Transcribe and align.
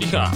Иха! 0.00 0.30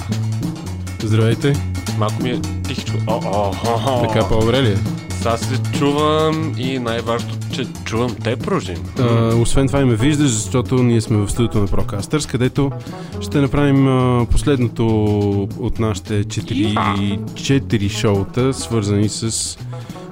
Здравейте. 1.02 1.52
Малко 1.98 2.22
ми 2.22 2.30
е 2.30 2.40
тихичко. 2.40 2.96
О, 3.06 3.20
о, 3.24 3.52
о, 3.66 3.80
о. 3.86 4.08
Така 4.08 4.28
по-добре 4.28 4.62
ли 4.62 4.68
е? 4.68 4.76
Сега 5.24 5.36
се 5.36 5.62
чувам 5.78 6.54
и 6.58 6.78
най-важното, 6.78 7.36
че 7.54 7.66
чувам 7.84 8.16
те, 8.24 8.36
Пружин. 8.36 8.76
А, 8.98 9.34
освен 9.34 9.66
това 9.66 9.80
и 9.80 9.84
ме 9.84 9.94
виждаш, 9.94 10.30
защото 10.30 10.74
ние 10.74 11.00
сме 11.00 11.16
в 11.16 11.30
студиото 11.30 11.58
на 11.58 11.68
Procasters, 11.68 12.30
където 12.30 12.70
ще 13.20 13.40
направим 13.40 13.88
а, 13.88 14.26
последното 14.30 14.86
от 15.58 15.78
нашите 15.78 16.24
4, 16.24 17.18
4 17.18 17.88
шоута, 17.88 18.54
свързани 18.54 19.08
с 19.08 19.58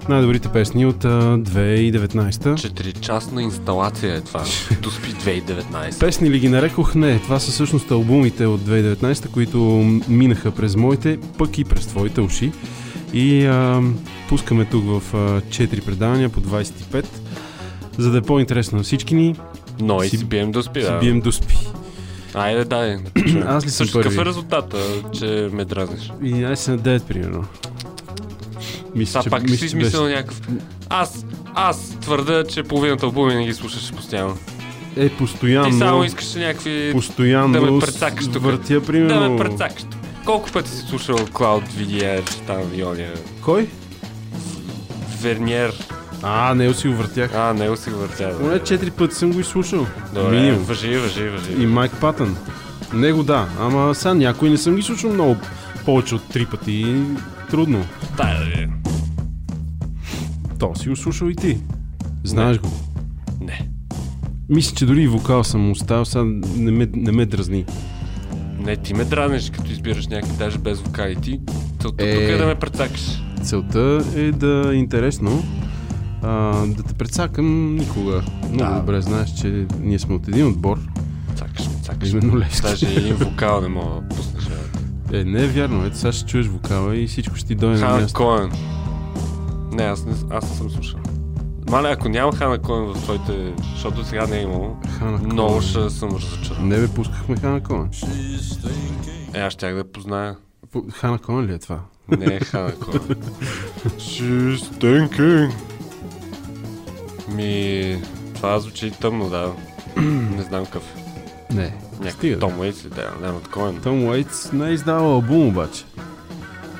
най-добрите 0.09 0.49
песни 0.49 0.87
от 0.87 1.05
а, 1.05 1.09
2019. 1.39 2.55
Четиричастна 2.57 3.43
инсталация 3.43 4.15
е 4.15 4.21
това. 4.21 4.41
Доспи 4.83 5.09
2019. 5.09 6.01
Песни 6.01 6.31
ли 6.31 6.39
ги 6.39 6.49
нарекох? 6.49 6.95
Не, 6.95 7.19
това 7.19 7.39
са 7.39 7.51
всъщност 7.51 7.91
албумите 7.91 8.47
от 8.47 8.61
2019, 8.61 9.29
които 9.29 9.59
минаха 10.09 10.51
през 10.51 10.77
моите, 10.77 11.19
пък 11.39 11.59
и 11.59 11.65
през 11.65 11.87
твоите 11.87 12.21
уши. 12.21 12.53
И 13.13 13.45
а, 13.45 13.83
пускаме 14.29 14.65
тук 14.65 14.85
в 14.87 15.15
а, 15.15 15.19
4 15.41 15.85
предавания 15.85 16.29
по 16.29 16.41
25, 16.41 17.07
за 17.99 18.11
да 18.11 18.19
е 18.19 18.23
по-интересно 18.23 18.79
на 18.79 18.85
всички 18.85 19.15
ни, 19.15 19.35
Но 19.81 20.03
и 20.03 20.09
си- 20.09 20.17
си 20.17 20.25
бием 20.25 20.53
доспи, 20.53 20.81
си 20.81 20.87
да. 20.87 20.99
бием 20.99 21.21
до 21.21 21.33
спи. 21.33 21.55
Айде, 22.35 22.65
дай. 22.65 22.97
да. 23.27 23.39
Аз 23.41 23.65
ли 23.67 23.71
съм 23.71 23.77
Също 23.77 23.99
какъв 23.99 24.13
първи? 24.13 24.23
е 24.23 24.31
резултата, 24.31 24.77
че 25.13 25.49
ме 25.53 25.65
дразниш? 25.65 26.13
И 26.25 26.45
аз 26.45 26.61
съм 26.61 26.75
на 26.75 26.81
9, 26.81 27.03
примерно. 27.03 27.45
Мисля, 28.95 29.23
Сега 29.23 29.31
пак 29.31 29.43
мисля, 29.43 29.55
си 29.55 29.61
че 29.61 29.67
измислил 29.67 30.03
беше- 30.03 30.15
някакъв... 30.15 30.41
Аз, 30.89 31.27
аз 31.55 31.97
твърда, 32.01 32.45
че 32.45 32.63
половината 32.63 33.07
албуми 33.07 33.35
не 33.35 33.47
ги 33.47 33.55
слушаш 33.55 33.93
постоянно. 33.93 34.37
Е, 34.97 35.09
Ти 35.09 35.17
постоянно, 35.17 35.79
само 35.79 36.05
искаш 36.05 36.35
някакви... 36.35 36.91
постоянно 36.93 37.53
да 37.55 37.61
ме 37.63 37.79
прецакаш 37.81 38.27
тук. 38.27 38.43
въртя, 38.43 38.75
Да 38.75 38.83
примерно. 38.83 39.31
ме 39.31 39.39
прецакаш. 39.39 39.83
Колко 40.25 40.51
пъти 40.51 40.71
си 40.71 40.77
слушал 40.81 41.17
Cloud 41.19 41.69
VDR, 41.69 42.47
там 42.47 42.63
Виония? 42.65 43.13
Кой? 43.41 43.69
Верниер. 45.23 45.73
А, 46.23 46.55
не 46.55 46.75
си 46.75 46.89
го 46.89 46.95
въртях. 46.95 47.31
А, 47.35 47.55
него 47.55 47.77
си 47.77 47.91
го 47.91 47.99
въртя. 47.99 48.27
да. 48.29 48.39
Поне 48.39 48.59
4 48.59 48.91
пъти 48.91 49.15
съм 49.15 49.33
го 49.33 49.41
изслушал. 49.41 49.87
Добре, 50.15 50.31
Минимум. 50.31 50.63
въжи, 50.63 50.97
въжи, 50.97 51.29
въжи. 51.29 51.53
И 51.59 51.67
Майк 51.67 51.93
Патън. 52.01 52.37
Него 52.93 53.23
да, 53.23 53.49
ама 53.61 53.95
сега 53.95 54.15
някой 54.15 54.51
не 54.51 54.57
съм 54.57 54.77
ги 54.77 54.83
слушал 54.83 55.13
много 55.13 55.37
повече 55.85 56.15
от 56.15 56.23
3 56.25 56.47
пъти. 56.47 56.97
Трудно. 57.51 57.85
Тая 58.17 58.39
да 58.39 58.45
ви. 58.45 58.69
То 60.63 60.75
си 60.75 60.89
го 60.89 60.97
слушал 60.97 61.27
и 61.27 61.35
ти. 61.35 61.59
Знаеш 62.25 62.59
го. 62.59 62.69
Не. 63.41 63.69
Мисля, 64.49 64.77
че 64.77 64.87
дори 64.87 65.03
и 65.03 65.09
вокал 65.09 65.45
съм 65.45 65.71
оставил, 65.71 66.05
сега 66.05 66.25
не 66.57 66.71
ме, 66.71 66.89
не 66.95 67.13
ме 67.13 67.27
дразни. 67.27 67.65
Не, 68.59 68.77
ти 68.77 68.95
ме 68.95 69.05
дразниш, 69.05 69.51
като 69.51 69.73
избираш 69.73 70.07
някакви 70.07 70.37
даже 70.39 70.59
без 70.59 70.81
вокали. 70.81 71.17
Ти 71.17 71.41
целта 71.81 72.05
Е. 72.05 72.13
тук 72.15 72.23
е 72.23 72.37
да 72.37 72.47
ме 72.47 72.55
прецакаш. 72.55 73.23
Целта 73.43 74.05
е 74.17 74.33
да 74.33 74.71
е 74.73 74.77
интересно. 74.77 75.43
А, 76.23 76.31
да 76.67 76.83
те 76.83 76.95
предсакам 76.95 77.77
никога. 77.77 78.23
Много 78.43 78.65
Да. 78.65 78.81
добре 78.81 79.01
знаеш, 79.01 79.31
че 79.31 79.67
ние 79.81 79.99
сме 79.99 80.15
от 80.15 80.29
един 80.29 80.47
отбор. 80.47 80.79
Цакаш 81.37 81.67
ме, 81.67 81.75
цакаш 81.83 82.13
ме. 82.13 82.19
Именно 82.19 82.39
Левски. 82.39 82.63
Даже 82.63 82.87
един 82.87 83.15
вокал 83.15 83.61
не 83.61 83.69
мога 83.69 84.01
да 84.01 84.09
пуснеш. 84.09 84.45
Е, 85.13 85.25
не 85.25 85.45
е 85.45 85.49
вярно. 85.49 85.85
Ето 85.85 85.99
сега 85.99 86.13
ще 86.13 86.27
чуеш 86.27 86.47
вокала 86.47 86.97
и 86.97 87.07
всичко 87.07 87.37
ще 87.37 87.49
ти 87.49 87.55
дойде 87.55 87.81
на 87.81 87.89
място. 87.91 88.15
Коен. 88.15 88.51
Не, 89.73 89.83
аз 89.83 90.05
не, 90.05 90.13
аз 90.31 90.51
не 90.51 90.57
съм 90.57 90.71
слушал. 90.71 91.01
Мале, 91.71 91.91
ако 91.91 92.09
няма 92.09 92.33
Хана 92.33 92.59
Коен 92.59 92.85
в 92.85 92.95
твоите, 92.95 93.53
защото 93.73 94.05
сега 94.05 94.27
не 94.27 94.39
е 94.39 94.43
имало, 94.43 94.77
Хана 94.99 95.19
Коен. 95.19 95.33
много 95.33 95.61
ще 95.61 95.91
съм 95.91 96.11
разочарован. 96.11 96.69
Не 96.69 96.77
бе, 96.79 96.89
пускахме 96.89 97.37
Хана 97.37 97.63
Коен. 97.63 97.91
Е, 99.35 99.41
аз 99.41 99.53
щях 99.53 99.73
да 99.73 99.79
я 99.79 99.85
позная. 99.85 100.37
По- 100.73 100.85
Хана 100.93 101.19
Коен 101.19 101.47
ли 101.47 101.53
е 101.53 101.59
това? 101.59 101.81
Не 102.09 102.35
е 102.35 102.41
Хана 102.41 102.73
Коен. 102.75 103.01
She's 103.87 104.57
thinking. 104.57 105.53
Ми, 107.29 108.03
това 108.35 108.59
звучи 108.59 108.91
тъмно, 108.91 109.29
да. 109.31 109.53
не 110.37 110.43
знам 110.43 110.65
какъв. 110.65 110.83
Не. 111.53 111.63
Някакъв 111.93 112.13
Стига. 112.13 112.39
Том 112.39 112.59
Уейтс 112.59 112.85
ли 112.85 112.89
да, 112.89 113.03
е, 113.03 113.23
няма 113.23 113.41
такова. 113.41 113.75
Том 113.75 114.05
Уейтс 114.05 114.53
не 114.53 114.69
е 114.69 114.73
издавал 114.73 115.13
албум 115.13 115.47
обаче. 115.49 115.85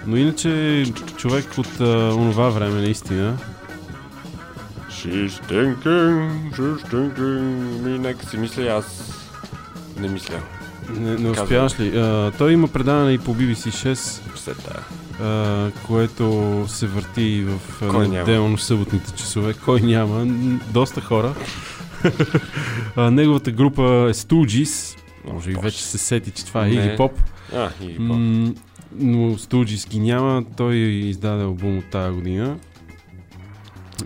Но 0.07 0.17
иначе 0.17 0.85
човек 1.17 1.59
от 1.59 1.81
а, 1.81 1.85
онова 2.15 2.49
време 2.49 2.81
наистина. 2.81 3.37
She's 4.91 5.29
thinking, 5.29 6.31
she's 6.53 6.87
thinking. 6.87 7.41
Ми, 7.83 7.99
нека 7.99 8.27
си 8.27 8.37
мисля, 8.37 8.63
аз 8.63 9.13
не 9.99 10.09
мисля. 10.09 10.39
Не, 10.91 11.15
не 11.15 11.31
успяваш 11.31 11.81
ли? 11.81 11.99
А, 11.99 12.33
той 12.39 12.53
има 12.53 12.69
предаване 12.69 13.13
и 13.13 13.19
по 13.19 13.35
BBC 13.35 13.93
6, 13.93 13.95
Все 14.35 14.55
тая. 14.55 14.81
а, 15.23 15.71
което 15.87 16.65
се 16.69 16.87
върти 16.87 17.45
в 17.45 17.61
Кой 17.81 18.09
няма? 18.09 18.09
неделно-съботните 18.09 19.13
часове. 19.13 19.55
Кой 19.55 19.81
няма? 19.81 20.27
Доста 20.71 21.01
хора. 21.01 21.35
а, 22.97 23.11
неговата 23.11 23.51
група 23.51 23.83
е 23.83 24.15
Stooges. 24.15 24.99
Може 25.33 25.51
и 25.51 25.55
Боже. 25.55 25.65
вече 25.65 25.83
се 25.83 25.99
сети, 25.99 26.31
че 26.31 26.45
това 26.47 26.67
е. 26.67 26.71
Iggy 26.71 26.99
Pop. 26.99 27.13
А, 27.55 27.71
и 27.81 27.97
по. 27.97 28.15
Но 28.99 29.37
ги 29.91 30.01
няма. 30.01 30.45
Той 30.57 30.77
издаде 30.77 31.45
албум 31.45 31.79
от 31.79 31.91
тази 31.91 32.15
година. 32.15 32.59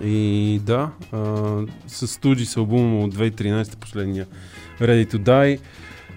И 0.04 0.60
да, 0.62 0.90
а, 1.12 1.18
с 1.86 2.06
Stooges 2.06 2.56
албума 2.56 3.04
от 3.04 3.14
2013 3.14 3.76
последния 3.76 4.26
Ready 4.80 5.12
to 5.12 5.18
Die. 5.18 5.60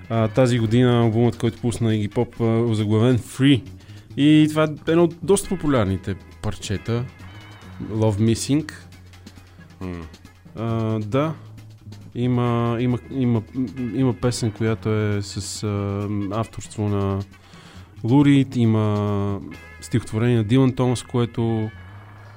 А, 0.09 0.27
тази 0.27 0.59
година 0.59 1.01
албумът, 1.01 1.37
който 1.37 1.61
пусна 1.61 1.91
Iggy 1.91 2.09
Pop, 2.09 2.41
а, 2.41 2.71
озаглавен 2.71 3.19
Free. 3.19 3.63
И 4.17 4.47
това 4.49 4.63
е 4.63 4.91
едно 4.91 5.03
от 5.03 5.15
доста 5.23 5.49
популярните 5.49 6.15
парчета. 6.41 7.05
Love 7.91 8.33
Missing. 8.33 8.73
М. 9.81 10.05
А, 10.55 10.99
да, 10.99 11.33
има, 12.15 12.77
има, 12.79 12.97
има, 13.11 13.41
има 13.93 14.13
песен, 14.13 14.51
която 14.51 14.89
е 14.89 15.21
с 15.21 15.63
а, 15.63 16.07
авторство 16.31 16.89
на 16.89 17.19
Лурид, 18.03 18.55
има 18.55 19.39
стихотворение 19.81 20.37
на 20.37 20.43
Дилан 20.43 20.75
Томас, 20.75 21.03
което 21.03 21.69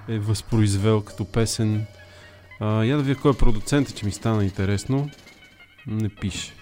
е 0.09 0.19
възпроизвел 0.19 1.01
като 1.01 1.25
песен. 1.25 1.87
А, 2.61 2.85
я 2.85 2.97
да 2.97 3.03
видя 3.03 3.21
кой 3.21 3.31
е 3.31 3.35
продуцент, 3.35 3.95
че 3.95 4.07
ми 4.07 4.13
стана 4.13 4.45
интересно. 4.45 5.11
Не 5.87 6.09
пише. 6.09 6.53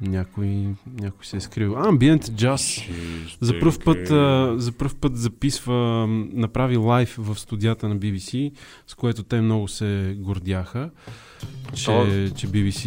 Някой, 0.00 0.66
някой 1.00 1.24
се 1.24 1.36
е 1.36 1.40
скрил. 1.40 1.76
А, 1.76 1.82
Ambient 1.82 2.22
Jazz. 2.22 2.90
За 3.40 3.60
първ 3.60 3.78
път, 3.84 4.10
а, 4.10 4.54
за 4.58 4.72
пръв 4.72 4.96
път 4.96 5.16
записва, 5.16 6.06
направи 6.32 6.76
лайв 6.76 7.14
в 7.18 7.38
студията 7.38 7.88
на 7.88 7.96
BBC, 7.96 8.52
с 8.86 8.94
което 8.94 9.22
те 9.22 9.40
много 9.40 9.68
се 9.68 10.16
гордяха, 10.18 10.90
че, 11.74 12.32
че 12.36 12.48
BBC, 12.48 12.82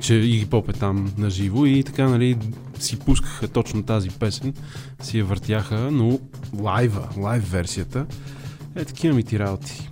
че 0.00 0.12
Iggy 0.12 0.46
Pop 0.46 0.68
е 0.68 0.78
там 0.78 1.12
на 1.18 1.30
живо 1.30 1.66
и 1.66 1.84
така, 1.84 2.08
нали, 2.08 2.38
си 2.78 2.98
пускаха 2.98 3.48
точно 3.48 3.82
тази 3.82 4.10
песен, 4.10 4.54
си 5.00 5.18
я 5.18 5.24
въртяха, 5.24 5.90
но 5.90 6.18
лайва, 6.58 7.08
лайв 7.18 7.52
версията, 7.52 8.06
е 8.76 8.84
такива 8.84 9.14
ми 9.14 9.22
ти 9.22 9.38
работи. 9.38 9.88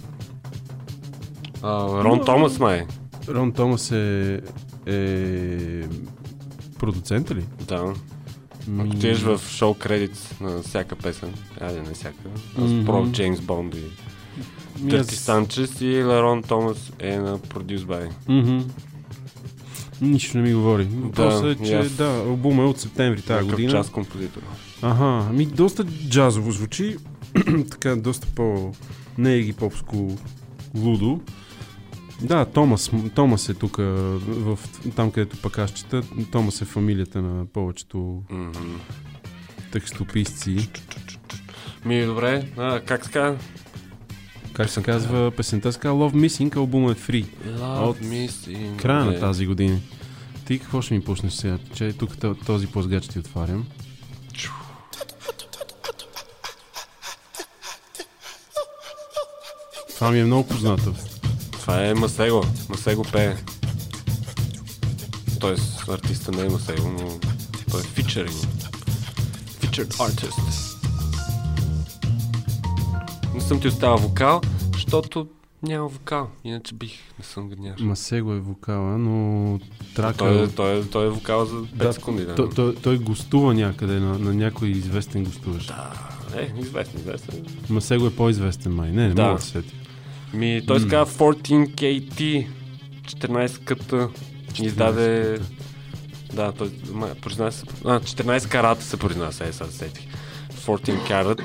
А, 1.63 2.05
Рон 2.05 2.25
Томас, 2.25 2.59
май. 2.59 2.87
Рон 3.29 3.53
Томас 3.53 3.93
е, 3.93 4.41
е 4.87 5.83
продуцента 6.81 7.35
ли? 7.35 7.45
Да. 7.61 7.95
Ми- 8.69 8.81
Ако 8.81 8.89
отидеш 8.89 9.19
в 9.19 9.41
шоу 9.49 9.75
кредит 9.75 10.37
на 10.41 10.59
всяка 10.59 10.97
песен, 10.97 11.29
айде 11.61 11.81
не 11.81 11.95
всяка, 11.95 12.17
аз 12.57 12.65
Мгм. 12.65 12.85
про 12.85 13.07
Джеймс 13.07 13.41
Бонд 13.41 13.75
и 13.75 14.97
аз- 14.97 15.07
Санчес 15.07 15.81
и 15.81 15.87
Лерон 15.87 16.43
Томас 16.43 16.93
е 16.99 17.17
на 17.17 17.39
Produce 17.39 17.79
by. 17.79 18.11
Мгм. 18.29 18.59
Нищо 20.03 20.37
не 20.37 20.43
ми 20.43 20.55
говори. 20.55 20.85
Въпросът 20.85 21.45
е, 21.51 21.63
и 21.63 21.67
че 21.67 21.75
аз- 21.75 21.89
да, 21.89 22.23
албума 22.27 22.63
е 22.63 22.67
от 22.67 22.81
септември 22.81 23.17
тази 23.19 23.39
Такъв 23.39 23.51
година. 23.51 23.71
час 23.71 23.91
композитор. 23.91 24.41
Ага, 24.83 25.27
ами 25.29 25.47
доста 25.47 25.85
джазово 26.09 26.51
звучи. 26.53 26.97
така, 27.71 27.97
доста 27.97 28.27
по... 28.27 28.73
Не 29.19 29.37
е 29.37 29.53
попско 29.53 30.17
лудо. 30.77 31.21
Да, 32.23 32.45
Томас, 32.45 32.91
Томас 33.15 33.49
е 33.49 33.55
тук, 33.55 33.77
в, 33.77 34.59
там 34.97 35.11
където 35.11 35.37
пък 35.37 35.59
аз 35.59 35.71
чета. 35.71 36.03
Томас 36.33 36.63
е 36.63 36.65
фамилията 36.65 37.23
на 37.23 37.47
повечето 37.47 38.23
текстописци. 39.73 40.71
Ми, 41.85 42.05
добре, 42.05 42.49
а, 42.57 42.81
как 42.81 43.03
така? 43.03 43.37
Как 44.53 44.71
се 44.71 44.83
казва 44.83 45.31
песента? 45.31 45.73
Се 45.73 45.79
казва 45.79 45.99
Love 46.01 46.15
Missing, 46.17 46.57
албумът 46.57 46.99
е 46.99 47.03
free. 47.03 47.27
От 47.81 47.99
Missing. 47.99 48.77
Края 48.77 48.99
на 48.99 49.05
Добре. 49.05 49.21
тази 49.21 49.47
година. 49.47 49.81
Ти 50.47 50.59
какво 50.59 50.83
ще 50.83 50.95
ми 50.95 51.05
пуснеш 51.05 51.33
сега? 51.33 51.59
Че 51.75 51.93
тук 51.93 52.17
то- 52.17 52.35
този 52.37 52.67
плъзгач 52.67 53.09
ти 53.09 53.19
отварям. 53.19 53.67
Това 59.95 60.11
ми 60.11 60.21
е 60.21 60.25
много 60.25 60.49
познато. 60.49 60.95
Това 61.71 61.87
е 61.87 61.95
Масего. 61.95 62.45
Масего 62.69 63.03
пее. 63.03 63.37
т.е. 65.41 65.55
артиста 65.93 66.33
не 66.33 66.43
е 66.43 66.49
Масего, 66.49 66.89
но 66.89 67.19
той 67.71 67.81
е 67.81 67.85
фичеринг. 67.85 68.37
Featured 69.61 69.93
artist. 69.95 70.77
Не 73.35 73.41
съм 73.41 73.61
ти 73.61 73.69
оставил 73.69 73.97
вокал, 73.99 74.41
защото 74.73 75.27
няма 75.63 75.89
вокал. 75.89 76.29
Иначе 76.45 76.75
бих, 76.75 76.93
не 77.19 77.25
съм 77.25 77.49
гадняш. 77.49 77.81
Масего 77.81 78.33
е 78.33 78.41
вокала, 78.41 78.99
но 78.99 79.59
трака... 79.95 80.19
Той, 80.19 80.45
е, 80.45 80.49
той, 80.49 80.79
е, 80.79 80.85
той 80.85 81.07
е 81.07 81.11
вокал 81.11 81.45
за 81.45 81.55
5 81.57 81.67
Да, 81.75 81.93
секунди. 81.93 82.25
Да. 82.25 82.35
той, 82.35 82.51
той, 82.51 82.75
той 82.75 82.99
гостува 82.99 83.55
някъде 83.55 84.01
на, 84.01 84.19
на 84.19 84.35
някой 84.35 84.69
известен 84.69 85.25
гостуващ. 85.25 85.67
Да, 85.67 85.93
е, 86.41 86.53
известен, 86.59 87.01
известен. 87.01 87.47
Масего 87.69 88.07
е 88.07 88.17
по-известен 88.17 88.73
май. 88.75 88.91
Не, 88.91 89.09
не 89.09 89.15
Да. 89.15 89.23
мога 89.23 89.37
да 89.37 89.43
се 89.43 89.51
сетя. 89.51 89.75
Ми, 90.35 90.63
той 90.67 90.81
се 90.81 90.89
казва 90.89 91.15
14KT, 91.35 92.47
14-ката. 93.07 94.09
Издаде... 94.63 95.39
Да, 96.33 96.53
той 96.53 96.71
произнася... 97.21 97.67
А, 97.85 98.01
14 98.01 98.49
карата 98.49 98.85
се 98.85 98.97
произнася, 98.97 99.47
е, 99.47 99.53
сега 99.53 99.71
се 99.71 99.77
сетих. 99.77 100.07
14 100.67 101.09
карат. 101.09 101.43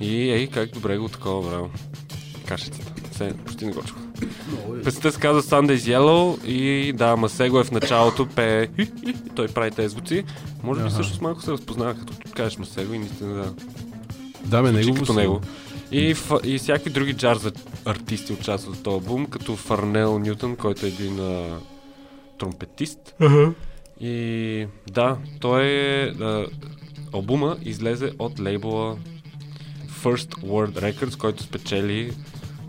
И, 0.00 0.30
ей, 0.30 0.46
как 0.46 0.70
добре 0.70 0.98
го 0.98 1.08
такова, 1.08 1.50
браво. 1.50 1.70
Кашицата. 2.46 2.92
Се, 3.12 3.34
почти 3.44 3.66
не 3.66 3.72
го 3.72 3.82
чух. 3.82 3.96
Песента 4.84 5.12
се 5.12 5.20
казва 5.20 5.42
Sundays 5.42 5.76
Yellow 5.76 6.44
и 6.44 6.92
да, 6.92 7.16
Масего 7.16 7.58
е 7.60 7.64
в 7.64 7.70
началото, 7.70 8.26
пее 8.26 8.68
той 9.34 9.48
прави 9.48 9.70
тези 9.70 9.88
звуци. 9.88 10.24
Може 10.62 10.80
би 10.80 10.86
Аха. 10.86 10.94
всъщност 10.94 11.20
малко 11.20 11.42
се 11.42 11.50
разпознава, 11.50 11.94
като 11.94 12.12
кажеш 12.34 12.58
Масего 12.58 12.94
и 12.94 12.98
наистина 12.98 13.34
да. 13.34 13.52
Да, 14.44 14.62
бе, 14.62 14.72
негово 14.72 14.94
като 14.94 15.12
са. 15.12 15.20
него. 15.20 15.40
И, 15.92 16.14
и 16.44 16.58
всякакви 16.58 16.90
други 16.90 17.14
джаз 17.14 17.52
артисти 17.84 18.32
участват 18.32 18.76
в 18.76 18.82
този 18.82 18.94
албум, 18.94 19.26
като 19.26 19.56
Фарнел 19.56 20.18
Нютон, 20.18 20.56
който 20.56 20.86
е 20.86 20.88
един 20.88 21.20
а, 21.20 21.58
тромпетист. 22.38 23.14
И 24.00 24.66
да, 24.90 25.16
той 25.40 25.64
е... 25.64 26.04
А, 26.04 26.46
албума 27.14 27.56
излезе 27.62 28.12
от 28.18 28.40
лейбла 28.40 28.96
First 30.02 30.34
World 30.34 30.92
Records, 30.92 31.18
който 31.18 31.42
спечели 31.42 32.12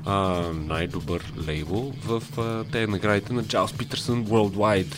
а, 0.06 0.44
най-добър 0.54 1.34
лейбъл 1.48 1.94
в 2.06 2.24
а, 2.38 2.64
те 2.72 2.88
наградите 2.88 3.34
на 3.34 3.44
Джайлс 3.44 3.74
Питърсън 3.74 4.26
Worldwide. 4.26 4.96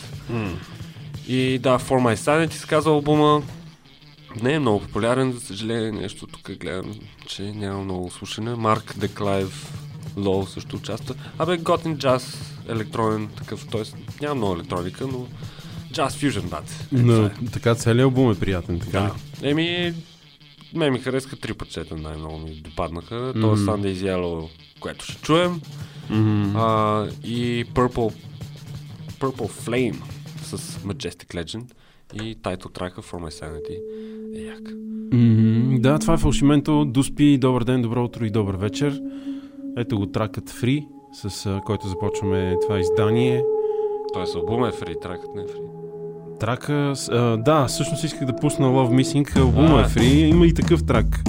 И 1.28 1.58
да, 1.58 1.78
For 1.78 2.14
My 2.14 2.14
Sanity 2.14 2.52
се 2.52 2.66
казва 2.66 2.90
албума. 2.92 3.42
Не 4.42 4.52
е 4.52 4.58
много 4.58 4.80
популярен, 4.80 5.32
за 5.32 5.40
съжаление, 5.40 5.92
нещо 5.92 6.26
тук 6.26 6.58
гледам, 6.60 6.94
че 7.26 7.42
няма 7.42 7.84
много 7.84 8.10
слушане. 8.10 8.54
Марк 8.54 8.94
Деклайв 8.98 9.72
Лоу 10.16 10.46
също 10.46 10.76
участва. 10.76 11.14
Абе, 11.38 11.56
готин 11.56 11.98
джаз, 11.98 12.54
електронен 12.68 13.28
такъв, 13.28 13.66
т.е. 13.66 13.82
няма 14.20 14.34
много 14.34 14.54
електроника, 14.54 15.06
но 15.06 15.26
джаз 15.92 16.16
фюжен 16.16 16.48
бат. 16.48 16.70
Е, 16.94 16.96
Но, 16.96 17.26
е. 17.26 17.30
така 17.52 17.74
целият 17.74 18.04
албум 18.04 18.30
е 18.32 18.34
приятен, 18.34 18.80
така? 18.80 19.00
Да. 19.40 19.48
Еми, 19.48 19.94
ме 20.74 20.90
ми 20.90 20.98
харесаха 20.98 21.36
три 21.36 21.54
пътчета, 21.54 21.96
най-много 21.96 22.38
ми 22.38 22.50
допаднаха. 22.50 23.32
То 23.40 23.52
е 23.52 23.56
Мгм. 23.56 23.70
Sundays 23.70 23.94
Yellow, 23.94 24.48
което 24.80 25.04
ще 25.04 25.22
чуем. 25.22 25.60
Мгм. 26.10 26.56
А, 26.56 27.08
и 27.24 27.64
Purple, 27.74 28.14
Purple 29.20 29.50
Flame 29.50 29.96
с 30.42 30.58
Majestic 30.58 31.44
Legend 31.44 31.64
и 32.22 32.34
тайтл 32.42 32.68
трака 32.68 33.02
For 33.02 33.16
My 33.16 33.30
Sanity 33.42 33.78
як. 34.40 34.72
Мгм. 35.12 35.76
Да, 35.80 35.98
това 35.98 36.14
е 36.14 36.18
фалшименто. 36.18 36.84
Дуспи, 36.84 37.38
добър 37.38 37.64
ден, 37.64 37.82
добро 37.82 38.04
утро 38.04 38.24
и 38.24 38.30
добър 38.30 38.56
вечер. 38.56 39.00
Ето 39.76 39.96
го 39.98 40.06
тракът 40.06 40.50
Free, 40.50 40.86
с 41.12 41.46
а, 41.46 41.60
който 41.66 41.88
започваме 41.88 42.56
това 42.62 42.78
издание. 42.80 43.42
Тоест 44.14 44.36
албума 44.36 44.68
е 44.68 44.72
фри, 44.72 44.94
тракът 45.02 45.34
не 45.34 45.42
е 45.42 45.46
фри. 45.46 45.60
Трака, 46.40 46.94
а, 47.10 47.36
да, 47.36 47.66
всъщност 47.66 48.04
исках 48.04 48.26
да 48.26 48.36
пусна 48.36 48.66
Love 48.66 49.02
Missing, 49.02 49.40
албума 49.40 49.80
е 49.80 49.84
Free, 49.84 50.24
има 50.24 50.46
и 50.46 50.54
такъв 50.54 50.84
трак. 50.84 51.22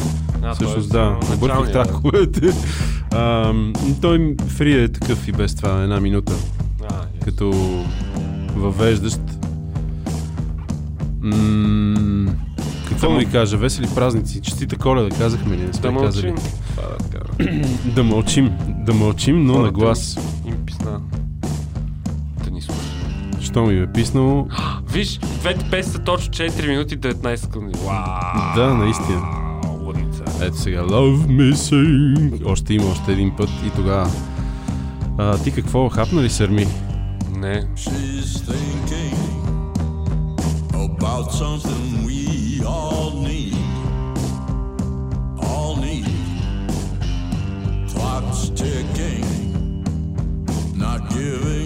А, 0.44 0.54
Всъщност 0.54 0.90
е 0.90 0.94
да, 0.94 1.20
обърках 1.36 1.72
траковете. 1.72 2.52
А, 3.12 3.54
той 4.02 4.20
Free 4.36 4.84
е 4.86 4.88
такъв 4.88 5.28
и 5.28 5.32
без 5.32 5.56
това, 5.56 5.84
една 5.84 6.00
минута, 6.00 6.34
А, 6.90 7.06
като 7.26 7.52
въвеждащ. 8.56 9.22
М- 11.22 12.32
какво 12.90 13.10
Да 13.10 13.18
ви 13.18 13.26
кажа? 13.26 13.58
Весели 13.58 13.88
празници, 13.96 14.42
честита 14.42 14.78
коледа, 14.78 15.16
казахме 15.18 15.58
ли? 15.58 15.62
Не 15.62 15.74
сме 15.74 15.92
Да 15.92 16.00
казали. 16.00 16.28
мълчим. 16.28 16.52
Това 16.76 16.88
да 17.96 18.04
мълчим, 18.04 18.52
да 18.86 18.94
мълчим, 18.94 19.46
но 19.46 19.60
на 19.60 19.72
глас. 19.72 20.18
Им 20.46 20.56
писна. 20.66 21.02
Да 22.44 22.52
ни 22.52 22.62
слушат. 22.62 22.84
Що 23.42 23.66
ми 23.66 23.80
е 23.80 23.88
писнало? 23.88 24.48
Виж, 24.92 25.18
двете 25.18 25.70
песни 25.70 25.94
са 25.94 26.00
точно 26.00 26.34
4 26.34 26.68
минути 26.68 26.96
и 26.96 27.00
19 27.00 27.36
секунди. 27.36 27.80
Вау! 27.86 28.56
Да, 28.56 28.74
наистина. 28.74 29.22
Лудница. 29.82 30.24
Ето 30.42 30.58
сега, 30.58 30.82
Love 30.82 31.26
Missing. 31.28 32.42
Още 32.46 32.74
има 32.74 32.86
още 32.86 33.12
един 33.12 33.36
път 33.38 33.50
и 33.68 33.72
тогава. 33.76 34.10
А, 35.18 35.38
ти 35.38 35.52
какво, 35.52 35.90
хапна 35.90 36.22
ли 36.22 36.30
сърми? 36.30 36.68
Не. 37.36 37.64
She's 37.76 38.24
thinking 38.48 39.16
about 40.74 41.32
something 41.32 42.06
we 42.06 42.27
all 42.68 43.12
need. 43.12 43.56
All 45.40 45.76
need. 45.78 46.06
Clock's 47.90 48.50
ticking, 48.50 49.84
not 50.76 51.10
giving 51.10 51.57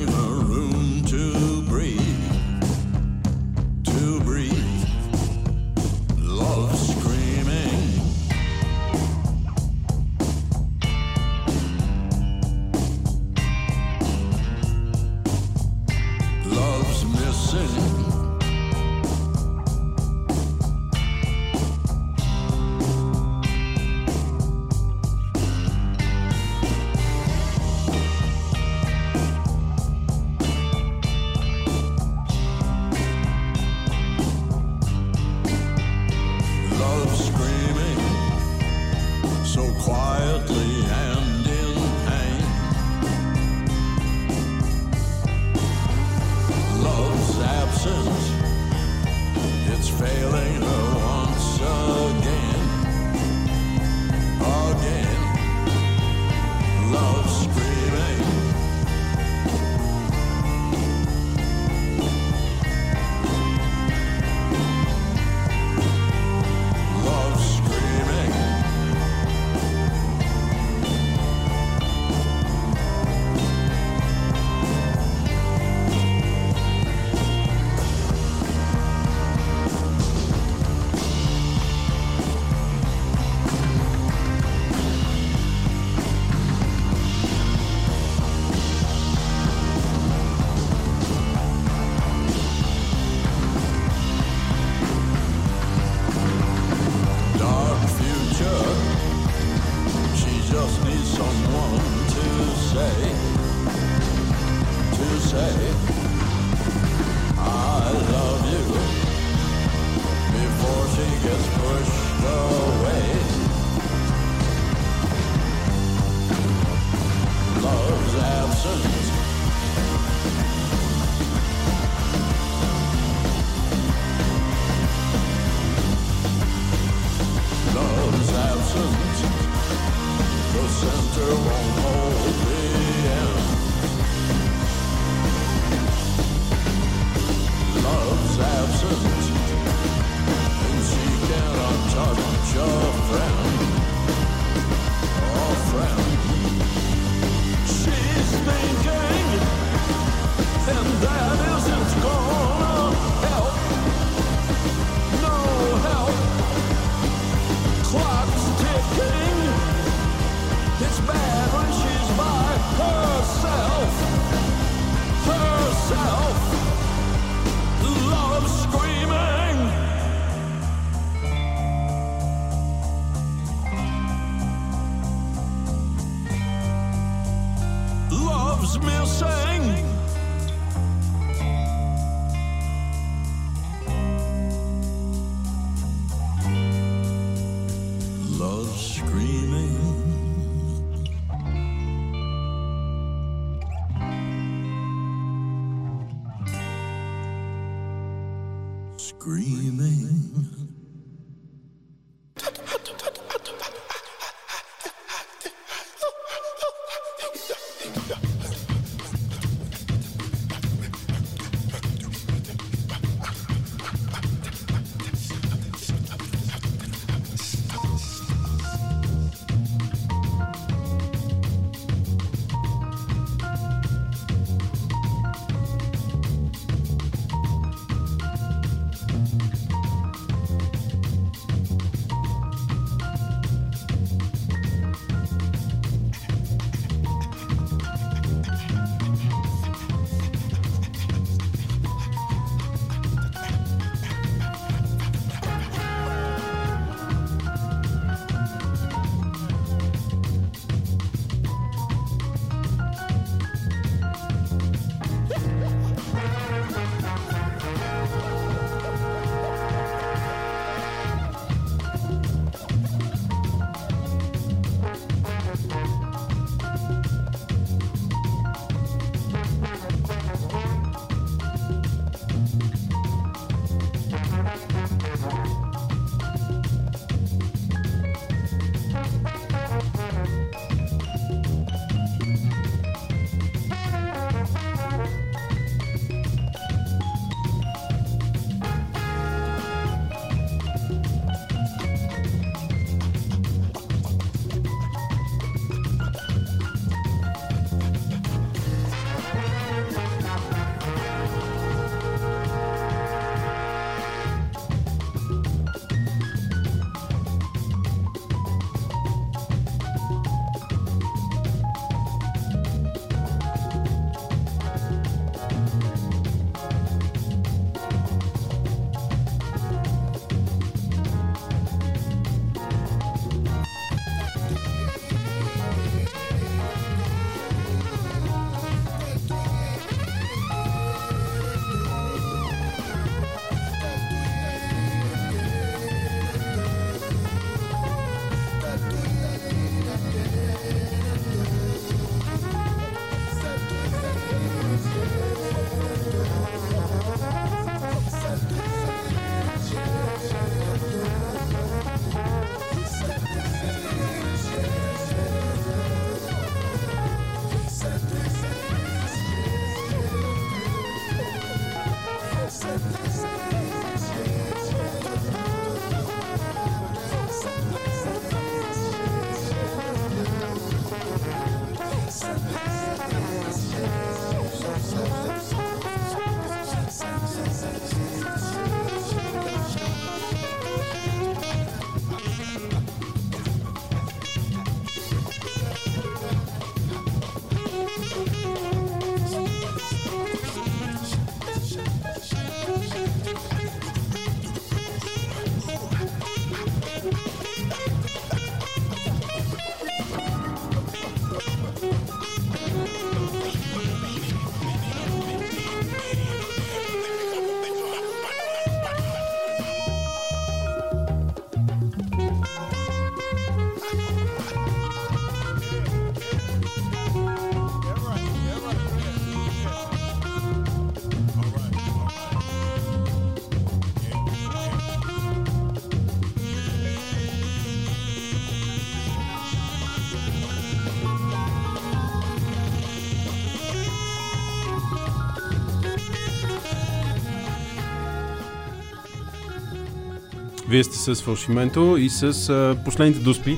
Вие 440.72 440.84
сте 440.84 440.98
с 440.98 441.22
Фалшименто 441.22 441.98
и 441.98 442.10
с 442.10 442.50
а, 442.50 442.84
последните 442.86 443.20
дуспи, 443.20 443.58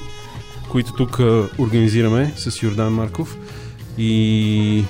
които 0.72 0.94
тук 0.94 1.20
а, 1.20 1.50
организираме 1.60 2.34
с 2.36 2.64
Йордан 2.64 2.94
Марков. 2.94 3.38
И 3.98 4.84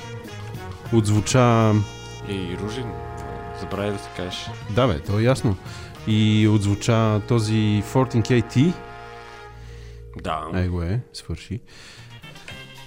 отзвуча... 0.94 1.74
И 2.30 2.58
Ружин, 2.62 2.86
забравя 3.62 3.92
да 3.92 4.00
се 4.00 4.10
кажеш. 4.18 4.50
Да 4.76 4.88
бе, 4.88 5.00
то 5.00 5.20
е 5.20 5.24
ясно. 5.24 5.58
И 6.08 6.48
отзвуча 6.48 7.22
този 7.28 7.84
14KT. 7.86 8.74
Да. 10.24 10.48
Ай 10.54 10.68
го 10.68 10.82
е, 10.82 11.02
свърши. 11.14 11.60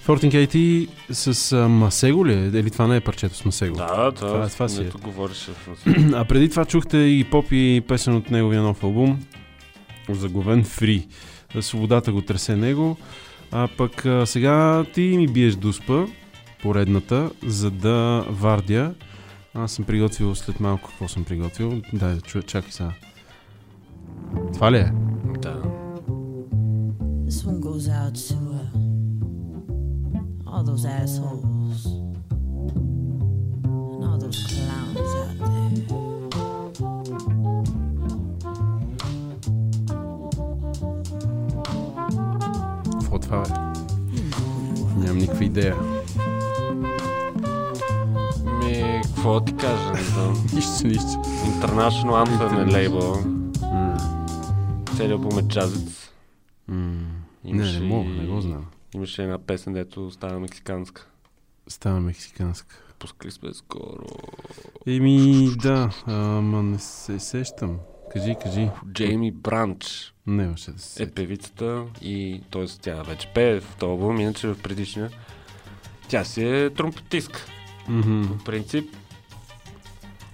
14KT 0.07 0.87
с 1.11 1.51
а, 1.53 1.67
Масего 1.69 2.25
ли 2.25 2.33
е? 2.33 2.59
Или 2.59 2.71
това 2.71 2.87
не 2.87 2.95
е 2.95 3.01
парчето 3.01 3.35
с 3.35 3.45
Масего? 3.45 3.75
Да, 3.75 3.87
това, 3.87 4.11
Това- 4.11 4.47
това 4.49 4.69
си 4.69 4.81
е. 4.81 4.89
говореше 5.03 5.51
А 6.13 6.25
преди 6.25 6.49
това 6.49 6.65
чухте 6.65 6.97
и 6.97 7.23
поп 7.23 7.45
и 7.51 7.83
песен 7.87 8.15
от 8.15 8.31
неговия 8.31 8.61
нов 8.61 8.83
албум, 8.83 9.19
заглавен 10.09 10.63
Free. 10.63 11.07
Свободата 11.61 12.11
го 12.11 12.21
тресе 12.21 12.55
него. 12.55 12.97
А 13.51 13.67
пък 13.77 14.05
а, 14.05 14.25
сега 14.25 14.85
ти 14.93 15.01
ми 15.01 15.27
биеш 15.27 15.55
дуспа, 15.55 16.05
поредната, 16.61 17.31
за 17.45 17.71
да 17.71 18.25
вардя. 18.29 18.93
Аз 19.53 19.71
съм 19.71 19.85
приготвил 19.85 20.35
след 20.35 20.59
малко 20.59 20.89
какво 20.89 21.07
съм 21.07 21.23
приготвил. 21.23 21.81
Дай 21.93 22.13
да 22.15 22.21
чуя, 22.21 22.43
чакай 22.43 22.71
сега. 22.71 22.91
Това 24.53 24.71
ли 24.71 24.77
е? 24.77 24.91
Да. 25.41 25.61
This 27.27 27.45
one 27.45 27.59
goes 27.59 27.87
out 28.01 28.15
to 28.17 28.46
all 30.57 30.63
those 30.63 30.85
assholes 30.85 31.85
and 31.85 32.17
all 34.03 34.17
those 34.17 34.43
clowns 34.47 34.97
out 35.21 35.37
there. 35.37 35.67
Е? 43.33 43.37
Нямам 44.97 45.17
никаква 45.17 45.45
идея. 45.45 45.75
Ми, 48.45 49.01
какво 49.03 49.41
ти 49.41 49.55
кажа. 49.55 49.93
Нищо, 50.53 50.87
нищо. 50.87 51.07
International 51.61 52.25
Anthem 52.25 52.69
е 52.69 52.73
лейбъл. 52.73 53.15
Целият 54.95 55.11
албум 55.11 55.39
е 55.39 55.41
джазец. 55.41 56.09
Не, 56.67 57.05
не 57.43 57.79
мога, 57.79 58.09
не 58.09 58.25
го 58.25 58.41
знам. 58.41 58.65
Имаше 58.97 59.23
една 59.23 59.37
песен, 59.37 59.73
дето 59.73 60.11
става 60.11 60.39
мексиканска. 60.39 61.07
Става 61.67 61.99
мексиканска. 61.99 62.83
Пускали 62.99 63.31
сме 63.31 63.53
скоро. 63.53 64.05
Еми, 64.87 65.49
да, 65.57 65.89
ама 66.07 66.63
не 66.63 66.79
се 66.79 67.19
сещам. 67.19 67.79
Кажи, 68.13 68.35
кажи. 68.43 68.69
Джейми 68.91 69.31
Бранч 69.31 70.13
Не 70.27 70.47
да 70.47 70.57
се 70.57 71.03
е 71.03 71.09
певицата 71.11 71.83
и 72.01 72.41
т.е. 72.51 72.65
тя 72.81 73.03
вече 73.03 73.27
пее 73.27 73.59
в 73.59 73.75
този 73.75 73.89
албум, 73.89 74.19
иначе 74.19 74.47
в 74.47 74.61
предишния 74.61 75.09
тя 76.09 76.23
си 76.23 76.43
е 76.43 76.69
тромпетистка. 76.69 77.45
Мгм. 77.87 78.21
По 78.27 78.43
принцип. 78.43 78.95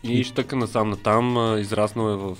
И 0.04 0.24
щъка 0.24 0.56
насам 0.56 0.90
натам, 0.90 1.38
а, 1.38 1.60
израснал 1.60 2.10
е 2.10 2.16
в 2.16 2.38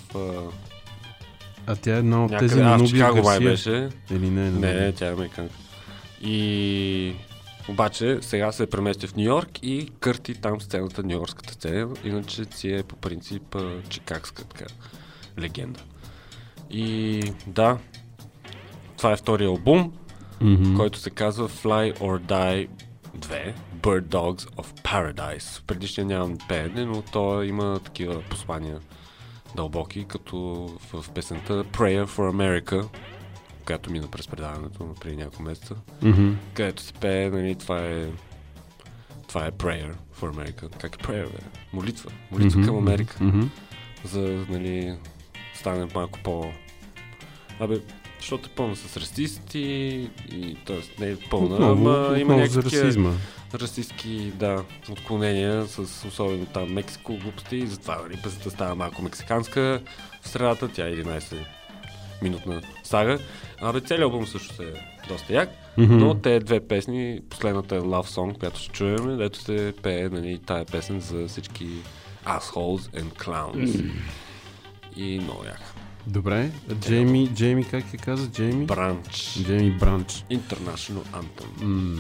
а, 1.68 1.76
тя 1.76 1.96
е 1.96 2.00
една 2.00 2.26
от 2.26 2.40
тези 2.40 2.56
някъде. 2.56 2.64
на 2.64 2.74
А, 2.74 2.78
в 2.78 2.82
Нубия 2.82 2.90
Чикаго 2.90 3.24
май 3.24 3.40
беше. 3.40 3.90
Или 4.12 4.30
не? 4.30 4.52
Не, 4.52 4.74
не, 4.74 4.92
тя 4.92 5.08
е 5.08 5.14
американка. 5.14 5.56
И 6.24 7.16
обаче 7.70 8.18
сега 8.22 8.52
се 8.52 8.70
премести 8.70 9.08
в 9.08 9.16
Нью 9.16 9.26
Йорк 9.26 9.64
и 9.64 9.90
кърти 10.00 10.34
там 10.34 10.62
сцената, 10.62 11.04
Нью 11.04 11.12
Йоркската 11.18 11.54
сцена, 11.54 11.90
иначе 12.04 12.46
си 12.46 12.74
е 12.74 12.84
по 12.84 12.96
принцип 12.96 13.56
чикагска 13.90 14.44
така 14.44 14.66
легенда. 15.40 15.80
И 16.70 17.24
да, 17.48 17.78
това 18.98 19.12
е 19.12 19.18
втория 19.18 19.48
албум, 19.48 19.94
Мгм. 20.42 20.76
който 20.76 21.00
се 21.00 21.10
казва 21.10 21.50
Fly 21.50 21.98
or 21.98 22.20
Die 22.22 22.70
2 23.18 23.54
Bird 23.82 24.04
Dogs 24.04 24.50
of 24.56 24.82
Paradise. 24.82 25.62
Предишния 25.68 26.06
нямам 26.06 26.38
пеене, 26.48 26.86
но 26.86 27.02
то 27.02 27.44
има 27.44 27.80
такива 27.80 28.22
послания 28.22 28.80
дълбоки, 29.56 30.06
като 30.08 30.38
в 30.94 31.06
песента 31.14 31.64
Prayer 31.64 32.06
for 32.06 32.32
America, 32.32 32.88
която 33.66 33.92
мина 33.92 34.08
през 34.08 34.28
предаването 34.28 34.84
на 34.84 34.94
преди 34.94 35.16
няколко 35.16 35.44
месеца, 35.44 35.76
Мгм. 36.02 36.32
където 36.54 36.84
се 36.84 36.94
пее, 36.94 37.30
нали, 37.30 37.56
това 37.56 37.80
е 37.80 38.08
това 39.28 39.46
е 39.46 39.52
Prayer 39.52 39.94
for 40.22 40.32
America. 40.34 40.70
Как 40.78 40.96
е 40.96 41.04
Prayer, 41.04 41.26
бе? 41.32 41.38
Молитва. 41.74 42.12
Молитва 42.32 42.60
Мгм, 42.60 42.68
към 42.68 42.78
Америка. 42.78 43.18
мгм. 43.22 43.42
За, 44.04 44.46
нали, 44.50 44.96
стане 45.56 45.88
малко 45.96 46.20
по... 46.24 46.52
Абе, 47.60 47.80
защото 48.20 48.50
е 48.50 48.56
пълна 48.56 48.76
с 48.76 48.98
расисти 48.98 49.60
и 50.32 50.58
т.е. 50.66 51.04
не 51.04 51.10
е 51.12 51.16
пълна, 51.30 51.56
Отново, 51.56 51.90
ама 51.90 52.20
има 52.20 52.36
някакви 52.36 52.62
расистски, 53.54 54.32
да, 54.36 54.64
отклонения 54.92 55.68
с 55.68 55.80
особено 56.08 56.46
там 56.46 56.74
Мексико 56.74 57.18
глупости 57.18 57.56
и 57.56 57.68
затова 57.68 58.02
нали, 58.08 58.20
песента 58.24 58.50
става 58.50 58.76
малко 58.76 59.02
мексиканска 59.02 59.82
в 60.22 60.28
средата, 60.30 60.68
тя 60.68 60.88
е 60.88 60.92
11 60.92 61.46
минутна 62.24 62.62
сага. 62.84 63.20
Абе, 63.62 63.82
целият 63.82 64.04
албум 64.04 64.28
също 64.28 64.64
е 64.64 64.74
доста 65.08 65.34
як, 65.34 65.50
Мгм. 65.78 65.98
но 65.98 66.16
те 66.16 66.40
две 66.40 66.60
песни, 66.68 67.20
последната 67.30 67.76
е 67.76 67.80
Love 67.80 68.08
Song, 68.08 68.40
която 68.40 68.60
ще 68.60 68.70
чуем, 68.72 69.18
дето 69.18 69.40
се 69.40 69.74
пее 69.84 70.10
нали, 70.10 70.40
тая 70.46 70.66
песен 70.66 71.00
за 71.00 71.28
всички 71.28 71.68
assholes 72.26 73.02
and 73.02 73.14
clowns. 73.26 73.92
И 74.96 75.20
много 75.20 75.44
як. 75.46 75.60
Добре. 76.08 76.52
А 76.72 76.76
Джейми, 76.76 77.28
Джейми, 77.34 77.64
как 77.64 77.84
се 77.90 77.98
каза? 77.98 78.32
Джейми? 78.32 78.66
Бранч. 78.66 79.40
Джейми 79.44 79.72
Бранч. 79.72 80.26
International 80.32 81.04
Anthem. 81.14 82.00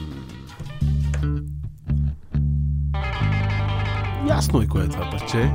Ясно 4.27 4.61
е 4.61 4.67
кое 4.67 4.83
е 4.83 4.87
това 4.87 5.09
парче. 5.09 5.51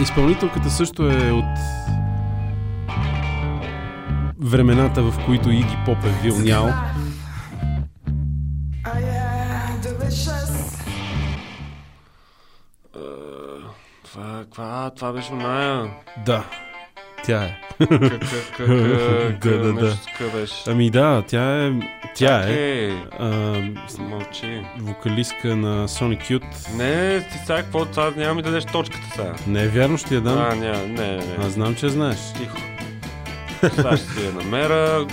Изпълнителката 0.00 0.70
също 0.70 1.10
е 1.10 1.30
от 1.30 1.58
времената, 4.40 5.02
в 5.02 5.24
които 5.26 5.50
Иги 5.50 5.76
Поп 5.84 5.98
е 6.04 6.22
вилнял. 6.22 6.68
Е, 6.68 6.72
Това, 14.04 14.44
това, 14.50 14.90
това 14.96 15.12
беше 15.12 15.32
оная. 15.32 15.90
Да, 16.26 16.44
тя 17.26 17.42
е. 17.44 17.56
Да, 19.40 19.58
да, 19.58 19.72
да. 19.72 19.96
Ами 20.66 20.90
да, 20.90 21.22
тя 21.28 21.64
е... 21.66 21.72
Тя 22.14 22.44
е 22.48 22.90
а, 23.18 23.26
Мълчи. 23.98 24.62
вокалистка 24.78 25.56
на 25.56 25.88
Sonic 25.88 26.20
Youth. 26.30 26.76
Не, 26.76 27.20
ти 27.28 27.38
сега 27.38 27.56
какво? 27.62 27.84
Това 27.84 28.12
няма 28.16 28.34
ми 28.34 28.42
дадеш 28.42 28.64
точката 28.64 29.06
сега. 29.12 29.34
Не 29.46 29.62
е 29.62 29.68
вярно, 29.68 29.98
ще 29.98 30.14
я 30.14 30.20
дам. 30.20 30.38
А, 30.38 30.54
не, 30.54 30.86
не. 30.86 31.22
Аз 31.38 31.52
знам, 31.52 31.74
че 31.74 31.88
знаеш. 31.88 32.18
Тихо. 32.38 32.56
Сега 33.74 33.96
ще 33.96 34.26
я 34.26 34.32
намеря. 34.32 35.06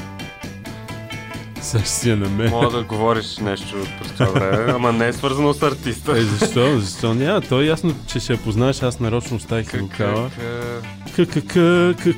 Сега 1.61 1.83
ще 1.83 1.93
си 1.93 2.09
я 2.09 2.17
намеря. 2.17 2.49
Мога 2.49 2.69
да 2.69 2.83
говориш 2.83 3.37
нещо 3.37 3.75
през 4.01 4.11
това 4.11 4.25
време, 4.25 4.73
ама 4.73 4.91
не 4.91 5.07
е 5.07 5.13
свързано 5.13 5.53
с 5.53 5.63
артиста. 5.63 6.17
Е, 6.17 6.21
защо? 6.21 6.79
Защо 6.79 7.13
няма? 7.13 7.41
То 7.41 7.61
е 7.61 7.65
ясно, 7.65 7.95
че 8.07 8.19
ще 8.19 8.33
я 8.33 8.39
познаеш. 8.39 8.83
Аз 8.83 8.99
нарочно 8.99 9.37
оставих 9.37 9.79
вокала. 9.79 10.29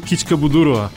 Кичка 0.07 0.37
Будурова. 0.37 0.89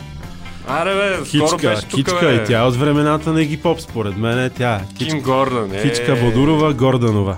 Аре 0.69 0.95
бе, 0.95 1.27
скоро 1.27 1.45
Кичка, 1.51 1.69
беше 1.69 1.83
тук, 1.83 1.95
Кичка 1.95 2.27
бе. 2.27 2.35
и 2.35 2.45
тя 2.47 2.59
е 2.59 2.63
от 2.63 2.77
времената 2.77 3.33
на 3.33 3.43
Египоп, 3.43 3.81
според 3.81 4.17
мен 4.17 4.39
е 4.39 4.51
тя. 4.51 4.81
Ким 4.99 5.07
Кичка, 5.07 5.21
Гордън, 5.21 5.73
е. 5.75 5.83
Кичка 5.83 6.17
Бодурова 6.17 6.75
Горданова. 6.75 7.37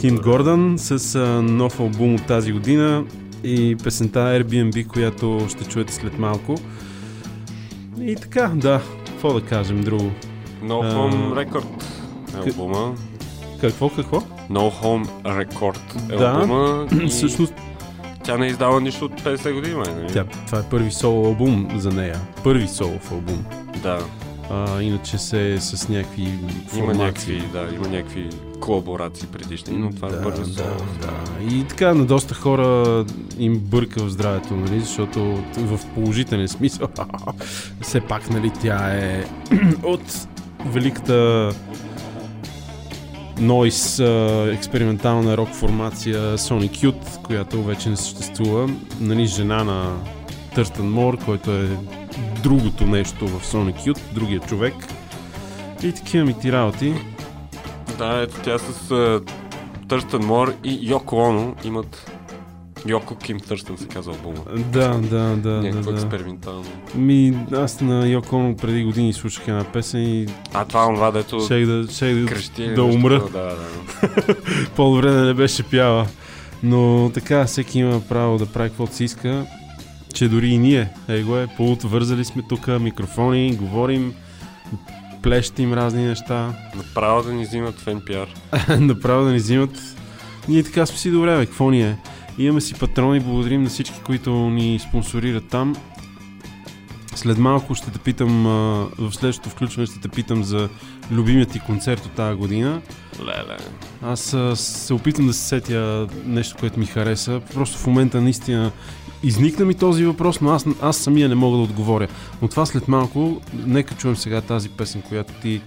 Ким 0.00 0.16
Гордън 0.16 0.74
с 0.78 1.14
а, 1.14 1.42
нов 1.42 1.80
албум 1.80 2.14
от 2.14 2.26
тази 2.26 2.52
година 2.52 3.04
и 3.44 3.76
песента 3.84 4.18
Airbnb, 4.18 4.86
която 4.86 5.46
ще 5.50 5.64
чуете 5.64 5.94
след 5.94 6.18
малко. 6.18 6.54
И 8.00 8.16
така, 8.16 8.50
да, 8.54 8.80
какво 9.22 9.40
да 9.40 9.46
кажем 9.46 9.80
друго? 9.80 10.10
No 10.62 10.80
А, 10.82 10.94
Home 10.94 11.46
Record 11.46 11.84
е 12.36 12.50
албума. 12.50 12.94
Какво, 13.60 13.88
какво? 13.88 14.20
No 14.50 14.82
Home 14.82 15.08
Record 15.24 16.12
е 16.12 16.16
Да, 16.16 16.24
албума. 16.26 16.86
И 17.02 17.08
Всъщност, 17.08 17.54
тя 18.24 18.38
не 18.38 18.46
е 18.46 18.48
издала 18.48 18.80
нищо 18.80 19.04
от 19.04 19.20
50 19.22 19.54
години, 19.54 19.74
май, 19.74 19.94
нали? 19.94 20.12
тя, 20.12 20.24
това 20.46 20.58
е 20.58 20.62
първи 20.62 20.90
соло 20.90 21.26
албум 21.26 21.68
за 21.76 21.90
нея. 21.90 22.20
Първи 22.44 22.68
солов 22.68 23.12
албум. 23.12 23.44
Да, 23.82 23.98
А, 24.50 24.82
иначе 24.82 25.18
се 25.18 25.52
е 25.52 25.60
с 25.60 25.88
някакви 25.88 26.22
има 26.22 26.50
формации. 26.68 27.04
някакви, 27.04 27.40
да, 27.52 27.74
има 27.74 27.88
някакви 27.88 28.30
колаборации 28.62 29.28
предишни, 29.32 29.76
но 29.78 29.90
това 29.90 30.08
е 30.08 30.10
да, 30.10 30.22
първи 30.22 30.38
да, 30.38 30.54
соло. 30.54 30.76
да. 31.00 31.44
И 31.54 31.64
така 31.64 31.94
на 31.94 32.04
доста 32.04 32.34
хора 32.34 33.04
им 33.38 33.58
бърка 33.58 34.04
в 34.04 34.10
здравето, 34.10 34.56
нали, 34.56 34.80
защото 34.80 35.42
в 35.56 35.80
положителен 35.94 36.48
смисъл 36.48 36.88
все 37.80 38.00
пак, 38.00 38.30
нали, 38.30 38.52
тя 38.62 38.94
е 38.94 39.24
от 39.82 40.28
великата 40.66 41.50
нойс 43.40 43.98
експериментална 44.52 45.36
рок 45.36 45.48
формация 45.54 46.38
Sonic 46.38 46.70
Youth, 46.70 47.22
която 47.22 47.64
вече 47.64 47.90
не 47.90 47.96
съществува. 47.96 48.70
Нали, 49.00 49.26
жена 49.26 49.64
на 49.64 49.96
Търстън 50.54 50.90
Мор, 50.90 51.18
който 51.24 51.52
е 51.52 51.68
другото 52.42 52.86
нещо 52.86 53.28
в 53.28 53.52
Sonic 53.52 53.76
Youth, 53.76 54.14
другия 54.14 54.40
човек. 54.40 54.74
И 55.82 55.92
такива 55.92 56.24
ми 56.24 56.38
ти 56.38 56.52
работи. 56.52 56.94
Да, 57.98 58.22
ето 58.22 58.34
тя 58.44 58.58
с 58.58 58.88
uh, 58.88 59.30
Търстън 59.88 60.24
Мор 60.26 60.54
и 60.64 60.78
Йоко 60.90 61.16
Оно 61.16 61.54
имат 61.64 62.10
Йоко 62.86 63.16
Ким 63.16 63.40
Търстън 63.40 63.78
се 63.78 63.86
казва 63.88 64.12
албума. 64.12 64.44
Да, 64.56 64.88
да, 64.88 65.18
да. 65.18 65.36
да, 65.36 65.50
Някакво 65.50 65.90
да. 65.92 65.96
експериментално. 65.96 66.64
Ми, 66.94 67.38
аз 67.52 67.80
на 67.80 68.08
Йоко 68.08 68.36
Оно 68.36 68.56
преди 68.56 68.84
години 68.84 69.12
слушах 69.12 69.48
една 69.48 69.64
песен 69.64 70.02
и 70.02 70.26
А 70.54 70.64
това 70.64 70.82
е 70.82 70.86
онова, 70.86 71.10
дето 71.10 71.40
щех 71.40 71.66
да, 71.66 71.92
щех 71.92 72.14
да, 72.14 72.26
крещи. 72.26 72.74
да 72.74 72.84
умра. 72.84 73.20
такова, 73.20 73.42
Да, 73.42 73.56
да. 74.08 74.34
По-добре 74.76 75.10
да 75.10 75.24
не 75.24 75.34
беше 75.34 75.62
пяла. 75.62 76.06
Но 76.62 77.10
така, 77.14 77.44
всеки 77.44 77.78
има 77.78 78.00
право 78.00 78.38
да 78.38 78.46
прави 78.46 78.68
каквото 78.68 78.94
си 78.94 79.04
иска. 79.04 79.46
Че 80.14 80.28
дори 80.28 80.48
и 80.48 80.58
ние, 80.58 80.88
ей 81.08 81.22
го 81.22 81.36
е, 81.36 81.46
полут 81.56 81.82
вързали 81.82 82.24
сме 82.24 82.42
тук, 82.48 82.66
микрофони, 82.80 83.56
говорим, 83.56 84.14
плещим 85.22 85.74
разни 85.74 86.06
неща. 86.06 86.54
Направо 86.76 87.22
да 87.22 87.32
ни 87.32 87.44
взимат 87.44 87.80
фен 87.80 88.00
пиар. 88.00 88.28
Направо 88.80 89.24
да 89.24 89.30
ни 89.30 89.36
взимат. 89.36 89.96
Ние 90.48 90.62
така 90.62 90.86
сме 90.86 90.98
си 90.98 91.10
добре, 91.10 91.36
бе, 91.36 91.46
какво 91.46 91.70
ни 91.70 91.82
е? 91.82 91.96
Имаме 92.38 92.60
си 92.60 92.74
патрони, 92.74 93.20
благодарим 93.20 93.62
на 93.62 93.68
всички, 93.68 94.00
които 94.06 94.32
ни 94.32 94.78
спонсорират 94.78 95.48
там. 95.48 95.76
След 97.14 97.38
малко 97.38 97.74
ще 97.74 97.90
те 97.90 97.98
питам, 97.98 98.44
в 98.98 99.12
следващото 99.12 99.50
включване 99.50 99.86
ще 99.86 100.00
те 100.00 100.08
питам 100.08 100.44
за 100.44 100.68
любимият 101.10 101.50
ти 101.50 101.60
концерт 101.60 102.06
от 102.06 102.12
тази 102.12 102.38
година. 102.38 102.80
Леле. 103.20 103.56
Аз 104.02 104.34
а, 104.34 104.56
се 104.56 104.94
опитам 104.94 105.26
да 105.26 105.32
се 105.32 105.48
сетя 105.48 106.08
нещо, 106.24 106.56
което 106.60 106.80
ми 106.80 106.86
хареса. 106.86 107.40
Просто 107.54 107.78
в 107.78 107.86
момента 107.86 108.20
наистина 108.20 108.72
изникна 109.22 109.64
ми 109.64 109.74
този 109.74 110.04
въпрос, 110.04 110.40
но 110.40 110.50
аз, 110.50 110.66
аз 110.82 110.96
самия 110.96 111.28
не 111.28 111.34
мога 111.34 111.56
да 111.56 111.62
отговоря. 111.62 112.08
Но 112.42 112.48
това 112.48 112.66
след 112.66 112.88
малко, 112.88 113.40
нека 113.66 113.94
чуем 113.94 114.16
сега 114.16 114.40
тази 114.40 114.68
песен, 114.68 115.02
която 115.02 115.32
ти 115.32 115.60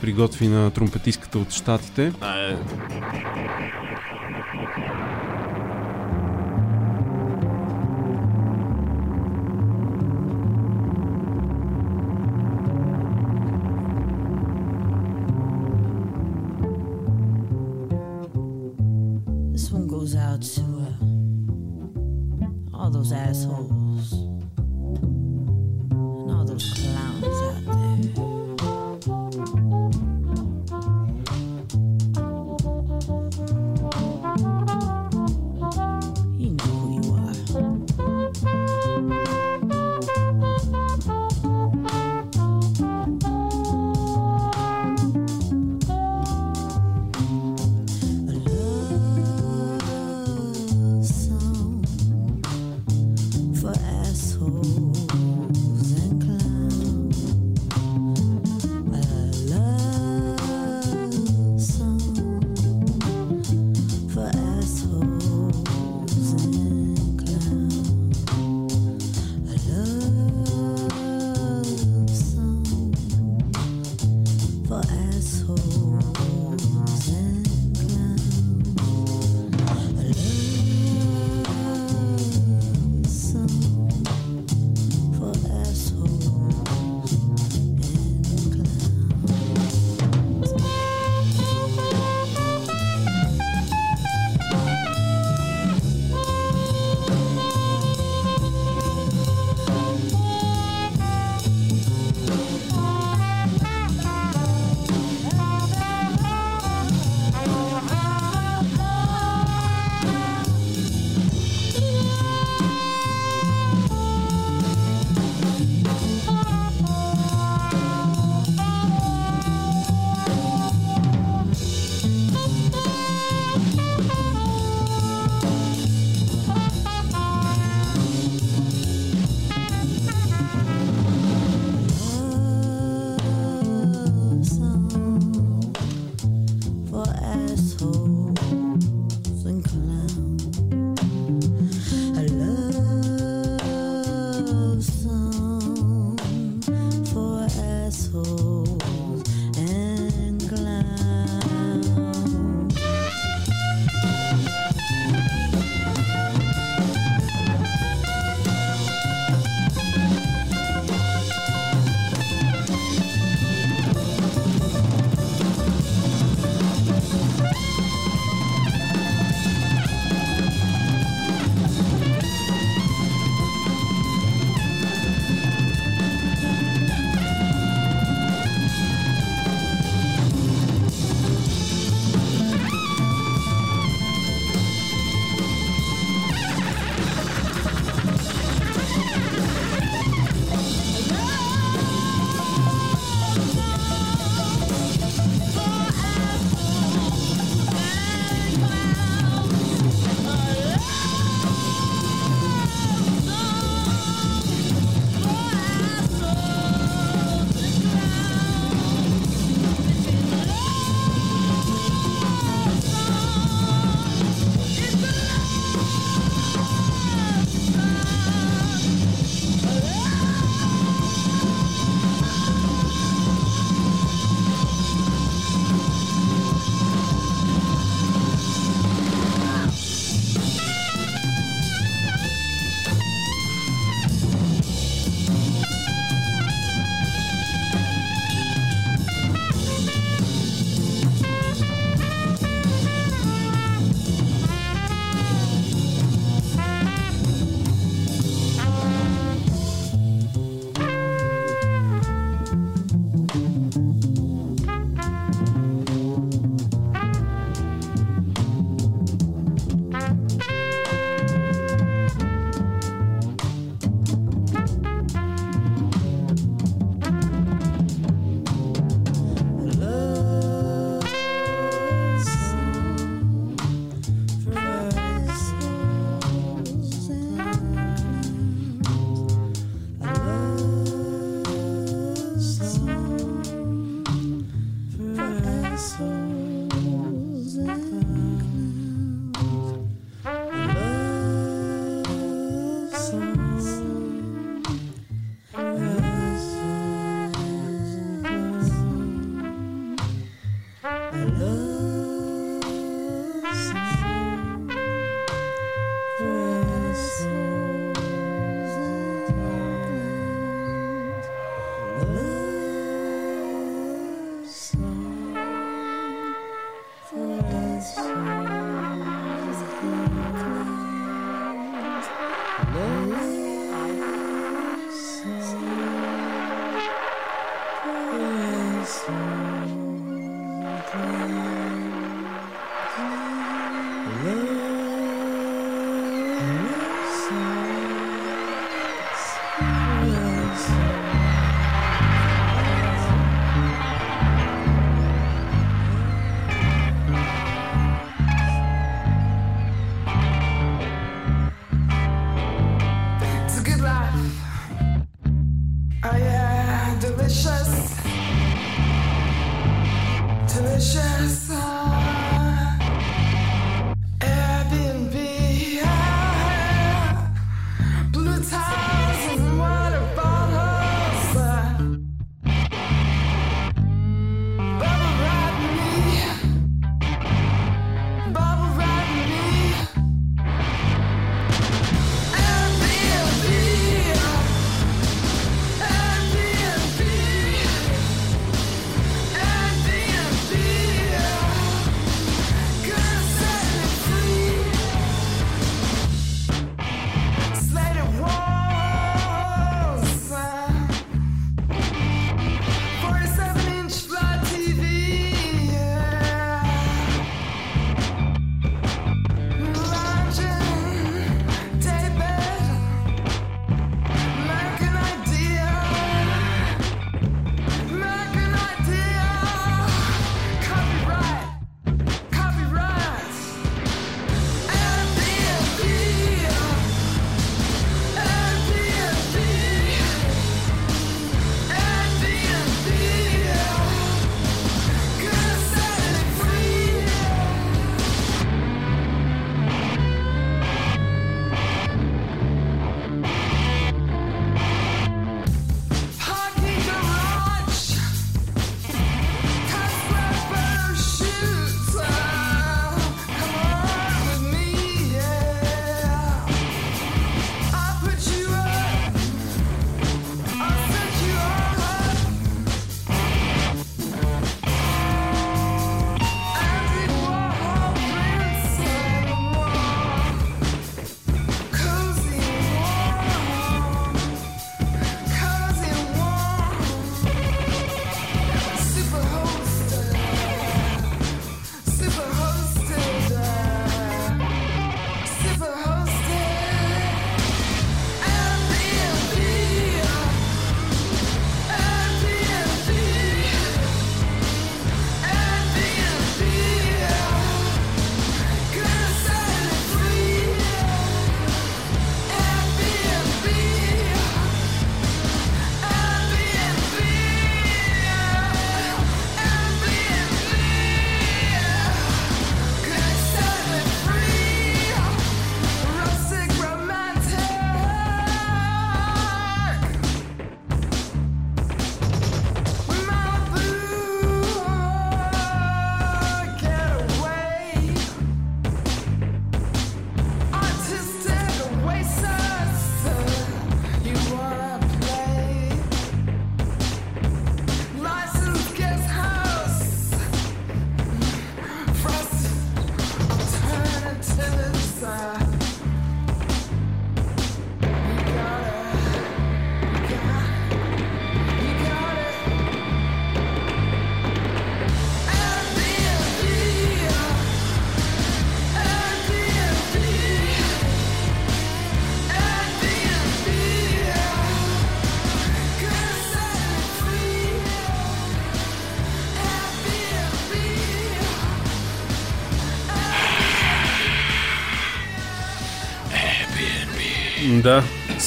приготви 0.00 0.48
на 0.48 0.70
тромпетистката 0.70 1.38
от 1.38 1.50
Штатите. 1.50 2.12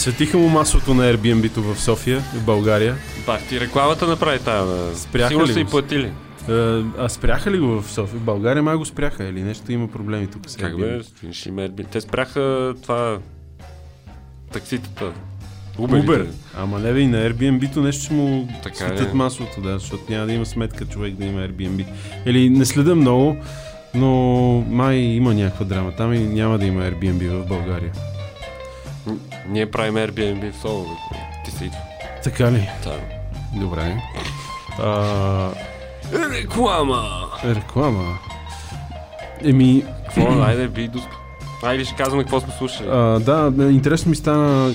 Светиха 0.01 0.37
му 0.37 0.49
масовото 0.49 0.93
на 0.93 1.13
Airbnb-то 1.13 1.61
в 1.61 1.81
София, 1.81 2.19
в 2.19 2.45
България. 2.45 2.95
Бах 3.25 3.47
ти 3.47 3.59
рекламата 3.59 4.07
направи 4.07 4.39
тая. 4.39 4.95
Спряха 4.95 5.27
Сигурно 5.27 5.47
ли 5.47 5.53
са 5.53 5.59
и 5.59 5.65
платили. 5.65 6.11
Е, 6.49 6.53
А 6.97 7.09
спряха 7.09 7.51
ли 7.51 7.59
го 7.59 7.81
в 7.81 7.91
София? 7.91 8.19
В 8.19 8.23
България 8.23 8.63
май 8.63 8.75
го 8.75 8.85
спряха 8.85 9.23
или 9.23 9.41
нещо 9.41 9.71
има 9.71 9.87
проблеми 9.87 10.27
тук 10.27 10.49
с 10.49 10.55
Как 10.55 10.77
бе? 10.79 10.99
Ще 11.31 11.49
има 11.49 11.61
Airbnb. 11.61 11.87
Те 11.91 12.01
спряха 12.01 12.73
това... 12.81 13.19
Такситата. 14.53 15.11
Uber. 15.79 16.05
Uber. 16.05 16.27
Ама 16.57 16.79
не 16.79 16.93
бе, 16.93 16.99
и 16.99 17.07
на 17.07 17.17
Airbnb-то 17.29 17.81
нещо 17.81 18.03
ще 18.03 18.13
му 18.13 18.47
Така 18.63 18.75
светят 18.75 19.09
ли? 19.09 19.17
масовото, 19.17 19.61
да, 19.61 19.79
защото 19.79 20.03
няма 20.09 20.25
да 20.25 20.33
има 20.33 20.45
сметка 20.45 20.85
човек 20.85 21.13
да 21.15 21.25
има 21.25 21.39
Airbnb. 21.39 21.85
Или 22.25 22.49
не 22.49 22.65
следа 22.65 22.95
много, 22.95 23.37
но 23.93 24.11
май 24.69 24.95
има 24.97 25.33
някаква 25.33 25.65
драма 25.65 25.91
там 25.91 26.13
и 26.13 26.19
няма 26.19 26.57
да 26.57 26.65
има 26.65 26.81
Airbnb 26.81 27.29
в 27.29 27.47
България. 27.47 27.91
Ние 29.49 29.71
правим 29.71 29.95
Airbnb 29.95 30.51
в 30.51 30.61
Соло. 30.61 30.85
Ти 31.45 31.51
си 31.51 31.65
идва. 31.65 31.77
Така 32.23 32.51
ли? 32.51 32.69
Да. 32.83 32.99
Добре. 33.59 34.01
А, 34.79 35.49
Реклама! 36.13 37.27
реклама. 37.45 38.17
Еми, 39.43 39.85
Какво? 40.15 40.41
Айде, 40.43 40.67
би 40.67 40.87
до... 40.87 40.99
Айде 41.63 41.85
ще 41.85 41.95
казваме 41.95 42.23
какво 42.23 42.39
сме 42.39 42.53
слушали. 42.57 42.87
А, 42.91 43.19
да, 43.19 43.71
интересно 43.71 44.09
ми 44.09 44.15
стана 44.15 44.73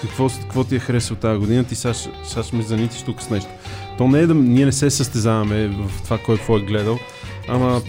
какво, 0.00 0.28
какво 0.28 0.64
ти 0.64 0.76
е 0.76 0.78
харесало 0.78 1.20
тази 1.20 1.38
година. 1.38 1.64
Ти 1.64 1.74
сега, 1.74 1.94
сега 2.24 2.42
ще 2.42 2.56
ме 2.56 2.62
занитиш 2.62 3.02
тук 3.02 3.22
с 3.22 3.30
нещо. 3.30 3.50
То 3.98 4.08
не 4.08 4.18
е 4.18 4.26
да 4.26 4.34
ние 4.34 4.64
не 4.64 4.72
се 4.72 4.90
състезаваме 4.90 5.68
в 5.68 6.02
това 6.04 6.18
кой 6.18 6.36
какво 6.36 6.56
е 6.56 6.60
гледал, 6.60 6.98
ама 7.48 7.82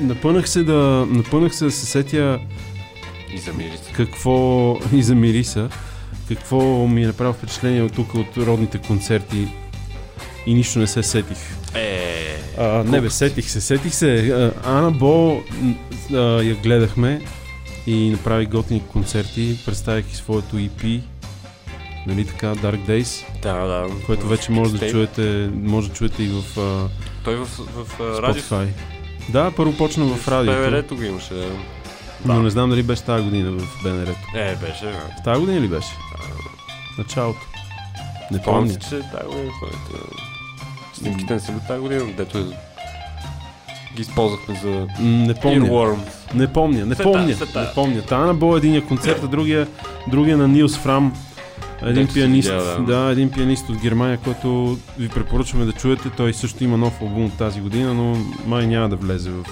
напънах 0.00 0.48
се 0.48 0.62
да, 0.62 1.06
напънах 1.08 1.54
се 1.54 1.64
да 1.64 1.70
се 1.70 1.86
сетя 1.86 2.40
И 3.34 3.38
замири 3.38 3.76
се. 3.84 3.92
какво 3.92 4.78
и 4.92 5.02
за 5.02 5.14
Мириса, 5.14 5.68
какво 6.28 6.86
ми 6.86 7.02
е 7.02 7.06
направило 7.06 7.34
впечатление 7.34 7.82
от 7.82 7.92
тук 7.92 8.14
от 8.14 8.36
родните 8.36 8.78
концерти 8.78 9.48
и 10.46 10.54
нищо 10.54 10.78
не 10.78 10.86
се 10.86 11.02
сетих. 11.02 11.38
Е, 11.74 12.36
А, 12.58 12.84
не 12.84 13.00
бе, 13.00 13.10
сетих 13.10 13.50
се, 13.50 13.60
сетих 13.60 13.94
се. 13.94 14.52
Ана 14.64 14.90
Бо 14.90 15.40
а, 16.12 16.16
я 16.42 16.54
гледахме 16.54 17.20
и 17.86 18.10
направи 18.10 18.46
готини 18.46 18.82
концерти, 18.92 19.58
представяйки 19.66 20.16
своето 20.16 20.56
EP, 20.56 21.00
нали 22.06 22.24
така, 22.26 22.46
Dark 22.54 22.88
Days, 22.88 23.24
да, 23.42 23.66
да. 23.66 23.86
което 24.06 24.26
вече 24.26 24.52
може 24.52 24.78
да 24.78 24.90
чуете, 24.90 25.50
може 25.62 25.88
да 25.88 25.94
чуете 25.94 26.22
и 26.22 26.28
в 26.28 26.58
а, 26.60 26.88
Той 27.24 27.36
в, 27.36 27.44
в, 27.44 27.84
в 27.84 28.00
радио. 28.00 28.42
Spotify. 28.42 28.66
Да, 29.28 29.50
първо 29.56 29.72
почна 29.76 30.04
в 30.04 30.28
радиото, 30.28 30.58
БВР-то 30.70 30.96
го 30.96 31.02
имаше. 31.02 31.34
Но 32.26 32.42
не 32.42 32.50
знам 32.50 32.70
дали 32.70 32.82
беше 32.82 33.02
тази 33.02 33.24
година 33.24 33.50
в 33.50 33.82
БНР. 33.82 34.14
Е, 34.34 34.56
беше. 34.56 34.84
да. 34.84 35.22
Тази 35.24 35.40
година 35.40 35.60
ли 35.60 35.68
беше? 35.68 35.88
Началото. 36.98 37.40
Не 38.32 38.42
Помня, 38.42 38.74
че 38.74 38.90
тази 38.90 39.26
година 39.26 39.50
ходите. 39.60 40.04
Снимките 40.94 41.34
не 41.34 41.40
са 41.40 41.52
ли 41.52 41.56
тази 41.68 41.80
година, 41.80 42.04
дето 42.16 42.38
е... 42.38 42.42
ги 43.96 44.02
използвахме 44.02 44.60
за 44.62 44.86
Не 45.00 45.34
помня. 45.34 45.66
Earworm. 45.66 45.98
Не 46.34 46.52
помня, 46.52 46.86
не 46.86 46.94
Сета, 46.94 47.12
помня, 47.12 47.34
сета. 47.34 47.60
не 47.60 47.66
помня. 47.74 48.02
Та 48.02 48.18
на 48.18 48.34
Бо 48.34 48.54
е 48.54 48.58
единия 48.58 48.86
концерт, 48.86 49.20
а 49.24 49.26
другия, 49.26 49.68
другия 50.08 50.36
на 50.36 50.48
Нилс 50.48 50.76
Фрам. 50.76 51.12
Един 51.82 52.08
пианист, 52.14 52.48
видял, 52.48 52.84
да. 52.84 53.04
да. 53.04 53.12
един 53.12 53.30
пианист 53.30 53.68
от 53.68 53.80
Германия, 53.80 54.18
който 54.24 54.78
ви 54.98 55.08
препоръчваме 55.08 55.64
да 55.64 55.72
чуете. 55.72 56.10
Той 56.10 56.32
също 56.32 56.64
има 56.64 56.76
нов 56.76 57.02
албум 57.02 57.24
от 57.24 57.38
тази 57.38 57.60
година, 57.60 57.94
но 57.94 58.16
май 58.46 58.66
няма 58.66 58.88
да 58.88 58.96
влезе 58.96 59.30
в... 59.30 59.44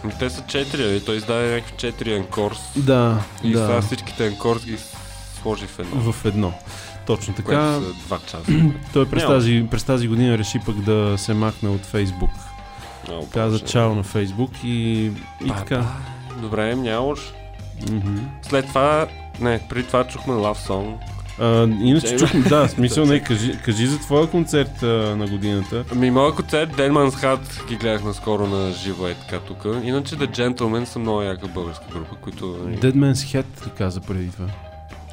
А... 0.00 0.04
Ами 0.04 0.12
Те 0.18 0.30
са 0.30 0.42
четири, 0.46 0.82
нали? 0.82 1.04
той 1.04 1.16
издаде 1.16 1.54
някакви 1.54 1.72
четири 1.76 2.14
анкорс. 2.16 2.58
Да, 2.76 3.18
И 3.44 3.46
сега 3.46 3.60
да, 3.60 3.80
всичките 3.82 4.26
анкорс 4.26 4.64
ги 4.66 4.76
сложи 5.42 5.66
в 5.66 5.78
едно. 5.78 6.12
в 6.12 6.24
едно. 6.24 6.52
Точно 7.06 7.34
така. 7.34 7.46
Което 7.46 7.86
са 7.86 7.92
два 8.06 8.18
часа. 8.18 8.42
Той 8.92 9.08
през 9.08 9.22
Няма. 9.22 9.34
тази, 9.34 9.66
през 9.70 9.84
тази 9.84 10.08
година 10.08 10.38
реши 10.38 10.58
пък 10.66 10.76
да 10.76 11.14
се 11.18 11.34
махне 11.34 11.68
от 11.68 11.86
Фейсбук. 11.86 12.30
Много 13.08 13.28
Каза 13.30 13.56
повече. 13.56 13.72
чао 13.72 13.94
на 13.94 14.02
Фейсбук 14.02 14.50
и, 14.64 15.04
и 15.04 15.12
Ба, 15.46 15.54
така. 15.54 15.78
ба, 15.78 15.86
Добре, 16.40 16.74
няма 16.74 17.00
лош. 17.00 17.32
Мгм. 17.90 18.16
След 18.42 18.66
това, 18.66 19.06
не, 19.40 19.60
преди 19.68 19.86
това 19.86 20.04
чухме 20.04 20.34
Love 20.34 20.68
Song. 20.68 20.94
А, 21.38 21.68
иначе 21.82 22.16
чухме, 22.16 22.40
да, 22.40 22.68
смисъл, 22.68 23.04
не, 23.04 23.20
кажи, 23.20 23.58
кажи 23.64 23.86
за 23.86 23.98
твоя 23.98 24.26
концерт 24.26 24.82
а, 24.82 24.86
на 24.86 25.26
годината. 25.26 25.84
Ами, 25.92 26.10
моят 26.10 26.34
концерт 26.36 26.70
Deadman's 26.76 27.10
Hat 27.10 27.68
ги 27.68 27.76
гледах 27.76 28.04
наскоро 28.04 28.46
на 28.46 28.72
живо 28.72 29.06
е 29.06 29.14
така 29.14 29.38
тук. 29.38 29.64
Иначе 29.82 30.16
The 30.16 30.30
Gentlemen 30.30 30.84
са 30.84 30.98
много 30.98 31.22
яка 31.22 31.48
българска 31.48 31.84
група, 31.92 32.16
които... 32.20 32.58
нали, 32.64 32.78
Dead 32.78 32.94
Man's 32.94 33.12
Head 33.12 33.66
ли 33.66 33.70
каза 33.78 34.00
преди 34.00 34.30
това? 34.30 34.46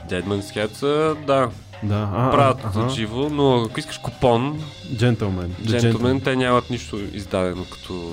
Deadman's 0.09 0.41
Hat 0.55 0.73
са, 0.73 1.15
да, 1.27 1.49
Да, 1.83 2.09
а, 2.13 2.31
правят 2.31 2.57
а, 2.75 2.89
живо, 2.89 3.29
но 3.29 3.63
ако 3.63 3.79
искаш 3.79 3.97
купон. 3.97 4.61
The 4.93 5.17
Gentlemen, 5.65 6.23
те 6.23 6.35
нямат 6.35 6.69
нищо 6.69 6.99
издадено 7.13 7.65
като 7.71 8.11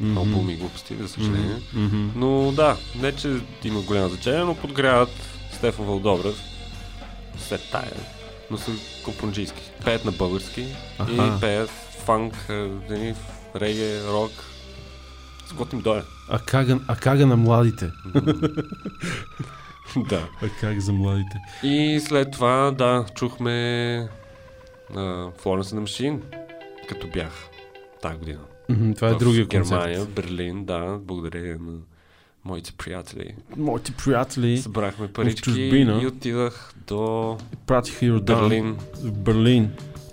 Мгм. 0.00 0.18
албуми 0.18 0.52
и 0.52 0.56
глупости, 0.56 0.94
за 1.00 1.08
съжаление. 1.08 1.56
Мгм. 1.74 2.08
Но 2.16 2.52
да, 2.52 2.76
не 3.02 3.12
че 3.12 3.36
има 3.64 3.80
голямо 3.80 4.08
значение, 4.08 4.44
но 4.44 4.54
подгряват 4.54 5.10
Стефан 5.52 5.86
Вълдобрев 5.86 6.34
след 7.38 7.60
тая. 7.72 7.92
Но 8.50 8.58
са 8.58 8.70
компунджийски. 9.04 9.70
Пеят 9.84 10.04
на 10.04 10.12
български 10.12 10.66
Аха. 10.98 11.12
и 11.12 11.40
пеят 11.40 11.70
фанк, 12.04 12.34
е, 12.50 13.14
реге, 13.56 14.00
рок. 14.08 14.30
С 15.46 15.72
им 15.72 15.80
дойде. 15.80 16.02
А 16.30 16.38
кага, 16.38 16.80
а 16.88 16.96
кага 16.96 17.26
на 17.26 17.36
младите? 17.36 17.90
да. 20.08 20.28
А 20.42 20.48
как 20.60 20.80
за 20.80 20.92
младите? 20.92 21.38
И 21.62 22.00
след 22.00 22.30
това, 22.30 22.70
да, 22.70 23.04
чухме 23.14 23.50
Florence 24.92 25.62
the 25.62 25.80
Machine, 25.80 26.20
като 26.88 27.06
бях 27.06 27.48
тази 28.02 28.16
година. 28.16 28.40
Това 28.96 29.08
е 29.08 29.14
другия 29.14 29.46
Германия, 29.46 29.98
концерт. 29.98 30.10
в 30.10 30.14
Берлин, 30.14 30.64
да, 30.64 30.98
благодарение 31.02 31.56
на 31.60 31.78
моите 32.44 32.72
приятели. 32.72 33.34
Моите 33.56 33.92
приятели 33.92 34.58
Събрахме 34.58 35.08
парички 35.08 35.42
чужбина. 35.42 36.00
и 36.02 36.06
отидах 36.06 36.74
до 36.86 37.38
пратиха 37.66 38.06
Йордан 38.06 38.40
Берлин 38.40 38.76
Берлин 39.04 39.70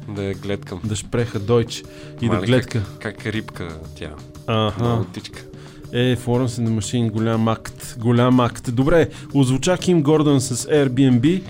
да 0.07 0.23
я 0.23 0.33
гледкам. 0.33 0.79
да 0.83 0.95
шпреха 0.95 1.39
Дойч 1.39 1.83
и 2.21 2.29
да 2.29 2.35
Мале, 2.35 2.45
гледка. 2.45 2.83
Как 2.99 3.25
е 3.25 3.33
рибка 3.33 3.69
тя. 3.95 4.11
Аха. 4.47 5.05
Е, 5.93 6.15
Florence 6.15 6.45
and 6.45 6.67
the 6.67 6.79
Machine, 6.79 7.11
голям 7.11 7.47
акт. 7.47 7.95
Голям 7.99 8.39
акт. 8.39 8.75
Добре, 8.75 9.09
озвуча 9.33 9.77
Ким 9.77 10.03
Гордън 10.03 10.41
с 10.41 10.67
Airbnb. 10.67 11.43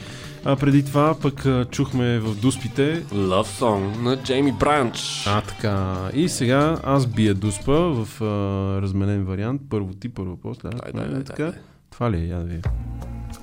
А 0.46 0.56
преди 0.56 0.86
това 0.86 1.16
пък 1.22 1.46
а, 1.46 1.66
чухме 1.66 2.20
в 2.20 2.36
дуспите. 2.36 3.04
Love 3.04 3.62
Song 3.62 4.02
на 4.02 4.18
Джейми 4.18 4.52
Бранч. 4.52 5.24
А, 5.28 5.42
така. 5.42 5.96
И 6.14 6.30
сега 6.30 6.78
аз 6.84 7.06
бия 7.08 7.34
дуспа 7.36 7.72
в 7.74 8.22
а, 8.22 8.26
разменен 8.82 9.26
вариант. 9.26 9.62
Първо 9.70 9.94
ти, 9.94 10.10
първо 10.10 10.38
после. 10.38 10.70
Дай, 10.70 10.92
дай, 10.94 11.04
Нали 11.04 11.14
дай, 11.14 11.24
така? 11.24 11.44
дай. 11.44 11.54
Това 11.92 12.12
ли 12.12 12.18
е? 12.18 12.26
Я 12.28 12.38
да 12.38 12.44
видя. 12.44 12.70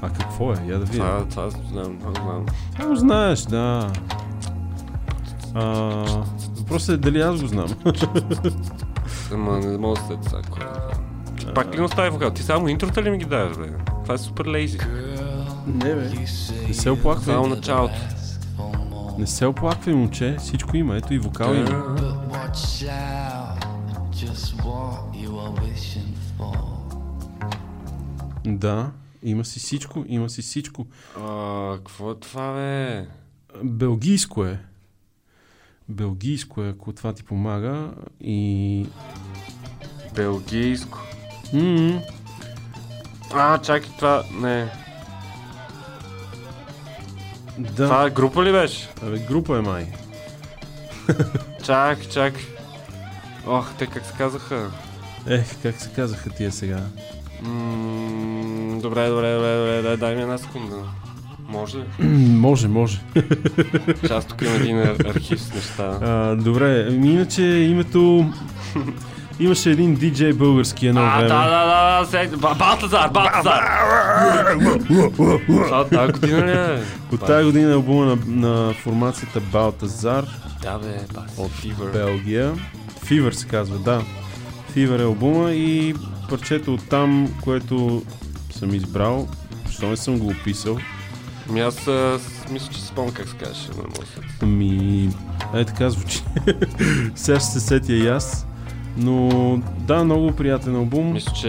А 0.03 0.13
какво 0.13 0.53
е? 0.53 0.57
Я 0.67 0.79
да 0.79 0.85
видя. 0.85 0.99
Това, 1.29 1.49
това 1.49 1.51
знам, 1.51 1.99
това 1.99 2.13
знам. 2.13 2.47
Това 2.73 2.87
го 2.89 2.97
знаеш, 2.97 3.41
да. 3.43 3.93
А, 5.55 5.65
въпросът 6.57 6.95
е 6.95 6.97
дали 6.97 7.21
аз 7.21 7.41
го 7.41 7.47
знам. 7.47 7.69
Ама 9.33 9.59
не 9.59 9.79
мога 9.79 9.95
да 9.95 10.07
след 10.07 10.25
сега. 10.25 10.41
е. 11.51 11.55
Пак 11.55 11.75
ли 11.75 11.79
не 11.79 11.85
остави 11.85 12.11
вокал? 12.11 12.31
Ти 12.31 12.43
само 12.43 12.69
интрота 12.69 13.03
ли 13.03 13.11
ми 13.11 13.19
ги 13.19 13.25
даваш, 13.25 13.57
бе? 13.57 13.69
Това 14.03 14.15
е 14.15 14.19
супер 14.19 14.47
лейзи. 14.47 14.79
Не, 15.69 15.95
бе. 15.95 16.11
Не 16.69 16.75
се 16.75 16.91
оплаквай. 16.91 17.35
Само 17.35 17.47
началото. 17.47 17.95
Не 19.19 19.27
се 19.27 19.47
оплаквай, 19.47 19.95
момче. 19.95 20.37
Всичко 20.39 20.77
има. 20.77 20.97
Ето 20.97 21.15
и 21.15 21.19
вокал 21.19 21.55
има. 21.55 21.97
Да. 28.45 28.91
Има 29.23 29.45
си 29.45 29.61
всичко. 29.61 30.05
Има 30.09 30.31
си 30.31 30.43
всичко. 30.43 30.87
А, 31.21 31.77
какво 31.77 32.11
е 32.11 32.15
това, 32.15 32.53
бе? 32.53 33.07
Белгийско 33.65 34.45
е. 34.45 34.59
Белгийско 35.89 36.63
е, 36.63 36.69
ако 36.69 36.93
това 36.93 37.13
ти 37.13 37.25
помага. 37.25 37.91
И... 38.21 38.87
Белгийско. 40.15 40.99
М-м. 41.53 42.01
А, 43.35 43.59
чакай, 43.59 43.91
това... 43.99 44.23
Не. 44.41 44.88
Да. 47.59 47.85
Това 47.85 48.11
група 48.11 48.45
ли 48.45 48.53
беше? 48.53 48.89
Абе, 49.07 49.19
група 49.19 49.59
е 49.59 49.61
май. 49.61 49.87
Чак, 51.65 52.09
чак. 52.11 52.35
Ох, 53.47 53.75
те 53.79 53.87
как 53.87 54.05
се 54.07 54.13
казаха? 54.19 54.71
Ех, 55.27 55.45
как 55.63 55.75
се 55.77 55.91
казаха 55.97 56.31
тия 56.31 56.53
сега? 56.53 56.81
М, 57.43 58.79
добре, 58.83 59.09
добре, 59.09 59.35
добре, 59.35 59.57
добре, 59.57 59.83
дай, 59.83 59.97
дай 59.97 60.17
ми 60.17 60.23
една 60.23 60.39
секунда. 60.39 60.77
Може 61.49 61.79
ли? 61.79 61.85
може, 62.39 62.69
може. 62.69 63.01
Аз 64.11 64.25
тук 64.27 64.43
имам 64.43 64.57
един 64.57 64.77
ар- 64.77 65.11
архив 65.11 65.41
с 65.43 65.55
неща. 65.55 65.99
А, 66.03 66.35
добре, 66.37 66.87
ами 66.89 67.13
иначе 67.13 67.43
името... 67.43 68.33
Имаше 69.41 69.71
един 69.71 69.95
диджей 69.95 70.33
български 70.33 70.87
едно 70.87 71.01
А, 71.01 71.17
време. 71.17 71.29
да, 71.29 71.45
да, 71.45 72.29
да, 72.29 72.37
Ба- 72.37 72.55
Балтазар, 72.55 73.09
Балтазар! 73.09 73.63
А, 75.73 75.85
тази 75.87 76.13
година 76.13 76.47
ли 76.47 76.51
е? 76.51 76.83
От 77.13 77.21
тази 77.21 77.45
година 77.45 77.71
е 77.71 77.75
албума 77.75 78.07
на, 78.07 78.17
на 78.27 78.75
формацията 78.75 79.41
Балтазар 79.43 80.25
Да, 80.63 80.79
бе, 80.79 81.01
бас, 81.15 81.25
от 81.37 81.51
Fever. 81.53 81.93
Белгия. 81.93 82.55
Fever 83.05 83.31
се 83.31 83.47
казва, 83.47 83.79
да. 83.79 84.03
Fever 84.75 85.01
е 85.01 85.05
албума 85.05 85.51
и 85.51 85.95
парчето 86.31 86.75
от 86.75 86.89
там, 86.89 87.29
което 87.43 88.03
съм 88.51 88.75
избрал, 88.75 89.29
защо 89.67 89.87
не 89.87 89.97
съм 89.97 90.19
го 90.19 90.27
описал, 90.29 90.79
Ами 91.51 91.61
аз 91.61 91.89
а, 91.89 92.19
мисля, 92.51 92.73
че 92.73 92.81
спомням 92.81 93.15
как 93.15 93.29
се 93.29 93.37
казваше. 93.37 93.63
Се- 93.63 94.21
Ами, 94.43 95.09
е 95.55 95.65
така 95.65 95.91
звучи. 95.91 96.23
Сега 97.15 97.41
ще 97.41 97.49
се 97.49 97.61
сетя 97.61 97.93
и 97.93 98.09
аз. 98.09 98.47
Но 98.97 99.63
да, 99.79 100.05
много 100.05 100.33
приятен 100.33 100.77
албум. 100.77 101.13
Мисля, 101.13 101.33
че 101.33 101.49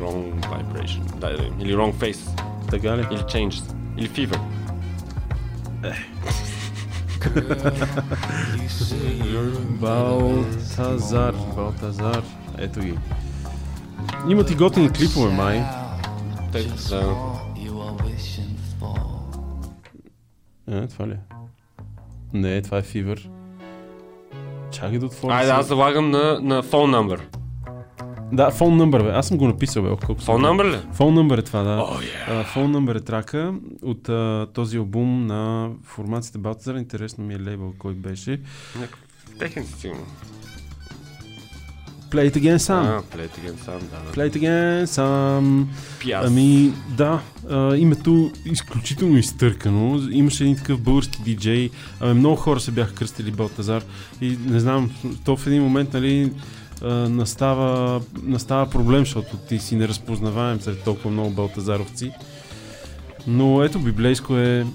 Wrong 0.00 0.40
Vibration. 0.40 1.16
Да, 1.16 1.30
или 1.60 1.74
Wrong 1.74 1.94
Face. 1.94 2.40
Така 2.70 2.96
ли? 2.96 3.00
Или 3.00 3.20
Changes. 3.20 3.74
Или 3.96 4.08
Fever. 4.08 4.40
Балтазар, 9.80 11.34
Балтазар. 11.56 12.22
Ето 12.58 12.80
ги. 12.80 12.98
Имат 14.28 14.50
и 14.50 14.54
готини 14.54 14.90
клипове, 14.90 15.32
май. 15.32 15.62
Те, 16.52 16.62
да. 16.62 16.74
For. 18.80 19.10
Е, 20.70 20.86
това 20.86 21.06
ли? 21.06 21.12
е? 21.12 21.18
Не, 22.32 22.62
това 22.62 22.78
е 22.78 22.82
Fever. 22.82 23.39
Чакай 24.70 24.98
да 24.98 25.06
отворя. 25.06 25.34
Айде, 25.34 25.50
аз 25.50 25.66
залагам 25.66 26.10
на, 26.10 26.40
на 26.42 26.62
phone 26.62 26.96
number. 26.96 27.20
Да, 28.32 28.50
фон 28.50 28.76
номер, 28.76 29.02
бе. 29.02 29.10
Аз 29.10 29.28
съм 29.28 29.38
го 29.38 29.46
написал, 29.46 29.82
бе. 29.82 29.88
Колко 29.88 30.22
Phone 30.22 30.50
number 30.50 30.72
ли? 30.72 30.78
Фон 30.92 31.14
номер 31.14 31.38
е 31.38 31.42
това, 31.42 31.62
да. 31.62 31.70
О, 31.70 31.96
yeah. 31.96 32.44
Фон 32.44 32.70
номер 32.70 32.94
е 32.94 33.00
трака 33.00 33.54
от 33.82 34.08
а, 34.08 34.46
този 34.54 34.76
албум 34.76 35.26
на 35.26 35.70
формацията 35.84 36.38
Балтазар. 36.38 36.74
Интересно 36.74 37.24
ми 37.24 37.34
е 37.34 37.40
лейбъл 37.40 37.72
кой 37.78 37.94
беше. 37.94 38.40
Техен 39.38 39.64
си 39.64 39.72
сигурно. 39.72 40.06
Play 42.10 42.30
it 42.30 42.36
again, 42.36 42.58
Sam. 42.58 42.84
А, 42.84 43.02
Play 43.16 43.28
it 43.28 43.38
again 43.38 43.64
сам, 43.64 43.78
да. 43.78 44.12
Play 44.12 44.30
it 44.30 44.36
again, 44.36 44.84
Sam. 44.84 45.66
Пияс. 46.00 46.26
Ами, 46.26 46.72
да, 46.88 47.20
а, 47.50 47.76
името 47.76 48.30
изключително 48.44 49.16
изтъркано. 49.16 50.08
Имаше 50.10 50.44
един 50.44 50.56
такъв 50.56 50.80
български 50.80 51.22
диджей. 51.22 51.70
А, 52.00 52.14
много 52.14 52.36
хора 52.36 52.60
се 52.60 52.70
бяха 52.70 52.94
кръстили 52.94 53.30
Балтазар. 53.30 53.82
И 54.20 54.38
не 54.46 54.60
знам, 54.60 54.90
то 55.24 55.36
в 55.36 55.46
един 55.46 55.62
момент, 55.62 55.92
нали, 55.92 56.32
а, 56.82 56.88
настава, 56.94 58.00
настава 58.22 58.70
проблем, 58.70 59.00
защото 59.00 59.36
ти 59.36 59.58
си 59.58 59.76
неразпознаваем 59.76 60.60
сред 60.60 60.82
толкова 60.84 61.10
много 61.10 61.30
балтазаровци. 61.30 62.12
Но 63.26 63.62
ето, 63.62 63.78
библейско 63.78 64.36
е, 64.36 64.66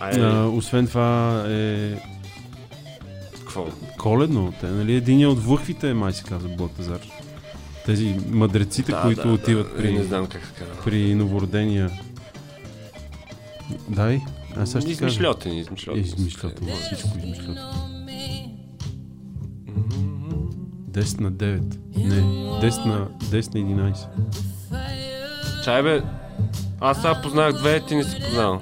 а, 0.00 0.44
освен 0.46 0.86
това 0.86 1.44
е 1.48 1.94
какво? 3.54 3.66
коледно. 3.98 4.52
Те, 4.60 4.66
нали, 4.66 4.94
един 4.94 5.28
от 5.28 5.44
върхвите, 5.44 5.94
май 5.94 6.12
се 6.12 6.24
казва 6.24 6.48
Балтазар. 6.48 7.00
Тези 7.86 8.16
мъдреците, 8.28 8.94
които 9.02 9.34
отиват 9.34 9.76
при... 9.76 9.92
Не 9.92 10.04
знам 10.04 10.26
как 10.26 10.42
при 10.84 11.14
новородения. 11.14 11.90
Дай, 13.88 14.20
аз 14.56 14.70
сега 14.70 14.80
ще 14.80 14.90
ти 14.90 14.96
кажа. 14.96 15.14
Измишлетини, 15.14 15.60
измишлетини. 15.60 16.06
Измишлетини, 16.06 16.72
всичко 16.72 17.18
измишлетини. 17.18 17.56
10 20.90 21.20
на 21.20 21.32
9. 21.32 21.76
Не, 21.96 22.20
10 22.70 22.84
на, 22.86 23.08
10 23.08 23.54
на 23.54 23.92
11. 23.92 25.64
Чай 25.64 25.82
бе, 25.82 26.02
аз 26.80 26.96
сега 26.96 27.20
познах 27.22 27.52
две, 27.52 27.80
ти 27.86 27.94
не 27.96 28.04
си 28.04 28.16
познал. 28.24 28.60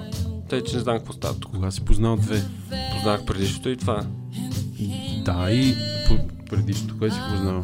Тъй, 0.49 0.63
че 0.63 0.75
не 0.75 0.81
знам 0.81 0.97
какво 0.97 1.13
става 1.13 1.39
тук. 1.39 1.51
Кога 1.51 1.71
си 1.71 1.85
познал 1.85 2.15
две? 2.15 2.43
Познах 2.93 3.25
предишното 3.25 3.69
и 3.69 3.77
това. 3.77 4.05
Да, 5.25 5.51
и 5.51 5.75
предишното, 6.49 6.97
кое 6.97 7.11
си 7.11 7.19
познал? 7.31 7.63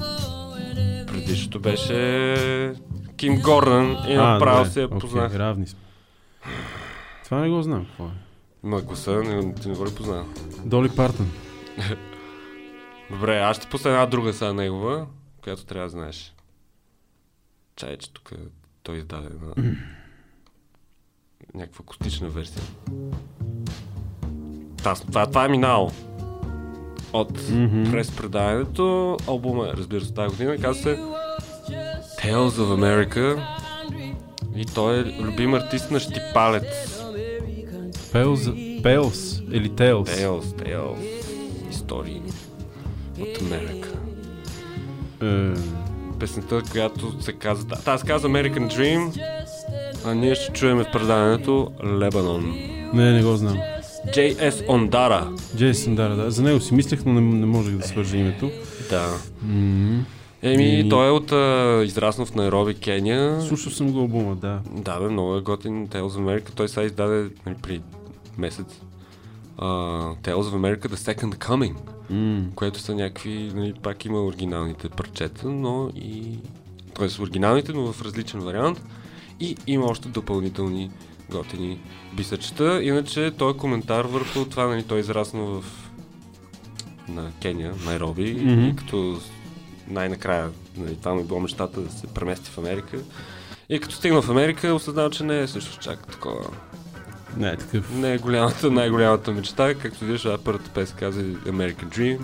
Предишното 1.08 1.60
беше 1.60 2.74
Ким 3.18 3.42
Гордън 3.42 3.98
и 4.08 4.16
направо 4.16 4.66
се 4.66 4.82
я 4.82 4.90
познах. 4.90 5.36
равни 5.36 5.68
сме. 5.68 5.80
Това 7.24 7.40
не 7.40 7.50
го 7.50 7.62
знам, 7.62 7.86
какво 7.86 8.06
е. 8.06 8.12
Ма 8.64 8.82
гласа, 8.82 9.12
не, 9.12 9.54
ти 9.54 9.70
не 9.70 9.76
го 9.76 9.86
ли 9.86 9.96
познал? 9.96 10.26
Доли 10.66 10.90
Партън. 10.96 11.32
Добре, 13.12 13.40
аз 13.40 13.58
ще 13.58 13.68
пусна 13.68 13.92
една 13.92 14.06
друга 14.06 14.34
сега 14.34 14.54
негова, 14.54 15.08
която 15.44 15.66
трябва 15.66 15.86
да 15.86 15.90
знаеш. 15.90 16.36
Чай, 17.76 17.98
че 17.98 18.14
тук 18.14 18.32
той 18.84 18.98
издаде 18.98 19.28
една... 19.28 19.72
някаква 21.54 21.84
акустична 21.84 22.30
версия. 22.30 22.64
Та, 24.84 24.96
това, 24.96 25.26
това 25.26 25.46
е 25.46 25.50
минало. 25.50 25.92
От 27.16 27.50
Мгм. 27.50 27.92
през 27.92 28.12
предаването, 28.12 29.18
албума, 29.28 29.68
е, 29.68 29.78
разбира 29.78 30.02
се, 30.02 30.14
тази 30.14 30.30
година, 30.30 30.58
казва 30.58 30.84
се 30.84 30.98
Tales 32.22 32.50
of 32.50 32.80
America 32.80 33.44
и 34.56 34.66
той 34.66 35.00
е 35.00 35.04
любим 35.22 35.54
артист 35.54 35.92
на 35.92 36.00
Щипалец. 36.00 37.02
Пелс, 38.12 38.50
Пелс 38.84 39.42
или 39.52 39.70
Тейлс. 39.70 40.10
Tales, 40.10 40.42
Tales, 40.42 40.98
истории 41.72 42.22
от 43.22 43.42
Америка. 43.42 43.90
Е, 45.24 45.54
песента, 46.20 46.62
която 46.72 47.22
се 47.24 47.34
казва... 47.34 47.76
Се 47.76 48.08
казва 48.08 48.30
American 48.30 48.68
Dream, 48.74 49.22
а 50.06 50.14
ние 50.14 50.36
ще 50.36 50.54
чуем 50.54 50.78
в 50.78 50.92
предаването 50.94 51.72
Lebanon. 51.84 52.44
не, 52.94 53.12
не 53.12 53.24
го 53.24 53.36
знам. 53.36 53.58
J.S. 54.06 54.70
Ондара. 54.70 55.32
Джейсън, 55.58 55.96
да, 55.96 56.10
да. 56.10 56.32
За 56.32 56.42
него 56.44 56.60
си 56.60 56.74
мислех, 56.74 57.06
но 57.06 57.14
не, 57.14 57.22
не 57.22 57.46
можех 57.46 57.76
да 57.78 57.88
свържа 57.88 58.18
името. 58.18 58.52
Да. 58.90 59.08
М, 59.42 60.06
Еми, 60.42 60.80
И- 60.80 60.90
той 60.90 61.08
е 61.08 61.12
от 61.12 61.32
а, 61.32 61.82
израснал 61.86 62.26
в 62.26 62.36
Найроби, 62.36 62.74
Кения. 62.74 63.42
Слушал 63.42 63.72
съм 63.72 63.92
го 63.92 64.00
албума, 64.00 64.36
да. 64.36 64.60
Да, 64.72 65.00
бе, 65.00 65.08
много 65.10 65.36
е 65.36 65.42
готин 65.42 65.88
Tales 65.88 66.02
of 66.02 66.20
America. 66.20 66.50
Той 66.56 66.70
сега 66.70 66.84
издаде 66.84 67.30
нали, 67.46 67.56
при 67.62 67.82
месец. 68.38 68.68
Uh, 69.58 70.16
Tales 70.18 70.44
of 70.44 70.56
America 70.56 70.88
The 70.88 71.16
Second 71.16 71.36
Coming, 71.36 71.74
М, 72.10 72.46
което 72.56 72.80
са 72.80 72.96
някакви, 72.96 73.52
нали, 73.56 73.74
пак 73.84 74.06
има 74.06 74.24
оригиналните 74.24 74.90
парчета, 74.90 75.50
но 75.50 75.90
и... 75.96 76.38
Тоест 76.94 77.20
оригиналните, 77.20 77.72
но 77.74 77.94
в 77.94 78.02
различен 78.02 78.40
вариант. 78.40 78.82
И 79.40 79.56
има 79.68 79.86
още 79.86 80.08
допълнителни 80.10 80.92
готини 81.32 81.80
бисъчета. 82.14 82.84
Иначе 82.84 83.32
той 83.38 83.52
е 83.52 83.58
коментар 83.58 84.06
върху 84.06 84.46
това, 84.46 84.68
нали, 84.68 84.84
той 84.84 84.98
е 84.98 85.02
израснал 85.02 85.46
в 85.46 85.64
на 87.08 87.32
Кения, 87.42 87.74
Найроби, 87.86 88.34
Мгм. 88.34 88.66
и 88.66 88.76
като 88.76 89.20
най-накрая, 89.88 90.50
нали, 90.78 90.96
това 90.96 91.14
му 91.14 91.22
е 91.22 91.24
било 91.24 91.40
мечтата 91.40 91.82
да 91.82 91.92
се 91.92 92.08
премести 92.08 92.50
в 92.50 92.58
Америка. 92.58 92.98
И 93.70 93.80
като 93.80 93.96
стигна 93.96 94.22
в 94.22 94.30
Америка, 94.30 94.74
осъзнал, 94.74 95.10
че 95.10 95.24
не 95.24 95.40
е 95.40 95.48
също 95.48 95.80
чак 95.80 96.08
такова. 96.08 96.46
Не 97.38 97.50
е 97.50 97.56
такъв. 97.58 97.92
Не 97.92 98.14
е 98.14 98.18
голямата, 98.18 98.72
най-голямата 98.72 99.32
мечта, 99.32 99.74
както 99.76 100.06
виждаш, 100.06 100.26
а 100.26 100.38
първата 100.46 100.70
песен 100.70 100.98
каза 101.00 101.22
American 101.24 101.86
Dream. 101.98 102.20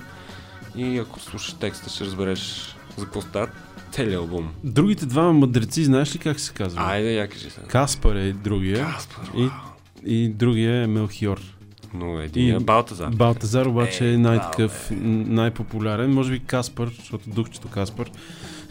И 0.75 0.97
ако 0.97 1.19
слушаш 1.19 1.53
текста, 1.53 1.89
ще 1.89 2.05
разбереш 2.05 2.75
за 2.97 3.05
какво 3.05 3.21
става 3.21 3.47
целият 3.91 4.21
албум. 4.21 4.47
Другите 4.63 5.05
двама 5.05 5.33
мъдреци, 5.33 5.83
знаеш 5.83 6.15
ли 6.15 6.19
как 6.19 6.39
се 6.39 6.53
казва? 6.53 6.81
Айде, 6.83 7.13
я 7.13 7.27
кажи 7.27 7.49
сега. 7.49 7.67
Каспар 7.67 8.15
е 8.15 8.33
другия 8.33 8.85
Каспар. 8.85 9.31
и, 9.37 9.49
и 10.05 10.29
другия 10.29 10.83
е 10.83 10.87
Мелхиор. 10.87 11.41
Но 11.93 12.19
един 12.19 12.55
е 12.55 12.59
Балтазар. 12.59 13.09
Балтазар 13.09 13.65
обаче 13.65 14.09
Е, 14.09 14.13
е 14.13 14.17
най-такъв, 14.17 14.91
н- 14.91 14.97
най-популярен. 15.27 16.13
Може 16.13 16.31
би 16.31 16.39
Каспар, 16.39 16.89
защото 16.99 17.29
духчето 17.29 17.67
Каспар. 17.67 18.09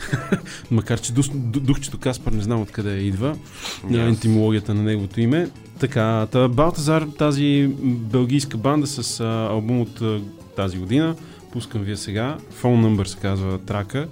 Макар, 0.71 1.01
че 1.01 1.13
дух, 1.13 1.25
ду- 1.27 1.61
духчето 1.61 1.99
Каспар 1.99 2.33
не 2.33 2.43
знам 2.43 2.61
откъде 2.63 2.97
идва. 2.97 3.37
Yes. 3.85 4.09
Ентимологията 4.09 4.75
на 4.75 4.83
неговото 4.83 5.21
име. 5.21 5.51
Така, 5.79 6.27
та 6.31 6.49
Балтазар, 6.49 7.03
тази 7.19 7.71
белгийска 7.83 8.57
банда 8.57 8.87
с 8.87 9.21
а, 9.21 9.47
албум 9.51 9.81
от 9.81 10.01
а, 10.01 10.21
тази 10.57 10.79
година. 10.79 11.17
Пускам 11.53 11.83
вие 11.83 11.97
сега. 11.97 12.37
Phone 12.63 12.87
Number 12.87 13.05
се 13.05 13.19
казва 13.19 13.59
трака. 13.59 14.09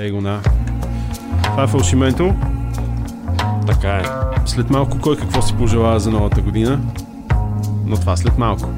Ей 0.00 0.10
го 0.10 0.20
на. 0.20 0.40
Това 1.42 1.62
е 1.62 1.66
фалшименто. 1.66 2.34
Така 3.66 3.96
е. 3.96 4.04
След 4.46 4.70
малко 4.70 4.98
кой 5.00 5.16
какво 5.16 5.42
си 5.42 5.54
пожелава 5.56 6.00
за 6.00 6.10
новата 6.10 6.40
година. 6.40 6.80
Но 7.86 7.96
това 7.96 8.16
след 8.16 8.38
малко. 8.38 8.68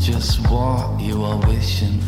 Just 0.00 0.40
what 0.48 0.98
you 0.98 1.24
are 1.24 1.40
wishing 1.46 1.99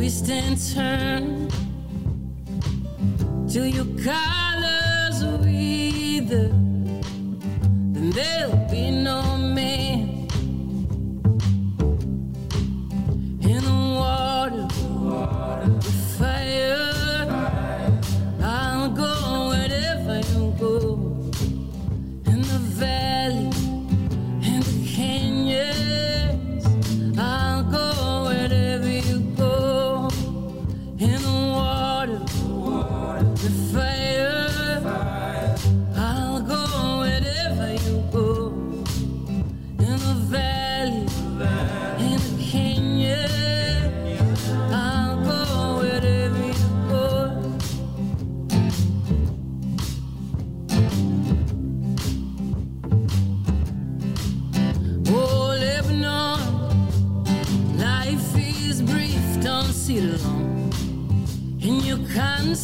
twist 0.00 0.30
and 0.30 0.56
turn. 0.72 1.48
Till 3.46 3.66
your 3.66 3.84
colors 4.02 5.22
wither, 5.44 6.48
then 7.92 8.10
there'll 8.10 8.59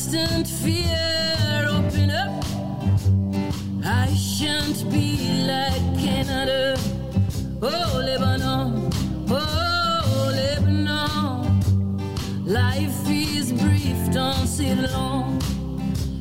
constant 0.07 0.47
fear. 0.47 1.67
Open 1.69 2.11
up. 2.11 2.45
I 3.85 4.07
shan't 4.15 4.89
be 4.91 5.45
like 5.47 5.83
Canada. 5.99 6.79
Oh, 7.61 8.01
Lebanon. 8.05 8.91
Oh, 9.29 10.33
Lebanon. 10.33 11.61
Life 12.45 13.11
is 13.11 13.53
brief, 13.53 14.13
don't 14.13 14.47
sit 14.47 14.79
long. 14.93 15.43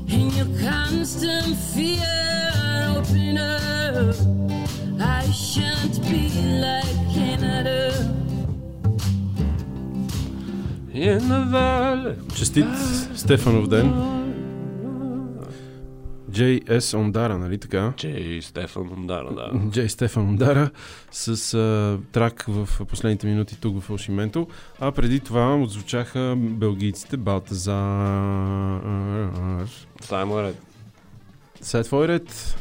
In 0.07 0.31
your 0.31 0.47
constant 0.59 1.55
fear, 1.55 2.01
open 2.97 3.37
up. 3.37 4.15
I 4.99 5.29
shan't 5.31 6.01
be 6.09 6.29
like 6.59 7.13
Canada. 7.13 7.93
In 10.91 11.29
the 11.29 11.41
valley. 11.51 12.15
Just 12.33 12.55
did 12.55 12.65
ah. 12.67 13.04
Стефанов 13.25 13.67
ден. 13.67 13.93
J.S. 16.29 16.97
Ондара, 16.97 17.37
нали 17.37 17.57
така? 17.57 17.93
Джей 17.97 18.41
Стефан, 18.41 19.07
да, 19.07 19.23
да. 19.23 19.69
Джей 19.71 19.89
Стефан 19.89 20.29
Ондара 20.29 20.71
с 21.11 21.53
а, 21.53 21.99
трак 22.11 22.45
в 22.47 22.69
последните 22.87 23.27
минути 23.27 23.59
тук 23.59 23.77
в 23.77 23.81
Фалшименто. 23.81 24.47
А 24.79 24.91
преди 24.91 25.19
това 25.19 25.55
отзвучаха 25.55 26.35
белгийците 26.37 27.17
Балтазар. 27.17 28.81
Само 30.01 30.41
ред. 30.41 30.61
Сега 31.61 31.81
е 31.81 31.83
твой 31.83 32.07
ред. 32.07 32.57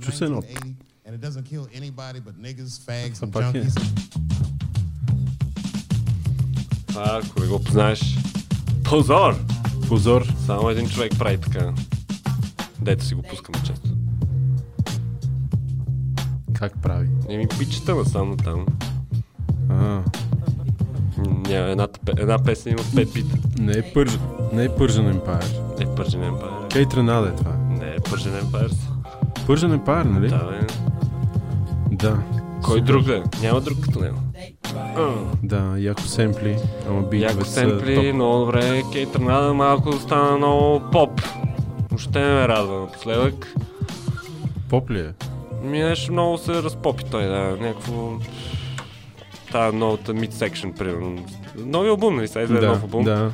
Чу 0.00 0.12
се 0.12 0.24
едно. 0.24 0.42
1980 0.42 0.74
and 1.04 1.14
it 1.14 1.20
doesn't 1.20 1.44
kill 1.44 1.68
anybody 1.74 2.20
but 2.20 2.34
niggas, 2.38 2.78
fags, 2.78 3.20
Това 3.20 3.42
and 3.42 3.54
е. 3.56 3.62
junkies? 3.64 4.51
Това, 6.92 7.20
ако 7.24 7.40
не 7.40 7.46
го 7.46 7.64
познаеш, 7.64 8.18
позор! 8.84 9.34
Позор. 9.88 10.26
Само 10.46 10.70
един 10.70 10.88
човек 10.88 11.12
прави 11.18 11.38
така. 11.38 11.72
Дето 12.80 13.04
си 13.04 13.14
го 13.14 13.22
пускаме 13.22 13.58
често. 13.66 13.88
Как 16.52 16.82
прави? 16.82 17.08
Еми, 17.28 17.46
пичета 17.58 17.94
насам 17.94 18.36
там. 18.36 18.66
А, 19.70 20.00
Няма 21.48 21.68
една, 21.68 21.88
една 22.18 22.38
песен 22.38 22.72
има 22.72 22.82
пет 22.94 23.12
бита. 23.12 23.36
не 23.58 23.72
е 23.72 23.92
Пържен. 23.92 24.20
Не 24.52 24.64
е 24.64 24.68
Пържен 24.68 25.08
Емпайр. 25.08 25.44
Не 25.78 25.84
е 25.84 25.94
Пържен 25.94 26.24
Емпайр. 26.24 26.68
Кейт 26.72 26.94
Ренада 26.94 27.28
е 27.28 27.36
това. 27.36 27.56
Не 27.70 27.88
е 27.88 27.96
Пържен 28.10 28.38
Емпайр. 28.38 28.70
Пържен 29.46 29.72
Емпайр, 29.72 30.04
нали? 30.04 30.28
Да, 30.28 30.38
бе. 30.50 30.66
Да. 31.96 32.22
Кой 32.62 32.80
друг 32.80 33.04
да 33.04 33.16
е? 33.16 33.22
Няма 33.42 33.60
друг 33.60 33.80
като 33.80 34.00
него. 34.00 34.16
Да, 35.42 35.74
яко 35.78 36.02
семпли. 36.02 36.58
Ама 36.88 37.00
битове 37.02 37.18
Яко 37.18 37.44
семпли, 37.44 37.94
топ. 37.94 38.14
много 38.14 38.38
добре. 38.38 38.82
Кейт 38.92 39.16
Ренада 39.16 39.54
малко 39.54 39.92
стана 39.92 40.36
много 40.36 40.80
поп. 40.92 41.20
Въобще 41.90 42.20
не 42.20 42.34
ме 42.34 42.48
радва 42.48 42.80
напоследък. 42.80 43.54
Поп 44.68 44.90
ли 44.90 45.00
е? 45.00 45.12
Ми 45.62 45.78
нещо 45.78 46.12
много 46.12 46.38
се 46.38 46.52
разпопи 46.52 47.04
той, 47.10 47.24
да. 47.24 47.56
Някакво... 47.60 48.12
Та 49.52 49.72
новата 49.72 50.14
mid-section, 50.14 50.78
примерно. 50.78 51.24
Нови 51.56 51.88
албум, 51.88 52.16
нали? 52.16 52.28
Сега 52.28 52.42
излезе 52.42 52.60
да, 52.60 52.68
нов 52.68 52.82
албум, 52.82 53.04
да. 53.04 53.32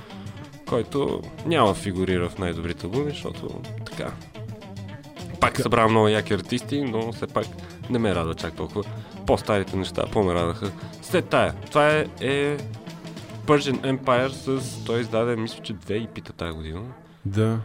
който 0.69 1.23
няма 1.47 1.75
фигурира 1.75 2.29
в 2.29 2.39
най-добрите 2.39 2.87
албуми, 2.87 3.11
защото 3.11 3.49
така. 3.85 4.11
Пак 5.41 5.61
събрава 5.61 5.89
много 5.89 6.09
яки 6.09 6.35
артисти, 6.35 6.83
но 6.83 7.13
все 7.13 7.27
пак 7.27 7.47
не 7.91 7.99
ме 7.99 8.15
радва 8.15 8.35
чак 8.35 8.53
толкова. 8.53 8.85
По-старите 9.29 9.77
неща, 9.77 10.05
по-ме 10.13 10.35
радваха. 10.35 10.73
След 11.03 11.29
тая, 11.29 11.53
това 11.53 11.91
е, 11.91 12.07
е 12.21 12.57
Persian 13.47 13.99
Empire 13.99 14.29
с... 14.29 14.85
Той 14.85 15.01
издаде, 15.01 15.37
мисля, 15.37 15.63
че 15.63 15.73
две 15.73 15.97
епита 15.97 16.33
тази 16.33 16.53
година. 16.53 16.83
Да. 17.25 17.61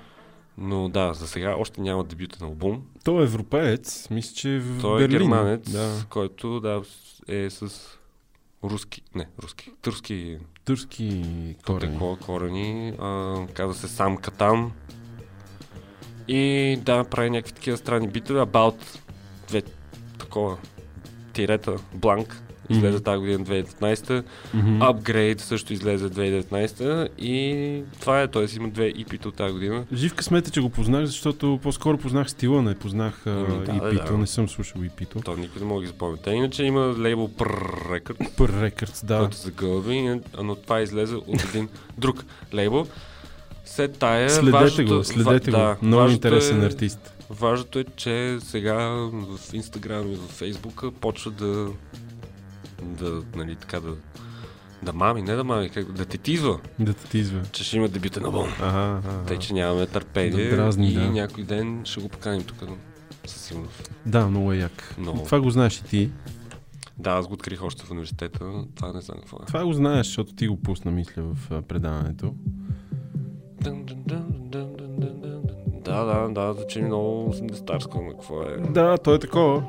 Но 0.57 0.89
да, 0.89 1.13
за 1.13 1.27
сега 1.27 1.55
още 1.57 1.81
няма 1.81 2.03
дебютен 2.03 2.47
албум. 2.47 2.81
Той 3.03 3.21
е 3.21 3.23
европеец, 3.23 4.07
мисля, 4.11 4.35
че 4.35 4.55
е 4.55 4.59
в 4.59 4.81
Той 4.81 5.03
е 5.03 5.07
Берлин. 5.07 5.19
германец, 5.19 5.71
Да. 5.71 6.05
който 6.09 6.59
да, 6.59 6.81
е 7.27 7.49
с 7.49 7.81
руски, 8.63 9.01
не, 9.15 9.27
руски, 9.43 9.71
турски 9.81 10.37
Турски 10.65 11.23
корени. 11.65 11.91
текло 11.93 12.17
корени. 12.17 12.93
А, 12.99 13.35
казва 13.53 13.73
се 13.73 13.87
Сам 13.87 14.17
Катан. 14.17 14.71
И 16.27 16.79
да, 16.81 17.03
прави 17.03 17.29
някакви 17.29 17.53
такива 17.53 17.77
странни 17.77 18.07
битове. 18.07 18.39
About 18.41 18.99
две 19.47 19.61
такова 20.19 20.57
тирета, 21.33 21.75
бланк. 21.93 22.41
Излезе 22.69 22.87
Мгм. 22.89 23.03
тази 23.03 23.19
година 23.19 23.39
2019. 23.39 24.23
Мгм. 24.53 24.79
Upgrade 24.79 25.39
също 25.39 25.73
излезе 25.73 26.05
2019. 26.05 27.07
И 27.19 27.55
това 27.99 28.21
е, 28.21 28.27
т.е. 28.27 28.55
има 28.55 28.69
две 28.69 28.87
ипито 28.87 29.29
от 29.29 29.35
тази 29.35 29.53
година. 29.53 29.85
Жив 29.93 30.13
късмет 30.13 30.53
че 30.53 30.61
го 30.61 30.69
познах, 30.69 31.05
защото 31.05 31.59
по-скоро 31.63 31.97
познах 31.97 32.29
стила, 32.29 32.61
не 32.61 32.75
познах 32.75 33.21
uh, 33.27 33.65
да, 33.65 33.71
EP-то, 33.73 34.11
да. 34.11 34.17
не 34.17 34.27
съм 34.27 34.49
слушал 34.49 34.81
EP-то. 34.81 35.19
То 35.21 35.35
никой 35.35 35.61
не 35.61 35.67
мога 35.67 35.79
да 35.79 35.85
ги 35.85 35.87
запомня. 35.87 36.17
Иначе 36.27 36.63
има 36.63 36.95
лейбъл 36.99 37.27
Prrr 37.29 37.71
Record, 37.91 38.29
Пър 38.29 38.61
Рекърдс, 38.61 39.05
да. 39.05 39.19
който 39.19 39.35
се 39.35 39.51
гълби, 39.51 40.09
но 40.41 40.55
това 40.55 40.81
излезе 40.81 41.15
от 41.15 41.43
един 41.45 41.69
друг 41.97 42.23
лейбъл. 42.53 42.87
След 43.65 43.97
тая... 43.97 44.29
Следете 44.29 44.51
важното- 44.51 44.97
го, 44.97 45.03
следете 45.03 45.51
ва- 45.51 45.57
го. 45.57 45.63
да, 45.81 45.87
Много 45.87 46.09
интересен 46.11 46.61
е, 46.61 46.65
артист. 46.65 47.13
Важното 47.29 47.79
е, 47.79 47.83
че 47.95 48.37
сега 48.41 48.77
в 49.11 49.53
Инстаграм 49.53 50.11
и 50.11 50.15
в 50.15 50.27
Фейсбук 50.27 50.83
почва 51.01 51.31
да... 51.31 51.67
да, 52.81 53.23
нали, 53.35 53.55
така 53.55 53.79
да... 53.79 53.95
Да 54.83 54.93
мами, 54.93 55.21
не 55.21 55.35
да 55.35 55.43
мами, 55.43 55.69
как, 55.69 55.91
да 55.91 56.05
те 56.05 56.17
тизва, 56.17 56.59
Да 56.79 56.93
те 56.93 57.09
тизва. 57.09 57.41
че 57.51 57.63
ще 57.63 57.77
има 57.77 57.87
дебютен 57.89 58.25
албум. 58.25 58.47
Ага, 58.61 59.01
ага. 59.07 59.25
Тъй, 59.27 59.39
че 59.39 59.53
нямаме 59.53 59.87
търпение 59.87 60.49
Да 60.49 60.55
дразни, 60.55 60.89
и 60.91 60.93
да. 60.93 61.09
някой 61.09 61.43
ден 61.43 61.81
ще 61.85 62.01
го 62.01 62.09
поканим 62.09 62.43
тук. 62.43 62.57
Със 63.25 63.41
сигурност. 63.41 63.91
Да, 64.05 64.27
много 64.27 64.53
е 64.53 64.57
як. 64.57 64.95
Много. 64.97 65.23
Това 65.25 65.41
го 65.41 65.49
знаеш 65.49 65.77
и 65.77 65.83
ти. 65.83 66.11
Да, 66.97 67.09
аз 67.11 67.27
го 67.27 67.33
открих 67.33 67.63
още 67.63 67.83
в 67.85 67.91
университета. 67.91 68.39
Това 68.75 68.93
не 68.93 69.01
знам 69.01 69.17
какво 69.19 69.37
е. 69.37 69.45
Това 69.45 69.65
го 69.65 69.73
знаеш, 69.73 70.05
защото 70.07 70.33
ти 70.35 70.47
го 70.47 70.61
пусна, 70.61 70.91
мисля, 70.91 71.23
в 71.23 71.61
предаването. 71.61 72.33
Дън, 73.61 73.83
дън, 73.85 74.03
дън. 74.07 74.32
Да, 75.85 76.03
да, 76.03 76.29
да, 76.29 76.53
звучи 76.53 76.81
много 76.81 77.33
80-тарско, 77.33 78.01
но 78.05 78.09
какво 78.09 78.41
е? 78.41 78.71
Да, 78.71 78.97
то 78.97 79.13
е 79.13 79.19
такова. 79.19 79.63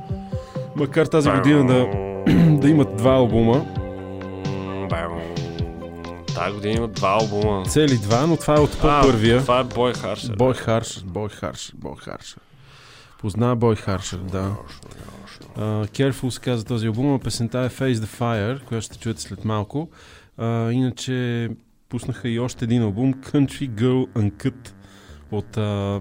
Макар 0.77 1.07
тази 1.07 1.31
година 1.31 1.67
да, 1.67 1.87
да 2.61 2.69
имат 2.69 2.97
два 2.97 3.15
албума. 3.15 3.67
Тази 6.35 6.55
година 6.55 6.75
има 6.75 6.89
два 6.89 7.19
албума. 7.21 7.65
Цели 7.67 7.99
два, 7.99 8.27
но 8.27 8.37
това 8.37 8.57
е 8.57 8.61
от 8.61 8.81
по-първия. 8.81 9.41
Това 9.41 9.61
е 9.61 9.65
Бой 9.65 9.95
Харшер. 9.95 10.35
Бой 10.37 10.55
Харшер, 10.55 11.03
Бой 11.07 11.29
Харшер, 11.29 11.75
Бой 11.77 11.97
Харшер. 11.97 12.39
Позна 13.21 13.57
Бой 13.57 13.77
Харшер, 13.77 14.19
да. 14.19 14.57
Uh, 15.59 15.89
Careful 15.89 16.29
се 16.29 16.41
казва 16.41 16.65
този 16.65 16.87
албум, 16.87 17.15
а 17.15 17.19
песента 17.19 17.59
е 17.59 17.69
Face 17.69 17.95
the 17.95 18.21
Fire, 18.21 18.65
която 18.65 18.85
ще 18.85 18.99
чуете 18.99 19.23
след 19.23 19.45
малко. 19.45 19.89
Uh, 20.41 20.71
иначе 20.71 21.49
пуснаха 21.89 22.29
и 22.29 22.39
още 22.39 22.65
един 22.65 22.83
албум, 22.83 23.15
Country 23.15 23.71
Girl 23.71 24.09
Uncut, 24.09 24.73
от 25.31 25.57
uh, 25.57 26.01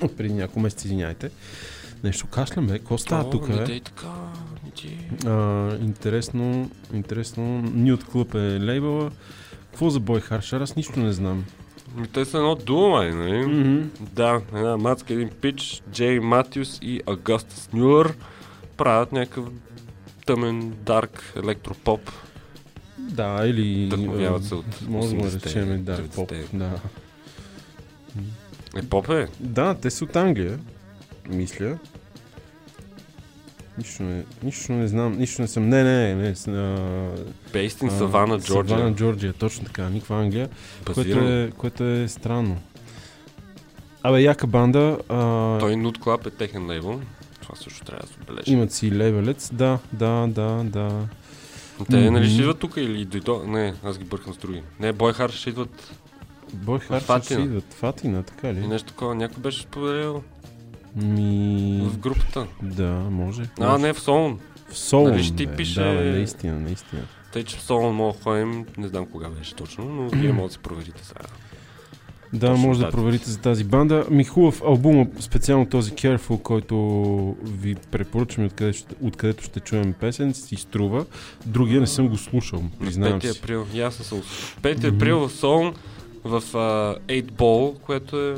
преди 0.16 0.34
няколко 0.34 0.60
месеца, 0.60 0.88
извиняйте. 0.88 1.30
Нещо 2.04 2.26
кашлям, 2.26 2.66
бе. 2.66 2.78
Какво 2.78 2.98
става 2.98 3.30
тук, 3.30 3.64
дей 3.66 3.80
така. 3.80 4.06
А, 5.26 5.76
интересно, 5.80 6.70
интересно. 6.92 7.44
Newt 7.62 8.02
Club 8.02 8.34
е 8.34 8.60
лейбъла. 8.64 9.10
Какво 9.70 9.90
за 9.90 10.00
Бой 10.00 10.20
Харшер? 10.20 10.60
Аз 10.60 10.76
нищо 10.76 11.00
не 11.00 11.12
знам. 11.12 11.44
Те 12.12 12.24
са 12.24 12.36
едно 12.36 12.54
дуо, 12.54 12.88
май, 12.88 13.10
нали? 13.10 13.30
Mm-hmm. 13.30 13.84
Да, 14.00 14.40
една 14.54 14.76
мацка, 14.76 15.14
един 15.14 15.28
пич, 15.28 15.82
Джей 15.92 16.20
Матюс 16.20 16.78
и 16.82 17.00
Агастас 17.06 17.68
Нюър 17.72 18.14
правят 18.76 19.12
някакъв 19.12 19.44
тъмен, 20.26 20.74
дарк, 20.82 21.32
електропоп. 21.36 22.10
Да, 22.98 23.42
или... 23.46 23.86
Вдъхновяват 23.86 24.42
а, 24.42 24.46
се 24.46 24.54
от 24.54 24.88
Може 24.88 25.08
да 25.08 25.14
го 25.14 25.22
80-те, 25.22 25.48
речем, 25.48 25.84
да, 25.84 25.98
90-те. 25.98 26.16
поп. 26.16 26.32
Да. 26.52 26.80
Е, 28.76 28.82
поп 28.82 29.08
е. 29.08 29.28
да, 29.40 29.74
те 29.74 29.90
са 29.90 30.04
от 30.04 30.16
Англия, 30.16 30.58
мисля. 31.28 31.78
Нищо 33.78 34.02
не, 34.02 34.24
нищо 34.42 34.72
не 34.72 34.88
знам, 34.88 35.18
нищо 35.18 35.42
не 35.42 35.48
съм. 35.48 35.68
Не, 35.68 35.84
не, 35.84 36.14
не. 36.14 36.32
Based 36.32 37.68
in 37.68 37.90
Savannah, 37.90 38.44
Джорджия. 38.44 38.76
Савана, 38.78 38.94
Джорджия, 38.94 39.32
точно 39.32 39.64
така, 39.64 39.88
никаква 39.88 40.16
Англия. 40.16 40.48
Което 40.94 41.18
е, 41.18 41.52
което 41.56 41.84
е 41.84 42.08
странно. 42.08 42.56
Абе, 44.02 44.22
яка 44.22 44.46
банда. 44.46 44.98
А, 45.08 45.14
Той 45.58 45.72
Nude 45.72 45.98
Club 45.98 46.26
е 46.26 46.30
техен 46.30 46.66
лейбъл. 46.66 47.00
Това 47.42 47.54
също 47.56 47.84
трябва 47.84 48.06
да 48.06 48.12
се 48.12 48.18
отбележи. 48.20 48.52
Имат 48.52 48.72
си 48.72 48.92
левелец. 48.92 49.50
Да, 49.52 49.78
да, 49.92 50.26
да, 50.26 50.64
да. 50.64 51.08
Те 51.90 52.10
нали 52.10 52.30
ще 52.30 52.40
идват 52.40 52.58
тук 52.58 52.76
или 52.76 53.04
дойдо? 53.04 53.44
Не, 53.46 53.74
аз 53.84 53.98
ги 53.98 54.04
бъркам 54.04 54.34
с 54.34 54.36
други. 54.36 54.62
Не, 54.80 54.92
Бой 54.92 55.12
Харш 55.12 55.34
ще 55.34 55.50
идват 55.50 55.92
Бой 56.54 56.78
Харшер 56.78 57.00
си 57.00 57.06
Фатина. 57.06 57.42
идват. 57.42 57.64
Фатина, 57.70 58.22
така 58.22 58.50
и 58.50 58.54
ли? 58.54 58.66
нещо 58.66 58.88
такова. 58.88 59.14
Някой 59.14 59.38
беше 59.38 59.62
споделил 59.62 60.22
Ми... 60.96 61.80
в 61.84 61.98
групата. 61.98 62.46
Да, 62.62 62.90
може. 63.10 63.42
А, 63.60 63.68
може. 63.68 63.82
не, 63.82 63.92
в 63.92 64.00
Солун. 64.00 64.38
В 64.68 64.78
Солун, 64.78 65.10
Нали 65.10 65.22
ще 65.22 65.36
ти 65.36 65.46
бе. 65.46 65.56
пише- 65.56 65.80
Да, 65.80 65.94
бе, 65.94 66.04
наистина, 66.04 66.60
наистина. 66.60 67.02
Тъй, 67.32 67.44
че 67.44 67.56
в 67.56 67.62
Солун 67.62 67.94
мога 67.94 68.18
ходим, 68.18 68.66
не 68.78 68.88
знам 68.88 69.06
кога 69.06 69.28
беше 69.28 69.54
точно, 69.54 69.84
но 69.84 70.08
вие 70.10 70.32
може 70.32 70.46
да 70.46 70.52
си 70.52 70.58
проверите 70.58 71.04
сега. 71.04 71.20
Да, 72.32 72.46
Точно 72.46 72.56
може 72.58 72.80
да 72.80 72.90
проверите 72.90 73.30
за 73.30 73.38
тази 73.38 73.64
банда. 73.64 74.04
Ми 74.10 74.24
хубав 74.24 74.62
албум, 74.62 75.10
специално 75.20 75.66
този 75.66 75.92
Careful, 75.92 76.42
който 76.42 76.76
ви 77.42 77.74
препоръчвам 77.90 78.44
и 78.44 78.48
откъде, 78.48 78.72
ще- 78.72 78.94
откъдето 79.00 79.44
ще 79.44 79.60
чуем 79.60 79.92
песен, 79.92 80.34
си 80.34 80.56
струва. 80.56 81.06
Другия 81.46 81.80
не 81.80 81.86
съм 81.86 82.08
го 82.08 82.16
слушал, 82.16 82.62
признавам 82.80 83.20
5 83.20 83.22
си. 83.24 83.38
април. 83.38 83.66
И 83.74 83.80
аз 83.80 83.94
съм 83.94 84.18
се 84.18 84.24
5 84.56 84.84
април 84.86 85.18
в 85.18 85.32
Солун 85.32 85.74
в 86.26 86.42
uh, 86.42 86.98
8 87.00 87.30
Ball, 87.30 87.78
което 87.80 88.20
е 88.20 88.36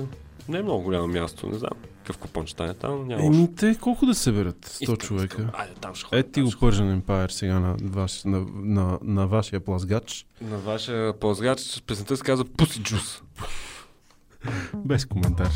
не 0.48 0.58
е 0.58 0.62
много 0.62 0.82
голямо 0.82 1.08
място, 1.08 1.46
не 1.46 1.58
знам. 1.58 1.70
Какъв 1.98 2.18
купон 2.18 2.46
ще 2.46 2.52
стане 2.52 2.74
там, 2.74 3.08
няма. 3.08 3.24
Еми, 3.24 3.54
те 3.54 3.76
колко 3.80 4.06
да 4.06 4.14
съберат? 4.14 4.66
100 4.66 4.82
Искам, 4.82 4.96
човека. 4.96 5.42
искам. 5.42 5.50
Айде, 5.60 5.74
там 5.80 5.94
ще 5.94 6.06
ходя. 6.06 6.18
Ето 6.18 6.28
ти 6.28 6.40
там 6.40 6.44
го. 6.44 6.50
Persian 6.50 7.00
Empire 7.00 7.30
сега 7.30 7.60
на, 7.60 7.76
ваш, 7.82 8.24
на, 8.24 8.46
на, 8.54 8.98
на 9.02 9.26
вашия 9.26 9.60
плазгач. 9.60 10.26
На 10.40 10.58
вашия 10.58 11.12
ползгач 11.12 11.82
песента 11.86 12.16
се 12.16 12.22
казва 12.22 12.44
Pussy 12.44 12.80
Juice. 12.80 13.22
Без 14.74 15.06
коментар. 15.06 15.50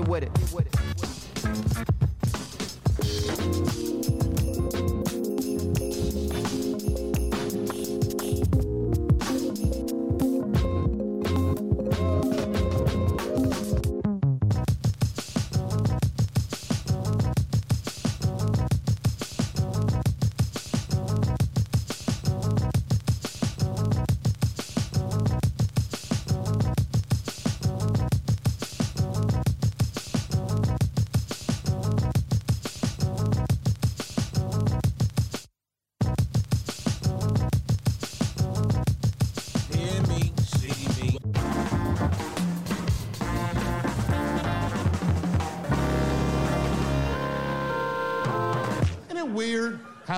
Get 0.00 0.08
with 0.08 0.22
it. 0.22 0.32
Get 0.32 0.52
with 0.52 0.66
it. 4.24 4.29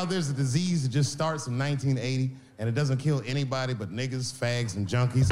There's 0.05 0.30
a 0.30 0.32
disease 0.32 0.82
that 0.82 0.90
just 0.90 1.12
starts 1.12 1.46
in 1.46 1.59
1980 1.59 2.34
and 2.59 2.68
it 2.68 2.74
doesn't 2.74 2.98
kill 2.98 3.22
anybody 3.26 3.74
but 3.74 3.90
niggas, 3.90 4.32
fags, 4.32 4.76
and 4.76 4.86
junkies? 4.86 5.30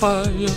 Fire. 0.00 0.50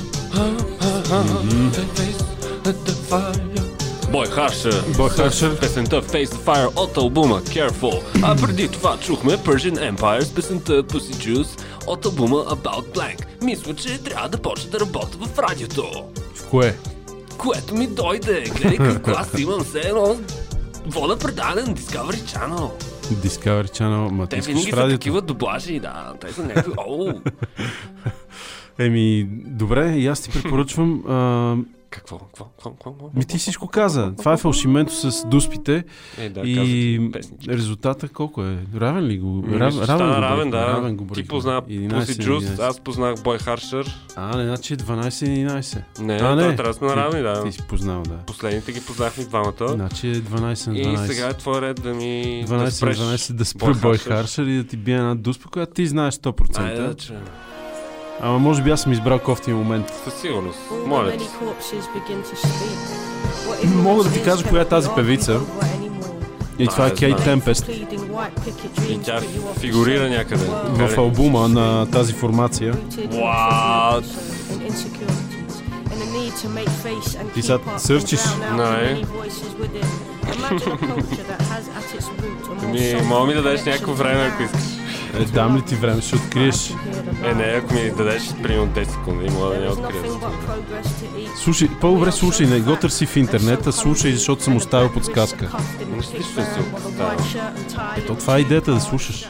Бой 4.12 4.28
Харшер. 4.28 4.84
Бой 4.98 5.10
Харшер. 5.10 5.60
Песента 5.60 6.02
Face 6.02 6.26
the 6.26 6.46
Fire 6.46 6.72
от 6.76 6.98
албума 6.98 7.42
Careful. 7.42 8.02
А 8.24 8.36
преди 8.36 8.68
това 8.68 8.98
чухме 8.98 9.38
Persian 9.38 9.92
Empire 9.92 10.22
с 10.22 10.34
песента 10.36 10.84
Pussy 10.84 11.14
Juice 11.14 11.62
от 11.88 12.06
албума 12.06 12.36
About 12.36 12.96
Blank. 12.96 13.26
Мисля, 13.42 13.76
че 13.76 13.98
трябва 13.98 14.30
да 14.30 14.38
почна 14.38 14.72
да 14.72 14.80
работя 14.80 15.18
в 15.22 15.40
радиото. 15.40 16.04
В 16.36 16.50
кое? 16.50 16.78
Което 17.38 17.76
ми 17.76 17.88
дойде. 17.88 18.44
Гледай 18.56 18.78
какъв 18.78 19.00
глас 19.02 19.30
имам 19.40 19.64
все 19.64 19.80
едно. 19.80 20.16
Вода 20.86 21.18
предаване 21.18 21.62
на 21.62 21.74
Discovery 21.74 22.22
Channel. 22.38 22.70
Discovery 23.14 23.70
Channel, 23.70 24.10
ма 24.12 24.28
Те 24.28 24.42
винаги 24.42 24.72
са 24.72 24.78
радиото. 24.78 25.00
такива 25.00 25.22
дублажи, 25.22 25.80
да. 25.80 26.14
Те 26.22 26.34
са 26.34 26.44
някакви... 26.44 26.72
Оу! 26.88 27.12
Еми, 28.86 29.28
добре, 29.46 29.92
и 29.92 30.08
аз 30.08 30.22
ти 30.22 30.30
препоръчвам. 30.32 31.04
А, 31.10 31.56
Какво? 31.90 32.18
Какво? 32.18 32.46
Какво? 32.46 32.72
Какво? 32.92 33.10
Ми 33.16 33.26
ти 33.26 33.38
всичко 33.38 33.68
каза. 33.68 34.14
Това 34.18 34.34
е 34.34 34.38
фалшименто 34.38 34.94
с 34.94 35.28
дуспите 35.28 35.84
Е, 36.18 36.30
да, 36.30 36.42
и 36.42 37.00
резултата 37.50 38.08
колко 38.08 38.44
е? 38.44 38.58
Равен 38.76 39.06
ли 39.06 39.18
го? 39.18 39.44
Рав, 39.44 39.74
че 39.74 39.80
равен, 39.80 39.84
стана 39.84 40.16
го 40.16 40.22
равен, 40.22 40.50
да. 40.52 40.68
равен 40.68 40.98
го 40.98 41.06
Ти 41.06 41.28
позна 41.28 41.62
11 41.62 41.90
Pussy 41.90 41.90
на 41.90 42.04
Juice, 42.04 42.56
11. 42.56 42.60
аз 42.60 42.80
познах 42.80 43.24
Бой 43.24 43.38
Харшер. 43.38 43.98
А, 44.16 44.38
не, 44.38 44.46
значи 44.46 44.78
12 44.78 44.96
на 45.44 45.52
11. 45.52 45.82
Не, 46.00 46.14
а, 46.14 46.36
не. 46.36 46.56
трябва 46.56 46.64
да 46.64 46.74
сме 46.74 46.88
Ти- 46.88 46.96
равни, 46.96 47.22
да. 47.22 47.44
Ти 47.44 47.52
си 47.52 47.62
познал, 47.70 48.04
да. 48.04 48.18
Последните 48.18 48.72
ги 48.72 48.82
познахме 48.82 49.24
двамата. 49.24 49.68
Значи 49.68 50.08
е 50.08 50.16
12 50.16 50.68
на 50.68 50.78
И 50.78 50.86
12. 50.86 51.06
сега 51.06 51.30
е 51.30 51.34
твой 51.34 51.62
ред 51.62 51.82
да 51.82 51.94
ми 51.94 52.44
12 52.44 52.48
да 52.48 52.56
на 52.56 52.72
спреш 52.72 52.98
12 52.98 53.34
да 53.34 53.46
спре 53.46 53.74
Бой 53.74 53.98
Харшер. 53.98 54.44
И 54.44 54.58
да 54.58 54.64
ти 54.64 54.78
бие 54.78 54.96
една 54.96 55.16
дуспа, 55.16 55.50
която 55.50 55.74
ти 55.74 55.88
знаеш 55.88 56.14
100%. 56.14 56.60
Айде 56.60 56.82
да 56.82 56.96
чуем. 56.96 57.20
Ама 58.22 58.40
може 58.40 58.62
би 58.62 58.72
аз 58.72 58.82
съм 58.82 58.92
избрал 58.92 59.20
кофтия 59.20 59.56
момент. 59.56 59.86
Със 60.04 60.14
сигурност. 60.14 60.60
Моля 60.86 61.12
ти. 61.12 61.26
Мога 63.68 64.04
да 64.04 64.12
ти 64.12 64.24
кажа 64.24 64.44
коя 64.50 64.62
е 64.62 64.66
тази 64.66 64.90
певица. 64.96 65.40
И 66.60 66.68
това 66.68 66.88
е 66.88 66.94
Кейт. 66.94 67.24
Темпест 67.24 67.70
И 68.90 69.00
тя 69.04 69.20
фигурира 69.60 70.10
някъде. 70.10 70.46
в 70.70 70.98
албума 70.98 71.48
на 71.48 71.86
тази 71.92 72.14
формация. 72.14 72.74
What? 72.74 74.04
Ти 77.34 77.42
сега 77.42 77.60
сърчиш. 77.78 78.20
Не. 78.56 79.04
Ми, 82.72 83.02
мога 83.06 83.26
ми 83.28 83.34
да 83.34 83.42
дадеш 83.42 83.64
някакво 83.64 83.94
време, 83.94 84.32
ако 84.34 84.44
искаш. 84.44 84.62
Е, 85.14 85.26
дам 85.26 85.58
ли 85.58 85.62
ти 85.62 85.76
време, 85.76 86.02
ще 86.02 86.16
откриеш. 86.16 86.70
Е, 87.24 87.36
не, 87.36 87.44
ако 87.44 87.74
ми 87.74 87.92
дадеш 87.98 88.24
примерно 88.44 88.68
10 88.68 88.84
секунди, 88.84 89.30
мога 89.30 89.56
да 89.56 89.60
не 89.60 89.68
открия. 89.68 90.04
Слушай, 91.44 91.70
по-добре 91.82 92.12
слушай, 92.12 92.48
не 92.48 92.60
го 92.60 92.76
търси 92.76 93.06
в 93.06 93.16
интернета, 93.16 93.72
слушай, 93.72 94.12
защото 94.12 94.44
съм 94.44 94.56
оставил 94.56 94.94
подсказка. 94.94 95.52
Нищо 95.96 96.14
не 96.18 96.24
си. 96.24 96.60
Ето 97.98 98.16
това 98.16 98.38
е 98.38 98.40
идеята 98.40 98.74
да 98.74 98.80
слушаш. 98.82 99.28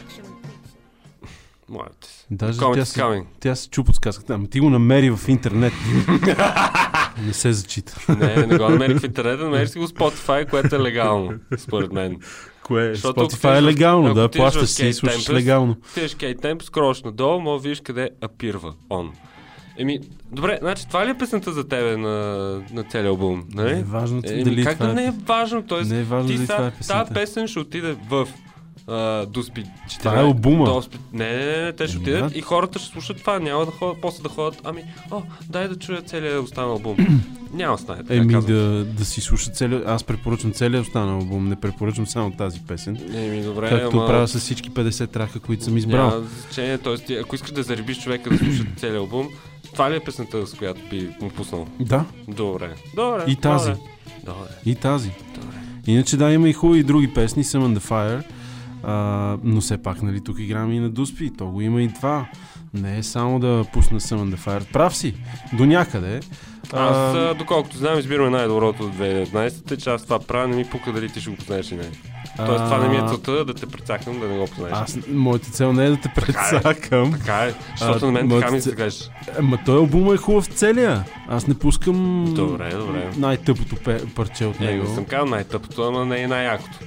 Даже 2.30 2.58
тя 2.58 2.66
coming. 2.66 3.24
тя 3.40 3.54
си 3.54 3.68
чу 3.68 3.84
подсказката. 3.84 4.34
Ама 4.34 4.46
ти 4.46 4.60
го 4.60 4.70
намери 4.70 5.10
в 5.10 5.20
интернет. 5.28 5.72
не 7.26 7.32
се 7.32 7.52
зачита. 7.52 7.96
Не, 8.08 8.46
не 8.46 8.58
го 8.58 8.68
намерих 8.68 9.00
в 9.00 9.04
интернет, 9.04 9.40
намерих 9.40 9.68
си 9.68 9.78
го 9.78 9.86
в 9.86 9.92
Spotify, 9.92 10.50
което 10.50 10.76
е 10.76 10.80
легално, 10.80 11.32
според 11.58 11.92
мен. 11.92 12.16
Кое 12.64 12.90
е? 12.90 12.94
Защото 12.94 13.20
Spotify 13.20 13.58
е 13.58 13.62
легално, 13.62 14.14
да, 14.14 14.28
плащаш 14.28 14.68
си 14.68 14.86
и 14.86 14.92
слушаш 14.92 15.30
легално. 15.30 15.76
Кейт 16.18 16.40
Темп, 16.40 16.62
скрош 16.62 17.02
надолу, 17.02 17.40
да 17.52 17.58
видиш 17.58 17.80
къде 17.80 18.10
апирва 18.20 18.74
он. 18.90 19.12
Еми, 19.78 19.98
добре, 20.32 20.58
значи 20.62 20.88
това 20.88 21.06
ли 21.06 21.10
е 21.10 21.14
песента 21.14 21.52
за 21.52 21.68
тебе 21.68 21.96
на, 21.96 22.18
на 22.72 22.84
целия 22.84 23.08
албум? 23.08 23.44
Нали? 23.54 23.72
Не 23.72 23.78
е 23.80 23.82
важно 23.82 24.22
ти 24.22 24.32
Еми, 24.32 24.44
дали 24.44 24.64
как 24.64 24.74
това 24.74 24.86
да 24.86 24.92
е 24.92 24.94
не 24.94 25.06
е 25.06 25.12
важно? 25.26 25.62
Тоест, 25.62 25.90
Не 25.90 26.00
е 26.00 26.02
важно 26.02 26.28
ти 26.28 26.34
дали 26.34 26.46
са, 26.46 26.54
това 26.54 26.66
е 26.66 26.70
песента. 26.70 27.14
песен 27.14 27.48
ще 27.48 27.58
отиде 27.58 27.96
в 28.08 28.28
а, 28.86 29.26
14. 29.26 29.64
Това 29.98 30.18
е 30.20 30.22
албума. 30.22 30.66
Дуспи- 30.66 30.98
Не, 31.12 31.36
не, 31.36 31.46
не, 31.46 31.62
не, 31.62 31.72
те 31.72 31.88
ще 31.88 31.98
отидат 31.98 32.32
да. 32.32 32.38
и 32.38 32.42
хората 32.42 32.78
ще 32.78 32.88
слушат 32.88 33.16
това. 33.16 33.38
Няма 33.38 33.64
да 33.66 33.70
ходят, 33.72 33.96
после 34.02 34.22
да 34.22 34.28
ходят. 34.28 34.60
Ами, 34.64 34.82
о, 35.10 35.22
дай 35.48 35.68
да 35.68 35.76
чуя 35.76 36.02
целият 36.02 36.44
останал 36.44 36.72
албум. 36.72 36.96
Няма 37.52 37.78
стане. 37.78 38.02
така 38.02 38.14
Еми 38.14 38.32
казвам. 38.32 38.52
да, 38.54 38.84
да 38.84 39.04
си 39.04 39.20
слуша 39.20 39.50
целият... 39.50 39.88
Аз 39.88 40.04
препоръчвам 40.04 40.52
целият 40.52 40.86
останал 40.86 41.18
албум, 41.18 41.48
не 41.48 41.56
препоръчвам 41.56 42.06
само 42.06 42.30
тази 42.30 42.60
песен. 42.60 42.98
Еми, 43.14 43.42
добре, 43.42 43.68
Както 43.70 43.96
ама... 43.96 44.06
правя 44.06 44.28
с 44.28 44.38
всички 44.38 44.70
50 44.70 45.10
трака, 45.10 45.40
които 45.40 45.64
съм 45.64 45.76
избрал. 45.76 46.06
Няма 46.06 46.26
значение, 46.42 46.78
т.е. 46.78 47.14
ако 47.14 47.34
искаш 47.34 47.50
да 47.50 47.62
заребиш 47.62 48.02
човека 48.02 48.30
да 48.30 48.38
слуша 48.38 48.64
целият 48.76 48.98
албум, 48.98 49.28
това 49.72 49.90
ли 49.90 49.96
е 49.96 50.00
песента, 50.00 50.46
с 50.46 50.54
която 50.54 50.80
би 50.90 51.08
му 51.20 51.30
пуснал? 51.30 51.66
Да, 51.80 52.04
Добре. 52.28 52.70
Добре. 52.96 53.24
И 53.26 53.36
тази. 53.36 53.72
Добре. 54.24 54.48
и 54.66 54.74
тази. 54.74 55.10
Добре. 55.34 55.56
Иначе 55.86 56.16
да, 56.16 56.32
има 56.32 56.48
и 56.48 56.52
хубави 56.52 56.82
други 56.82 57.14
песни, 57.14 57.44
Summon 57.44 57.78
the 57.78 57.90
Fire, 57.90 58.22
а, 58.86 58.94
но 59.44 59.60
все 59.60 59.82
пак, 59.82 60.02
нали, 60.02 60.20
тук 60.20 60.38
играме 60.38 60.74
и 60.74 60.80
на 60.80 60.90
Дуспи, 60.90 61.32
то 61.38 61.46
го 61.46 61.60
има 61.60 61.82
и 61.82 61.92
това. 61.94 62.26
Не 62.74 62.98
е 62.98 63.02
само 63.02 63.38
да 63.38 63.64
пусна 63.72 64.00
Summon 64.00 64.34
the 64.34 64.38
Fire. 64.38 64.72
Прав 64.72 64.96
си, 64.96 65.14
до 65.52 65.66
някъде. 65.66 66.20
Аз, 66.72 66.96
А, 67.16 67.34
доколкото 67.34 67.76
знам, 67.76 67.98
избираме 67.98 68.30
най-доброто 68.30 68.82
от 68.82 68.92
2019, 68.92 69.76
че 69.76 69.90
аз 69.90 70.04
това 70.04 70.18
правя, 70.18 70.48
не 70.48 70.56
ми 70.56 70.64
пука 70.64 70.92
дали 70.92 71.08
ти 71.08 71.20
ще 71.20 71.30
го 71.30 71.36
познаеш 71.36 71.70
или 71.70 71.78
не. 71.78 71.90
Тоест, 72.36 72.64
това 72.64 72.78
не 72.78 72.88
ми 72.88 72.96
е 72.96 73.08
целта 73.08 73.44
да 73.44 73.54
те 73.54 73.66
прецакам 73.66 74.20
да 74.20 74.28
не 74.28 74.38
го 74.38 74.46
познаеш. 74.46 74.72
Аз, 74.74 74.98
моята 75.08 75.50
цел 75.50 75.72
не 75.72 75.86
е 75.86 75.90
да 75.90 75.96
те 75.96 76.08
прецакам. 76.16 77.12
Така 77.12 77.34
е, 77.36 77.54
защото 77.70 78.04
А, 78.04 78.06
на 78.06 78.12
мен 78.12 78.22
така 78.22 78.34
ми 78.36 78.50
моята 78.50 78.62
се 78.62 78.76
кажеш. 78.76 79.10
Ама 79.38 79.58
той 79.66 79.76
албума 79.76 80.14
е 80.14 80.18
хубав 80.18 80.46
целия. 80.46 81.04
Аз 81.28 81.46
не 81.46 81.54
пускам 81.54 82.24
Добре, 82.26 82.70
добре. 82.70 83.10
най-тъпото 83.16 83.76
пе- 83.76 84.06
парче 84.06 84.46
от 84.46 84.60
Е, 84.60 84.64
него. 84.64 84.88
не 84.88 84.94
съм 84.94 85.04
казал 85.04 85.26
най-тъпото, 85.26 85.82
ама 85.82 86.06
не 86.06 86.22
е 86.22 86.26
най-якото. 86.28 86.78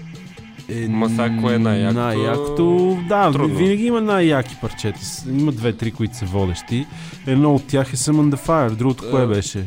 Е, 0.69 0.87
Ма 0.87 1.09
сега 1.09 1.37
кое 1.41 1.55
е 1.55 1.59
най-якото? 1.59 1.99
Най-якото, 1.99 2.97
да, 3.09 3.31
Трудно. 3.31 3.55
винаги 3.57 3.85
има 3.85 4.01
най-яки 4.01 4.55
парчета. 4.61 4.99
Има 5.29 5.51
две-три, 5.51 5.91
които 5.91 6.17
са 6.17 6.25
водещи. 6.25 6.87
Едно 7.27 7.55
от 7.55 7.67
тях 7.67 7.93
е 7.93 7.97
Summon 7.97 8.35
the 8.35 8.47
Fire, 8.47 8.71
другото 8.71 9.09
кое 9.11 9.23
Е, 9.23 9.27
беше? 9.27 9.65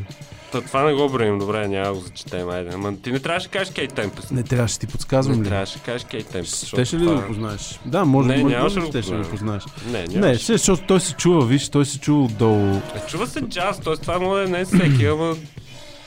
Та, 0.53 0.61
това 0.61 0.83
не 0.83 0.95
го 0.95 1.09
броим, 1.09 1.39
добре, 1.39 1.69
няма 1.69 1.93
го 1.93 2.01
зачетем, 2.01 2.49
айде. 2.49 2.71
Ама 2.75 2.97
ти 2.97 3.13
не 3.13 3.19
трябваше 3.19 3.47
да 3.47 3.53
кажеш 3.53 3.75
Кейт 3.75 3.95
Темпест. 3.95 4.31
Не 4.31 4.43
трябваше 4.43 4.79
ти 4.79 4.87
подсказвам 4.87 5.37
Не 5.37 5.45
ли? 5.45 5.49
трябваше 5.49 5.79
да 5.79 5.85
кажеш 5.85 6.05
Кейт 6.05 6.27
Темпест. 6.27 6.67
Щеше 6.67 6.97
ли 6.99 7.05
да 7.05 7.15
го 7.15 7.23
познаеш? 7.23 7.81
Да, 7.87 8.05
може 8.05 8.29
Не, 8.29 8.37
би, 8.37 8.45
нямаше 8.45 8.81
да 8.81 8.87
щеше 8.87 9.11
да 9.11 9.17
го 9.19 9.29
познаеш. 9.29 9.63
Не, 9.93 10.07
Не, 10.19 10.35
ще, 10.35 10.53
защото 10.53 10.83
той 10.83 11.01
се 11.01 11.13
чува, 11.15 11.47
виж, 11.47 11.69
той 11.69 11.87
се 11.87 11.99
чува 11.99 12.25
отдолу. 12.25 12.75
Е, 12.75 12.81
чува 13.09 13.27
се 13.27 13.41
джаз, 13.41 13.81
т.е. 13.81 13.97
това 13.97 14.19
може 14.19 14.45
да 14.45 14.51
не 14.51 14.61
е 14.61 14.65
всеки, 14.65 15.07
ама 15.07 15.35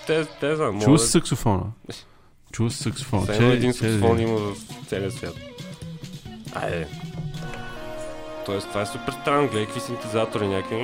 те, 0.08 0.26
те 0.40 0.56
знам. 0.56 0.82
Чува 0.82 1.00
се 1.00 1.08
саксофона. 1.08 1.64
Чува 2.54 2.72
се 2.72 2.78
Че- 3.26 3.36
едно 3.36 3.52
един 3.52 3.74
саксофон 3.74 4.20
има 4.20 4.40
в 4.40 4.56
целия 4.88 5.12
свят. 5.12 5.34
Айде. 6.54 6.88
Тоест, 8.46 8.68
това 8.68 8.82
е 8.82 8.86
супер 8.86 9.14
странно. 9.22 9.48
Гледай 9.48 9.66
какви 9.66 9.82
синтезатори 9.82 10.48
някакви. 10.48 10.76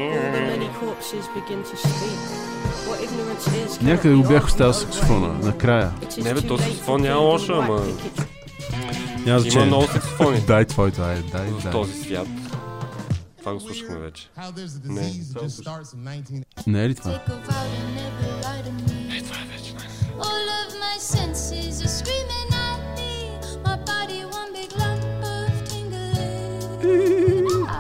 Някъде 3.82 4.16
го 4.16 4.24
бях 4.24 4.46
оставил 4.46 4.74
саксофона, 4.74 5.34
накрая. 5.34 5.92
Не 6.24 6.34
бе, 6.34 6.42
то 6.42 6.58
саксофон 6.58 7.02
няма 7.02 7.22
лошо, 7.22 7.54
ама 7.54 7.86
Няма 9.26 9.48
има 9.48 9.66
много 9.66 9.88
саксофони 9.88 10.42
Дай 10.48 10.66
твоето, 10.66 11.02
ай, 11.02 11.22
дай, 11.32 11.48
в 11.48 11.64
дай. 11.64 11.72
този 11.72 11.94
свят. 11.94 12.28
Това 13.40 13.54
го 13.54 13.60
слушахме 13.60 13.98
вече. 13.98 14.30
Не, 14.38 14.44
disease 15.02 15.12
that 15.12 15.34
това 15.34 15.48
just 15.48 15.64
starts 15.64 15.96
in 15.96 15.98
19... 15.98 16.44
Не 16.68 16.84
е 16.84 16.90
ли 16.90 16.96
това? 16.96 17.12
Е, 17.12 17.20
това 17.26 17.44
е 19.36 19.48
вече. 19.52 19.74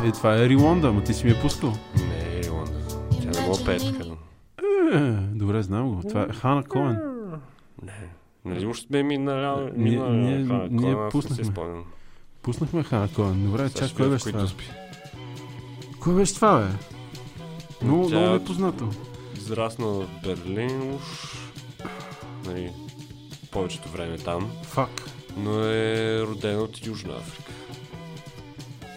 Е, 0.03 0.11
това 0.11 0.35
е 0.35 0.49
Рилонда, 0.49 0.87
ама 0.87 1.03
ти 1.03 1.13
си 1.13 1.25
ми 1.25 1.31
е 1.31 1.41
пускал. 1.41 1.73
Не, 1.97 2.37
е 2.37 2.39
Ирланда. 2.39 2.71
Тя 3.21 3.41
не 3.41 3.47
мога 3.47 3.65
пее 3.65 3.77
така. 3.79 4.03
Е, 4.93 5.11
добре, 5.11 5.61
знам 5.63 5.95
го. 5.95 6.07
Това 6.09 6.21
е 6.21 6.33
Хана 6.33 6.63
Коен. 6.63 6.99
Не. 7.83 8.09
Нали 8.45 8.59
Ние- 9.75 9.89
минали 9.89 10.17
ние- 10.17 10.37
на 10.39 10.47
Хана 10.47 10.67
ние 10.71 10.95
пуснахме. 11.11 11.53
Пуснахме 12.41 12.83
Хана 12.83 13.07
Коен. 13.15 13.45
Добре, 13.45 13.67
Сега 13.67 13.79
чак, 13.79 13.87
ще 13.87 13.97
кой 13.97 14.09
беше 14.09 14.31
това? 14.31 14.47
Кой 15.99 16.15
беше 16.15 16.35
това, 16.35 16.59
бе? 16.59 16.67
Много, 17.85 18.09
много 18.09 18.35
е 18.35 18.43
познато. 18.43 18.89
Израсна 19.37 19.85
в 19.87 20.07
Берлин 20.23 20.93
уж. 20.95 21.01
Нали, 22.45 22.71
повечето 23.51 23.89
време 23.89 24.17
там. 24.17 24.51
Фак. 24.63 24.89
Но 25.37 25.63
е 25.63 26.21
родена 26.21 26.61
от 26.61 26.85
Южна 26.87 27.13
Африка. 27.13 27.51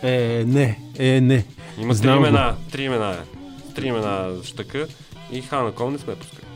Е, 0.02 0.44
не, 0.46 0.78
е, 0.98 1.20
не. 1.20 1.44
Има 1.78 1.88
три 1.88 1.96
Знам 1.96 2.18
го. 2.18 2.26
имена. 2.26 2.56
Три 2.72 2.84
имена 2.84 3.10
е. 3.12 3.36
Три 3.74 3.86
имена 3.86 4.36
щъка 4.44 4.86
и 5.32 5.42
Хана 5.42 5.72
Кон 5.72 5.92
не 5.92 5.98
сме 5.98 6.16
пускали. 6.16 6.46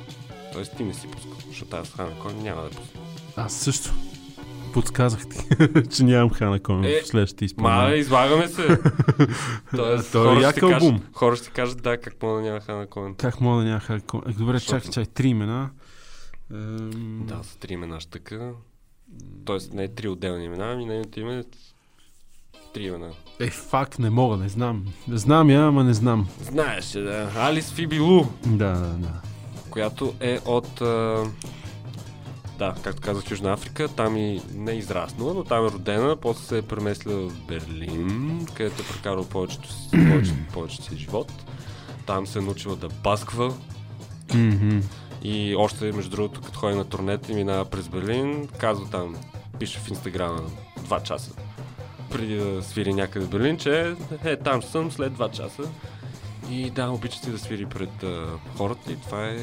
Тоест 0.53 0.77
ти 0.77 0.85
не 0.85 0.95
си 0.95 1.07
пускал, 1.07 1.33
защото 1.49 1.77
аз 1.77 1.91
Хана 1.91 2.11
Кон 2.13 2.35
няма 2.39 2.63
да 2.63 2.69
пусна. 2.69 3.01
Аз 3.37 3.55
също. 3.55 3.93
Подсказах 4.73 5.27
ти, 5.29 5.39
че 5.91 6.05
нямам 6.05 6.31
Хана 6.31 6.61
Комен 6.61 6.85
Е, 6.85 7.01
в 7.03 7.07
следващите 7.07 7.43
Ма, 7.43 7.47
изпълнения. 7.47 7.97
излагаме 7.97 8.49
се. 8.49 8.67
Тоест, 9.77 10.13
Той 10.13 10.27
е 10.27 10.29
хора, 10.29 10.41
як 10.41 10.53
ще 10.53 10.61
кажат, 10.61 10.95
хора 11.13 11.37
ще 11.37 11.51
кажат, 11.51 11.83
да, 11.83 11.97
как 11.97 12.23
мога 12.23 12.35
да 12.35 12.43
няма 12.43 12.61
Хана 12.61 12.87
Коен. 12.87 13.15
Как 13.15 13.41
мога 13.41 13.63
да 13.63 13.69
няма 13.69 13.81
Хана 13.81 14.01
Комен? 14.01 14.31
Е, 14.31 14.33
Добре, 14.33 14.61
чакай, 14.61 14.91
чакай, 14.91 15.07
три 15.07 15.29
имена. 15.29 15.71
Ем, 16.53 17.23
Да, 17.27 17.41
с 17.43 17.57
три 17.57 17.73
имена 17.73 18.01
ще 18.01 18.11
така. 18.11 18.51
Тоест, 19.45 19.73
не 19.73 19.89
три 19.89 20.09
отделни 20.09 20.45
имена, 20.45 20.73
ами 20.73 20.85
нейното 20.85 21.21
име 21.21 21.39
е 21.39 21.45
три 22.75 22.85
имена. 22.85 23.11
Е, 23.41 23.51
фак, 23.51 23.99
не 23.99 24.11
мога, 24.11 24.37
не 24.37 24.49
знам. 24.49 24.85
Знам 25.09 25.51
я, 25.51 25.63
ама 25.63 25.85
не 25.85 25.95
знам. 25.95 26.29
Знаеш, 26.43 26.95
ли, 26.97 27.01
да. 27.03 27.33
Алис 27.37 27.73
Фиби 27.73 28.01
Лу, 28.01 28.25
Да, 28.47 28.73
да, 28.73 28.89
да. 28.89 29.21
която 29.71 30.15
е 30.21 30.41
от... 30.45 30.81
А... 30.81 31.25
Да, 32.59 32.75
както 32.83 33.03
казах, 33.03 33.31
Южна 33.31 33.53
Африка. 33.53 33.89
Там 33.89 34.17
и 34.17 34.43
не 34.55 34.73
е 34.73 34.77
израснала, 34.77 35.35
но 35.35 35.45
там 35.45 35.67
е 35.67 35.71
родена. 35.71 36.17
После 36.17 36.45
се 36.45 36.59
е 36.59 36.63
преместила 36.63 37.29
в 37.29 37.47
Берлин, 37.47 38.47
където 38.55 38.83
е 38.83 38.87
прекарала 38.87 39.29
повечето, 39.29 39.69
повечето, 39.91 40.39
повечето 40.53 40.85
си 40.85 40.97
живот. 40.97 41.33
Там 42.07 42.27
се 42.27 42.39
е 42.39 42.43
научила 42.43 42.77
да 42.77 42.89
басква, 42.89 43.55
Мгм. 44.35 44.81
И 45.29 45.57
още, 45.57 45.93
между 45.93 46.11
другото, 46.11 46.41
като 46.41 46.59
ходи 46.59 46.77
на 46.77 46.85
турнета 46.85 47.33
и 47.33 47.35
минава 47.35 47.65
през 47.65 47.89
Берлин, 47.89 48.49
казва 48.59 48.91
там, 48.91 49.17
пише 49.59 49.79
в 49.79 49.89
Инстаграма 49.89 50.41
2 50.89 51.03
часа 51.03 51.33
преди 52.11 52.37
да 52.37 52.63
свири 52.63 52.95
някъде 52.95 53.27
в 53.27 53.31
Берлин, 53.31 53.59
че 53.59 53.95
е, 54.25 54.37
там 54.37 54.63
съм 54.63 54.93
след 54.93 55.13
2 55.13 55.31
часа. 55.31 55.63
И 56.51 56.71
да, 56.71 56.91
обича 56.91 57.19
си 57.19 57.31
да 57.31 57.39
свири 57.39 57.67
пред 57.67 58.03
а, 58.03 58.27
хората 58.57 58.93
и 58.93 58.97
това 58.97 59.29
е 59.29 59.37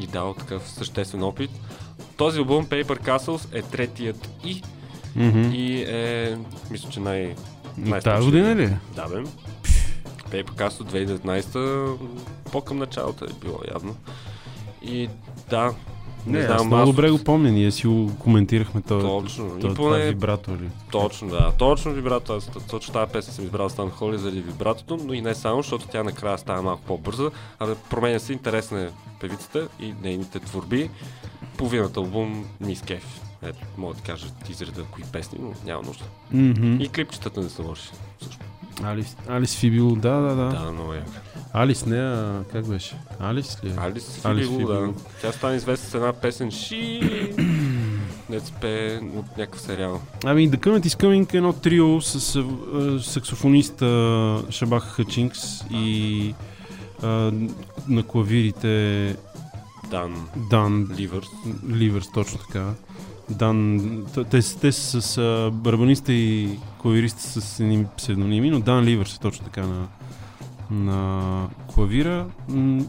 и 0.00 0.06
дал 0.06 0.34
такъв 0.34 0.70
съществен 0.70 1.22
опит. 1.22 1.50
Този 2.16 2.38
албум 2.38 2.66
Paper 2.66 3.06
Castles 3.06 3.58
е 3.58 3.62
третият 3.62 4.28
и 4.44 4.62
Мгм. 5.16 5.50
и 5.52 5.82
е, 5.82 6.38
мисля, 6.70 6.90
че 6.90 7.00
най... 7.00 7.34
И 7.86 7.90
тази 8.04 8.24
година 8.24 8.56
ли? 8.56 8.76
Да, 8.96 9.08
бе. 9.08 9.22
Paper 10.30 10.50
Castle 10.50 11.08
2019 11.08 11.98
по-към 12.52 12.78
началото 12.78 13.24
е 13.24 13.28
било 13.40 13.58
явно. 13.74 13.96
И 14.86 15.08
да, 15.50 15.74
Не, 16.26 16.38
не, 16.38 16.44
аз 16.44 16.46
знам, 16.46 16.66
много 16.66 16.82
аз- 16.82 16.88
добре 16.88 17.10
го 17.10 17.18
помня, 17.18 17.50
ние 17.50 17.70
си 17.70 17.86
го 17.86 18.12
коментирахме 18.18 18.80
този, 18.80 19.06
Точно. 19.06 19.44
този, 19.46 19.56
И 19.58 19.60
това 19.60 19.74
поне- 19.90 20.04
вибратор. 20.04 20.52
ли? 20.52 20.68
Точно, 20.92 21.28
да. 21.28 21.52
Точно 21.52 21.92
вибрато. 21.92 22.32
Аз 22.32 22.50
точно 22.62 22.92
тази 22.92 23.12
песен 23.12 23.34
съм 23.34 23.44
избрал 23.44 23.68
Стан 23.68 23.90
Холи 23.90 24.18
заради 24.18 24.40
вибратото, 24.40 24.98
но 24.98 25.12
и 25.12 25.20
не 25.20 25.34
само, 25.34 25.62
защото 25.62 25.86
тя 25.86 26.02
накрая 26.02 26.38
става 26.38 26.62
малко 26.62 26.82
по-бърза, 26.84 27.30
а 27.58 27.66
да 27.66 27.74
променя 27.74 28.18
се 28.18 28.32
интересна 28.32 28.80
е 28.80 28.88
певицата 29.20 29.68
и 29.80 29.94
нейните 30.02 30.40
творби. 30.40 30.90
Половината 31.56 32.00
албум 32.00 32.44
ми 32.60 32.72
изкеф. 32.72 33.20
Ето, 33.42 33.58
мога 33.78 33.94
да 33.94 34.00
кажа 34.00 34.26
изреда 34.50 34.82
кои 34.84 35.04
песни, 35.04 35.38
но 35.42 35.52
няма 35.64 35.82
нужда. 35.82 36.04
Мгм. 36.32 36.76
И 36.76 36.88
клипчетата 36.88 37.40
не 37.40 37.48
са 37.48 37.62
лоши. 37.62 37.88
Също. 38.20 38.38
Алис, 38.84 39.16
Алис 39.28 39.56
Фибил, 39.56 39.96
да, 39.96 40.20
да, 40.20 40.34
да. 40.34 40.48
Да, 40.48 40.72
много 40.72 40.92
е. 40.92 41.02
Алис, 41.52 41.86
не, 41.86 41.98
а, 41.98 42.44
как 42.52 42.66
беше? 42.68 42.96
Алис 43.20 43.58
ли? 43.64 43.68
е? 43.68 43.74
Алис 43.78 44.24
Алис 44.24 44.48
Фибило, 44.48 44.68
да. 44.68 44.74
Фибило. 44.74 44.94
Тя 45.20 45.32
стана 45.32 45.54
известна 45.54 45.88
с 45.88 45.94
една 45.94 46.12
песен 46.12 46.50
Ши. 46.50 47.00
Не 48.30 48.40
спее 48.40 48.96
от 48.96 49.36
някакъв 49.38 49.60
сериал. 49.60 50.00
Ами, 50.24 50.50
The 50.50 50.56
Current 50.56 50.86
is 50.86 51.02
Coming 51.02 51.34
е 51.34 51.36
едно 51.36 51.52
трио 51.52 52.00
с 52.00 52.36
а, 52.36 53.02
саксофониста 53.02 54.42
Шабах 54.50 54.82
Хачинкс 54.84 55.40
и 55.70 56.34
а, 57.02 57.32
на 57.88 58.02
клавирите 58.02 59.16
Дан 59.90 60.28
Дан 60.50 60.88
Ливърс. 60.98 61.28
Ливърс, 61.70 62.12
точно 62.12 62.38
така. 62.38 62.70
Дан, 63.30 63.80
те, 64.14 64.42
те 64.60 64.72
са 64.72 65.02
с 65.02 65.18
а, 65.18 65.50
барабаниста 65.52 66.12
и 66.12 66.58
клавириста 66.86 67.22
с 67.40 67.60
едни 67.60 67.86
псевдоними, 67.96 68.50
но 68.50 68.60
Дан 68.60 68.84
Ливърс 68.84 69.16
е 69.16 69.20
точно 69.20 69.44
така 69.44 69.66
на, 69.66 69.86
на 70.70 71.48
клавира. 71.74 72.26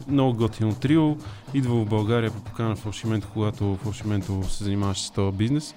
Много 0.07 0.37
готино 0.37 0.73
трио. 0.75 1.15
Идва 1.53 1.75
в 1.75 1.85
България 1.85 2.31
по 2.31 2.39
покана 2.41 2.75
в 2.75 2.79
Фалшименто, 2.79 3.27
когато 3.33 3.77
Фалшименто 3.83 4.43
се 4.49 4.63
занимаваше 4.63 5.03
с 5.05 5.11
този 5.11 5.37
бизнес. 5.37 5.75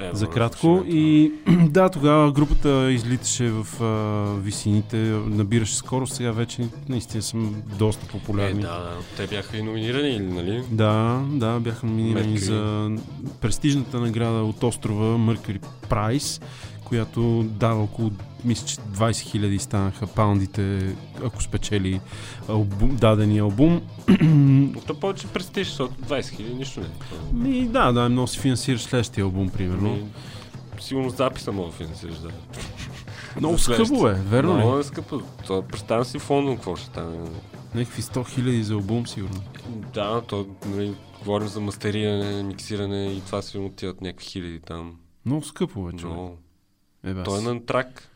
Е, 0.00 0.10
за 0.12 0.26
кратко. 0.26 0.82
И 0.86 1.32
да, 1.68 1.88
тогава 1.88 2.32
групата 2.32 2.92
излиташе 2.92 3.50
в 3.50 3.82
а, 3.82 4.40
висините, 4.40 4.96
набираше 5.26 5.76
скорост, 5.76 6.14
сега 6.14 6.30
вече 6.32 6.68
наистина 6.88 7.22
съм 7.22 7.54
доста 7.78 8.06
Е, 8.06 8.08
популярни. 8.08 8.60
да, 8.62 8.68
да. 8.78 8.96
Те 9.16 9.26
бяха 9.26 9.56
и 9.56 9.62
номинирани, 9.62 10.18
нали? 10.18 10.62
Да, 10.70 11.22
да, 11.30 11.60
бяха 11.60 11.86
номинирани 11.86 12.38
Mercury. 12.38 12.44
за 12.44 12.90
престижната 13.40 14.00
награда 14.00 14.42
от 14.42 14.62
острова 14.62 15.04
Mercury 15.04 15.60
Prize, 15.90 16.42
която 16.90 17.42
дава 17.42 17.82
около, 17.82 18.10
мисля, 18.44 18.66
че 18.66 18.76
20 18.76 19.20
хиляди 19.20 19.58
станаха 19.58 20.06
паундите, 20.06 20.94
ако 21.24 21.42
спечели 21.42 22.00
албум, 22.48 22.96
дадени 22.96 23.38
албум. 23.38 23.82
То 24.86 24.94
повече 25.00 25.26
престиж, 25.26 25.68
защото 25.68 25.94
20 25.94 26.28
хиляди 26.36 26.54
нищо 26.54 26.80
не 26.80 26.86
е. 26.86 26.90
Ми, 27.32 27.68
да, 27.68 27.92
да, 27.92 28.08
много 28.08 28.28
си 28.28 28.38
финансираш 28.38 28.82
следващия 28.82 29.24
албум, 29.24 29.48
примерно. 29.48 29.90
Ми, 29.90 30.04
Сигурно 30.80 31.10
записа 31.10 31.52
мога 31.52 31.68
да 31.70 31.76
финансираш, 31.76 32.18
да. 32.18 32.28
Много 33.36 33.58
скъпо 33.58 34.08
е, 34.08 34.14
верно 34.14 34.54
Много 34.54 34.76
ли? 34.76 34.80
е 34.80 34.84
скъпо. 34.84 35.20
То, 35.46 35.62
представям 35.62 36.04
си 36.04 36.18
в 36.18 36.30
Лондон 36.30 36.54
какво 36.56 36.76
ще 36.76 36.86
стане. 36.86 37.18
Някакви 37.74 38.02
100 38.02 38.28
хиляди 38.28 38.62
за 38.62 38.74
албум, 38.74 39.06
сигурно. 39.06 39.42
Да, 39.94 40.20
то, 40.20 40.46
нали, 40.66 40.94
говорим 41.18 41.48
за 41.48 41.60
мастериране, 41.60 42.42
миксиране 42.42 43.06
и 43.06 43.20
това 43.20 43.42
си 43.42 43.58
отиват 43.58 44.00
някакви 44.00 44.26
хиляди 44.26 44.60
там. 44.60 44.96
Много 45.26 45.44
скъпо 45.44 45.88
е, 45.88 45.92
човек. 45.92 46.16
Но 46.16 46.32
Е, 47.04 47.14
бас. 47.14 47.24
той 47.24 47.38
е 47.40 47.42
на 47.44 47.66
трак. 47.66 48.08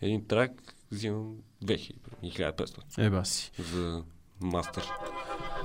Един 0.00 0.26
трак 0.26 0.50
взимам 0.90 1.36
2000 1.64 1.92
и 2.22 2.32
1500 2.32 2.98
Е, 2.98 3.10
баси. 3.10 3.50
за 3.72 4.04
мастър. 4.40 4.90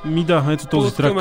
Ми 0.05 0.23
да, 0.23 0.43
ето 0.49 0.65
този 0.65 0.95
трак, 0.95 1.13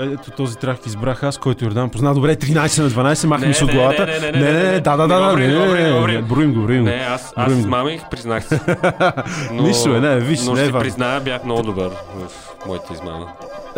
ето 0.00 0.30
този 0.30 0.56
трак 0.56 0.86
избрах 0.86 1.22
аз, 1.22 1.38
който 1.38 1.64
Йордан 1.64 1.90
позна. 1.90 2.14
Добре, 2.14 2.36
13 2.36 2.82
на 2.82 3.14
12, 3.14 3.26
махни 3.26 3.54
се 3.54 3.64
от 3.64 3.72
главата. 3.72 4.06
не, 4.06 4.32
не, 4.32 4.52
не, 4.52 4.80
да, 4.80 4.96
да, 4.96 5.06
да, 5.08 5.36
не, 5.36 5.46
не, 5.46 6.22
броим. 6.22 6.52
го, 6.52 6.60
броим 6.60 6.84
го. 6.84 6.88
Не, 6.88 7.06
аз, 7.10 7.32
аз 7.36 7.52
измамих, 7.52 8.08
признах. 8.10 8.44
Но, 9.52 9.62
Нищо 9.62 9.94
е, 9.94 10.00
не, 10.00 10.20
виж, 10.20 10.44
но 10.44 10.54
не 10.54 10.60
е 10.60 10.64
ще 10.64 10.72
важно. 10.72 10.84
призная, 10.84 11.20
бях 11.20 11.44
много 11.44 11.62
добър 11.62 11.90
в 11.90 12.66
моята 12.66 12.92
измама. 12.92 13.26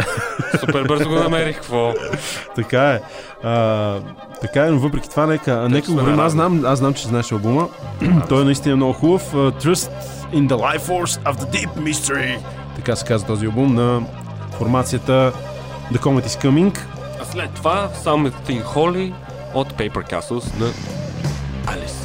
Супер 0.61 0.85
бързо 0.85 1.09
го 1.09 1.15
намерих, 1.15 1.57
какво? 1.57 1.95
Така 2.57 2.91
е. 2.93 3.01
А, 3.43 3.95
така 4.41 4.67
е, 4.67 4.71
но 4.71 4.79
въпреки 4.79 5.11
това, 5.11 5.27
нека, 5.27 5.69
нека 5.69 5.87
сме 5.87 5.95
го 5.97 6.03
броим. 6.03 6.21
Аз 6.21 6.33
знам, 6.33 6.65
аз 6.67 6.79
знам, 6.79 6.95
че 6.95 7.09
знаеш 7.09 7.33
албума. 7.33 7.69
Той 8.29 8.41
е 8.43 8.45
наистина 8.45 8.77
много 8.77 8.93
хубав. 8.93 9.33
Trust 9.33 9.91
in 10.35 10.49
the 10.49 10.57
Life 10.57 10.81
Force 10.81 11.23
of 11.25 11.35
the 11.35 11.53
Deep 11.53 11.69
Mystery. 11.79 12.39
Така 12.77 12.97
се 12.97 13.05
казва 13.05 13.27
този 13.27 13.47
албум 13.47 13.75
на 13.75 14.03
формацията 14.61 15.33
The 15.93 15.99
Comet 15.99 16.27
is 16.27 16.45
Coming. 16.45 16.79
А 17.21 17.25
след 17.25 17.51
това 17.55 17.91
Something 18.05 18.65
Holy 18.65 19.13
от 19.55 19.73
Paper 19.73 20.13
Castles 20.13 20.61
на 20.61 20.67
Алис 21.67 22.00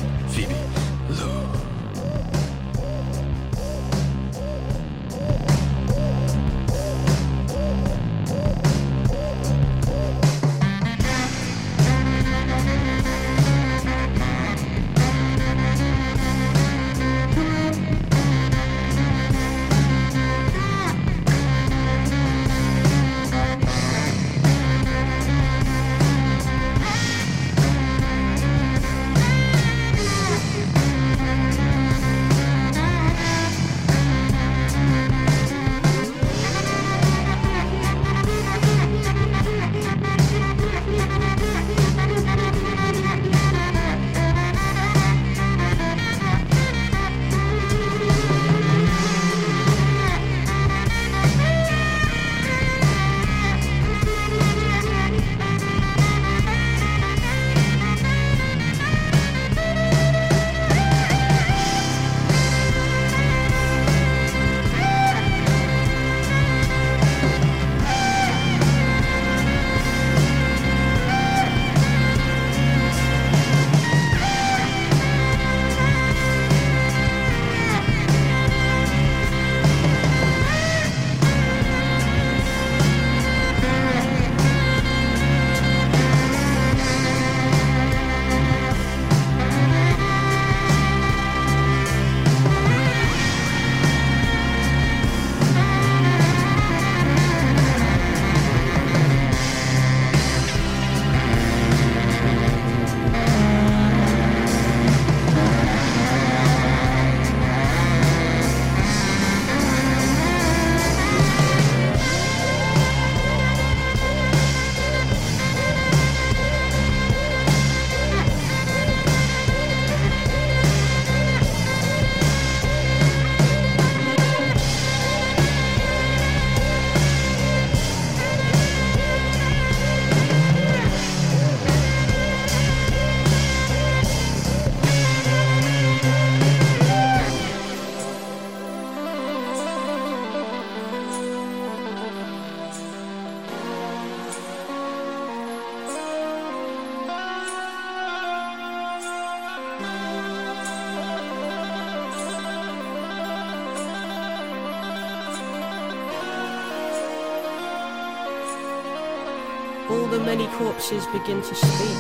many 160.92 161.08
begin 161.08 161.42
to 161.42 161.56
speak. 161.56 161.98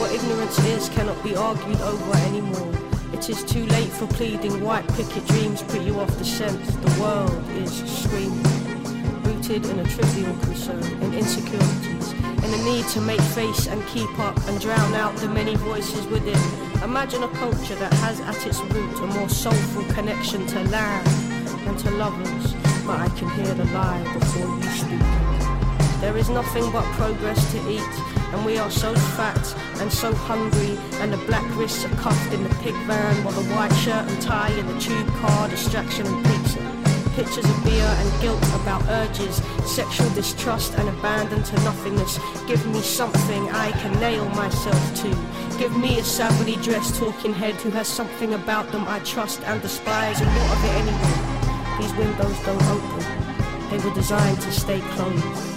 What 0.00 0.10
ignorance 0.10 0.58
is 0.64 0.88
cannot 0.88 1.22
be 1.22 1.36
argued 1.36 1.80
over 1.80 2.16
anymore. 2.26 2.72
It 3.12 3.30
is 3.30 3.44
too 3.44 3.64
late 3.66 3.92
for 3.92 4.08
pleading. 4.08 4.64
White 4.64 4.88
picket 4.94 5.24
dreams 5.28 5.62
put 5.62 5.82
you 5.82 6.00
off 6.00 6.10
the 6.18 6.24
scent. 6.24 6.60
The 6.82 7.00
world 7.00 7.48
is 7.50 7.72
screaming, 7.86 8.42
rooted 9.22 9.64
in 9.66 9.78
a 9.78 9.84
trivial 9.84 10.36
concern, 10.38 10.82
in 11.00 11.14
insecurities, 11.14 12.12
in 12.12 12.54
a 12.54 12.64
need 12.64 12.88
to 12.88 13.00
make 13.00 13.20
face 13.38 13.68
and 13.68 13.86
keep 13.86 14.10
up 14.18 14.36
and 14.48 14.60
drown 14.60 14.94
out 14.94 15.14
the 15.18 15.28
many 15.28 15.54
voices 15.54 16.04
within. 16.08 16.42
Imagine 16.82 17.22
a 17.22 17.28
culture 17.28 17.76
that 17.76 17.92
has 18.02 18.18
at 18.20 18.44
its 18.44 18.60
root 18.60 18.98
a 18.98 19.06
more 19.06 19.28
soulful 19.28 19.84
connection 19.94 20.44
to 20.48 20.64
land 20.70 21.06
and 21.68 21.78
to 21.78 21.90
lovers. 21.92 22.54
But 22.84 22.98
I 22.98 23.08
can 23.10 23.30
hear 23.30 23.54
the 23.54 23.66
lie 23.66 24.02
before 24.12 24.56
you 24.56 24.70
speak. 24.70 25.38
There 26.00 26.16
is 26.16 26.28
nothing 26.30 26.70
but 26.70 26.84
progress 26.94 27.50
to 27.50 27.58
eat, 27.68 27.82
and 28.32 28.44
we 28.44 28.58
are 28.58 28.70
so 28.70 28.94
fat 29.16 29.56
and 29.80 29.92
so 29.92 30.14
hungry, 30.14 30.76
and 31.00 31.12
the 31.12 31.16
black 31.26 31.44
wrists 31.56 31.84
are 31.84 31.94
cuffed 31.96 32.32
in 32.32 32.42
the 32.42 32.54
pig 32.56 32.74
van, 32.86 33.24
while 33.24 33.34
the 33.34 33.54
white 33.54 33.72
shirt 33.76 34.08
and 34.08 34.22
tie 34.22 34.50
in 34.50 34.66
the 34.66 34.78
tube 34.80 35.08
car, 35.20 35.48
distraction 35.48 36.06
and 36.06 36.24
pizza. 36.26 36.58
Pictures 37.14 37.44
of 37.44 37.64
beer 37.64 37.82
and 37.82 38.20
guilt 38.20 38.42
about 38.62 38.82
urges, 38.88 39.42
sexual 39.66 40.08
distrust 40.10 40.74
and 40.74 40.88
abandon 40.88 41.42
to 41.42 41.54
nothingness. 41.64 42.18
Give 42.46 42.64
me 42.66 42.80
something 42.80 43.48
I 43.50 43.72
can 43.72 43.98
nail 43.98 44.24
myself 44.30 44.94
to. 45.02 45.08
Give 45.58 45.76
me 45.76 45.98
a 45.98 46.04
savagely 46.04 46.56
dressed 46.62 46.94
talking 46.94 47.34
head 47.34 47.54
who 47.56 47.70
has 47.70 47.88
something 47.88 48.34
about 48.34 48.70
them 48.70 48.84
I 48.86 49.00
trust 49.00 49.42
and 49.42 49.60
despise, 49.60 50.20
and 50.20 50.30
what 50.30 50.56
of 50.56 50.64
it 50.64 50.74
anyway? 50.82 51.38
These 51.80 51.94
windows 51.94 52.38
don't 52.44 52.62
open. 52.70 53.70
They 53.70 53.78
were 53.78 53.94
designed 53.94 54.40
to 54.42 54.52
stay 54.52 54.80
closed. 54.80 55.47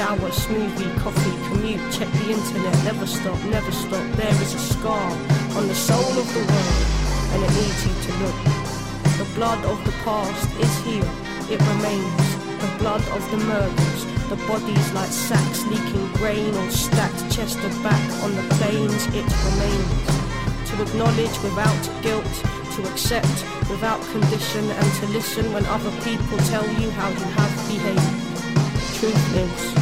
Shower, 0.00 0.32
smoothie, 0.32 0.96
coffee, 1.04 1.36
commute, 1.52 1.92
check 1.92 2.08
the 2.24 2.32
internet, 2.32 2.72
never 2.84 3.04
stop, 3.04 3.36
never 3.44 3.70
stop. 3.70 4.00
There 4.16 4.32
is 4.40 4.54
a 4.54 4.58
scar 4.58 5.12
on 5.60 5.68
the 5.68 5.74
soul 5.74 6.12
of 6.16 6.26
the 6.32 6.40
world, 6.40 6.84
and 7.36 7.44
it 7.44 7.52
needs 7.52 7.84
you 7.84 7.92
to 8.08 8.12
look. 8.24 8.38
The 9.20 9.28
blood 9.36 9.62
of 9.66 9.76
the 9.84 9.92
past 10.00 10.48
is 10.56 10.74
here, 10.88 11.04
it 11.52 11.60
remains. 11.68 12.28
The 12.64 12.72
blood 12.78 13.04
of 13.12 13.20
the 13.30 13.44
murders, 13.44 14.00
the 14.32 14.40
bodies 14.48 14.90
like 14.94 15.12
sacks 15.12 15.66
leaking 15.66 16.08
grain 16.14 16.54
or 16.54 16.70
stacked 16.70 17.20
chest 17.30 17.60
to 17.60 17.68
back 17.84 18.00
on 18.24 18.34
the 18.34 18.46
plains, 18.56 19.04
it 19.12 19.28
remains. 19.52 20.08
To 20.72 20.80
acknowledge 20.80 21.36
without 21.44 21.82
guilt, 22.00 22.34
to 22.72 22.88
accept 22.88 23.36
without 23.68 24.00
condition, 24.16 24.64
and 24.64 24.88
to 25.00 25.06
listen 25.12 25.52
when 25.52 25.66
other 25.66 25.92
people 26.00 26.38
tell 26.48 26.64
you 26.80 26.88
how 26.92 27.10
you 27.10 27.26
have 27.36 27.52
behaved. 27.68 28.96
Truth 28.96 29.34
lives. 29.36 29.79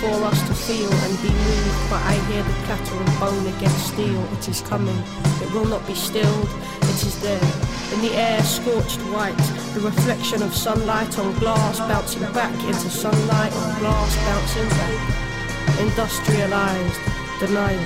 For 0.00 0.24
us 0.24 0.40
to 0.48 0.54
feel 0.54 0.90
and 0.90 1.12
be 1.20 1.28
moved, 1.28 1.90
but 1.90 2.00
I 2.00 2.14
hear 2.32 2.42
the 2.42 2.56
clatter 2.64 2.96
of 2.96 3.20
bone 3.20 3.46
against 3.54 3.92
steel. 3.92 4.24
It 4.32 4.48
is 4.48 4.62
coming. 4.62 4.96
It 5.44 5.52
will 5.52 5.66
not 5.66 5.86
be 5.86 5.94
stilled. 5.94 6.48
It 6.88 7.04
is 7.04 7.20
there. 7.20 7.44
In 7.92 8.00
the 8.00 8.16
air, 8.16 8.42
scorched 8.42 8.98
white, 9.12 9.36
the 9.74 9.80
reflection 9.80 10.42
of 10.42 10.54
sunlight 10.54 11.18
on 11.18 11.38
glass 11.38 11.80
bouncing 11.80 12.22
back 12.32 12.54
into 12.64 12.88
sunlight 12.88 13.52
on 13.52 13.78
glass 13.78 14.16
bouncing 14.24 14.68
back. 14.70 14.96
Industrialized, 15.80 17.00
denial. 17.38 17.84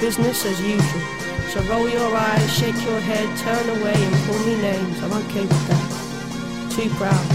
Business 0.00 0.46
as 0.46 0.58
usual. 0.62 1.04
So 1.52 1.60
roll 1.68 1.86
your 1.86 2.16
eyes, 2.16 2.50
shake 2.56 2.80
your 2.82 3.00
head, 3.00 3.28
turn 3.36 3.68
away 3.76 3.92
and 3.92 4.16
call 4.24 4.38
me 4.46 4.56
names. 4.62 5.02
I'm 5.02 5.12
okay 5.28 5.42
with 5.42 5.68
that. 5.68 6.72
Too 6.72 6.88
proud. 6.96 7.26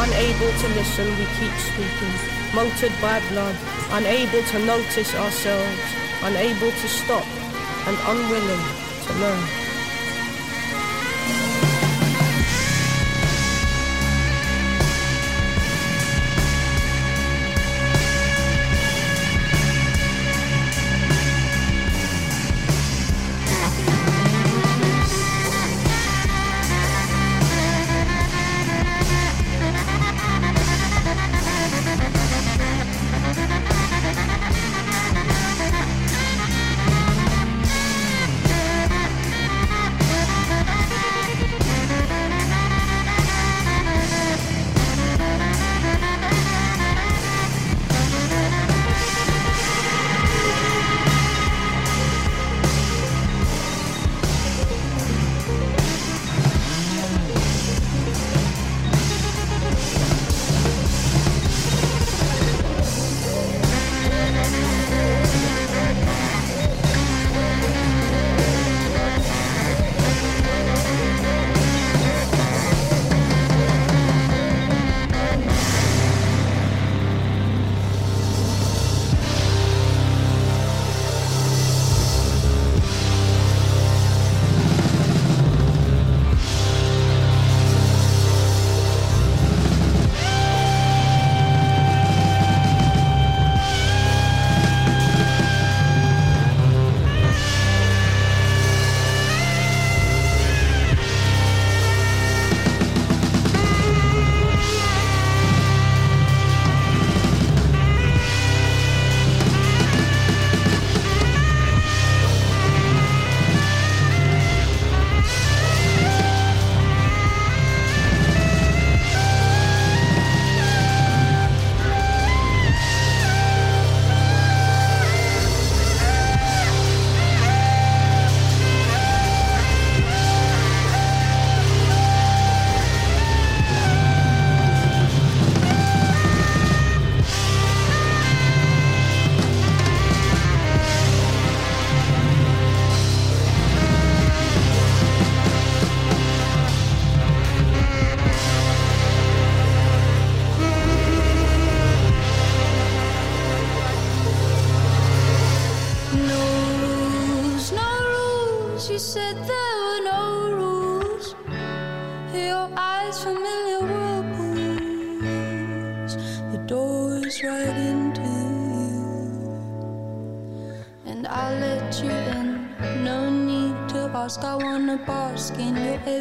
Unable 0.00 0.52
to 0.60 0.68
listen, 0.80 1.06
we 1.18 1.26
keep 1.36 1.52
speaking. 1.60 2.37
Motored 2.54 2.92
by 3.00 3.20
blood, 3.28 3.54
unable 3.90 4.42
to 4.42 4.58
notice 4.64 5.14
ourselves, 5.14 5.80
unable 6.22 6.70
to 6.70 6.88
stop, 6.88 7.26
and 7.86 7.96
unwilling 8.06 8.64
to 9.06 9.12
learn. 9.20 9.67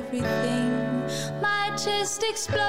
Everything. 0.07 0.71
My 1.41 1.69
chest 1.75 2.23
exploding, 2.23 2.66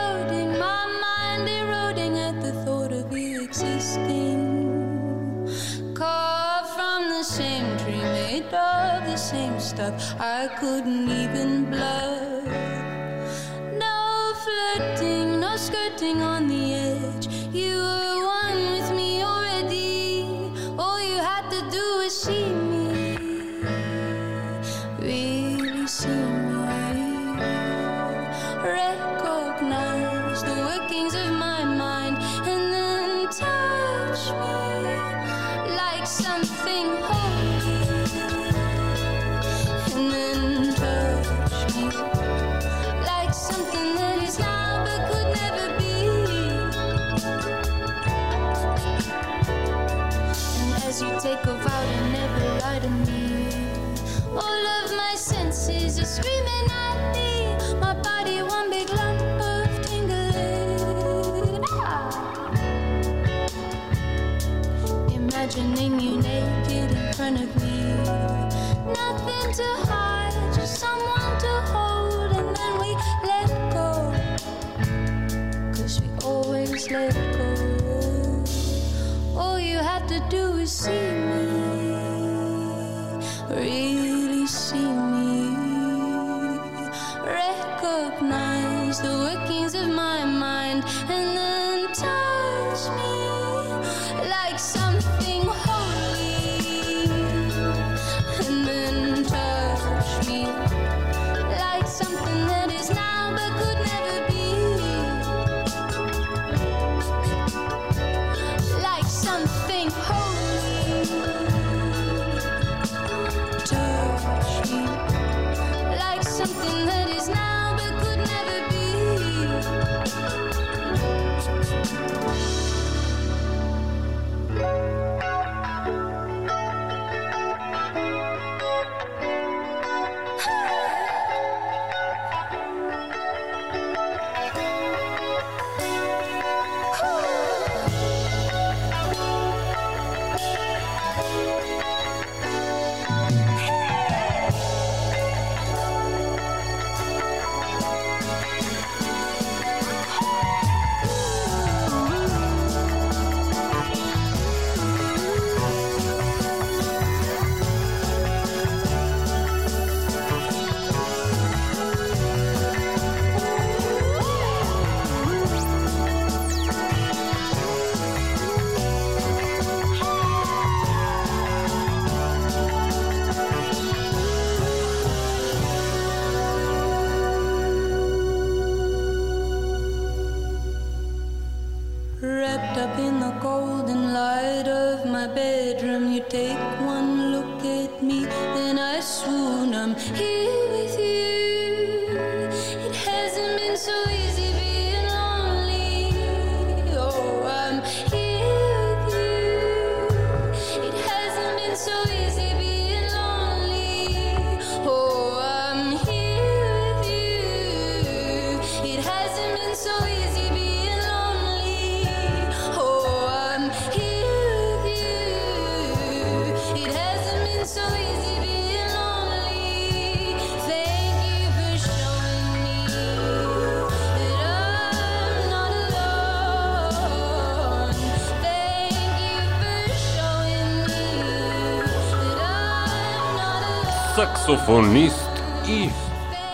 Саксофонист 234.49 235.31
и 235.69 235.89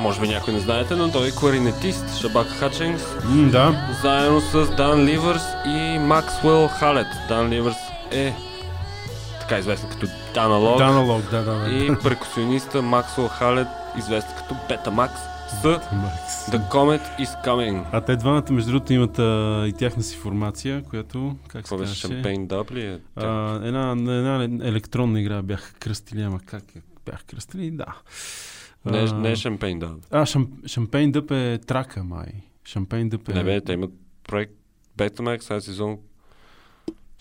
може 0.00 0.20
би 0.20 0.28
някой 0.28 0.52
не 0.54 0.60
знаете, 0.60 0.96
но 0.96 1.10
той 1.10 1.28
е 1.28 1.30
кларинетист 1.30 2.20
Шабак 2.20 2.46
Хачингс, 2.46 3.02
М, 3.24 3.50
да. 3.50 3.88
заедно 4.02 4.40
с 4.40 4.76
Дан 4.76 5.04
Ливърс 5.04 5.42
и 5.66 5.98
Максвел 5.98 6.68
Халет. 6.68 7.06
Дан 7.28 7.48
Ливърс 7.48 7.76
е 8.12 8.34
така 9.40 9.58
известен 9.58 9.90
като 9.90 10.06
Даналог 10.34 10.78
Даналог, 10.78 11.30
да, 11.30 11.44
да, 11.44 11.54
да. 11.54 11.70
и 11.70 11.90
перкусиониста 12.02 12.82
Максвел 12.82 13.28
Халет, 13.28 13.68
известен 13.98 14.36
като 14.36 14.56
Бетамакс 14.68 15.20
с 15.62 15.62
The 16.50 16.70
Comet 16.70 17.20
is 17.20 17.44
Coming. 17.44 17.84
А 17.92 18.00
те 18.00 18.16
двамата, 18.16 18.44
между 18.50 18.70
другото, 18.70 18.92
имат 18.92 19.18
а, 19.18 19.64
и 19.68 19.72
тяхна 19.72 20.02
си 20.02 20.16
формация, 20.16 20.82
която, 20.82 21.36
как 21.48 21.68
се 21.68 21.76
беше? 21.76 21.94
Шампейн 21.94 22.46
Даб 22.46 22.70
ли 22.70 22.80
е? 22.80 22.98
една, 23.62 23.90
една 23.90 24.44
електронна 24.44 25.20
игра 25.20 25.42
бяха 25.42 25.72
кръстили, 25.74 26.22
ама 26.22 26.38
как 26.46 26.62
я 26.76 26.82
бяха 27.06 27.24
кръстили? 27.24 27.70
Да. 27.70 27.96
Не, 28.84 28.98
А, 28.98 29.14
не 29.14 29.30
е 29.30 29.36
Шампейн 29.36 29.78
Даб. 29.78 30.00
А, 30.10 30.26
шам, 30.26 30.52
Шампейн 30.66 31.12
Дъп 31.12 31.30
е 31.30 31.58
трака, 31.66 32.04
май. 32.04 32.32
Шампейн 32.64 33.08
Дъп 33.08 33.28
е... 33.28 33.32
Не 33.32 33.44
бе, 33.44 33.60
те 33.60 33.72
имат 33.72 33.90
проект 34.28 34.52
Betamax, 34.98 35.48
тази 35.48 35.64
сезон 35.64 35.98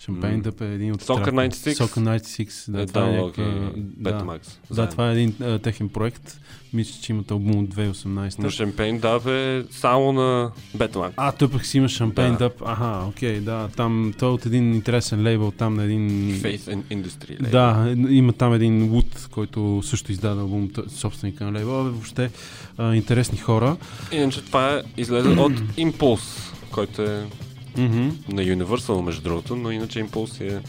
Шампейн. 0.04 0.40
Дъп 0.40 0.60
е 0.60 0.74
един 0.74 0.92
от... 0.92 1.02
Soccer 1.02 1.24
трака. 1.24 1.30
96? 1.30 1.72
Soccer 1.72 2.18
96, 2.18 2.70
да. 2.70 2.82
е 2.82 2.86
това 2.86 3.08
е 3.08 3.12
и 3.12 3.82
да. 3.96 4.38
Да, 4.70 4.88
това 4.88 5.10
е 5.10 5.12
един 5.12 5.34
а, 5.40 5.58
техен 5.58 5.88
проект. 5.88 6.40
Мисля, 6.72 7.02
че 7.02 7.12
имат 7.12 7.30
албум 7.30 7.58
от 7.58 7.74
2018. 7.74 8.34
Но 8.38 8.50
Шампейн 8.50 8.98
Даб 8.98 9.26
е 9.26 9.64
само 9.70 10.12
на 10.12 10.50
Betamax. 10.76 11.12
А, 11.16 11.32
той 11.32 11.50
пък 11.50 11.66
си 11.66 11.78
има 11.78 11.88
Шампейн 11.88 12.32
Да. 12.32 12.38
Дъп. 12.38 12.62
Аха, 12.66 13.06
окей, 13.08 13.40
да. 13.40 13.68
Там, 13.76 14.14
той 14.18 14.28
е 14.28 14.32
от 14.32 14.46
един 14.46 14.74
интересен 14.74 15.22
лейбъл, 15.22 15.50
там 15.50 15.74
на 15.74 15.84
един... 15.84 16.10
Faith 16.42 16.58
and 16.58 16.82
Industry. 16.82 17.30
лейбъл. 17.30 17.50
Да, 17.50 17.94
има 18.14 18.32
там 18.32 18.54
един 18.54 18.90
Wood, 18.90 19.30
който 19.30 19.82
също 19.84 20.12
издаде 20.12 20.40
албум, 20.40 20.70
собственика 20.88 21.44
на 21.44 21.52
лейбъл. 21.52 21.80
Абе, 21.80 21.90
Въобще 21.90 22.30
а, 22.78 22.94
интересни 22.94 23.38
хора. 23.38 23.76
Иначе 24.12 24.44
това 24.44 24.74
е 24.74 24.82
излезе 24.96 25.28
от 25.28 25.52
Impulse, 25.52 26.52
който 26.70 27.02
е 27.02 27.26
Мгм. 27.76 28.08
на 28.28 28.42
Universal, 28.42 29.00
между 29.00 29.22
другото, 29.22 29.56
но 29.56 29.70
иначе 29.70 30.04
Impulse 30.04 30.56
е 30.56 30.60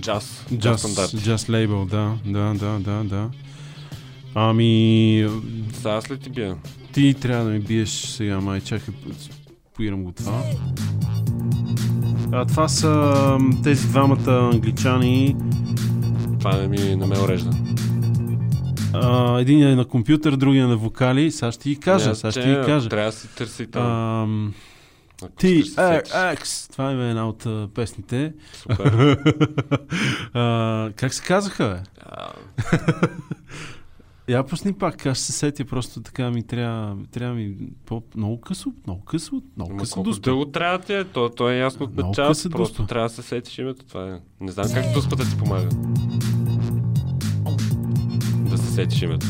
джаз, 0.00 0.44
джаз 0.54 0.80
стандарт. 0.80 1.24
джаз 1.24 1.48
лейбъл, 1.48 1.84
да, 1.84 2.14
да, 2.24 2.54
да, 2.54 2.78
да, 2.78 3.04
да. 3.04 3.28
Ами, 4.34 5.28
Сега 5.74 5.90
аз 5.90 6.10
ли 6.10 6.18
ти 6.18 6.30
бия? 6.30 6.56
ти 6.92 7.14
трябва 7.14 7.44
да 7.44 7.50
ми 7.50 7.58
биеш 7.60 7.88
сега, 7.90 8.40
май, 8.40 8.60
чакай, 8.60 8.94
поирам 9.74 10.04
го 10.04 10.12
това. 10.12 10.42
А, 12.32 12.44
това 12.44 12.68
са 12.68 13.14
тези 13.62 13.88
двамата 13.88 14.50
англичани. 14.52 15.36
Това 16.38 16.56
не 16.56 16.68
ми 16.68 16.96
не 16.96 17.06
ме 17.06 17.18
урежда. 17.18 17.50
А, 18.92 19.38
един 19.40 19.62
е 19.62 19.74
на 19.74 19.84
компютър, 19.84 20.36
другия 20.36 20.64
е 20.64 20.66
на 20.66 20.76
вокали. 20.76 21.30
Сега 21.30 21.52
ще 21.52 21.62
ти 21.62 21.76
кажа, 21.80 22.14
сега 22.14 22.30
ще 22.30 22.40
ти 22.40 22.66
кажа. 22.66 22.88
Трябва 22.88 23.10
да 23.10 23.16
си 23.16 23.28
търси 23.36 23.66
там. 23.66 23.86
Ам, 23.86 24.54
ако 25.22 25.36
Ти, 25.36 25.48
искаш 25.48 25.74
да 25.74 26.02
се 26.04 26.12
сетиш. 26.12 26.12
X. 26.12 26.72
Това 26.72 26.90
е 26.90 27.08
една 27.08 27.28
от 27.28 27.46
а, 27.46 27.68
песните. 27.74 28.32
Супер. 28.52 28.84
а, 30.34 30.90
как 30.96 31.14
се 31.14 31.22
казаха, 31.22 31.68
бе? 31.68 31.80
Я 34.28 34.46
пусни 34.46 34.72
пак, 34.72 35.06
аз 35.06 35.18
се 35.18 35.32
сетя, 35.32 35.64
просто 35.64 36.02
така 36.02 36.30
ми 36.30 36.42
трябва, 36.42 36.96
трябва 37.10 37.34
ми 37.34 37.56
по, 37.86 38.02
много 38.16 38.40
късо, 38.40 38.72
много 38.86 39.04
късо, 39.04 39.42
много 39.56 39.76
късо 39.76 40.02
дуспа. 40.02 40.22
дълго 40.30 40.44
трябва 40.44 40.78
ти 40.78 40.94
е? 40.94 41.04
То, 41.04 41.28
то 41.28 41.50
е 41.50 41.56
ясно 41.56 41.86
от 41.86 42.16
къса 42.16 42.50
Просто 42.50 42.74
дуспа. 42.74 42.86
трябва 42.86 43.08
да 43.08 43.14
се 43.14 43.22
сетиш 43.22 43.58
името. 43.58 43.84
Това 43.84 44.08
е. 44.08 44.20
Не 44.40 44.52
знам 44.52 44.66
как 44.74 44.92
дуспата 44.94 45.24
ти 45.24 45.38
помага. 45.38 45.68
Да 48.50 48.58
се 48.58 48.72
сетиш 48.72 49.02
името. 49.02 49.26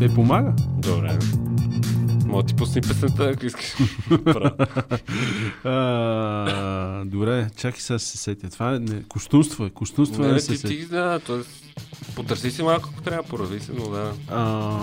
Е, 0.00 0.08
помага. 0.08 0.54
Добре. 0.78 1.18
Мога 2.28 2.42
ти 2.42 2.56
пусни 2.56 2.80
песента, 2.80 3.24
ако 3.24 3.46
искаш. 3.46 3.74
А, 5.64 7.04
добре, 7.04 7.50
чакай 7.56 7.80
сега 7.80 7.98
се 7.98 8.18
сетя. 8.18 8.50
Това 8.50 8.74
е 8.74 8.78
не, 8.78 9.02
куштунство 9.02 9.64
е, 9.64 9.70
куштунство 9.70 10.24
е 10.24 10.32
Не, 10.32 10.40
се 10.40 10.56
ти, 10.56 10.62
ти, 10.62 10.86
да, 10.86 11.20
т.е. 11.20 11.36
потърси 12.14 12.50
си 12.50 12.62
малко, 12.62 12.88
ако 12.92 13.02
трябва, 13.02 13.22
порави 13.22 13.60
се, 13.60 13.72
но 13.72 13.88
да. 13.88 14.12
А... 14.28 14.78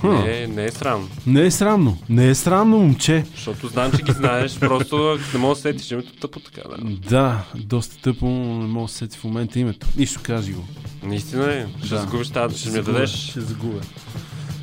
Хм. 0.00 0.08
Не, 0.08 0.46
не 0.46 0.64
е 0.64 0.70
срам. 0.70 1.08
Не 1.26 1.46
е 1.46 1.50
срамно, 1.50 1.96
не 2.08 2.28
е 2.28 2.34
срамно, 2.34 2.78
момче. 2.78 3.24
Защото 3.34 3.68
знам, 3.68 3.92
че 3.92 4.02
ги 4.02 4.12
знаеш, 4.12 4.58
просто 4.58 5.18
не 5.34 5.38
мога 5.40 5.54
да 5.54 5.60
сетиш 5.60 5.90
името 5.90 6.12
тъпо 6.20 6.40
така, 6.40 6.68
да. 6.68 6.76
Да, 7.08 7.44
доста 7.54 8.02
тъпо, 8.02 8.26
не 8.26 8.66
мога 8.66 8.86
да 8.86 8.92
се 8.92 8.98
сети 8.98 9.18
в 9.18 9.24
момента 9.24 9.58
името. 9.58 9.86
Нищо 9.96 10.20
кажи 10.22 10.52
го. 10.52 10.64
Наистина 11.02 11.52
е. 11.52 11.66
Ще 11.84 11.94
Да. 11.94 12.00
загубиш 12.00 12.28
тази, 12.28 12.58
ще 12.58 12.70
ми 12.70 12.76
я 12.76 12.82
дадеш. 12.82 13.10
Ще 13.10 13.40
загубя. 13.40 13.80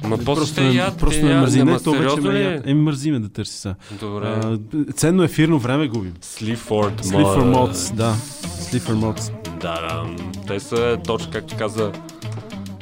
Ма 0.04 0.10
после 0.18 0.26
просто 0.26 0.46
ще 0.54 0.68
яд, 0.68 0.98
просто 0.98 1.26
ме 1.26 1.36
мързи. 1.40 1.64
Не, 1.64 1.80
то 1.80 1.92
вече 1.92 2.22
ме 2.22 2.34
ли 2.34 2.44
я... 2.44 2.52
е? 2.54 2.62
Еми 2.66 2.82
мързи 2.82 3.12
ме 3.12 3.20
да 3.20 3.30
търси 3.30 3.54
сега. 3.54 3.76
Добре. 4.00 4.28
А, 4.28 4.60
ценно 4.94 5.24
ефирно 5.24 5.60
време 5.60 5.88
губим. 5.88 6.14
Sleaford 6.24 7.02
Sleaford 7.04 7.56
Mods, 7.56 7.94
да. 7.94 8.16
Sleaford 8.44 8.96
Mods. 8.96 9.32
Да, 9.62 9.82
да. 9.82 10.16
Те 10.48 10.60
са 10.60 10.98
точно 11.08 11.32
както 11.32 11.56
каза 11.58 11.92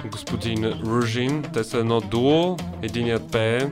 господин 0.07 0.73
Ружин. 0.85 1.43
Те 1.53 1.63
са 1.63 1.77
едно 1.77 2.01
дуо. 2.01 2.57
Единият 2.81 3.31
пее, 3.31 3.69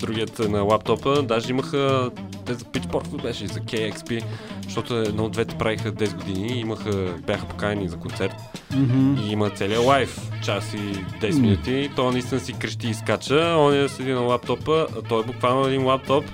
другият 0.00 0.38
е 0.38 0.48
на 0.48 0.62
лаптопа. 0.62 1.22
Даже 1.22 1.50
имаха 1.50 2.10
те 2.46 2.54
за 2.54 2.64
Pitchfork 2.64 3.22
беше 3.22 3.44
и 3.44 3.46
за 3.46 3.60
KXP, 3.60 4.22
защото 4.62 4.94
едно 4.94 5.24
от 5.24 5.32
двете 5.32 5.58
правиха 5.58 5.92
10 5.92 6.14
години, 6.14 6.60
имаха, 6.60 7.14
бяха 7.26 7.46
поканени 7.46 7.88
за 7.88 7.96
концерт 7.96 8.34
Мгм. 8.74 9.14
и 9.20 9.32
има 9.32 9.50
целият 9.50 9.84
лайф, 9.84 10.30
час 10.44 10.74
и 10.74 10.94
10 11.26 11.40
минути. 11.40 11.72
И 11.72 11.90
той 11.96 12.12
наистина 12.12 12.40
си 12.40 12.52
крещи 12.52 12.88
и 12.88 12.94
скача, 12.94 13.56
он 13.58 13.74
е 13.74 13.88
седи 13.88 14.12
на 14.12 14.20
лаптопа, 14.20 14.86
а 14.98 15.02
той 15.02 15.20
е 15.20 15.24
буквално 15.24 15.66
един 15.66 15.84
лаптоп 15.84 16.24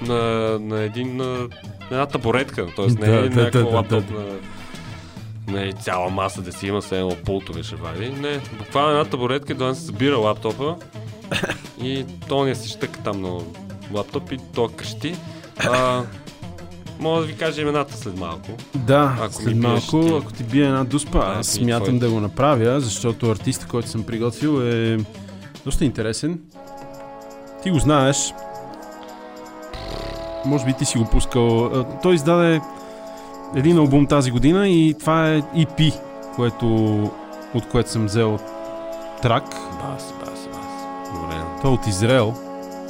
на, 0.00 0.14
на 0.60 0.82
един 0.82 1.16
на, 1.16 1.24
на 1.24 1.48
една 1.90 2.06
табуретка, 2.06 2.66
т.е. 2.76 2.86
не 2.86 2.94
Да, 2.94 3.16
е 3.16 3.28
да, 3.28 3.40
някакъв 3.40 3.64
да, 3.64 3.70
да, 3.70 3.76
лаптоп 3.76 4.04
да. 4.06 4.14
на 4.14 4.24
не 5.48 5.68
е 5.68 5.72
цяла 5.72 6.10
маса 6.10 6.42
да 6.42 6.52
си 6.52 6.66
има, 6.66 6.80
все 6.80 6.98
едно 6.98 7.16
пултове 7.16 7.62
ще 7.62 7.76
вади. 7.76 8.10
Не, 8.10 8.40
буквално 8.58 8.90
една 8.90 9.04
табуретка, 9.04 9.54
да 9.54 9.74
се 9.74 9.80
събира 9.82 10.16
лаптопа 10.16 10.76
и 11.82 12.04
то 12.28 12.44
не 12.44 12.54
си 12.54 12.68
щъка 12.68 13.00
там 13.00 13.20
на 13.20 13.38
лаптоп 13.92 14.32
и 14.32 14.38
то 14.54 14.68
крещи. 14.68 15.14
А, 15.58 16.02
мога 17.00 17.20
да 17.20 17.26
ви 17.26 17.36
кажа 17.36 17.62
имената 17.62 17.96
след 17.96 18.18
малко. 18.18 18.48
Да, 18.74 19.16
Ако 19.22 19.32
след 19.34 19.46
ми 19.46 19.60
малко, 19.60 20.00
ти. 20.02 20.14
ако 20.22 20.32
ти 20.32 20.42
бие 20.42 20.64
една 20.64 20.84
дуспа, 20.84 21.18
Да, 21.18 21.38
аз 21.38 21.46
ти 21.48 21.52
смятам 21.54 21.84
твоите. 21.84 22.06
да 22.06 22.12
го 22.12 22.20
направя, 22.20 22.80
защото 22.80 23.30
артиста, 23.30 23.66
който 23.66 23.88
съм 23.88 24.02
приготвил 24.04 24.62
е 24.62 24.98
доста 25.64 25.84
интересен. 25.84 26.40
Ти 27.62 27.70
го 27.70 27.78
знаеш. 27.78 28.34
Може 30.44 30.64
би 30.64 30.72
ти 30.72 30.84
си 30.84 30.98
го 30.98 31.04
пускал. 31.04 31.70
Той 32.02 32.14
издаде 32.14 32.60
един 33.54 33.78
албум 33.78 34.06
тази 34.06 34.30
година 34.30 34.68
и 34.68 34.94
това 35.00 35.28
е 35.28 35.40
EP, 35.42 35.94
което, 36.36 36.66
от 37.54 37.68
което 37.70 37.90
съм 37.90 38.06
взел 38.06 38.38
трак. 39.22 39.44
Бас, 39.82 40.14
бас, 40.20 40.48
бас. 40.52 40.68
Добре. 41.14 41.34
Той 41.62 41.70
е 41.70 41.74
от 41.74 41.86
Израел. 41.86 42.34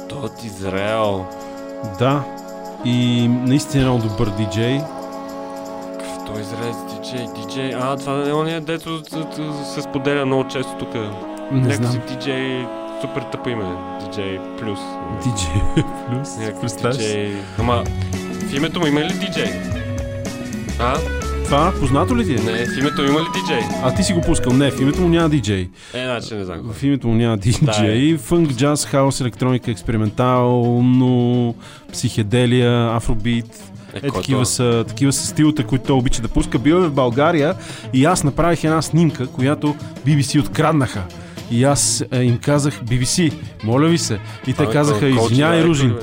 То 0.09 0.15
от 0.15 0.43
Израел. 0.43 1.25
Да. 1.99 2.23
И 2.85 3.27
наистина 3.27 3.83
е 3.83 3.87
много 3.87 4.07
добър 4.07 4.29
диджей. 4.29 4.79
Какъв 5.99 6.25
той 6.25 6.41
израелец 6.41 6.75
диджей, 6.93 7.27
диджей. 7.35 7.75
А, 7.75 7.95
това 7.97 8.13
не 8.13 8.29
е 8.29 8.33
ония, 8.33 8.61
дето 8.61 9.01
се 9.73 9.81
споделя 9.81 10.25
много 10.25 10.47
често 10.47 10.75
тук. 10.79 10.93
Не 10.93 11.11
Някакси 11.51 11.91
знам. 11.91 12.01
диджей, 12.07 12.65
супер 13.01 13.21
тъпо 13.21 13.49
име. 13.49 13.65
Диджей 14.01 14.39
плюс. 14.59 14.79
Диджей 15.23 15.61
плюс. 16.09 16.37
Някакъв 16.37 16.61
Представяш? 16.61 16.97
диджей. 16.97 17.33
Ама, 17.59 17.83
в 18.49 18.53
името 18.55 18.79
му 18.79 18.87
има 18.87 18.99
ли 19.01 19.13
диджей? 19.13 19.78
А? 20.79 20.97
Това 21.45 21.73
познато 21.79 22.17
ли 22.17 22.25
ти 22.25 22.31
е? 22.31 22.35
Не, 22.35 22.65
в 22.65 22.77
името 22.77 23.01
има 23.03 23.19
ли 23.19 23.25
диджей? 23.33 23.61
А 23.83 23.95
ти 23.95 24.03
си 24.03 24.13
го 24.13 24.21
пускал? 24.21 24.53
Не, 24.53 24.71
в 24.71 24.81
името 24.81 25.01
му 25.01 25.09
няма 25.09 25.29
диджей. 25.29 25.69
Е, 25.93 26.03
значи 26.05 26.33
не 26.33 26.45
знам. 26.45 26.73
В 26.73 26.83
името 26.83 27.07
му 27.07 27.13
няма 27.13 27.37
диджей. 27.37 28.17
Фънк, 28.17 28.51
джаз, 28.53 28.85
хаос, 28.85 29.21
електроника, 29.21 29.71
експериментално, 29.71 31.55
психеделия, 31.93 32.95
афробит. 32.95 33.63
Е, 33.93 33.97
Е, 33.97 34.01
такива 34.01 34.21
това? 34.21 34.45
са, 34.45 34.85
такива 34.87 35.13
са 35.13 35.27
стилата, 35.27 35.63
които 35.63 35.83
той 35.85 35.95
обича 35.97 36.21
да 36.21 36.27
пуска. 36.27 36.59
Бил 36.59 36.75
е 36.75 36.87
в 36.87 36.91
България 36.91 37.55
и 37.93 38.05
аз 38.05 38.23
направих 38.23 38.63
една 38.63 38.81
снимка, 38.81 39.27
която 39.27 39.75
BBC 40.07 40.39
откраднаха. 40.39 41.03
И 41.51 41.63
аз 41.63 42.03
е, 42.11 42.23
им 42.23 42.37
казах, 42.37 42.81
BBC, 42.81 43.33
моля 43.63 43.87
ви 43.87 43.97
се. 43.97 44.19
И 44.47 44.53
те 44.53 44.63
Абе, 44.63 44.71
казаха, 44.73 45.07
извинявай, 45.07 45.57
човек 45.57 45.67
Ружин. 45.69 45.95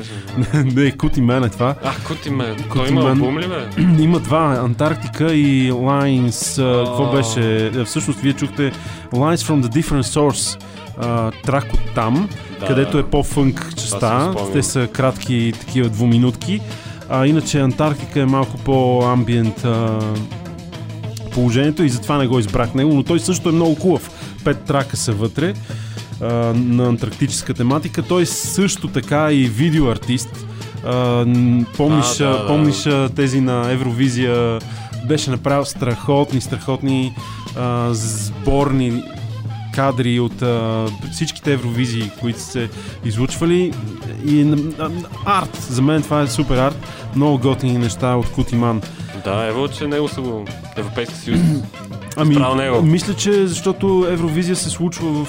не, 0.74 0.90
Кути 0.90 1.20
мен 1.20 1.44
е 1.44 1.48
това. 1.48 1.74
А, 1.85 1.93
Кути 2.06 2.31
мен. 2.31 2.56
Той 2.74 2.89
има 2.89 3.09
албум 3.09 3.39
ли 3.39 3.47
бе? 3.48 3.82
Има 4.02 4.20
два, 4.20 4.60
Антарктика 4.64 5.32
и 5.32 5.73
Lines. 5.73 6.62
а, 6.62 6.85
Какво 6.86 7.12
беше? 7.12 7.66
Е, 7.66 7.85
Всъщност 7.85 8.20
вие 8.20 8.32
чухте 8.32 8.73
Lines 9.12 9.36
from 9.36 9.62
the 9.62 9.82
Different 9.82 10.02
Source. 10.02 10.62
а, 11.01 11.31
трак 11.31 11.74
от 11.74 11.81
там, 11.94 12.28
където 12.66 12.98
е 12.98 13.02
по-фънк 13.02 13.73
частта. 13.77 14.35
Те 14.52 14.62
са 14.62 14.86
кратки 14.86 15.52
такива 15.60 15.89
двуминутки. 15.89 16.60
А 17.09 17.27
иначе 17.27 17.60
Антарктика 17.60 18.20
е 18.20 18.27
малко 18.27 18.59
по-амбиент 18.59 19.64
а, 19.64 19.98
положението 21.32 21.82
и 21.82 21.89
затова 21.89 22.18
не 22.18 22.27
го 22.27 22.39
избрах 22.39 22.74
него, 22.74 22.94
но 22.94 23.02
той 23.02 23.20
също 23.20 23.48
е 23.48 23.52
много 23.52 23.74
хубав. 23.74 24.10
Пет 24.47 24.64
трака 24.64 24.97
са 24.97 25.12
вътре 25.12 25.55
а, 26.20 26.27
на 26.55 26.89
антарктическа 26.89 27.55
тематика. 27.55 28.02
Той 28.02 28.23
е 28.23 28.27
също 28.27 28.89
така 28.89 29.32
и 29.32 29.44
видеоартист. 29.44 30.47
А, 30.85 31.24
помниш, 31.77 32.20
А, 32.20 32.24
да, 32.24 32.39
да. 32.39 32.47
помниш 32.47 32.89
тези 33.16 33.40
на 33.40 33.70
Евровизия 33.70 34.59
беше 35.09 35.31
направил 35.31 35.64
страхотни, 35.64 36.40
страхотни 36.40 37.14
а, 37.56 37.89
сборни 37.93 39.02
кадри 39.77 40.20
от 40.20 40.43
а, 40.43 40.86
всичките 41.12 41.53
Евровизии, 41.53 42.11
които 42.20 42.40
са 42.40 42.47
се 42.51 42.69
излучвали 43.05 43.73
и 44.27 44.44
н- 44.44 45.05
арт. 45.24 45.57
За 45.70 45.82
мен 45.82 46.03
това 46.03 46.23
е 46.23 46.27
супер 46.27 46.57
арт. 46.59 46.77
Много 47.16 47.39
готини 47.39 47.78
неща 47.78 48.15
от 48.15 48.32
Кутиман. 48.32 48.82
Да, 49.24 49.44
ево, 49.44 49.69
че 49.69 49.86
него 49.86 50.09
са 50.09 50.20
го 50.20 50.44
Европейски 50.77 51.15
съюз. 51.15 51.40
Ами, 52.16 52.36
него. 52.57 52.82
мисля, 52.82 53.15
че 53.15 53.47
защото 53.47 54.07
Евровизия 54.11 54.57
се 54.57 54.70
случва 54.70 55.24
в 55.24 55.28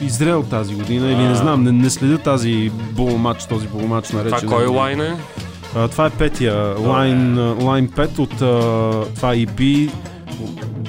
Израел 0.00 0.42
тази 0.42 0.74
година, 0.74 1.06
или 1.06 1.22
не 1.22 1.30
А. 1.30 1.34
знам, 1.34 1.62
не, 1.62 1.72
не 1.72 1.90
следя 1.90 2.18
тази 2.18 2.70
булмач, 2.92 3.44
този 3.46 3.66
булмач 3.66 4.10
наречен. 4.10 4.38
Това 4.40 4.56
кой 4.56 4.66
лайн 4.66 5.00
е? 5.00 5.16
А, 5.76 5.88
това 5.88 6.06
е 6.06 6.10
петия, 6.10 6.54
лайн, 6.78 7.38
а, 7.38 7.56
лайн 7.60 7.88
5 7.88 8.18
от 8.18 8.32
а, 8.32 9.14
това 9.14 9.34
EP, 9.34 9.90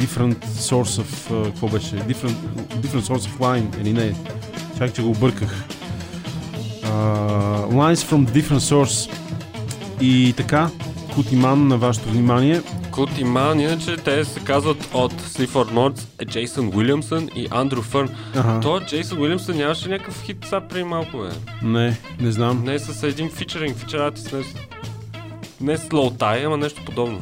Different 0.01 0.45
Source 0.45 1.01
of, 1.03 1.31
а, 1.31 1.45
какво 1.45 1.67
беше? 1.67 1.95
Different, 1.95 2.35
different 2.81 3.01
Source 3.01 3.29
of 3.29 3.37
Line, 3.39 3.81
или 3.81 3.93
не? 3.93 4.15
Чак, 4.77 4.93
че 4.93 5.01
го 5.01 5.09
обърках. 5.09 5.63
А, 6.83 6.89
lines 7.71 7.95
from 7.95 8.29
Different 8.29 8.59
Source. 8.59 9.11
И 10.01 10.33
така, 10.37 10.69
Кутиман 11.13 11.67
на 11.67 11.77
вашето 11.77 12.09
внимание. 12.09 12.61
Кути 12.91 13.23
Ман, 13.23 13.59
иначе 13.59 13.97
те 13.97 14.25
се 14.25 14.39
казват 14.39 14.89
от 14.93 15.13
Mods, 15.13 16.03
е 16.19 16.25
Джейсън 16.25 16.71
Уилямсън 16.75 17.29
и 17.35 17.47
Андрю 17.51 17.81
Фърн. 17.81 18.09
Ага. 18.35 18.59
То 18.59 18.79
Джейсън 18.79 19.21
Уилямсън 19.21 19.57
нямаше 19.57 19.89
някакъв 19.89 20.23
хит 20.23 20.37
сега 20.43 20.61
преди 20.61 20.83
малко, 20.83 21.17
бе. 21.17 21.29
Не, 21.67 21.97
не 22.19 22.31
знам. 22.31 22.63
Не 22.63 22.79
с 22.79 23.03
един 23.03 23.29
фичеринг, 23.29 23.77
фичерати 23.77 24.21
с 24.21 24.31
не, 24.31 24.39
не 25.61 25.77
с 25.77 25.81
Low 25.81 26.11
Tie, 26.13 26.45
ама 26.45 26.57
нещо 26.57 26.81
подобно. 26.85 27.19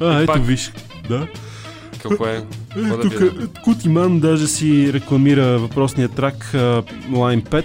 А, 0.00 0.18
ето 0.20 0.32
пак- 0.32 0.44
виж. 0.46 0.72
Да. 1.08 1.26
Какво 2.02 2.26
е? 2.26 2.44
Какво 2.74 2.96
да 2.96 3.10
Тук? 3.10 3.62
Кутиман 3.64 4.20
даже 4.20 4.46
си 4.46 4.92
рекламира 4.92 5.58
въпросния 5.58 6.08
трак 6.08 6.54
а, 6.54 6.82
Line 7.10 7.42
5, 7.42 7.64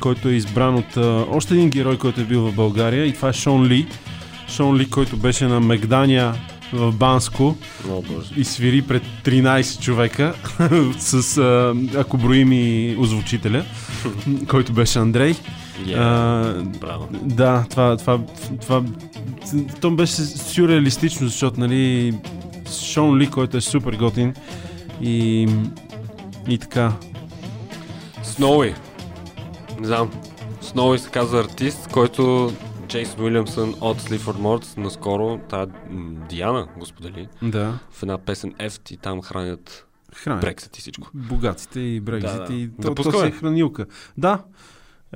който 0.00 0.28
е 0.28 0.32
избран 0.32 0.74
от 0.74 0.96
а, 0.96 1.24
още 1.30 1.54
един 1.54 1.70
герой, 1.70 1.98
който 1.98 2.20
е 2.20 2.24
бил 2.24 2.40
в 2.40 2.54
България 2.54 3.06
и 3.06 3.12
това 3.12 3.28
е 3.28 3.32
Шон 3.32 3.66
Ли. 3.66 3.86
Шон 4.48 4.76
Ли, 4.76 4.90
който 4.90 5.16
беше 5.16 5.46
на 5.46 5.60
Мегдания 5.60 6.34
в 6.72 6.92
Банско 6.92 7.56
О, 7.90 8.02
и 8.36 8.44
свири 8.44 8.82
пред 8.82 9.02
13 9.24 9.80
човека 9.80 10.34
с, 10.98 11.38
а, 11.38 11.74
ако 11.96 12.16
броим 12.16 12.52
и 12.52 12.96
озвучителя, 12.98 13.64
който 14.48 14.72
беше 14.72 14.98
Андрей. 14.98 15.34
Yeah. 15.84 15.96
А, 15.98 16.78
Браво. 16.80 17.08
да, 17.12 17.64
това, 17.70 17.96
това, 17.96 18.18
това, 18.60 18.82
то 19.80 19.90
беше 19.90 20.22
сюрреалистично, 20.22 21.26
защото, 21.26 21.60
нали, 21.60 22.14
Шон 22.70 23.18
Ли, 23.18 23.30
който 23.30 23.56
е 23.56 23.60
супер 23.60 23.92
готин 23.92 24.34
и, 25.00 25.48
и 26.48 26.58
така. 26.58 26.92
Сноуи. 28.22 28.74
Не 29.80 29.86
знам. 29.86 30.10
Сноуи 30.60 30.98
се 30.98 31.10
казва 31.10 31.40
артист, 31.40 31.88
който 31.92 32.52
Джейсон 32.88 33.24
Уилямсън 33.24 33.74
от 33.80 34.00
Слифорд 34.00 34.38
Мордс 34.38 34.76
наскоро, 34.76 35.38
тая 35.48 35.66
м, 35.90 36.26
Диана 36.28 36.68
го 36.78 36.86
сподели, 36.86 37.28
Да. 37.42 37.78
в 37.90 38.02
една 38.02 38.18
песен 38.18 38.54
Ефт 38.58 38.90
и 38.90 38.96
там 38.96 39.22
хранят. 39.22 39.82
Брексит 40.26 40.78
и 40.78 40.80
всичко. 40.80 41.08
Богатите 41.14 41.80
и 41.80 42.00
Брекзит 42.00 42.36
Да, 42.38 42.44
да. 42.44 42.54
и 42.54 42.66
Да 42.66 42.94
то, 42.94 43.20
си 43.20 43.26
е 43.26 43.30
хранилка. 43.30 43.86
Да. 44.18 44.42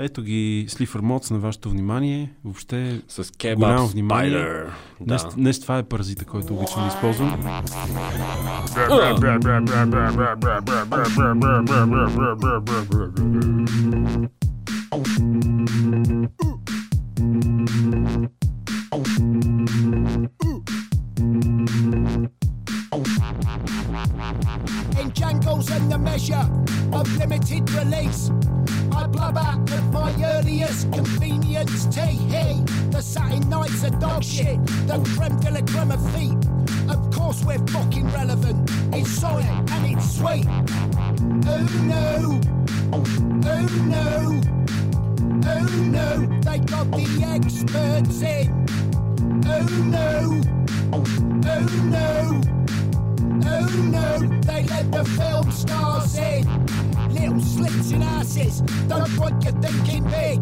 Ето 0.03 0.23
ги 0.23 0.67
Слифър 0.69 1.01
Моц 1.01 1.31
на 1.31 1.39
вашето 1.39 1.71
внимание. 1.71 2.33
Въобще 2.45 3.03
С 3.09 3.33
кебаб, 3.39 3.59
голямо 3.59 3.87
внимание. 3.87 4.47
Днес, 5.01 5.23
Да. 5.23 5.31
днес 5.37 5.61
това 5.61 5.79
е 5.79 5.83
паразита, 5.83 6.25
който 6.25 6.55
обичам 6.55 6.83
да 6.83 6.89
използвам. 6.89 7.63
In 22.93 23.07
Django's 25.13 25.71
and 25.71 25.91
the 25.91 25.99
measure 25.99 26.47
of 26.93 27.17
limited 27.17 27.71
release. 27.71 28.31
I 28.93 29.07
blub 29.07 29.39
out 29.39 29.71
at 29.71 29.85
my 29.93 30.13
earliest 30.25 30.93
convenience 30.93 31.87
tea. 31.87 32.17
Hey, 32.29 32.65
the 32.91 33.01
satin 33.01 33.49
nights 33.49 33.85
are 33.85 33.91
dog 33.91 34.25
shit, 34.25 34.59
the 34.89 34.99
creme 35.17 35.39
de 35.39 35.51
la 35.53 35.61
creme 35.61 35.93
of 35.93 36.13
feet. 36.15 36.37
Of 36.91 37.11
course 37.15 37.45
we're 37.45 37.65
fucking 37.69 38.11
relevant. 38.11 38.69
It's 38.93 39.11
solid 39.11 39.45
and 39.47 39.97
it's 39.97 40.17
sweet. 40.17 40.47
Oh 40.49 41.67
no, 41.85 42.41
oh 42.93 43.05
no, 43.31 44.41
oh 45.47 45.69
no, 45.85 46.27
they 46.41 46.59
got 46.59 46.91
the 46.91 47.07
experts 47.25 48.23
in. 48.23 48.67
Oh 49.47 49.69
no, 49.85 50.41
oh 50.93 51.05
no. 51.85 52.41
Oh 53.23 53.69
no, 53.93 54.41
they 54.41 54.65
let 54.65 54.91
the 54.93 55.05
film 55.05 55.51
stars 55.51 56.17
in. 56.17 57.00
Little 57.21 57.41
slits 57.41 57.91
in 57.91 58.03
asses, 58.03 58.61
don't 58.89 59.19
want 59.19 59.45
you 59.45 59.53
thinking 59.53 60.05
big. 60.05 60.41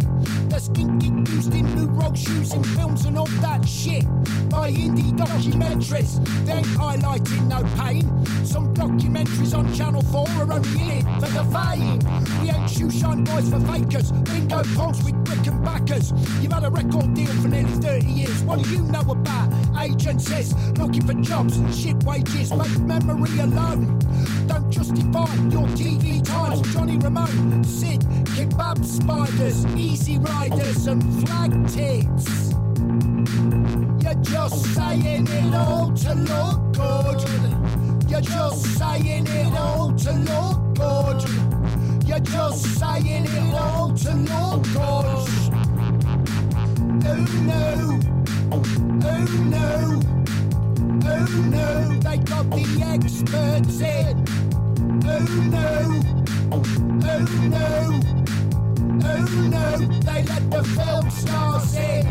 The 0.48 0.56
skinky 0.56 1.28
used 1.28 1.52
in 1.52 1.74
new 1.74 1.86
rock 1.86 2.16
shoes 2.16 2.52
and 2.52 2.64
films 2.64 3.04
and 3.04 3.18
all 3.18 3.26
that 3.42 3.66
shit. 3.66 4.04
By 4.48 4.70
indie 4.70 5.10
documentaries, 5.10 6.24
they 6.46 6.52
ain't 6.52 6.66
highlighting 6.66 7.48
no 7.48 7.62
pain. 7.82 8.04
Some 8.44 8.72
documentaries 8.74 9.58
on 9.58 9.74
Channel 9.74 10.02
4 10.02 10.28
are 10.28 10.52
only 10.52 10.80
in 10.80 10.90
it 10.98 11.04
for 11.20 11.30
the 11.30 11.44
fame. 11.50 11.98
We 12.42 12.50
ain't 12.50 12.70
shoe 12.70 12.90
shine 12.90 13.24
boys 13.24 13.50
for 13.50 13.60
fakers, 13.60 14.12
bingo 14.12 14.62
poles 14.76 15.02
with 15.02 15.16
brick 15.24 15.46
and 15.48 15.64
backers. 15.64 16.12
You've 16.40 16.52
had 16.52 16.64
a 16.64 16.70
record 16.70 17.12
deal 17.12 17.32
for 17.42 17.48
nearly 17.48 17.72
30 17.72 18.06
years. 18.06 18.42
What 18.44 18.62
do 18.62 18.70
you 18.70 18.82
know 18.82 19.00
about 19.00 19.52
agencies 19.82 20.54
looking 20.78 21.04
for 21.04 21.14
jobs, 21.14 21.56
and 21.56 21.74
shit 21.74 21.96
wages, 22.04 22.52
make 22.52 22.78
memory 22.78 23.38
alone? 23.40 23.98
Don't 24.46 24.70
justify 24.70 25.34
your 25.50 25.66
TV 25.76 26.24
times. 26.24 26.67
Johnny 26.72 26.98
Ramone, 26.98 27.64
Sid, 27.64 28.00
kebab 28.34 28.84
spiders, 28.84 29.64
easy 29.76 30.18
riders, 30.18 30.86
and 30.86 31.02
flag 31.26 31.52
tits. 31.68 32.52
You're 34.02 34.22
just 34.22 34.74
saying 34.74 35.26
it 35.28 35.54
all 35.54 35.92
to 35.92 36.14
look 36.14 36.72
good. 36.74 37.20
You're 38.10 38.20
just 38.20 38.64
saying 38.78 39.26
it 39.26 39.58
all 39.58 39.92
to 39.92 40.12
look 40.12 40.74
good. 40.74 41.24
You're 42.06 42.20
just 42.20 42.64
saying 42.78 43.24
it 43.24 43.54
all 43.54 43.92
to 43.94 44.14
look 44.14 44.62
good. 44.64 45.28
Oh 47.04 47.24
no, 47.42 48.00
oh 48.52 48.62
no, 48.98 50.00
oh 51.04 51.26
no, 51.50 51.68
they 52.00 52.18
got 52.18 52.50
the 52.50 52.64
experts 52.94 53.80
in. 53.80 54.24
Oh 55.06 55.26
no, 55.50 56.00
oh 56.52 56.62
no, 56.78 57.26
oh 57.82 58.00
no, 59.48 59.76
they 60.00 60.22
let 60.24 60.50
the 60.50 60.62
film 60.64 61.10
stars 61.10 61.74
in. 61.74 62.06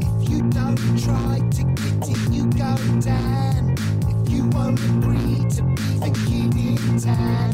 If 0.00 0.28
you 0.28 0.42
don't 0.50 0.78
try 1.02 1.38
to 1.50 1.62
get 1.64 2.08
it, 2.08 2.32
you 2.32 2.44
go 2.52 2.76
down. 3.00 3.74
If 4.08 4.30
you 4.30 4.46
won't 4.48 4.78
agree 4.80 5.48
to 5.56 5.62
be 5.62 5.98
the 5.98 6.10
kid 6.26 6.54
in 6.56 7.00
town. 7.00 7.52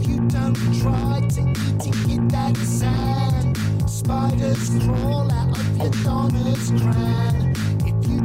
If 0.00 0.08
you 0.08 0.18
don't 0.28 0.56
try 0.80 1.28
to 1.28 1.40
eat 1.40 1.86
it, 1.86 2.08
get 2.08 2.28
that 2.30 2.56
sand. 2.56 3.56
Spiders 3.88 4.70
crawl 4.84 5.30
out 5.30 5.58
of 5.58 5.76
your 5.76 5.90
donner's 6.04 6.70
crown. 6.70 7.45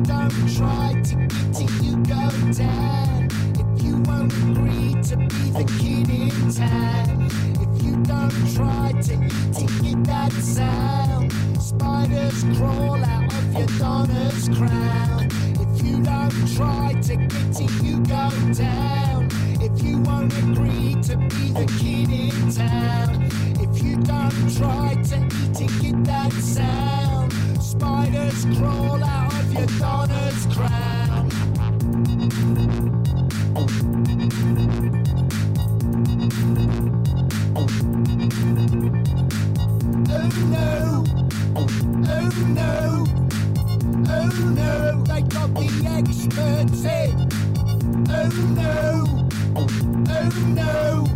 Don't 0.04 0.32
try 0.56 1.00
to 1.04 1.16
get 1.16 1.62
it, 1.62 1.84
you 1.84 1.96
go 1.98 2.30
down. 2.54 3.28
If 3.54 3.84
you 3.84 3.98
won't 3.98 4.34
agree 4.34 4.96
to 5.04 5.18
be 5.18 5.52
the 5.52 5.64
kid 5.80 6.10
in 6.10 6.52
town. 6.52 7.30
If 7.62 7.84
you 7.84 7.96
don't 8.04 8.56
try 8.56 8.94
to 8.94 9.14
it, 9.14 9.84
get 9.84 10.04
that 10.06 10.32
sound. 10.32 11.32
Spiders 11.62 12.44
crawl 12.58 13.04
out 13.04 13.34
of 13.34 13.54
your 13.54 13.68
donner's 13.78 14.50
crown. 14.50 15.28
If 15.60 15.86
you 15.86 16.02
don't 16.02 16.56
try 16.56 16.94
to 17.04 17.16
get 17.16 17.62
it, 17.62 17.84
you 17.84 18.00
go 18.00 18.30
down. 18.54 19.30
If 19.62 19.84
you 19.84 20.00
won't 20.00 20.36
agree 20.40 20.96
to 21.04 21.18
be 21.18 21.52
the 21.52 21.66
kid 21.80 22.10
in 22.10 22.52
town. 22.52 23.30
If 23.60 23.84
you 23.84 23.98
don't 23.98 24.58
try 24.58 24.96
to 24.96 25.18
it, 25.64 25.82
get 25.82 26.04
that 26.06 26.34
sound. 26.34 27.11
Spiders 27.82 28.46
crawl 28.60 29.04
out 29.04 29.34
of 29.34 29.54
your 29.54 29.66
donner's 29.80 30.46
crown. 30.54 31.32
Oh 33.56 33.66
no, 40.46 41.04
oh 41.56 41.66
no, 42.46 43.08
oh 44.08 44.30
no, 44.54 45.04
they 45.06 45.22
got 45.24 45.52
the 45.56 45.68
experts 45.98 46.86
in. 46.86 47.30
Oh 48.12 48.30
no, 48.54 49.28
oh 49.56 49.68
no, 50.46 51.08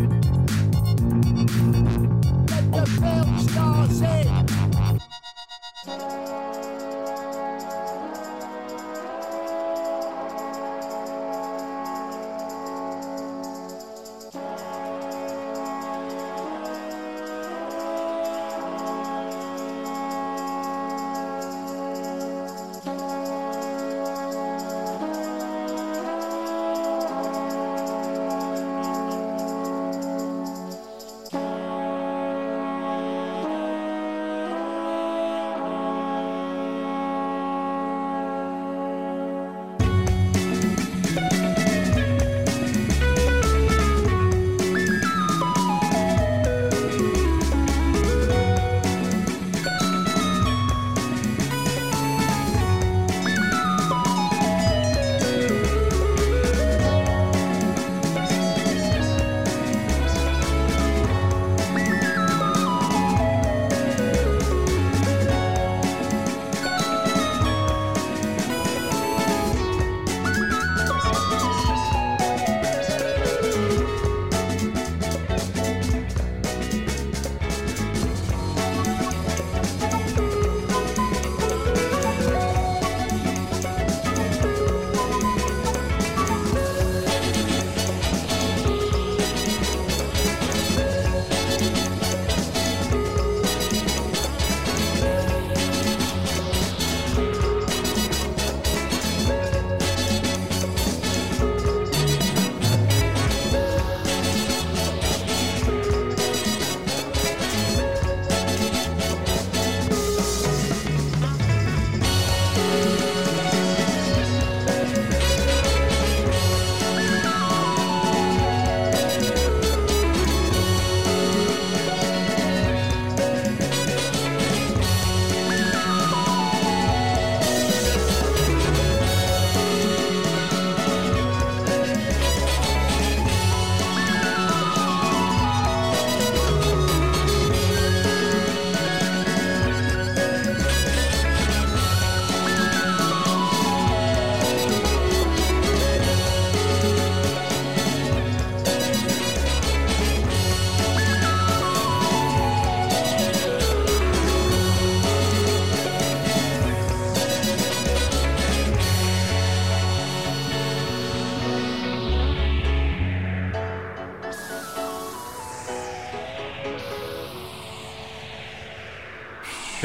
you. 0.00 0.07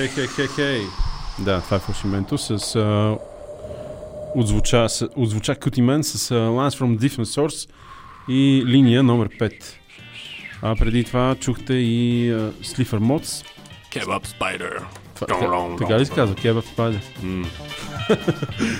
Хей, 0.03 0.09
хей, 0.09 0.27
хей, 0.27 0.47
хей. 0.47 0.81
Да, 1.39 1.61
това 1.61 1.77
е 1.77 1.79
фалшименто 1.79 2.37
с... 2.37 2.75
А, 2.75 3.17
отзвуча, 4.35 4.89
с, 4.89 5.07
отзвуча 5.15 5.55
Кутимен 5.55 6.03
с 6.03 6.31
а, 6.31 6.33
Lance 6.33 6.79
from 6.79 6.97
Different 6.97 7.23
Source 7.23 7.69
и 8.29 8.63
линия 8.65 9.03
номер 9.03 9.29
5. 9.29 9.53
А 10.61 10.75
преди 10.75 11.03
това 11.03 11.35
чухте 11.39 11.73
и 11.73 12.31
а, 12.31 12.35
Slipper 12.51 12.99
Mods. 12.99 13.45
Kebab 13.91 14.27
Spider. 14.27 14.83
Така, 15.77 15.99
ли 15.99 16.05
се 16.05 16.11
казва? 16.11 16.35
Kebab 16.35 16.65
Spider. 16.75 16.99
М. 17.23 17.45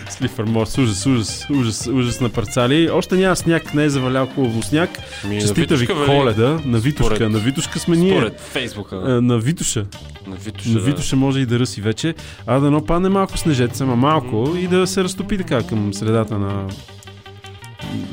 Slipper 0.10 0.46
Mods. 0.46 0.82
Ужас, 0.84 1.06
ужас, 1.06 1.48
ужас, 1.50 1.88
ужас 1.88 2.22
на 2.22 2.30
парцали. 2.30 2.90
Още 2.90 3.16
няма 3.16 3.36
сняг, 3.36 3.74
не 3.74 3.84
е 3.84 3.90
завалял 3.90 4.26
хубаво 4.28 4.64
сняг. 4.64 4.90
Ми, 5.28 5.42
Честита 5.42 5.76
ви 5.76 5.88
бе, 5.88 5.94
коледа. 6.06 6.60
На 6.66 6.80
Витушка. 6.80 7.16
Според- 7.16 7.32
на 7.32 7.40
Витушка 7.40 7.80
сме 7.80 7.98
ние. 7.98 8.18
Според 8.18 8.40
Фейсбука. 8.40 8.96
А, 8.96 9.22
на 9.22 9.38
Витуша. 9.38 9.86
На 10.28 10.36
Витуша. 10.36 10.70
На 10.70 10.80
да. 10.80 10.82
Витуша 10.82 11.16
може 11.16 11.40
и 11.40 11.46
да 11.46 11.60
ръси 11.60 11.82
вече, 11.82 12.16
а 12.48 12.60
да 12.60 12.72
но 12.72 12.86
падне 12.86 13.10
малко 13.10 13.38
снежец, 13.38 13.82
ама 13.82 13.96
малко 13.96 14.56
и 14.58 14.68
да 14.68 14.88
се 14.88 15.04
разтопи 15.04 15.38
така 15.38 15.64
към 15.64 15.94
средата 15.94 16.38
на 16.40 16.68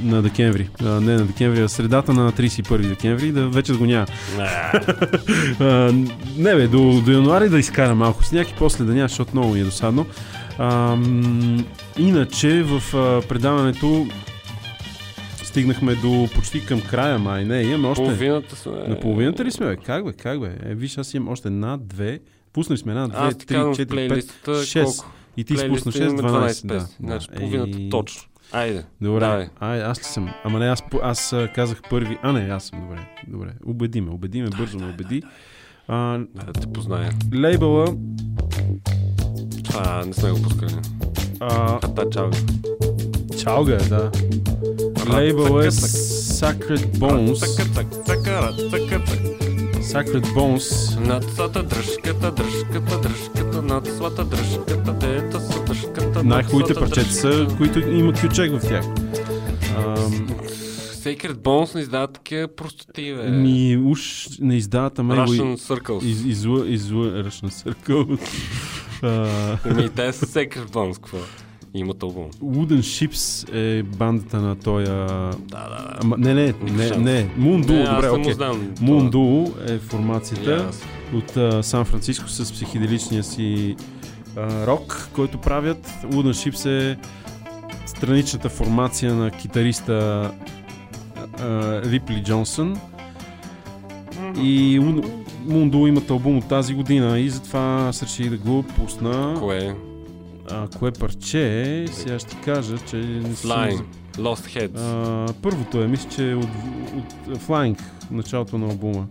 на 0.02 0.22
декември. 0.22 0.68
А, 0.84 1.00
не 1.00 1.14
на 1.14 1.24
декември, 1.24 1.62
а 1.62 1.68
средата 1.68 2.12
на 2.12 2.32
31 2.32 2.88
декември, 2.88 3.32
да 3.32 3.48
вече 3.48 3.72
го 3.72 3.86
няма. 3.86 4.06
Не. 4.38 4.48
А, 5.60 5.92
не 6.36 6.54
бе, 6.54 6.68
до, 6.68 7.00
до 7.04 7.12
януари 7.12 7.48
да 7.48 7.58
изкара 7.58 7.94
малко 7.94 8.24
сняг 8.24 8.50
и 8.50 8.54
после 8.58 8.84
да 8.84 8.92
няма, 8.92 9.08
защото 9.08 9.30
много 9.32 9.52
ми 9.52 9.60
е 9.60 9.64
досадно. 9.64 10.06
А, 10.58 10.96
иначе 11.98 12.62
в 12.62 12.96
а, 12.96 13.28
предаването 13.28 14.06
стигнахме 15.50 15.94
до 15.94 16.28
почти 16.34 16.66
към 16.66 16.80
края 16.80 17.18
май. 17.18 17.44
Не, 17.44 17.62
имаме 17.62 17.88
още... 17.88 18.04
Половината 18.04 18.56
сме. 18.56 18.72
На 18.72 19.00
половината 19.00 19.44
ли 19.44 19.50
сме, 19.50 19.66
бе? 19.66 19.76
Как 19.76 20.04
бе, 20.04 20.12
как 20.12 20.40
бе? 20.40 20.56
Е, 20.62 20.74
виж, 20.74 20.98
аз 20.98 21.14
имам 21.14 21.28
още 21.28 21.48
една, 21.48 21.76
две. 21.76 22.20
Пуснали 22.52 22.78
сме 22.78 22.92
една, 22.92 23.08
две, 23.08 23.18
Аз 23.18 23.36
три, 23.38 23.56
четири, 23.76 24.08
пет, 24.08 24.64
шест. 24.64 25.04
И 25.36 25.44
ти 25.44 25.56
спусна 25.56 25.92
6, 25.92 26.02
имаме 26.02 26.22
12. 26.50 26.66
Да. 26.66 26.86
Значи 27.00 27.26
да. 27.30 27.36
половината 27.36 27.78
Ей, 27.78 27.88
точно. 27.90 28.22
Айде. 28.52 28.84
Добре, 29.00 29.20
Давай. 29.20 29.48
ай, 29.60 29.82
аз 29.82 29.98
ли 29.98 30.04
съм? 30.04 30.28
Ама 30.44 30.58
не, 30.58 30.66
аз, 30.66 30.82
аз 31.02 31.32
а, 31.32 31.48
казах 31.54 31.82
първи. 31.90 32.18
А, 32.22 32.32
не, 32.32 32.40
аз 32.40 32.64
съм, 32.64 32.80
добре. 32.80 33.00
Добре, 33.28 33.48
убеди 33.66 34.00
ме, 34.00 34.10
убеди 34.10 34.42
ме, 34.42 34.48
бързо 34.48 34.78
ме 34.78 34.86
убеди. 34.86 35.22
А, 35.88 36.18
Да 36.18 36.52
те 36.52 36.66
позная. 36.72 37.10
лейбъла 37.34 37.86
Това 39.64 40.04
не 40.06 40.12
сме 40.12 40.30
го 40.30 40.42
пускали. 40.42 40.74
а, 41.40 41.78
Та 41.80 42.10
чао. 42.10 42.30
Чалга, 43.42 43.74
е, 43.74 43.78
да. 43.88 44.10
Лейбъл 45.08 45.60
е 45.60 45.70
Sacred 45.70 46.98
Bones. 46.98 47.34
Sacred 49.80 50.24
Bones. 50.34 50.98
Нацата 51.00 51.62
дръжката, 51.62 52.32
дръжката, 52.32 53.00
дръжката, 53.00 53.62
нацата 53.62 54.24
дръжката, 54.24 54.92
дета 54.92 55.40
са 55.40 55.64
дръжката. 55.64 56.24
Най-хубавите 56.24 56.74
парчета 56.74 57.12
са, 57.12 57.46
които 57.56 57.78
има 57.78 58.12
кючек 58.12 58.52
в 58.52 58.68
тях. 58.68 58.84
Sacred 61.04 61.34
Bones 61.34 61.74
не 61.74 61.80
издават 61.80 62.12
такива 62.12 62.48
простоти, 62.48 63.14
бе. 63.14 63.30
Ми 63.30 63.76
уж 63.76 64.28
не 64.40 64.56
издават, 64.56 64.98
ама 64.98 65.16
Russian 65.16 65.56
Circles. 65.56 66.04
Из, 66.04 66.24
излъ, 66.24 66.68
излъ, 66.68 67.04
Russian 67.06 67.48
Circle. 67.50 68.18
А, 69.02 69.58
Ами, 69.64 69.88
те 69.88 70.12
са 70.12 70.26
Sacred 70.26 70.68
Bones, 70.70 70.94
какво? 70.94 71.18
Имат 71.74 72.02
албум. 72.02 72.30
Wooden 72.42 72.80
Ships 72.80 73.54
е 73.54 73.82
бандата 73.82 74.36
на 74.40 74.56
тоя... 74.56 75.06
Да, 75.06 75.68
да. 75.68 75.96
Ама, 76.02 76.16
не, 76.18 76.34
не, 76.34 76.54
не, 76.62 76.90
не. 76.96 77.28
Moon 77.38 77.64
Duo, 77.64 77.94
добре, 77.94 78.10
окей. 78.10 78.32
знам 78.32 78.68
Moon. 78.74 79.10
Duo 79.10 79.70
е 79.74 79.78
формацията 79.78 80.50
Ясно. 80.52 81.18
от 81.18 81.36
а, 81.36 81.62
Сан 81.62 81.84
Франциско 81.84 82.28
с 82.28 82.52
психоделичния 82.52 83.24
си 83.24 83.76
а, 84.36 84.66
рок, 84.66 85.08
който 85.12 85.38
правят. 85.38 85.86
Wooden 86.04 86.50
Ships 86.50 86.66
е 86.70 86.98
страничната 87.86 88.48
формация 88.48 89.14
на 89.14 89.30
китариста 89.30 90.30
Рипли 91.84 92.22
Джонсън. 92.24 92.80
И 94.36 94.80
Moon 94.80 95.06
Moon 95.46 95.70
Duo 95.70 95.88
имат 95.88 96.10
албум 96.10 96.38
от 96.38 96.48
тази 96.48 96.74
година 96.74 97.18
и 97.18 97.30
затова 97.30 97.86
аз 97.88 98.02
реших 98.02 98.30
да 98.30 98.36
го 98.36 98.62
пусна. 98.62 99.34
Кое? 99.38 99.76
А, 100.52 100.68
кое 100.78 100.90
парче 100.92 101.62
е? 101.62 101.86
Сега 101.86 102.18
ще 102.18 102.36
кажа, 102.36 102.78
че... 102.78 102.96
съм 102.96 103.22
Flying. 103.34 103.76
за- 103.76 104.22
Lost 104.22 104.68
Heads. 104.68 104.78
А, 104.78 105.32
първото 105.42 105.82
е, 105.82 105.86
мисля, 105.86 106.08
че 106.10 106.30
е 106.30 106.34
от, 106.34 106.44
от 107.28 107.38
Flying, 107.38 107.78
началото 108.10 108.58
на 108.58 108.66
албума. 108.66 109.06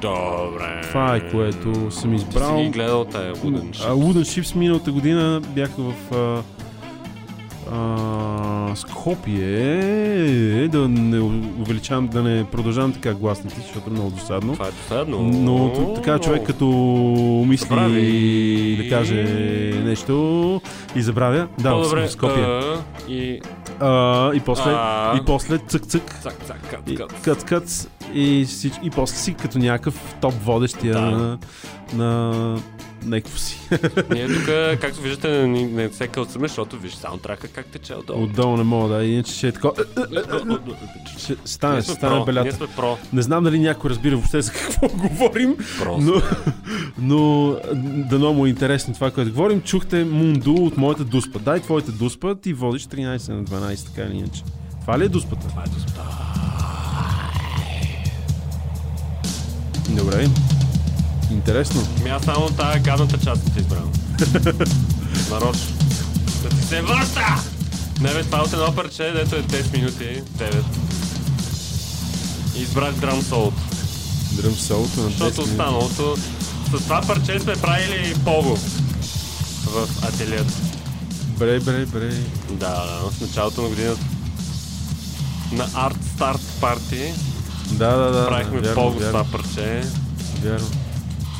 Добре. 0.00 0.80
Това 0.82 1.16
е 1.16 1.30
което 1.30 1.90
съм 1.90 2.14
избрал. 2.14 2.56
Ти 2.56 2.58
си 2.58 2.64
ги 2.64 2.70
гледал 2.70 3.04
тая 3.04 3.34
Wooden 3.34 3.84
А, 3.86 3.92
Wooden 3.92 4.20
Ships 4.42 4.56
миналата 4.56 4.92
година 4.92 5.42
бяха 5.54 5.82
в 5.82 5.94
а, 6.14 6.42
а, 7.72 8.72
Скопие. 8.74 10.68
Да 10.68 10.88
не 10.88 11.20
увеличавам, 11.60 12.06
да 12.08 12.22
не 12.22 12.44
продължавам 12.44 12.92
така 12.92 13.14
гласните, 13.14 13.60
защото 13.60 13.90
е 13.90 13.92
много 13.92 14.10
досадно. 14.10 14.52
Това 14.52 14.66
е 14.66 14.70
досадно. 14.70 15.18
Но 15.22 15.72
така 15.94 16.18
човек 16.18 16.46
като 16.46 16.66
мисли 17.46 17.66
Забрави. 17.68 18.80
да 18.82 18.88
каже 18.90 19.14
нещо 19.84 20.60
и 20.96 21.02
забравя. 21.02 21.48
Да, 21.58 21.70
По-добре. 21.70 22.08
Скопие. 22.08 22.44
а, 22.44 22.62
И... 23.08 23.40
А, 23.80 24.32
и 24.34 24.40
после, 24.40 24.70
А. 24.70 25.16
и 25.16 25.24
после 25.24 25.58
цък-цък. 25.58 26.22
Кат, 27.22 27.88
И, 28.14 28.46
и, 28.64 28.70
и 28.82 28.90
после 28.90 29.16
си 29.16 29.34
като 29.34 29.58
някакъв 29.58 30.14
топ 30.20 30.34
водещия 30.34 30.94
Да. 30.94 31.00
на, 31.00 31.38
на 31.94 32.58
някакво 33.04 33.38
си. 33.38 33.58
Ние 34.10 34.26
тук, 34.26 34.46
както 34.80 35.00
виждате, 35.00 35.46
не, 35.46 35.66
не 35.66 35.92
се 35.92 36.08
кълцаме, 36.08 36.48
защото 36.48 36.78
виж 36.78 36.94
саундтрака 36.94 37.48
как 37.48 37.66
тече 37.66 37.94
отдолу. 37.94 38.22
Отдолу 38.22 38.56
не 38.56 38.62
мога 38.62 38.94
да, 38.94 39.04
иначе 39.04 39.32
ще 39.32 39.48
е 39.48 39.52
такова. 39.52 39.74
Ще 41.18 41.36
стане, 41.44 41.82
ще 41.82 41.92
стане 41.92 42.24
белята. 42.24 42.68
Не 43.12 43.22
знам 43.22 43.44
дали 43.44 43.58
някой 43.58 43.90
разбира 43.90 44.16
въобще 44.16 44.42
за 44.42 44.52
какво 44.52 44.88
говорим, 44.96 45.56
но, 45.98 46.22
но 46.98 47.56
дано 48.10 48.32
му 48.32 48.46
е 48.46 48.48
интересно 48.48 48.94
това, 48.94 49.10
което 49.10 49.30
говорим. 49.30 49.62
Чухте 49.62 50.04
Мунду 50.04 50.54
от 50.54 50.76
моята 50.76 51.04
дуспа. 51.04 51.38
Дай 51.38 51.60
твоята 51.60 51.92
дуспа, 51.92 52.34
ти 52.34 52.52
водиш 52.52 52.86
13 52.86 53.32
на 53.32 53.44
12, 53.44 53.86
така 53.86 54.08
или 54.08 54.18
иначе. 54.18 54.42
Това 54.80 54.98
ли 54.98 55.04
е 55.04 55.08
дуспата? 55.08 55.48
Това 55.48 55.62
е 55.62 55.68
доста. 55.68 56.02
Добре. 59.88 60.26
Интересно. 61.30 61.86
Ми 62.04 62.10
аз 62.10 62.24
само 62.24 62.50
тази 62.50 62.78
гадната 62.78 63.18
част 63.18 63.42
ще 63.50 63.60
избрам. 63.60 63.92
Нарочно. 65.30 65.76
Да 66.42 66.48
ти 66.48 66.66
се 66.66 66.80
върта! 66.82 67.42
Не 68.00 68.12
бе, 68.14 68.22
това 68.22 68.38
е 68.38 68.42
от 68.42 68.52
едно 68.52 68.74
парче, 68.74 69.12
дето 69.14 69.36
е 69.36 69.42
10 69.42 69.72
минути, 69.76 70.22
9. 70.38 70.62
И 72.56 72.62
избрах 72.62 72.92
драм 72.94 73.22
солото. 73.22 73.62
Дръм 74.32 74.54
солото 74.54 75.00
на 75.00 75.10
10 75.10 75.18
Защото 75.18 75.42
останалото... 75.42 76.16
С 76.68 76.70
това 76.70 77.00
парче 77.00 77.40
сме 77.40 77.52
правили 77.56 78.14
пого 78.24 78.56
в 79.64 79.88
ателието. 80.02 80.52
Бре, 81.38 81.60
бре, 81.60 81.86
бре. 81.86 82.10
Да, 82.50 82.68
да, 82.68 83.10
в 83.10 83.20
началото 83.20 83.62
на 83.62 83.68
годината. 83.68 84.00
На 85.52 85.68
Art 85.68 85.96
Start 86.18 86.40
Party 86.60 87.12
Да, 87.70 87.96
да, 87.96 88.10
да. 88.12 88.28
правихме 88.28 88.74
пого 88.74 89.00
с 89.00 89.04
това 89.06 89.24
парче. 89.24 89.82
Вярно. 90.42 90.66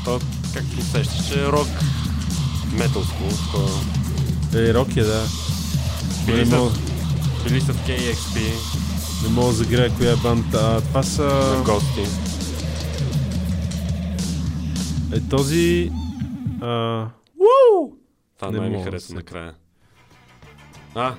То, 0.09 0.21
как 0.55 0.65
ти 0.65 0.83
сещаш, 0.83 1.29
че 1.29 1.41
е 1.41 1.47
рок 1.47 1.69
металско. 2.73 3.23
такова. 3.29 3.81
Е, 4.55 4.75
рок 4.75 4.97
е, 4.97 5.03
да. 5.03 5.27
Били 6.27 6.47
са, 6.47 6.57
мога, 6.57 6.71
били 7.45 7.61
са 7.61 7.73
в 7.73 7.87
KXP 7.87 8.41
не 9.23 9.29
мога 9.29 9.49
да 9.49 9.53
загрея 9.53 9.95
коя 9.97 10.13
е 10.13 10.17
банда. 10.17 10.49
А, 10.55 10.81
това 10.81 11.03
са... 11.03 11.23
на 11.23 11.63
гости. 11.65 12.03
Е, 15.13 15.21
този... 15.31 15.93
А... 16.61 17.07
Това 18.39 18.51
Не 18.51 18.59
най 18.59 18.71
ми 18.71 18.85
хареса 18.85 19.15
накрая. 19.15 19.55
А, 20.95 21.15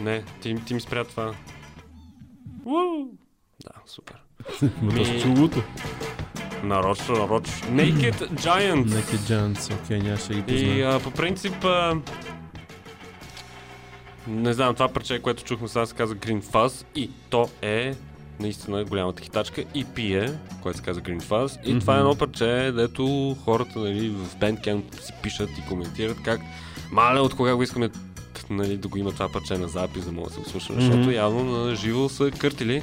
не, 0.00 0.24
ти, 0.42 0.56
ти 0.66 0.74
ми 0.74 0.80
спря 0.80 1.04
това. 1.04 1.34
Да, 3.64 3.70
супер. 3.86 4.16
Ма 4.82 4.90
то 4.90 5.12
Ми- 5.12 5.20
чулото. 5.20 5.62
Нарочно, 6.62 7.14
нарочно. 7.14 7.68
Naked 7.68 8.30
Giants. 8.32 8.84
Naked 8.84 9.16
Giants, 9.16 9.74
окей, 9.74 9.98
нямаше 9.98 10.28
да 10.28 10.34
ги 10.34 10.40
И 10.40 10.66
позная. 10.66 10.94
а, 10.96 11.00
по 11.00 11.10
принцип, 11.10 11.64
а, 11.64 11.96
не 14.26 14.52
знам, 14.52 14.74
това 14.74 14.88
парче, 14.88 15.18
което 15.18 15.44
чухме 15.44 15.68
сега 15.68 15.86
се 15.86 15.94
казва 15.94 16.16
Green 16.16 16.42
Fuzz 16.42 16.84
и 16.94 17.10
то 17.30 17.48
е 17.62 17.94
наистина 18.40 18.84
голямата 18.84 19.22
хитачка 19.22 19.64
и 19.74 19.84
пие, 19.84 20.32
което 20.62 20.78
се 20.78 20.84
казва 20.84 21.02
Green 21.02 21.22
Fuzz. 21.22 21.58
И 21.64 21.78
това 21.78 21.96
е 21.96 21.98
едно 21.98 22.14
парче, 22.14 22.72
дето 22.74 23.36
хората 23.44 23.78
нали, 23.78 24.08
в 24.08 24.36
Bandcamp 24.36 25.00
си 25.00 25.12
пишат 25.22 25.50
и 25.58 25.68
коментират 25.68 26.16
как 26.24 26.40
мале 26.92 27.20
от 27.20 27.34
кога 27.34 27.54
го 27.54 27.62
искаме 27.62 27.90
нали, 28.50 28.76
да 28.76 28.88
го 28.88 28.98
има 28.98 29.12
това 29.12 29.28
парче 29.28 29.58
на 29.58 29.68
запис, 29.68 30.04
да 30.04 30.12
мога 30.12 30.28
да 30.28 30.34
се 30.34 30.40
го 30.40 30.50
слушам, 30.50 30.80
защото 30.80 31.10
явно 31.10 31.44
на 31.44 31.74
живо 31.76 32.08
са 32.08 32.30
къртили. 32.30 32.82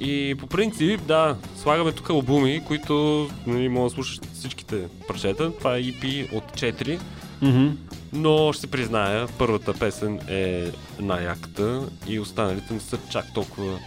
И 0.00 0.34
по 0.38 0.46
принцип, 0.46 1.00
да, 1.02 1.36
слагаме 1.56 1.92
тук 1.92 2.10
албуми, 2.10 2.62
които 2.66 3.28
нали, 3.46 3.68
мога 3.68 3.88
да 3.88 3.94
слушаш 3.94 4.20
всичките 4.32 4.88
парчета. 5.08 5.52
Това 5.58 5.76
е 5.76 5.82
EP 5.82 6.32
от 6.32 6.44
4. 6.44 7.00
Мгм. 7.42 7.68
Но 8.12 8.52
ще 8.52 8.60
се 8.60 8.66
призная, 8.66 9.28
първата 9.38 9.74
песен 9.74 10.20
е 10.28 10.70
най-яката 11.00 11.88
и 12.06 12.20
останалите 12.20 12.74
не 12.74 12.80
са 12.80 12.98
чак 13.10 13.34
толкова 13.34 13.78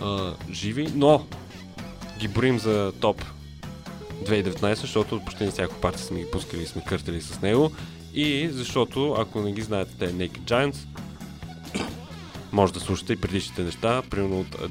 а, 0.00 0.34
живи, 0.52 0.88
но 0.94 1.26
ги 2.18 2.28
броим 2.28 2.58
за 2.58 2.92
топ 3.00 3.24
2019, 4.24 4.74
защото 4.74 5.20
почти 5.20 5.44
на 5.44 5.50
всяко 5.50 5.74
парти 5.74 6.02
сме 6.02 6.18
ги 6.18 6.30
пускали 6.30 6.62
и 6.62 6.66
сме 6.66 6.84
къртали 6.84 7.20
с 7.20 7.40
него. 7.40 7.72
И 8.14 8.48
защото, 8.52 9.12
ако 9.18 9.40
не 9.40 9.52
ги 9.52 9.62
знаете, 9.62 9.94
те 9.98 10.12
Naked 10.12 10.40
Giants, 10.40 10.76
може 12.52 12.72
да 12.72 12.80
слушате 12.80 13.12
и 13.12 13.20
предишните 13.20 13.62
неща, 13.62 14.02
примерно 14.10 14.40
от 14.40 14.56
а, 14.62 14.68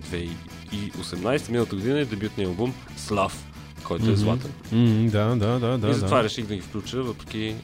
2018, 0.72 1.50
миналата 1.50 1.76
година 1.76 2.00
е 2.00 2.06
дебютният 2.06 2.50
албум 2.50 2.74
Слав, 2.98 3.46
който 3.84 4.06
е 4.06 4.08
Мгм. 4.08 4.16
златен. 4.16 4.52
М, 4.72 5.10
Да, 5.10 5.36
да, 5.36 5.60
да, 5.60 5.78
да. 5.78 5.90
и 5.90 5.94
затова 5.94 6.18
да. 6.18 6.24
реших 6.24 6.46
да 6.46 6.56
ги 6.56 6.62
включа, 6.62 7.04
въпреки 7.04 7.56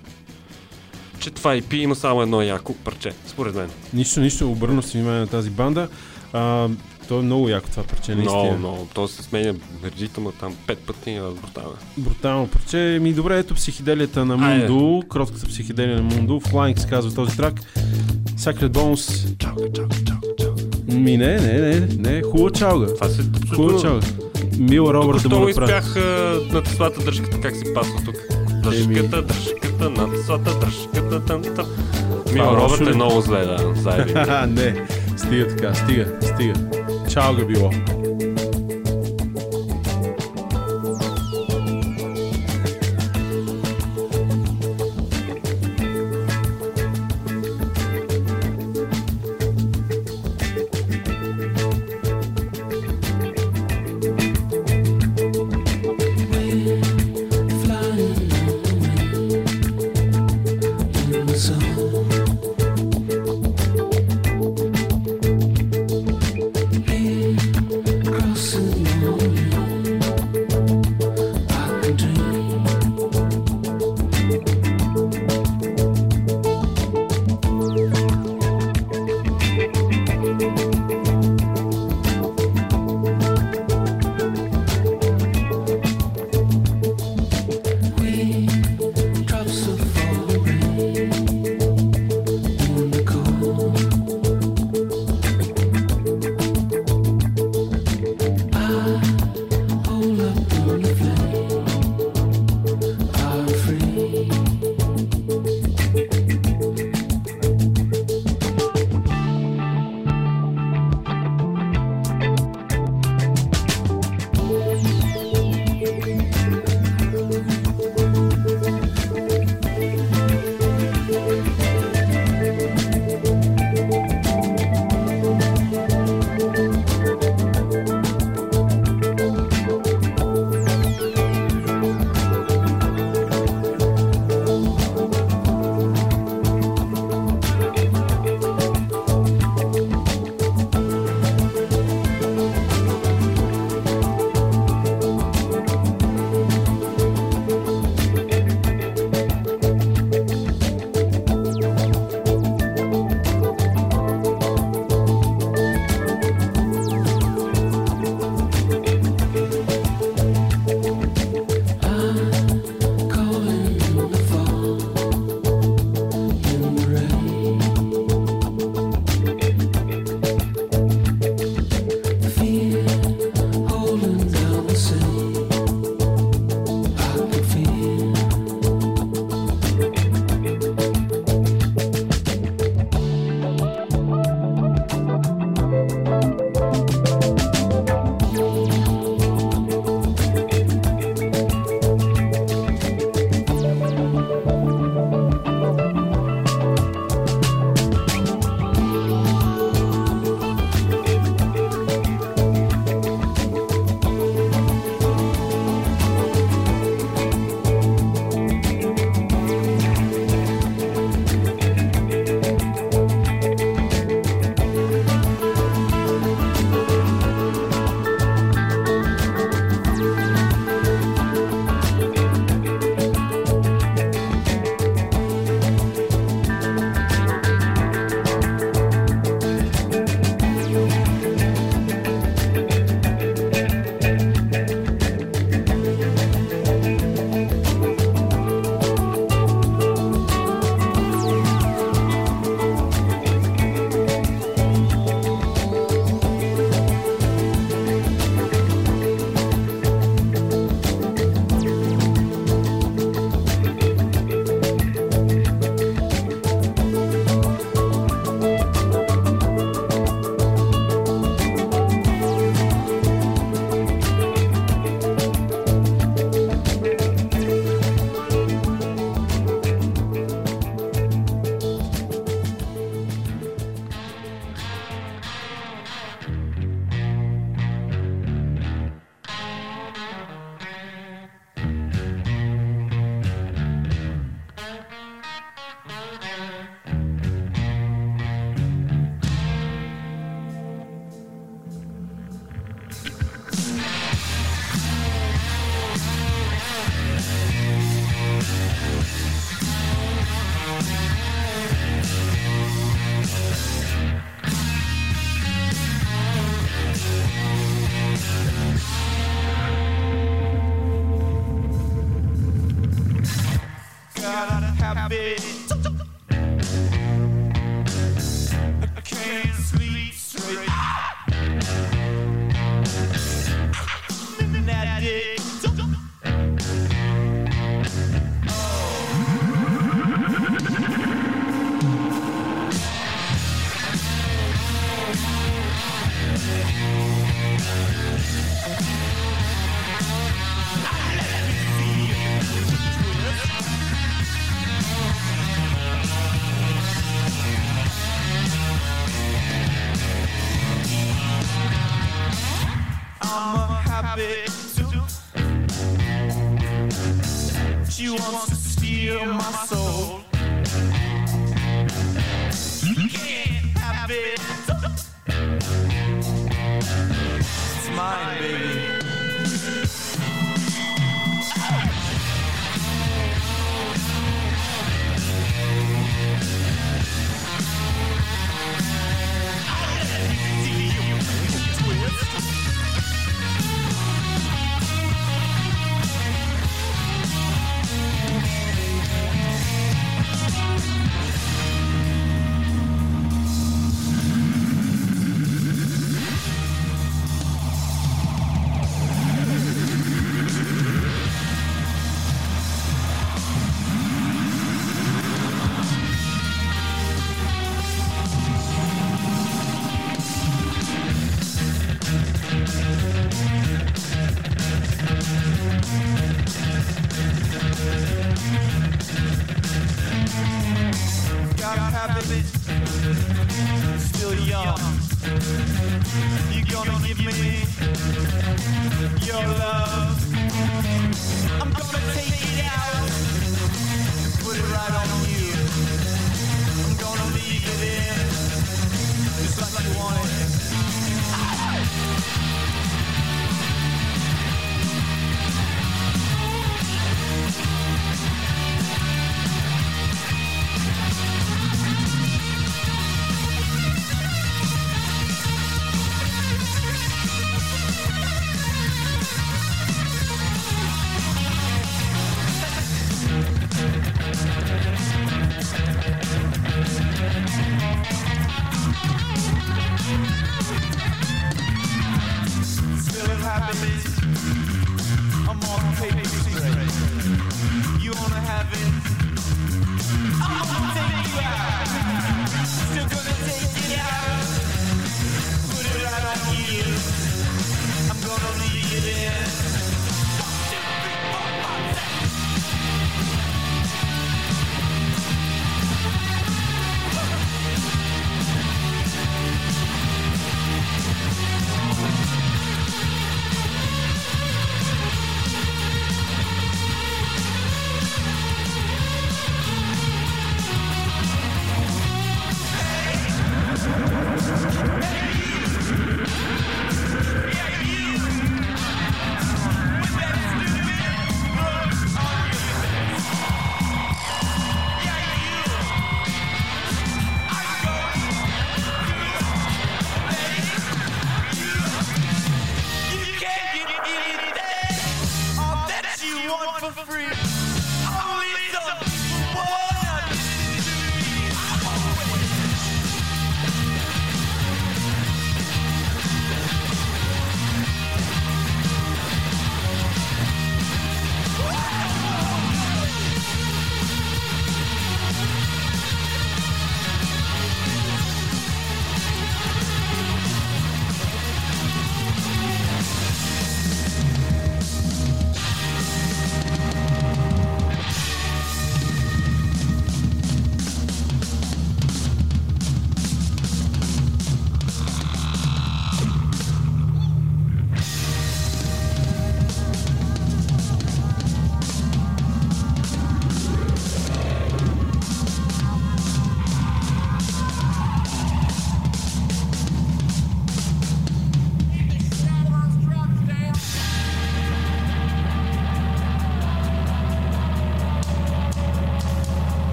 че 1.19 1.31
това 1.31 1.55
EP 1.55 1.73
има 1.73 1.95
само 1.95 2.21
едно 2.21 2.41
яко 2.41 2.73
парче, 2.73 3.13
според 3.27 3.55
мен. 3.55 3.69
Нищо, 3.93 4.19
нищо, 4.19 4.51
обърна 4.51 4.83
си 4.83 4.97
внимание 4.97 5.19
на 5.19 5.27
тази 5.27 5.49
банда. 5.49 5.87
А, 6.33 6.69
то 7.07 7.19
е 7.19 7.21
много 7.21 7.49
яко 7.49 7.69
това 7.71 7.83
парче, 7.83 8.15
наистина. 8.15 8.41
Много, 8.43 8.57
много. 8.57 8.87
То 8.93 9.07
се 9.07 9.23
сменя 9.23 9.53
ритъма 9.99 10.31
там 10.31 10.55
пет 10.67 10.79
пъти, 10.79 11.15
а 11.15 11.31
брутално. 11.41 11.75
Брутално 11.97 12.47
парче. 12.47 12.99
Ми 13.01 13.13
добре, 13.13 13.39
ето 13.39 13.53
психоделията 13.55 14.25
на. 14.25 14.37
Мунду, 14.37 15.07
кротката 15.07 15.45
психоделия 15.47 15.95
на 15.95 16.01
Мунду. 16.03 16.39
Flying 16.39 16.79
се 16.79 16.87
казва 16.87 17.13
този 17.13 17.37
трак. 17.37 17.61
Sacred 18.37 18.69
Bones. 18.69 19.35
Ми 20.87 21.17
не, 21.17 21.37
не, 21.37 21.53
не, 21.53 21.87
не, 21.99 22.21
хубава 22.21 22.49
чалга. 22.51 22.93
Това 22.93 23.07
се 23.09 23.21
Хубава 23.55 23.81
чалга. 23.81 24.07
Мила 24.59 24.93
Робърт 24.93 25.29
да 25.29 25.35
му 25.39 25.47
направи. 25.47 25.71
а, 25.71 25.99
на 26.53 26.63
теслата 26.63 27.03
дръжката, 27.05 27.41
как 27.41 27.55
си 27.55 27.63
пасва 27.73 28.01
тук. 28.05 28.15
Дръжката, 28.63 29.21
дръжката, 29.21 29.89
на 29.89 30.11
теслата, 30.11 30.59
дръжката, 30.59 31.25
тън, 31.25 31.41
тън. 31.41 31.65
Мил 32.33 32.43
Робърт 32.43 32.87
е 32.87 32.95
много 32.95 33.21
зле, 33.21 33.45
да, 33.45 34.47
не, 34.47 34.85
стига 35.17 35.47
така, 35.47 35.73
стига, 35.73 36.05
стига. 36.21 36.53
Чалга 37.09 37.45
било. 37.45 37.71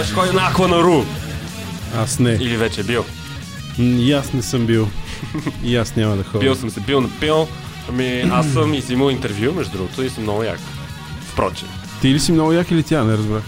Кой 0.00 0.06
ще 0.06 0.14
ходи 0.14 0.32
на 0.32 0.46
Акванару? 0.46 1.04
Аз 1.96 2.18
не. 2.18 2.30
Или 2.30 2.56
вече 2.56 2.80
е 2.80 2.84
бил? 2.84 3.04
И 3.78 4.12
аз 4.12 4.32
не 4.32 4.42
съм 4.42 4.66
бил. 4.66 4.88
И 5.64 5.76
аз 5.76 5.96
няма 5.96 6.16
да 6.16 6.24
ходя. 6.24 6.38
Бил 6.38 6.54
съм 6.54 6.70
се 6.70 6.80
бил 6.80 7.00
напил. 7.00 7.48
Ами 7.88 8.20
аз 8.20 8.46
съм 8.46 8.74
и 8.74 8.82
си 8.82 8.92
имал 8.92 9.10
интервю, 9.10 9.52
между 9.52 9.72
другото, 9.72 10.02
и 10.02 10.10
съм 10.10 10.22
много 10.22 10.42
як. 10.42 10.58
Впрочем. 11.22 11.68
Ти 12.00 12.08
ли 12.08 12.20
си 12.20 12.32
много 12.32 12.52
як 12.52 12.70
или 12.70 12.82
тя? 12.82 13.04
Не 13.04 13.12
разбрах. 13.12 13.42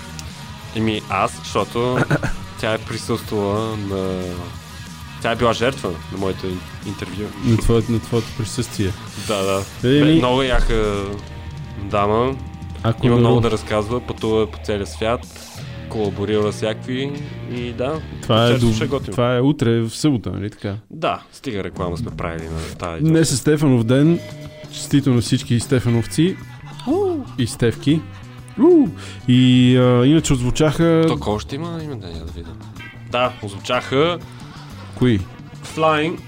Еми 0.77 1.03
аз, 1.11 1.39
защото 1.39 1.99
тя 2.61 2.73
е 2.73 2.79
присъствала 2.79 3.77
на... 3.77 4.23
Тя 5.23 5.31
е 5.31 5.37
била 5.37 5.53
жертва 5.53 5.91
на 6.13 6.19
моето 6.19 6.47
ин- 6.47 6.59
интервю. 6.87 7.25
На 7.45 7.57
твоето, 7.57 7.93
на 7.93 8.01
твоето 8.01 8.29
присъствие. 8.39 8.91
Да, 9.29 9.43
да. 9.43 9.63
Бе, 9.83 10.05
много 10.05 10.43
яка 10.43 11.05
дама. 11.79 12.35
Ако 12.83 13.07
Има 13.07 13.17
много 13.17 13.35
го- 13.35 13.41
да 13.41 13.51
разказва, 13.51 14.01
пътува 14.01 14.47
по 14.47 14.59
целия 14.65 14.87
свят, 14.87 15.42
колаборира 15.93 16.53
с 16.53 16.57
всякакви 16.57 17.13
и 17.53 17.73
да. 17.73 18.01
Това 18.23 18.47
е, 18.47 18.59
до... 18.59 19.01
това 19.11 19.37
е 19.37 19.41
утре 19.41 19.81
в 19.81 19.91
събота, 19.91 20.31
нали 20.31 20.51
така? 20.51 20.77
Да, 20.91 21.23
стига 21.33 21.65
реклама 21.65 21.97
сме 21.97 22.11
правили 22.11 22.45
на 22.45 22.79
тази. 22.79 23.05
Днес 23.05 23.33
е 23.33 23.37
Стефанов 23.37 23.85
ден. 23.85 24.19
Честито 24.73 25.11
на 25.11 25.21
всички 25.21 25.61
Стефановци. 25.61 26.37
И 27.39 27.47
Стевки. 27.47 28.01
И 29.29 29.77
а, 29.77 30.07
иначе 30.07 30.33
отзвучаха... 30.33 31.07
Кой 31.21 31.35
още 31.35 31.55
има 31.55 31.81
име 31.85 31.97
да 31.97 32.09
я 32.09 32.25
да 32.25 32.33
видя. 32.33 32.51
Да, 33.11 33.33
озвучаха 33.43 34.19
Кои? 34.99 35.21
Flying. 35.65 36.19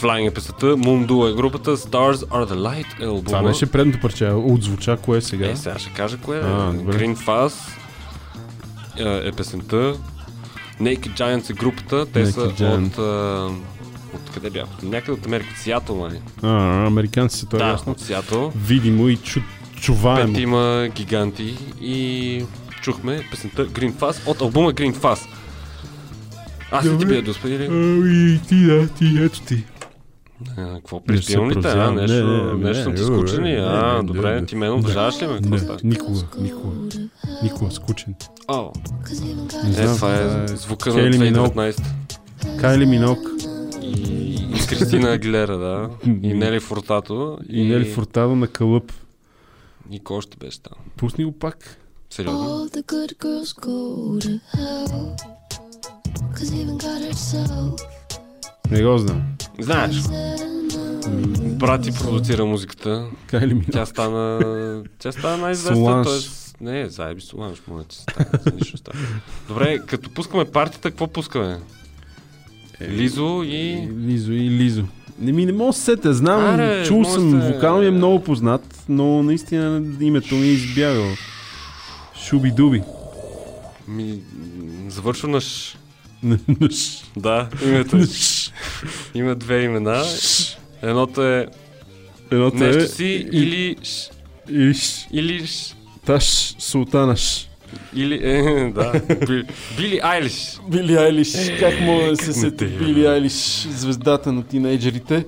Flying 0.00 0.30
е 0.30 0.34
песата, 0.34 0.66
Mundo 0.66 1.32
е 1.32 1.36
групата, 1.36 1.76
Stars 1.76 2.14
are 2.14 2.52
the 2.52 2.54
Light 2.54 3.02
е 3.02 3.04
албума. 3.04 3.24
Това 3.24 3.42
беше 3.42 3.66
предното 3.66 4.00
парче. 4.00 4.26
Отзвуча 4.26 4.96
кое 4.96 5.18
е 5.18 5.20
сега? 5.20 5.50
Е, 5.50 5.56
сега 5.56 5.78
ще 5.78 5.90
кажа 5.90 6.18
кое 6.18 6.38
е. 6.38 6.42
Green 6.42 7.16
Fuzz 7.16 7.79
е, 9.00 9.28
е 9.28 9.32
песента. 9.32 9.94
Naked 10.80 11.18
Giants 11.18 11.50
е 11.50 11.52
групата. 11.52 12.06
Те 12.12 12.24
Naked 12.24 12.30
са 12.30 12.40
Giant. 12.40 12.86
от... 12.86 12.98
А, 12.98 14.16
от 14.16 14.30
къде 14.34 14.50
бяха? 14.50 14.68
Някъде 14.82 15.12
от 15.12 15.26
Америка. 15.26 15.48
Сиатъл, 15.56 15.96
май. 15.96 16.20
А, 16.42 16.86
американци 16.86 17.38
са, 17.38 17.46
това 17.46 17.58
е 17.58 17.66
Да, 17.66 17.72
ясно. 17.72 17.92
от 17.92 18.00
Сиатъл. 18.00 18.52
Видимо 18.56 19.08
и 19.08 19.16
чу... 19.16 19.40
чуваемо. 19.80 20.32
Петима 20.32 20.88
гиганти 20.94 21.56
и 21.80 22.44
чухме 22.82 23.20
песента 23.30 23.68
Green 23.68 23.92
Fuzz 23.92 24.26
от 24.26 24.40
албума 24.40 24.72
Green 24.72 24.94
Fuzz. 24.94 25.26
Аз 26.70 26.84
ли 26.86 26.98
ти 26.98 27.06
бия 27.06 27.30
успели? 27.30 27.66
Ами, 27.70 28.40
ти 28.48 28.66
да, 28.66 28.88
ти, 28.88 29.18
ето 29.22 29.40
ти. 29.40 29.64
Какво 30.56 30.96
Не 30.96 31.02
приспивам 31.04 31.50
ли 31.50 31.62
те? 31.62 31.68
А, 31.68 31.90
нещо, 31.90 32.14
Не, 32.16 32.42
не, 32.42 32.52
не, 32.52 32.54
нещо 32.54 32.82
съм 32.82 32.94
ти 32.94 33.00
не, 33.00 33.06
скучен 33.06 33.44
ли? 33.44 33.50
не, 33.50 33.56
А, 33.58 33.96
не, 33.96 34.02
добре, 34.02 34.34
не, 34.34 34.46
ти 34.46 34.56
мен 34.56 34.68
не. 34.68 34.74
уважаваш 34.74 35.22
ли 35.22 35.26
ме? 35.26 35.34
Какво 35.34 35.50
Не, 35.50 35.58
става? 35.58 35.78
никога, 35.84 36.20
никога. 36.38 36.76
Никога, 37.42 37.70
скучен. 37.70 38.14
О, 38.48 38.70
Не 39.64 39.70
е, 39.70 39.72
знам, 39.72 39.92
е 39.92 39.96
това 39.96 40.14
е 40.14 40.48
звука 40.48 40.90
на 40.90 40.94
Кейли 40.96 41.18
Минок. 41.18 41.54
2019. 41.54 41.82
Кайли 42.60 42.86
Минок 42.86 43.18
И, 43.82 43.88
и 44.54 44.66
Кристина 44.68 45.10
Агилера, 45.10 45.58
да. 45.58 45.90
И 46.22 46.34
Нели 46.34 46.60
Фуртато. 46.60 47.38
и 47.48 47.64
Нели 47.64 47.84
Фуртадо 47.84 48.36
на 48.36 48.46
кълъп. 48.48 48.92
И 49.90 50.00
кой 50.00 50.16
още 50.16 50.36
беше 50.36 50.62
там? 50.62 50.72
Пусни 50.96 51.24
го 51.24 51.32
пак. 51.32 51.76
Сериозно? 52.10 52.66
Не 58.70 58.82
го 58.82 58.98
знам. 58.98 59.22
Знаеш, 59.60 59.96
брат 61.42 61.82
ти 61.82 61.92
продуцира 61.92 62.44
музиката. 62.44 63.06
Кайли 63.26 63.54
Минок. 63.54 63.70
Тя 63.72 63.86
стана, 63.86 64.82
тя 64.98 65.12
стана 65.12 65.36
най-известна. 65.36 66.02
Тоест, 66.04 66.56
не, 66.60 66.88
заеби 66.88 67.20
Соланж, 67.20 67.62
моля 67.68 67.84
ти. 67.84 67.96
Добре, 69.48 69.78
като 69.86 70.10
пускаме 70.10 70.44
партията, 70.44 70.90
какво 70.90 71.06
пускаме? 71.06 71.58
Лизо 72.90 73.42
и... 73.44 73.88
Лизо 74.06 74.32
и 74.32 74.50
Лизо. 74.50 74.84
Не 75.18 75.32
ми 75.32 75.46
не 75.46 75.52
мога 75.52 75.66
да 75.66 75.72
се 75.72 75.80
сетя, 75.82 76.14
знам, 76.14 76.40
Аре, 76.54 76.84
чул 76.86 77.04
съм, 77.04 77.30
се- 77.42 77.52
вокал 77.52 77.80
ми 77.80 77.86
е 77.86 77.90
много 77.90 78.22
познат, 78.24 78.84
но 78.88 79.22
наистина 79.22 79.82
името 80.00 80.34
ми 80.34 80.46
е 80.46 80.52
избягало. 80.52 81.10
Шуби 82.24 82.50
Дуби. 82.50 82.82
Ми, 83.88 84.20
завършва 84.88 85.28
на 85.28 85.40
Ш. 85.40 85.76
Да, 87.16 87.48
името 87.62 87.96
е. 87.96 88.00
Има 89.14 89.34
две 89.34 89.62
имена. 89.62 90.04
Едното 90.82 91.22
е 91.22 91.46
Едното 92.30 92.56
нещо 92.56 92.82
е... 92.82 92.86
си 92.86 93.28
или. 93.32 93.76
Или 95.12 95.46
Ш. 95.46 95.76
Таш 96.06 96.24
Султанаш. 96.58 97.46
Или, 97.94 98.14
е, 98.22 98.42
да. 98.70 98.92
Би- 99.26 99.44
Били 99.76 100.00
Айлиш. 100.02 100.58
Били 100.68 100.96
Айлиш. 100.96 101.32
Как 101.60 101.80
мога 101.80 102.04
да 102.04 102.16
се 102.16 102.32
сети 102.32 102.66
Били 102.66 103.06
Айлиш, 103.06 103.32
звездата 103.70 104.32
на 104.32 104.42
тинейджерите? 104.42 105.24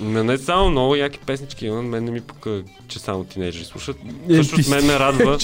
Не, 0.00 0.22
не 0.22 0.38
само 0.38 0.70
много 0.70 0.94
яки 0.96 1.18
песнички 1.18 1.66
има. 1.66 1.82
Мен 1.82 2.04
не 2.04 2.10
ми 2.10 2.20
пука, 2.20 2.62
че 2.88 2.98
само 2.98 3.24
тинейджери 3.24 3.64
слушат. 3.64 3.96
Е, 4.30 4.34
Също 4.34 4.70
мен 4.70 4.86
ме 4.86 4.98
радва. 4.98 5.38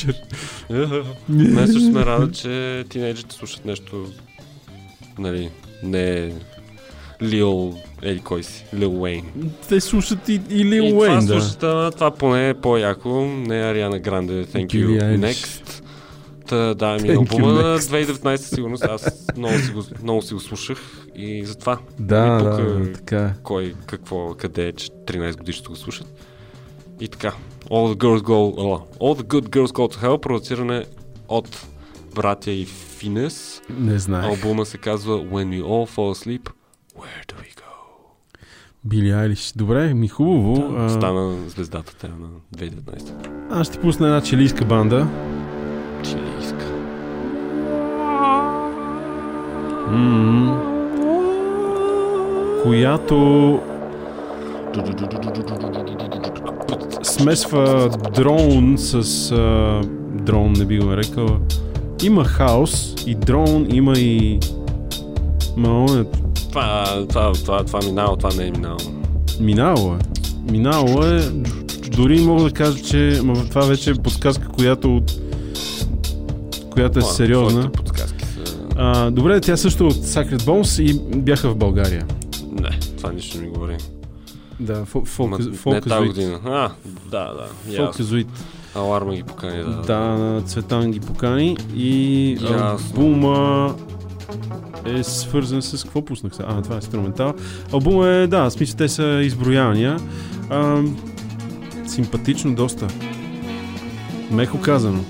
мен 1.29 1.67
също 1.67 1.91
ме 1.91 2.07
радва, 2.07 2.33
че 2.33 2.85
тинейджерите 2.89 3.35
слушат 3.35 3.65
нещо, 3.65 4.07
нали, 5.19 5.51
не 5.83 6.33
Лил, 7.23 7.75
еди 8.03 8.21
кой 8.21 8.43
си, 8.43 8.65
Лил 8.75 9.03
Уейн. 9.03 9.25
Те 9.69 9.81
слушат 9.81 10.29
и, 10.29 10.41
и 10.51 10.65
Лил 10.65 10.83
и 10.83 10.93
Уейн, 10.93 11.21
това 11.21 11.35
да. 11.35 11.41
слушат, 11.41 11.59
това 11.95 12.11
поне 12.11 12.49
е 12.49 12.55
по-яко. 12.55 13.09
Не 13.25 13.63
Ариана 13.63 13.99
Гранде, 13.99 14.45
Thank 14.45 14.67
Billie 14.67 14.87
you, 14.87 15.03
Eilish. 15.03 15.33
next. 15.33 15.83
Та, 16.47 16.75
да, 16.75 16.93
ми 16.93 17.01
you, 17.01 17.17
албума 17.17 17.53
на 17.53 17.79
next. 17.79 18.05
2019 18.05 18.37
сигурно 18.37 18.77
аз 18.89 19.27
много 19.37 19.59
си, 19.59 19.71
го, 19.71 19.83
много 20.03 20.23
си 20.23 20.35
го 20.35 20.41
слушах 20.41 21.07
и 21.17 21.45
затова 21.45 21.79
Да, 21.99 22.27
да, 22.27 22.51
пука 22.51 22.63
да, 22.63 22.93
така 22.93 23.19
е. 23.19 23.35
кой, 23.43 23.75
какво, 23.87 24.35
къде 24.35 24.67
е, 24.67 24.73
че 24.73 24.89
13 24.89 25.37
годишните 25.37 25.69
го 25.69 25.77
слушат. 25.77 26.07
И 27.01 27.09
така, 27.09 27.33
All 27.71 27.95
the 27.95 27.97
Girls 27.97 28.21
Go, 28.21 28.57
All 28.99 29.21
the 29.21 29.23
Good 29.23 29.49
Girls 29.49 29.73
Go 29.73 29.95
to 29.95 30.03
Hell, 30.03 30.21
продуциране 30.21 30.85
от 31.29 31.67
братя 32.15 32.51
и 32.51 32.67
Финес. 32.99 33.63
Не 33.71 33.99
знаех. 33.99 34.27
Албума 34.27 34.67
се 34.67 34.79
казва 34.79 35.19
When 35.19 35.49
We 35.49 35.63
All 35.63 35.97
Fall 35.97 36.15
Asleep, 36.15 36.51
Where 36.99 37.33
Do 37.33 37.35
We 37.35 37.59
Go? 37.59 37.63
Били 38.85 39.11
Айлиш. 39.11 39.53
Добре, 39.57 39.95
ми 39.95 40.09
хубаво. 40.09 40.75
А, 40.79 40.89
Стана 40.89 41.37
звездата 41.49 41.95
тя 42.01 42.09
на 42.09 42.29
2019. 42.57 43.13
Аз 43.51 43.67
ще 43.67 43.81
пусна 43.81 44.07
една 44.07 44.21
чилийска 44.23 44.65
банда. 44.65 45.07
Чилийска. 46.05 46.65
М, 49.91 50.63
която 52.63 53.61
смесва 57.03 57.91
дрон 58.15 58.75
с... 58.79 59.33
А, 59.33 59.81
дрон 60.13 60.53
не 60.53 60.65
би 60.65 60.79
го 60.79 60.87
нарекал. 60.87 61.41
Има 62.03 62.25
хаос 62.25 62.95
и 63.07 63.15
дрон, 63.15 63.67
има 63.71 63.93
и... 63.93 64.41
Ма, 65.57 65.85
он 65.85 66.01
е 66.01 66.05
Това, 66.49 66.85
това, 67.09 67.33
това, 67.35 67.65
това 67.65 67.81
минало, 67.81 68.17
това 68.17 68.31
не 68.33 68.47
е 68.47 68.51
минало. 68.51 68.79
Минало 69.41 69.95
е. 69.95 69.99
Минало 70.53 71.05
е. 71.05 71.21
Дори 71.89 72.21
мога 72.21 72.43
да 72.45 72.51
кажа, 72.51 72.79
че 72.79 73.21
това 73.49 73.61
вече 73.61 73.91
е 73.91 73.95
подсказка, 73.95 74.49
която, 74.49 75.03
която 76.71 76.99
е 76.99 77.03
Това, 77.03 77.13
сериозна. 77.13 77.61
твоите 77.61 77.73
подсказки 77.75 78.25
са... 78.25 78.45
А, 78.77 79.11
добре, 79.11 79.41
тя 79.41 79.57
също 79.57 79.85
е 79.85 79.87
от 79.87 79.95
Sacred 79.95 80.39
Bones 80.39 80.83
и 80.83 81.19
бяха 81.19 81.51
в 81.51 81.57
България. 81.57 82.07
Не, 82.53 82.71
това 82.97 83.13
нищо 83.13 83.39
не 83.39 83.45
ми 83.45 83.51
говори. 83.51 83.77
Да, 84.61 84.85
фол- 84.85 85.01
Ма, 85.21 85.39
фолк- 85.39 85.51
не 85.51 85.57
фолказоид. 85.57 85.85
тази 85.85 86.09
година. 86.09 86.41
А, 86.45 86.71
да, 87.07 87.33
да. 87.35 87.47
ясно. 87.73 88.05
Аларма 88.75 89.15
ги 89.15 89.23
покани, 89.23 89.59
да. 89.63 89.83
Да, 89.83 90.43
Цветан 90.47 90.91
ги 90.91 91.01
покани 91.01 91.57
и 91.77 92.31
Ясно. 92.41 92.57
албума 92.59 93.75
е 94.85 95.03
свързан 95.03 95.63
с 95.63 95.85
какво 95.85 96.05
пуснах 96.05 96.35
сега? 96.35 96.49
А, 96.51 96.63
това 96.63 96.75
е 96.75 96.79
инструментал. 96.79 97.35
Албума 97.73 98.09
е, 98.09 98.27
да, 98.27 98.51
смисъл 98.51 98.77
те 98.77 98.89
са 98.89 99.21
изброявания. 99.23 99.97
А, 100.51 100.83
симпатично 101.87 102.55
доста. 102.55 102.87
Меко 104.31 104.61
казано. 104.61 105.05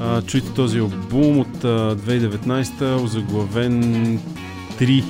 А, 0.00 0.22
чуйте 0.22 0.50
този 0.52 0.78
албум 0.78 1.38
от 1.38 1.64
а, 1.64 1.96
2019, 1.96 3.04
озаглавен 3.04 4.18
3. 4.78 5.04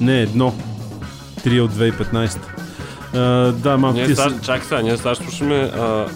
Не, 0.00 0.20
едно. 0.20 0.54
3 1.44 1.60
от 1.60 1.72
2015. 1.72 2.53
А, 3.14 3.20
да, 3.52 3.76
малко 3.76 3.96
Ние 3.96 4.06
тия 4.06 4.16
сега, 4.16 4.30
са- 4.30 4.40
чакай 4.42 4.62
сега, 4.62 4.82
ние 4.82 4.96
сега 4.96 5.14
слушаме 5.14 5.54
а, 5.56 6.06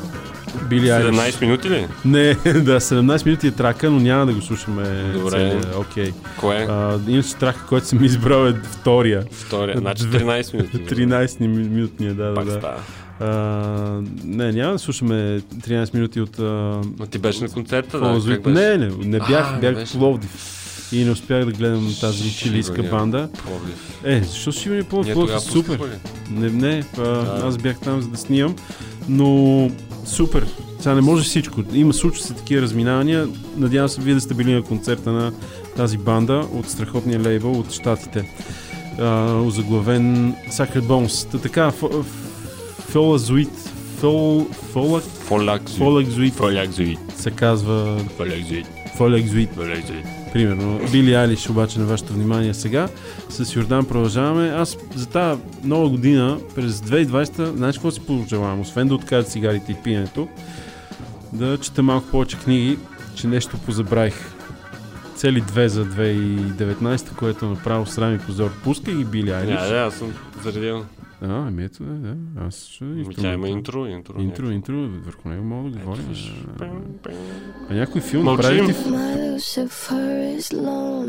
Били 0.64 0.86
17 0.86 1.40
минути 1.40 1.70
ли? 1.70 1.86
Не, 2.04 2.34
да, 2.44 2.80
17 2.80 3.26
минути 3.26 3.46
е 3.46 3.50
трака, 3.50 3.90
но 3.90 4.00
няма 4.00 4.26
да 4.26 4.32
го 4.32 4.42
слушаме 4.42 5.12
Добре. 5.12 5.60
Окей. 5.76 6.12
Кое? 6.36 6.56
А, 6.60 6.98
иначе 7.08 7.34
трака, 7.34 7.64
който 7.68 7.86
съм 7.86 8.04
избрал 8.04 8.46
е 8.46 8.54
втория. 8.54 9.24
Втория, 9.32 9.78
значи 9.78 10.02
Две- 10.02 10.18
13 10.18 10.54
минути. 10.54 10.76
13 10.86 11.40
ми- 11.40 11.48
минутния, 11.48 12.14
да, 12.14 12.34
Пак 12.34 12.44
да, 12.44 12.52
да. 12.52 12.58
става. 12.58 12.76
А, 13.20 13.26
не, 14.24 14.52
няма 14.52 14.72
да 14.72 14.78
слушаме 14.78 15.14
13 15.58 15.94
минути 15.94 16.20
от... 16.20 16.38
А, 16.38 16.42
Но 16.98 17.06
ти 17.06 17.18
беше 17.18 17.42
на 17.42 17.48
концерта, 17.48 18.00
да? 18.00 18.06
Фолзуит. 18.06 18.36
Как 18.36 18.52
беше? 18.54 18.68
Не, 18.68 18.76
не, 18.78 18.90
не 18.98 19.18
бях, 19.18 19.52
А, 19.54 19.58
бях 19.60 19.86
в 19.86 19.92
Пловдив. 19.92 20.57
И 20.92 21.04
не 21.04 21.10
успях 21.10 21.44
да 21.44 21.52
гледам 21.52 21.94
тази 22.00 22.34
чилийска 22.34 22.82
банда. 22.82 23.28
Пловдив. 23.46 24.00
Е, 24.04 24.22
защо 24.22 24.52
ще 24.52 24.68
ми 24.68 24.82
по 24.82 24.96
Ние 24.96 25.12
Пловдив? 25.12 25.26
тогава 25.26 25.40
Супер. 25.42 25.80
Не, 26.30 26.50
не, 26.50 26.84
а, 26.98 27.02
Да. 27.02 27.42
аз 27.44 27.56
бях 27.58 27.78
там 27.78 28.02
за 28.02 28.08
да 28.08 28.16
снимам, 28.16 28.56
но 29.08 29.70
супер. 30.04 30.46
Сега 30.78 30.94
не 30.94 31.00
може 31.00 31.24
всичко. 31.24 31.62
Има 31.72 31.92
случва 31.94 32.24
се 32.24 32.34
такива 32.34 32.62
разминавания. 32.62 33.28
Надявам 33.56 33.88
се 33.88 34.00
вие 34.00 34.14
да 34.14 34.20
сте 34.20 34.34
били 34.34 34.52
на 34.52 34.62
концерта 34.62 35.12
на 35.12 35.32
тази 35.76 35.98
банда 35.98 36.46
от 36.52 36.70
страхотния 36.70 37.20
лейбъл 37.20 37.52
от 37.52 37.72
Штатите. 37.72 38.30
А, 38.98 39.34
озаглавен 39.36 40.34
Sacred 40.50 40.80
Bones. 40.80 41.30
Та 41.30 41.38
така, 41.38 41.70
фо- 41.72 42.04
Фолазуит. 42.80 43.50
Фол... 44.00 44.46
Фолак... 44.72 45.04
Фолакзуит. 45.68 46.34
Фолакзуит. 46.34 46.98
Се 47.16 47.30
казва... 47.30 47.98
Фолакзуит. 48.16 48.66
Фолакзуит. 48.96 49.50
Фолакзуит. 49.54 50.04
Примерно. 50.32 50.80
Били 50.92 51.14
Алиш 51.14 51.50
обаче 51.50 51.78
на 51.78 51.86
вашето 51.86 52.12
внимание 52.12 52.54
сега. 52.54 52.88
С 53.28 53.56
Йордан 53.56 53.84
продължаваме. 53.84 54.48
Аз 54.48 54.76
за 54.94 55.06
тази 55.06 55.40
нова 55.64 55.88
година, 55.88 56.38
през 56.54 56.72
2020, 56.72 57.56
знаеш 57.56 57.76
какво 57.76 57.90
си 57.90 58.00
пожелавам? 58.00 58.60
Освен 58.60 58.88
да 58.88 58.94
откажа 58.94 59.28
цигарите 59.28 59.72
и 59.72 59.76
пиенето, 59.84 60.28
да 61.32 61.58
чета 61.58 61.82
малко 61.82 62.06
повече 62.10 62.38
книги, 62.38 62.78
че 63.14 63.26
нещо 63.26 63.58
позабравих. 63.66 64.14
Цели 65.16 65.40
две 65.40 65.68
за 65.68 65.86
2019, 65.86 67.16
което 67.16 67.46
направо 67.46 67.86
срам 67.86 68.14
и 68.14 68.18
позор. 68.18 68.50
Пускай 68.64 68.94
ги 68.94 69.04
Били 69.04 69.30
Айлиш. 69.30 69.60
Не, 69.60 69.68
да, 69.68 69.78
аз 69.78 69.94
съм 69.94 70.12
заредил. 70.44 70.84
А, 71.22 71.46
ами 71.48 71.64
ето, 71.64 71.84
да, 71.84 71.92
да. 71.94 72.16
Аз 72.46 72.66
ще 72.66 72.84
Ами 72.84 73.14
Тя 73.14 73.32
има 73.32 73.48
интро, 73.48 73.86
интро. 73.86 74.20
Интро, 74.20 74.50
интро, 74.50 74.74
върху 75.04 75.28
него 75.28 75.44
мога 75.44 75.70
да 75.70 75.78
говорим. 75.78 76.04
А 77.70 77.74
някой 77.74 78.00
филм 78.00 78.24
Мълчим. 78.24 78.56
направи 78.56 78.74
ти... 78.74 78.84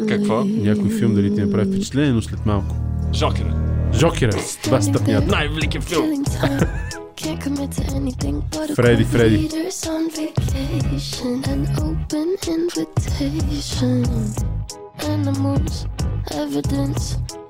Какво? 0.07 0.43
Някой 0.43 0.89
филм 0.89 1.15
дали 1.15 1.35
ти 1.35 1.41
направи 1.41 1.71
впечатление, 1.71 2.11
но 2.11 2.21
след 2.21 2.45
малко. 2.45 2.75
Жокера. 3.13 3.55
Жокера. 3.93 4.31
Това 4.63 4.81
стъпнята. 4.81 5.27
Най-великият 5.31 5.83
филм. 5.83 6.05
Can't 7.19 7.43
commit 7.43 7.71
to 7.77 7.83
anything 7.99 8.35
but 8.53 8.69
a 8.69 8.75
Freddy, 8.75 9.03
couple 9.03 9.13
Freddy. 9.13 9.37
leaders 9.43 9.79
on 9.95 10.03
vacation. 10.19 11.33
An 11.53 11.61
open 11.87 12.29
invitation. 12.57 13.95
Animals, 15.15 15.75
evidence. 16.43 17.03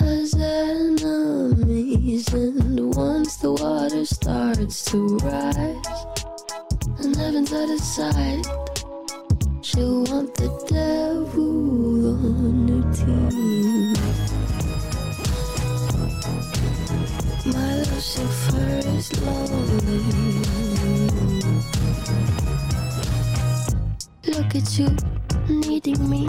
has 0.00 0.34
enemies. 0.34 2.26
And 2.32 2.94
once 2.94 3.36
the 3.36 3.52
water 3.52 4.04
starts 4.04 4.84
to 4.86 5.16
rise, 5.18 5.76
and 6.98 7.14
heaven's 7.16 7.52
out 7.52 7.70
of 7.70 7.80
sight, 7.80 8.46
she'll 9.62 10.04
want 10.04 10.34
the 10.34 10.48
devil 10.68 12.16
on 12.16 12.68
her 12.68 12.84
team. 12.94 13.94
My 17.52 17.76
Lucifer 17.76 18.80
is 18.96 19.08
lonely. 19.22 20.00
Look 24.26 24.54
at 24.54 24.78
you, 24.78 24.88
needing 25.48 26.08
me. 26.08 26.28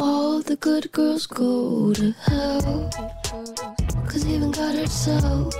All 0.00 0.40
the 0.40 0.56
good 0.56 0.92
girls 0.92 1.26
go 1.26 1.92
to 1.92 2.12
hell. 2.12 2.90
Cause 4.06 4.24
even 4.26 4.52
God 4.52 4.76
herself 4.76 5.52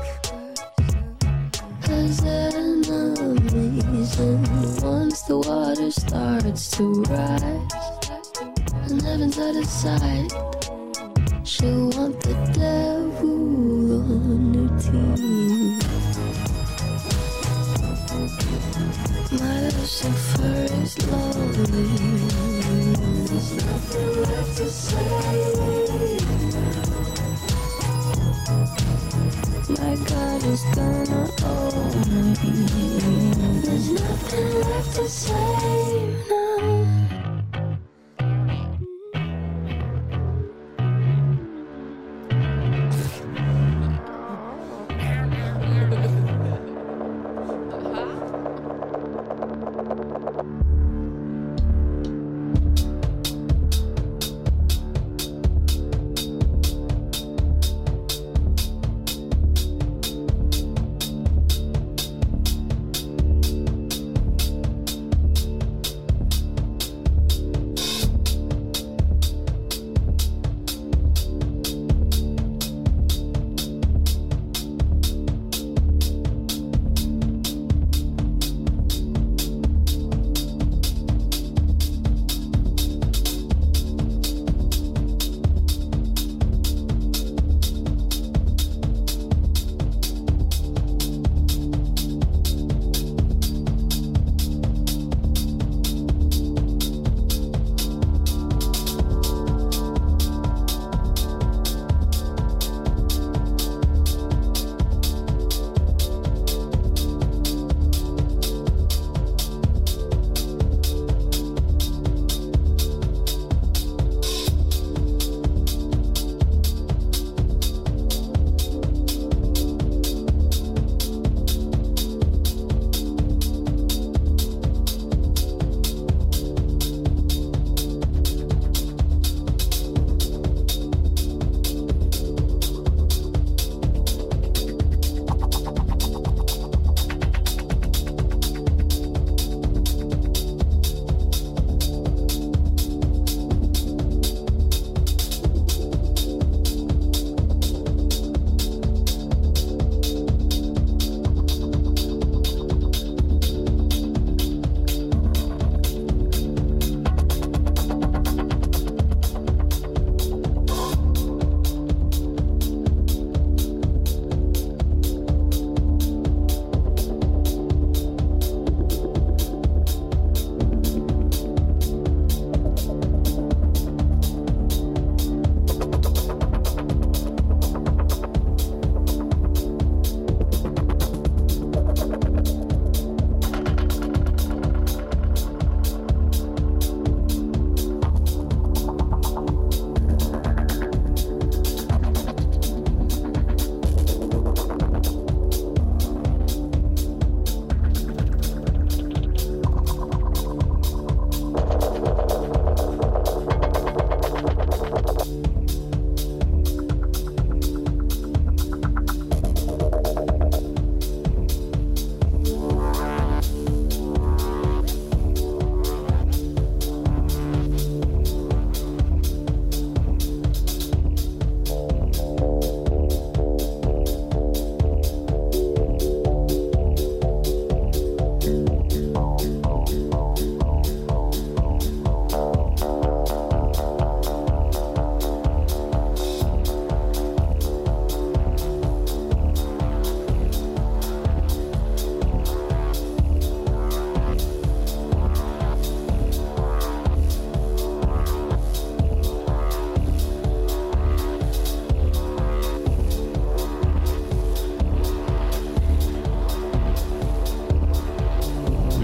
has 1.82 2.24
enemies. 2.24 4.18
And 4.20 4.82
once 4.82 5.22
the 5.22 5.38
water 5.38 5.90
starts 5.90 6.70
to 6.76 7.02
rise, 7.02 7.72
and 8.90 9.02
heaven's 9.02 9.38
out 9.38 9.56
of 9.56 9.66
sight, 9.66 10.32
she'll 11.44 11.90
want 11.90 12.20
the 12.22 12.34
devil 12.54 13.92
on 13.92 14.54
her 14.54 14.70
team. 14.78 15.78
My 19.40 19.60
Lucifer 19.62 20.66
is 20.82 20.94
lonely. 21.10 22.57
There's 23.38 23.54
nothing 23.54 24.22
left 24.22 24.56
to 24.56 24.68
say. 24.68 26.18
My 29.68 29.94
God 30.10 30.42
is 30.42 30.62
gonna 30.74 31.28
me. 32.42 33.60
There's 33.62 33.90
nothing 33.92 34.60
left 34.60 34.96
to 34.96 35.08
say 35.08 36.16
now. 36.28 36.97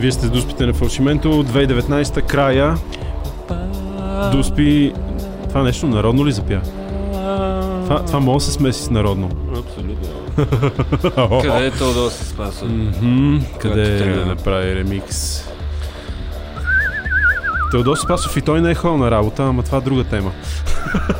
Вие 0.04 0.12
сте 0.12 0.28
Дуспите 0.28 0.66
на 0.66 0.74
Фалшименто, 0.74 1.28
2019 1.28 2.22
края. 2.22 2.76
Дуспи, 4.32 4.92
това 5.48 5.62
нещо 5.62 5.86
народно 5.86 6.26
ли 6.26 6.32
запя? 6.32 6.60
Това, 7.84 8.04
това 8.06 8.20
може 8.20 8.44
да 8.44 8.50
се 8.50 8.52
смеси 8.52 8.82
с 8.82 8.90
народно. 8.90 9.30
Абсолютно. 9.58 10.08
Къде 11.42 11.66
е 11.66 11.70
Теодор 11.70 12.10
се 12.10 12.24
спасва? 12.24 12.68
Мгм, 12.68 13.38
Къде 13.58 13.96
е 13.96 14.14
да 14.14 14.26
направи 14.26 14.74
ремикс? 14.74 15.48
Теодос 17.70 18.00
Спасов 18.00 18.36
и 18.36 18.42
той 18.42 18.60
не 18.60 18.70
е 18.70 18.74
ходил 18.74 18.96
на 18.96 19.10
работа, 19.10 19.42
ама 19.42 19.62
това 19.62 19.78
е 19.78 19.80
друга 19.80 20.04
тема. 20.04 20.32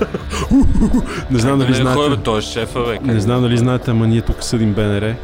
не 1.30 1.38
знам 1.38 1.58
дали 1.58 1.74
знаете. 1.74 2.02
хора, 2.02 2.16
той 2.16 2.38
е 2.38 2.42
шефа, 2.42 2.80
бе. 2.80 2.98
Не 3.12 3.20
знам 3.20 3.42
дали 3.42 3.56
знаете, 3.56 3.90
ама 3.90 4.06
ние 4.06 4.20
тук 4.20 4.42
съдим 4.42 4.72
БНР 4.72 5.14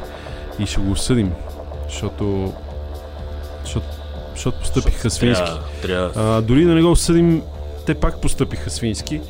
и 0.59 0.67
ще 0.67 0.81
го 0.81 0.97
съдим, 0.97 1.33
защото, 1.89 2.53
защото 4.41 4.59
постъпиха 4.59 5.11
свински. 5.11 5.45
Трябва, 5.45 5.61
трябва. 5.83 6.37
А, 6.37 6.43
дори 6.43 6.65
да 6.65 6.75
не 6.75 6.83
го 6.83 6.97
съдим, 6.97 7.43
те 7.87 7.95
пак 7.95 8.21
постъпиха 8.21 8.71
свински. 8.71 9.21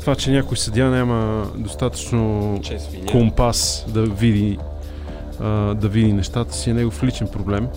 Това, 0.00 0.14
че 0.14 0.30
някой 0.30 0.56
съдя 0.56 0.84
няма 0.84 1.46
достатъчно 1.54 2.54
е 2.70 3.06
компас 3.06 3.84
да 3.88 4.02
види, 4.02 4.58
а, 5.40 5.74
да 5.74 5.88
види 5.88 6.12
нещата 6.12 6.54
си 6.54 6.70
е 6.70 6.74
негов 6.74 7.02
личен 7.02 7.28
проблем. 7.28 7.68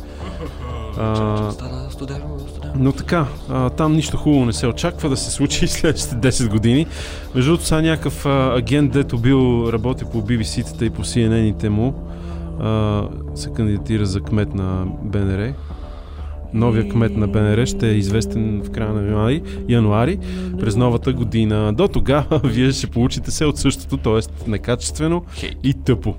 А, 0.97 1.51
но 2.75 2.91
така, 2.91 3.25
а, 3.49 3.69
там 3.69 3.93
нищо 3.93 4.17
хубаво 4.17 4.45
не 4.45 4.53
се 4.53 4.67
очаква 4.67 5.09
да 5.09 5.17
се 5.17 5.31
случи 5.31 5.67
следващите 5.67 6.15
10 6.15 6.49
години. 6.49 6.87
Между 7.35 7.51
другото, 7.51 7.67
сега 7.67 7.81
някакъв 7.81 8.25
а, 8.25 8.53
агент, 8.57 8.91
дето 8.91 9.17
бил 9.17 9.69
работи 9.73 10.05
по 10.05 10.21
BBC-тата 10.21 10.83
и 10.83 10.89
по 10.89 11.03
CNN-ите 11.03 11.69
му, 11.69 11.93
а, 12.59 13.03
се 13.35 13.49
кандидатира 13.49 14.05
за 14.05 14.21
кмет 14.21 14.53
на 14.53 14.85
БНР. 15.03 15.53
Новия 16.53 16.89
кмет 16.89 17.17
на 17.17 17.27
БНР 17.27 17.65
ще 17.65 17.89
е 17.89 17.93
известен 17.93 18.61
в 18.65 18.71
края 18.71 18.93
на 18.93 19.01
януари, 19.01 19.41
януари 19.69 20.19
през 20.59 20.75
новата 20.75 21.13
година. 21.13 21.73
До 21.73 21.87
тогава 21.87 22.41
вие 22.43 22.71
ще 22.71 22.87
получите 22.87 23.31
се 23.31 23.45
от 23.45 23.57
същото, 23.57 23.97
т.е. 23.97 24.49
некачествено 24.49 25.23
Хейт. 25.33 25.55
и 25.63 25.73
тъпо. 25.73 26.15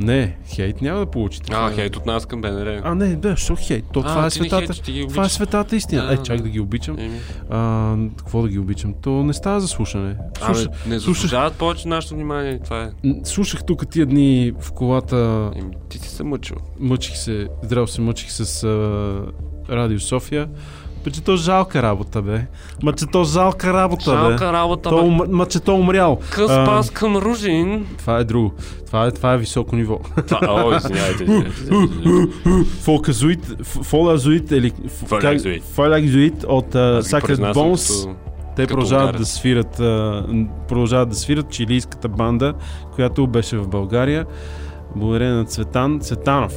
Не, 0.00 0.36
хейт 0.46 0.82
няма 0.82 0.98
да 0.98 1.06
получите. 1.06 1.52
А, 1.54 1.70
хейт 1.70 1.96
от 1.96 2.06
нас 2.06 2.26
към 2.26 2.40
БНР. 2.40 2.80
А, 2.84 2.94
не, 2.94 3.16
да, 3.16 3.36
що 3.36 3.56
хейт? 3.56 3.84
То, 3.92 4.00
А, 4.00 4.02
това 4.02 4.20
е 4.20 4.24
не 4.24 4.30
светата. 4.30 4.92
ги 4.92 5.06
това 5.08 5.24
е 5.24 5.28
светата 5.28 5.76
истина. 5.76 6.06
Да, 6.06 6.12
е, 6.14 6.16
чак 6.16 6.40
да. 6.42 6.48
ги 6.48 6.60
обичам. 6.60 6.98
Еми. 6.98 7.18
А, 7.50 7.94
какво 8.16 8.42
да 8.42 8.48
ги 8.48 8.58
обичам? 8.58 8.94
То 9.02 9.10
не 9.22 9.32
става 9.32 9.60
за 9.60 9.68
слушане. 9.68 10.16
Слуша, 10.44 10.68
не 10.86 11.00
слушах, 11.00 11.22
заслужават 11.22 11.54
повече 11.54 11.88
нашето 11.88 12.14
внимание. 12.14 12.60
Това 12.64 12.82
е. 12.82 12.90
слушах 13.24 13.64
тук 13.64 13.90
тия 13.90 14.06
дни 14.06 14.52
в 14.60 14.72
колата, 14.72 15.50
Еми, 15.56 15.70
ти 15.88 15.98
си 15.98 16.08
се 16.08 16.24
мъчил. 16.24 16.56
мъчих 16.80 17.16
се, 17.16 17.48
здраво 17.62 17.86
се 17.86 18.00
мъчих 18.00 18.32
с 18.32 18.64
а, 18.64 19.22
Радио 19.70 20.00
София. 20.00 20.48
Бе, 21.04 21.10
че 21.10 21.22
то 21.22 21.36
жалка 21.36 21.82
работа, 21.82 22.22
бе. 22.22 22.46
Ма, 22.82 22.92
че 22.92 23.06
то 23.06 23.24
жалка 23.24 23.72
работа, 23.72 24.10
бе. 24.12 24.16
Жалка 24.18 24.52
работа, 24.52 24.88
То, 24.88 25.02
бе. 25.02 25.24
ма, 25.28 25.46
че 25.46 25.60
то 25.60 25.74
умрял. 25.74 26.18
Къс 26.30 26.50
А, 26.50 26.64
пас 26.64 26.90
към 26.90 27.16
Ружин. 27.16 27.86
Това 27.98 28.18
е 28.18 28.24
друго. 28.24 28.52
Това 28.86 29.06
е, 29.06 29.10
това 29.10 29.32
е 29.32 29.38
високо 29.38 29.76
ниво. 29.76 29.98
Това, 30.28 30.38
о, 30.44 30.76
извинявайте. 30.76 31.26
фолазоид 33.82 34.50
или 34.50 34.70
ф- 34.70 35.04
как- 35.10 35.20
Фолазоид. 35.22 35.62
фолазоид 35.64 36.44
от 36.44 36.72
Sacred 36.74 37.54
Bones. 37.54 38.14
Те 38.56 38.66
продължават 38.66 39.16
да 39.16 39.26
свират, 39.26 39.76
продължават 40.68 41.08
да 41.08 41.14
свират 41.14 41.50
чилийската 41.50 42.08
банда, 42.08 42.54
която 42.94 43.26
беше 43.26 43.56
в 43.56 43.68
България. 43.68 44.26
Благодарение 44.96 45.34
на 45.34 45.44
Цветан 45.44 46.00
Цветанов. 46.00 46.52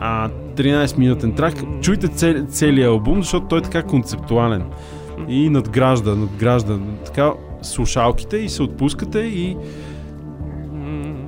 А, 0.00 0.28
13-минутен 0.28 1.36
трак. 1.36 1.54
Чуйте 1.82 2.08
цел, 2.08 2.46
целият 2.48 2.88
албум, 2.88 3.22
защото 3.22 3.46
той 3.46 3.58
е 3.58 3.62
така 3.62 3.82
концептуален. 3.82 4.64
И 5.28 5.50
надгражда, 5.50 6.14
надгражда. 6.14 6.78
Така 7.04 7.32
слушалките 7.62 8.36
и 8.36 8.48
се 8.48 8.62
отпускате 8.62 9.18
и 9.18 9.56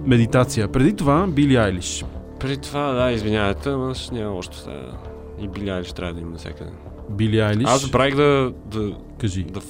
медитация. 0.07 0.73
Преди 0.73 0.97
това 0.97 1.27
Били 1.27 1.57
Айлиш. 1.57 2.05
Преди 2.41 2.57
това, 2.57 2.93
да, 2.93 3.13
извинявайте, 3.13 3.69
ама 3.69 3.95
ще 3.95 4.15
няма 4.15 4.37
още 4.37 4.59
сега. 4.59 4.93
И 5.41 5.49
Биляли 5.49 5.85
ще 5.85 5.95
трябва 5.95 6.15
да 6.15 6.21
има 6.21 6.31
навсякъде. 6.31 6.71
Били 7.11 7.41
Айлиш. 7.41 7.69
Аз 7.69 7.81
забравих 7.83 8.17
да, 8.17 8.53
да, 8.67 8.93
Кажи. 9.19 9.43
да 9.45 9.61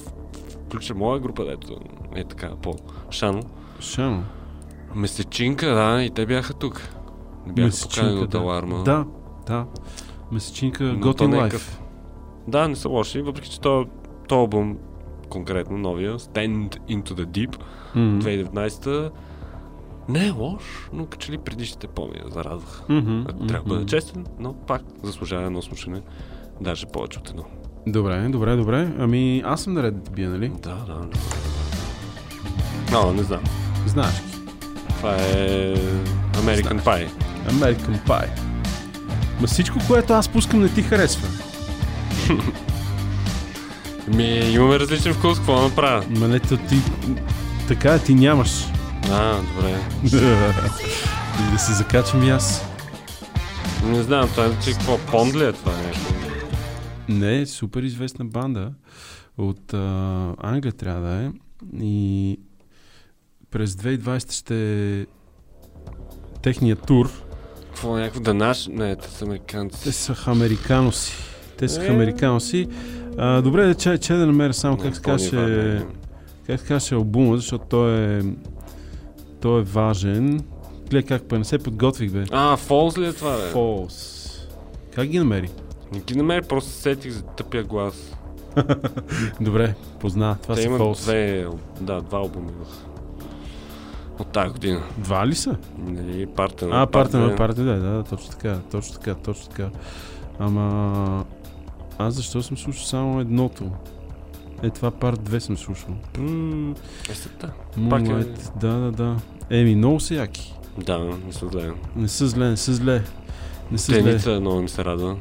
включа 0.66 0.94
моя 0.94 1.20
група, 1.20 1.44
дето 1.44 1.76
е 2.14 2.24
така, 2.24 2.48
по 2.62 2.74
Шано. 3.10 3.42
Шано. 3.80 4.24
Месечинка, 4.94 5.66
да, 5.66 6.02
и 6.02 6.10
те 6.10 6.26
бяха 6.26 6.54
тук. 6.54 6.88
Бяха 7.46 7.76
поканени 7.82 8.20
от 8.20 8.34
Аларма. 8.34 8.82
Да, 8.82 9.04
да. 9.46 9.66
Месечинка, 10.32 10.84
е 10.84 10.92
Лайф. 11.36 11.52
къв. 11.52 11.80
Да, 12.48 12.68
не 12.68 12.76
са 12.76 12.88
лоши, 12.88 13.22
въпреки 13.22 13.50
че 13.50 13.60
то, 13.60 13.86
то 14.28 14.34
албум, 14.34 14.76
конкретно 15.28 15.78
новия, 15.78 16.18
Stand 16.18 16.78
Into 16.80 17.12
the 17.12 17.26
Deep, 17.26 17.56
Мгм. 17.94 18.20
2019 18.20 19.10
не 20.08 20.26
е 20.26 20.30
лош, 20.30 20.88
но 20.92 21.06
като 21.06 21.18
че 21.18 21.32
ли 21.32 21.38
предишните 21.38 21.86
по-ми. 21.86 22.20
Мгм, 22.88 23.20
Ако 23.20 23.46
Трябва 23.46 23.64
да 23.64 23.74
бъда 23.74 23.86
честен, 23.86 24.26
но 24.38 24.52
пак 24.52 24.82
заслужава 25.02 25.46
едно 25.46 25.62
слушане. 25.62 26.02
Даже 26.60 26.86
повече 26.86 27.18
от 27.18 27.30
едно. 27.30 27.44
Добре, 27.86 28.28
добре, 28.28 28.56
добре. 28.56 28.92
Ами 28.98 29.42
аз 29.46 29.62
съм 29.62 29.72
наред 29.72 30.02
да 30.02 30.10
бия, 30.10 30.30
нали? 30.30 30.48
Да, 30.48 30.74
да. 30.74 31.08
Но, 32.92 33.12
не 33.12 33.22
знам. 33.22 33.40
Знаеш. 33.86 34.22
Това 34.88 35.14
е 35.14 35.74
American 36.34 36.80
Pie. 36.80 37.31
American 37.48 38.06
Pie. 38.06 38.28
Ма 39.40 39.46
всичко, 39.46 39.78
което 39.86 40.12
аз 40.12 40.28
пускам, 40.28 40.62
не 40.62 40.68
ти 40.68 40.82
харесва. 40.82 41.28
Ми, 44.08 44.24
имаме 44.24 44.78
различен 44.78 45.14
вкус, 45.14 45.38
какво 45.38 45.56
да 45.56 45.62
направя? 45.62 46.04
Ма 46.10 46.28
не, 46.28 46.40
ти... 46.40 46.56
Така 47.68 47.94
е, 47.94 47.98
ти 47.98 48.14
нямаш. 48.14 48.64
А, 49.10 49.36
добре. 49.36 49.78
И 51.48 51.52
да 51.52 51.58
се 51.58 51.72
закачам 51.72 52.22
и 52.22 52.30
аз. 52.30 52.64
Не 53.84 54.02
знам, 54.02 54.28
това 54.28 54.46
е, 54.46 54.60
че 54.64 54.72
какво, 54.72 54.98
Понд 54.98 55.34
ли 55.34 55.44
е 55.44 55.52
това 55.52 55.72
нещо? 55.76 56.14
Не, 57.08 57.46
супер 57.46 57.82
известна 57.82 58.24
банда 58.24 58.72
от 59.38 59.74
а, 59.74 60.34
Англия 60.38 60.72
трябва 60.72 61.08
да 61.08 61.24
е. 61.24 61.30
И 61.80 62.38
през 63.50 63.74
2020 63.74 64.32
ще 64.32 64.56
е 65.00 65.06
техният 66.42 66.86
тур. 66.86 67.10
Какво, 67.82 67.96
някакво 67.96 68.20
да 68.20 68.34
наш? 68.34 68.66
Не, 68.66 68.96
те 68.96 69.08
са 69.08 69.24
американци. 69.24 69.84
Те 69.84 69.92
са 69.92 70.14
американоси. 70.26 71.12
Те 71.58 71.68
са 71.68 71.84
Е. 71.84 71.88
американоси. 71.88 72.68
А, 73.18 73.42
добре, 73.42 73.74
че, 73.74 73.98
че 73.98 74.14
да 74.14 74.26
намеря 74.26 74.54
само 74.54 74.76
как 74.76 74.96
се 74.96 75.02
каже 75.02 75.82
как 76.46 76.60
се 76.60 76.66
каже 76.66 76.94
албума, 76.94 77.36
защото 77.36 77.64
той 77.68 78.18
е 78.18 78.22
той 79.40 79.60
е 79.60 79.64
важен. 79.64 80.40
Гледай 80.90 81.02
как 81.02 81.22
па 81.22 81.38
не 81.38 81.44
се 81.44 81.58
подготвих, 81.58 82.12
бе. 82.12 82.24
А, 82.30 82.56
Фолз 82.56 82.98
ли 82.98 83.06
е 83.06 83.12
това, 83.12 83.36
бе? 83.36 83.42
Фолс. 83.42 84.28
Как 84.94 85.08
ги 85.08 85.18
намери? 85.18 85.50
Не 85.92 86.00
ги 86.00 86.14
намери, 86.14 86.42
просто 86.42 86.70
се 86.70 86.80
сетих 86.80 87.12
за 87.12 87.22
тъпия 87.22 87.64
глас. 87.64 88.16
Добре, 89.40 89.74
позна. 90.00 90.36
Това 90.42 90.54
Те 90.54 90.60
са 90.60 90.66
имат 90.66 90.78
Фолс. 90.78 91.02
две, 91.02 91.46
да, 91.80 92.00
два 92.00 92.18
албуми 92.18 92.50
в... 92.52 92.91
от 94.18 94.28
тази 94.28 94.50
година. 94.50 94.82
Два 94.98 95.26
ли 95.26 95.34
са? 95.34 95.56
Нали, 95.78 96.26
парта 96.26 96.68
А, 96.72 96.86
парта 96.86 97.18
на 97.18 97.36
парта, 97.36 97.62
да, 97.64 97.76
да, 97.76 98.02
точно 98.02 98.30
така, 98.30 98.58
точно 98.70 98.94
така, 98.94 99.14
точно 99.14 99.48
така. 99.48 99.68
Ама 100.38 101.24
аз 101.98 102.14
защо 102.14 102.42
съм 102.42 102.56
слушал 102.56 102.84
само 102.84 103.20
едното? 103.20 103.70
Е, 104.62 104.70
това 104.70 104.90
парт 104.90 105.20
2 105.20 105.38
съм 105.38 105.56
слушал. 105.56 105.94
Есета. 107.10 107.52
Пак 107.90 108.02
е... 108.02 108.04
Moonlight, 108.04 108.58
да, 108.58 108.72
да, 108.72 108.92
да. 108.92 109.16
Еми, 109.50 109.74
много 109.74 110.00
са 110.00 110.14
яки. 110.14 110.54
Да, 110.78 110.98
не 110.98 111.32
се 111.32 111.46
зле. 111.46 111.72
Не 111.96 112.08
са 112.08 112.28
зле, 112.28 112.48
не 112.48 112.56
са 112.56 112.74
зле. 112.74 113.02
Не 113.70 113.78
са 113.78 113.92
зле. 113.92 114.02
Теница 114.02 114.40
много 114.40 114.62
ми 114.62 114.68
се 114.68 114.84
радва. 114.84 115.16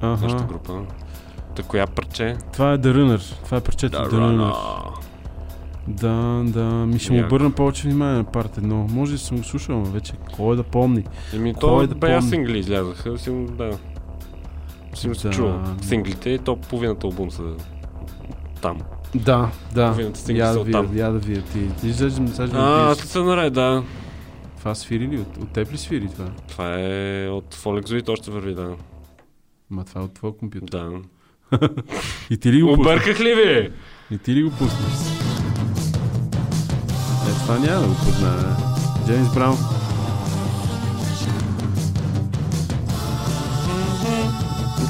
Аха. 0.00 0.24
Нашата 0.24 0.44
група. 0.44 0.82
Та 1.56 1.62
коя 1.62 1.86
парче? 1.86 2.36
Това 2.52 2.72
е 2.72 2.78
The 2.78 2.96
Runner. 2.96 3.44
Това 3.44 3.56
е 3.56 3.60
парчето 3.60 3.96
The 3.98 4.08
The 4.08 4.14
Runner. 4.14 4.52
Runner. 4.52 5.04
Да, 5.88 6.12
да. 6.44 6.64
Ми 6.64 6.98
ще 6.98 7.12
му 7.12 7.24
обърна 7.26 7.50
повече 7.50 7.82
внимание 7.82 8.14
на 8.14 8.24
парт 8.24 8.58
едно. 8.58 8.86
Може 8.90 9.12
да 9.12 9.18
съм 9.18 9.36
го 9.36 9.44
слушал, 9.44 9.78
но 9.78 9.84
вече 9.84 10.12
кой 10.32 10.56
да 10.56 10.62
помни. 10.62 11.04
Еми, 11.34 11.54
то 11.54 11.86
да 11.86 11.94
бая 11.94 12.18
помни? 12.18 12.30
сингли 12.30 12.58
излязаха. 12.58 13.18
Сигурно, 13.18 13.46
да. 13.46 13.78
Сигурно 14.94 15.20
се 15.20 15.28
Да. 15.28 15.34
чува. 15.34 15.76
Синглите 15.82 16.30
и 16.30 16.38
то 16.38 16.56
половината 16.56 17.06
албум 17.06 17.30
са 17.30 17.42
там. 18.62 18.78
Да, 19.14 19.50
да. 19.74 19.86
Половината 19.86 20.20
сингли 20.20 20.40
Я 20.40 20.46
са 20.46 20.58
да 20.58 20.64
видя, 20.64 20.78
оттам. 20.78 20.96
я 20.96 21.10
да 21.10 21.18
видя. 21.18 21.42
Ти, 21.42 21.68
ти 21.80 21.88
изглеждам, 21.88 22.28
сега 22.28 22.46
ще 22.46 22.56
А, 22.56 22.90
аз 22.90 22.98
съм 22.98 23.26
наред, 23.26 23.52
да. 23.52 23.82
Това 24.58 24.74
свири 24.74 25.08
ли? 25.08 25.18
От, 25.18 25.36
от 25.36 25.48
теб 25.48 25.72
ли 25.72 25.78
свири 25.78 26.08
това? 26.08 26.26
Това 26.48 26.74
е 26.80 27.28
от 27.28 27.54
Folexoid 27.54 28.08
още 28.08 28.30
върви, 28.30 28.54
да. 28.54 28.70
Ма 29.70 29.84
това 29.84 30.00
е 30.00 30.04
от 30.04 30.14
твоя 30.14 30.36
компютър. 30.36 30.68
Да. 30.70 30.90
И 32.30 32.36
ти 32.36 32.52
ли 32.52 32.62
го? 32.62 32.72
Обърках 32.72 33.20
ли 33.20 33.34
ви? 33.34 33.70
И 34.10 34.18
ти 34.18 34.34
ли 34.34 34.42
го 34.42 34.50
пусна? 34.50 35.23
Това 37.44 37.58
няма 37.58 37.80
да 37.80 37.88
го 37.88 37.94
позная. 37.94 38.56
Джеймс 39.06 39.34
Браун. 39.34 39.58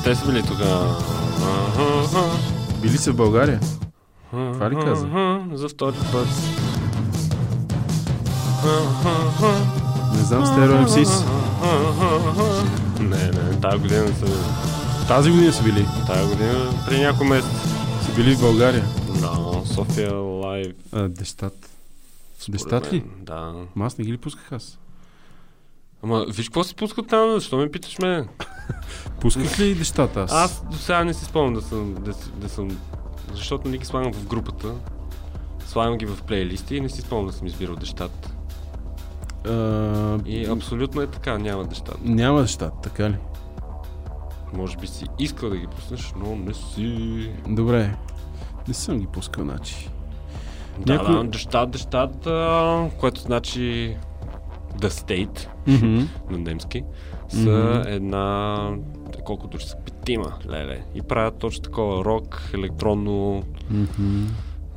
те 0.04 0.14
са 0.14 0.26
били 0.26 0.42
тогава. 0.42 0.96
Били 2.82 2.98
са 2.98 3.12
в 3.12 3.16
България? 3.16 3.60
Това 4.30 4.70
ли 4.70 4.76
каза? 4.84 5.06
За 5.54 5.68
втори 5.68 5.96
път. 6.12 6.26
Не 10.12 10.22
знам, 10.22 10.46
Стерео 10.46 10.80
МСИС. 10.80 11.24
Не, 13.00 13.16
не, 13.16 13.60
тази 13.60 13.78
година 13.78 14.08
са 14.08 14.24
били. 14.24 14.34
Тази 15.08 15.30
година 15.30 15.52
са 15.52 15.62
били. 15.62 15.86
Тази 16.06 16.30
година, 16.30 16.70
при 16.86 17.00
няколко 17.00 17.24
месеца. 17.24 17.68
Са 18.06 18.12
били 18.16 18.34
в 18.34 18.40
България. 18.40 18.84
Да, 19.20 19.32
София 19.74 20.14
Лайв. 20.14 20.72
А, 20.92 21.08
Дещат 22.48 22.92
ли? 22.92 23.04
Да. 23.18 23.54
Ма 23.74 23.86
аз 23.86 23.98
не 23.98 24.04
ги 24.04 24.12
ли 24.12 24.18
пусках 24.18 24.52
аз? 24.52 24.78
Ама 26.02 26.26
виж 26.28 26.48
какво 26.48 26.64
се 26.64 26.74
пускат 26.74 27.08
там, 27.08 27.30
защо 27.30 27.56
ме 27.56 27.70
питаш 27.70 27.98
мен? 27.98 28.28
Пусках 29.20 29.58
ли 29.58 29.74
Дещат 29.74 30.16
аз? 30.16 30.32
Аз 30.32 30.64
до 30.64 30.76
сега 30.76 31.04
не 31.04 31.14
си 31.14 31.24
спомням 31.24 31.54
да 31.54 31.62
съм, 31.62 31.94
да, 31.94 32.12
си- 32.12 32.30
да 32.36 32.48
съм, 32.48 32.78
защото 33.32 33.68
не 33.68 33.78
ги 33.78 33.84
слагам 33.84 34.12
в 34.12 34.26
групата. 34.26 34.74
Слагам 35.66 35.98
ги 35.98 36.06
в 36.06 36.22
плейлисти 36.22 36.76
и 36.76 36.80
не 36.80 36.88
си 36.88 37.00
спомням 37.00 37.26
да 37.26 37.32
съм 37.32 37.46
избирал 37.46 37.76
дещата. 37.76 38.34
А, 39.46 40.18
И 40.26 40.46
абсолютно 40.46 41.02
е 41.02 41.06
така, 41.06 41.38
няма 41.38 41.64
дещата. 41.64 41.98
Няма 42.02 42.40
Дещат, 42.40 42.72
така 42.82 43.10
ли? 43.10 43.16
Може 44.52 44.76
би 44.76 44.86
си 44.86 45.04
искал 45.18 45.50
да 45.50 45.56
ги 45.56 45.66
пуснеш, 45.66 46.12
но 46.16 46.36
не 46.36 46.54
си. 46.54 47.30
Добре. 47.48 47.96
Не 48.68 48.74
съм 48.74 49.00
ги 49.00 49.06
пускал, 49.06 49.44
значи. 49.44 49.90
Да, 50.78 50.92
Някой- 50.92 51.14
да, 51.14 51.24
дещат, 51.24 51.70
дещат, 51.70 52.16
което 53.00 53.20
значи 53.20 53.96
The 54.74 54.88
State 54.88 55.48
Мгм. 55.66 56.04
на 56.30 56.38
немски, 56.38 56.82
са 57.28 57.38
Мгм. 57.40 57.88
една, 57.88 58.56
колко 59.24 59.46
души 59.48 59.66
са, 59.66 59.76
петима, 59.76 60.32
леле. 60.50 60.84
И 60.94 61.02
правят 61.02 61.38
точно 61.38 61.62
такова 61.62 62.04
рок, 62.04 62.50
електронно, 62.54 63.42
Мгм. 63.70 64.26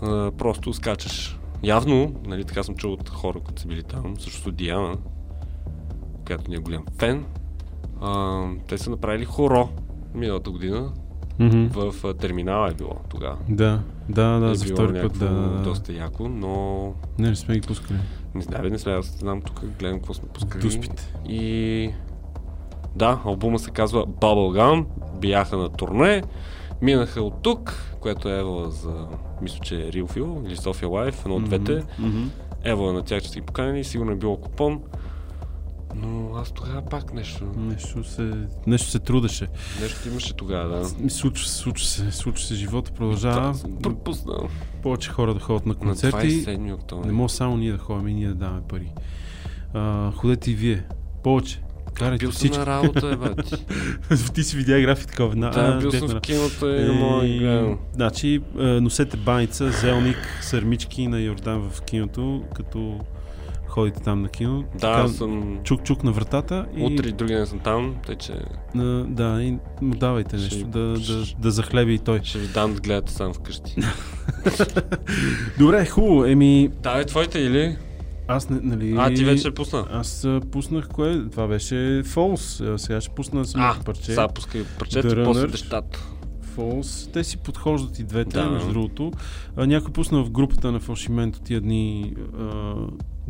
а, 0.02 0.32
просто 0.32 0.74
скачаш. 0.74 1.40
Явно, 1.64 2.12
нали, 2.26 2.44
така 2.44 2.64
съм 2.64 2.76
чул 2.76 2.94
от 2.94 3.10
хора, 3.10 3.40
които 3.40 3.62
са 3.62 3.68
били 3.68 3.84
там, 3.84 4.14
също 4.20 4.52
Диана, 4.52 4.96
която 6.26 6.50
ни 6.50 6.56
е 6.56 6.60
голям 6.60 6.86
фен. 7.00 7.26
А, 8.02 8.42
те 8.68 8.78
са 8.78 8.90
направили 8.90 9.26
хоро 9.26 9.70
миналата 10.14 10.52
година. 10.52 10.92
Мгм. 11.40 11.68
В 11.68 12.06
а, 12.06 12.14
терминала 12.14 12.70
е 12.70 12.74
било 12.74 12.96
тогава. 13.10 13.38
Да, 13.50 13.80
да, 14.10 14.40
да, 14.40 14.52
е 14.52 14.56
за 14.56 14.66
втори 14.66 15.02
път, 15.02 15.20
да, 15.20 15.62
доста 15.64 15.94
яко, 15.94 16.28
но 16.28 16.84
Не, 17.20 17.30
не 17.30 17.36
сме 17.36 17.56
ги 17.56 17.62
пускали. 17.62 18.00
не 18.36 18.42
знам, 18.42 18.62
не 18.64 18.80
сме, 18.80 18.92
аз 18.92 19.06
знам 19.06 19.42
тук, 19.42 19.62
гледам 19.80 19.98
какво 19.98 20.14
сме 20.14 20.30
пускали. 20.30 20.62
Дуспите. 20.62 21.14
И 21.26 21.92
да, 22.96 23.22
албума 23.26 23.60
се 23.60 23.72
казва 23.72 24.08
Bubblegum, 24.08 24.86
бяха 25.16 25.58
на 25.58 25.70
турне, 25.70 26.24
минаха 26.82 27.22
от 27.22 27.42
тук, 27.42 27.74
което 28.00 28.30
е 28.30 28.40
Ева 28.40 28.72
за, 28.72 29.08
мисля, 29.42 29.60
че 29.60 29.76
е 29.76 29.92
Real 29.92 30.04
Feel 30.06 30.48
или 30.48 30.56
София 30.58 30.90
Life, 30.90 31.22
едно 31.22 31.36
от 31.36 31.44
двете. 31.44 31.84
мгм. 32.00 32.24
Ева 32.64 32.94
на 32.94 33.02
тях, 33.02 33.22
че 33.22 33.30
са 33.30 33.36
ги 33.36 33.46
поканени, 33.46 33.84
сигурно 33.84 34.12
е 34.12 34.16
било 34.16 34.38
купон. 34.38 34.82
Но 36.02 36.36
аз 36.36 36.52
тогава 36.52 36.82
пак 36.82 37.14
нещо, 37.14 37.46
Нещо 37.58 38.04
се, 38.04 38.32
нещо 38.68 38.90
се 38.92 39.00
трудеше. 39.00 39.48
нещо 39.82 40.08
имаше 40.10 40.34
тогава, 40.34 40.80
да. 41.00 41.10
Случва 41.10 41.48
се, 41.48 41.54
случва 41.56 41.88
се, 41.88 42.12
случва 42.12 42.46
се, 42.46 42.56
живота 42.56 42.92
продължава. 42.92 43.54
Да, 43.66 43.80
пропуснал. 43.82 44.48
Повече 44.84 45.10
хора 45.10 45.34
да 45.34 45.40
ходят 45.40 45.66
на 45.66 45.74
На 45.74 45.80
концерти. 45.80 46.18
27 46.46 46.74
октомври. 46.74 47.08
Не 47.08 47.14
може 47.14 47.34
само 47.34 47.58
ние 47.58 47.72
да 47.72 47.78
ходим 47.78 48.08
и 48.08 48.14
ние 48.14 48.28
да 48.28 48.36
даваме 48.36 48.62
пари. 48.70 48.92
А, 49.74 50.12
ходете 50.12 50.52
и 50.52 50.56
вие. 50.56 50.84
Повече. 51.24 51.62
Карайте 51.94 52.20
Бил 52.20 52.32
всички. 52.32 52.58
на 52.58 52.66
работа, 52.66 53.08
е, 53.08 53.16
бати. 53.16 53.56
Ти 54.34 54.44
си 54.44 54.58
видя 54.58 54.82
график 54.82 55.08
такова. 55.08 55.36
На, 55.36 55.50
Да, 55.50 55.60
а, 55.60 55.80
бил 55.80 55.92
съм 55.92 56.08
на 56.08 56.16
в 56.16 56.22
киното 56.22 56.68
и 57.26 57.38
гледам. 57.40 57.78
Значи, 57.94 58.42
е, 58.60 58.64
носете 58.64 59.18
баница, 59.18 59.72
зелник, 59.72 60.40
сърмички 60.42 61.08
на 61.08 61.20
Йордан 61.20 61.70
в 61.70 61.82
киното, 61.82 62.44
като 62.56 63.00
ходите 63.78 64.00
там 64.00 64.22
на 64.22 64.30
кино. 64.30 64.64
Да, 64.80 64.88
аз 64.88 65.16
съм... 65.16 65.60
Чук-чук 65.64 66.04
на 66.04 66.12
вратата 66.12 66.66
и... 66.76 66.84
Утре 66.84 67.08
и 67.08 67.12
други 67.12 67.34
ден 67.34 67.48
съм 67.48 67.60
там, 67.60 67.96
тъй 68.06 68.16
че 68.16 68.34
А, 68.76 68.84
да, 69.04 69.44
и 69.44 69.52
му 69.82 69.96
давайте 69.96 70.38
Ще- 70.38 70.56
нещо, 70.56 70.70
да, 70.70 70.80
да, 70.80 71.24
да 71.40 71.52
захлеби 71.52 71.94
и 71.94 72.00
той. 72.00 72.20
ще 72.24 72.40
ви 72.40 72.48
дам 72.48 72.74
да 72.74 72.80
гледате 72.80 73.14
сам 73.14 73.34
вкъщи. 73.34 73.76
Добре, 75.60 75.86
хубаво, 75.86 76.26
еми... 76.26 76.70
да, 76.84 77.00
е 77.00 77.06
твоите 77.06 77.40
или? 77.40 77.78
Аз 78.28 78.50
не, 78.50 78.60
нали... 78.64 78.96
А, 78.98 79.14
ти 79.14 79.26
вече 79.26 79.52
пусна. 79.52 79.86
Аз 79.92 80.26
а, 80.26 80.42
пуснах 80.52 80.90
кое? 80.90 81.30
Това 81.32 81.48
беше. 81.48 82.04
А, 82.18 82.38
сега 82.78 83.02
ще 83.02 83.16
пусна 83.16 83.46
самото 83.46 83.84
парче. 83.86 84.04
сега 84.04 84.28
пускай 84.28 84.64
парчето, 84.80 85.24
после 85.26 85.48
дещата. 85.48 86.00
Falls. 86.58 87.14
Те 87.14 87.24
си 87.24 87.38
подхождат 87.38 88.00
и 88.00 88.04
двете, 88.04 88.38
Да. 88.38 88.50
между 88.50 88.74
другото. 88.74 89.12
А, 89.56 89.68
някой 89.68 89.92
пусна 89.94 90.24
в 90.24 90.30
групата 90.30 90.72
на 90.72 90.80
Фалшименто 90.80 91.40
тия 91.40 91.62
дни 91.62 92.14
а, 92.40 92.74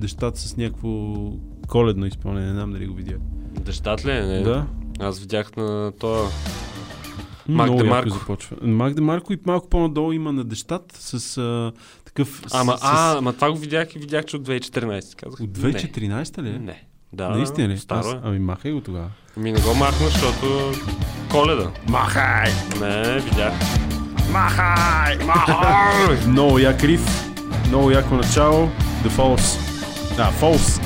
дещата 0.02 0.40
с 0.40 0.57
някакво 0.57 1.15
коледно 1.68 2.06
изпълнение. 2.06 2.48
Не 2.48 2.53
знам 2.53 2.72
дали 2.72 2.88
го 2.88 2.94
видя. 2.94 3.15
Дещат 3.60 4.06
ли 4.06 4.11
е? 4.11 4.22
Не. 4.22 4.41
Да. 4.41 4.68
Аз 4.99 5.19
видях 5.19 5.56
на 5.56 5.91
това. 5.99 6.30
Яко 7.49 7.76
Демарко. 7.76 8.10
започва. 8.10 8.57
Мак 8.61 8.94
Демарко 8.94 9.34
и 9.34 9.38
малко 9.45 9.69
по-надолу 9.69 10.11
има 10.11 10.32
на 10.32 10.44
дещат 10.44 10.91
с 10.91 11.38
а, 11.38 11.72
такъв... 12.06 12.41
Ама, 12.52 12.78
с, 12.78 12.82
а, 12.84 13.18
ама 13.18 13.34
това 13.34 13.52
го 13.52 13.57
видях 13.57 13.95
и 13.95 13.99
видях, 13.99 14.26
че 14.26 14.36
от 14.36 14.48
2014. 14.48 15.15
Казах. 15.15 15.40
От 15.40 15.49
2014 15.49 16.41
ли? 16.41 16.49
Не. 16.49 16.56
е? 16.56 16.60
не. 16.60 16.84
Да, 17.14 17.30
Наистина 17.30 17.68
ли? 17.68 17.78
Старо 17.78 18.07
Аз, 18.07 18.14
е. 18.14 18.19
ами 18.24 18.40
махай 18.40 18.72
го 18.72 18.82
тогава. 18.82 19.10
Ми 19.38 19.52
не 19.52 19.61
го 19.61 19.74
махна, 19.74 20.07
защото 20.07 20.72
коледа. 21.32 21.72
Махай! 21.88 22.52
Не, 22.82 23.19
видях. 23.19 23.53
Махай! 24.32 25.18
Махай! 25.26 26.18
Много 26.28 26.60
як 26.60 26.84
риф, 26.84 27.32
много 27.68 27.91
яко 27.91 28.15
начало. 28.15 28.69
The 29.03 29.10
Falls. 29.10 29.66
А, 30.19 30.31
Falls, 30.31 30.80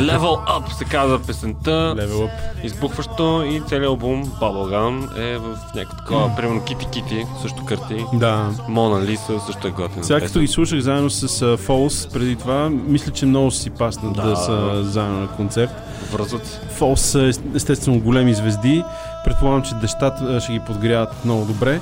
Level 0.00 0.46
Up 0.48 0.72
се 0.78 0.84
казва 0.84 1.18
песента. 1.22 1.70
Level 1.70 2.08
Up. 2.26 2.30
Избухващо 2.64 3.44
и 3.46 3.62
целият 3.68 3.88
албум 3.88 4.24
Bubblegum 4.24 5.18
е 5.18 5.38
в 5.38 5.58
някакво 5.74 5.96
такова, 5.96 6.36
примерно 6.36 6.64
Кити 6.64 6.86
Кити, 6.86 7.26
също 7.42 7.64
кърти. 7.64 8.04
Да. 8.12 8.50
Мона 8.68 9.02
Лиса 9.04 9.40
също 9.46 9.68
е 9.68 9.70
готина. 9.70 10.04
Сега 10.04 10.20
като 10.20 10.40
ги 10.40 10.46
слушах 10.46 10.80
заедно 10.80 11.10
с 11.10 11.28
uh, 11.28 11.56
Falls 11.56 12.12
преди 12.12 12.36
това, 12.36 12.68
мисля, 12.70 13.12
че 13.12 13.26
много 13.26 13.50
си 13.50 13.70
пасна 13.70 14.12
да, 14.12 14.22
Да. 14.30 14.36
са 14.36 14.84
заедно 14.84 15.20
на 15.20 15.28
концерт. 15.28 15.70
Връзват. 16.12 16.60
Falls 16.80 16.94
са 16.96 17.22
ес- 17.26 17.40
естествено 17.54 18.00
големи 18.00 18.34
звезди. 18.34 18.84
Предполагам, 19.24 19.62
че 19.62 19.74
дещата 19.74 20.40
ще 20.40 20.52
ги 20.52 20.60
подгряват 20.60 21.24
много 21.24 21.44
добре. 21.44 21.80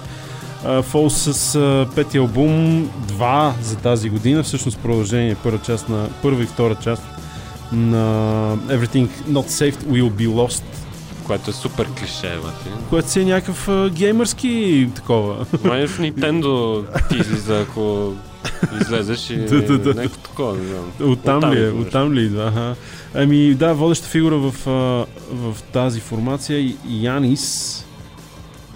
Falls 0.65 1.09
с 1.33 1.59
uh, 1.59 1.95
пети 1.95 2.19
албум, 2.19 2.83
два 2.99 3.55
за 3.63 3.77
тази 3.77 4.11
година, 4.11 4.43
всъщност 4.43 4.79
продължение, 4.79 5.35
първа 5.43 5.59
част 5.59 5.89
на 5.89 6.09
първа 6.23 6.43
и 6.43 6.47
втора 6.47 6.75
част 6.75 7.03
на 7.73 8.03
Everything 8.57 9.09
Not 9.29 9.47
Saved 9.47 9.83
Will 9.85 10.11
Be 10.11 10.29
Lost, 10.29 10.63
Което 11.27 11.51
е 11.51 11.53
супер 11.53 11.87
клише, 12.01 12.39
бати. 12.43 12.85
което 12.91 13.11
си 13.11 13.21
е 13.21 13.25
някакъв 13.25 13.69
а, 13.69 13.91
геймърски 13.91 14.89
такова. 14.95 15.47
Май 15.65 15.87
в 15.87 15.99
Nintendo 15.99 16.85
ти 17.09 17.17
излиза, 17.17 17.61
ако 17.61 18.13
излезеш 18.81 19.31
и 19.31 19.37
Да, 19.47 19.63
да, 19.63 19.79
да. 19.79 19.95
някакво 19.95 20.21
такова, 20.21 20.57
не 20.57 20.65
знам. 20.67 21.13
Оттам 21.13 21.53
ли 21.53 21.65
е? 21.65 21.69
Оттам 21.71 22.13
ли 22.13 22.23
идва? 22.23 22.45
Аха. 22.47 22.75
Ами 23.15 23.55
да, 23.55 23.75
водеща 23.75 24.07
фигура 24.09 24.37
в, 24.37 24.55
в 25.33 25.57
тази 25.73 26.01
формация 26.01 26.59
е 26.61 26.75
Янис 26.89 27.85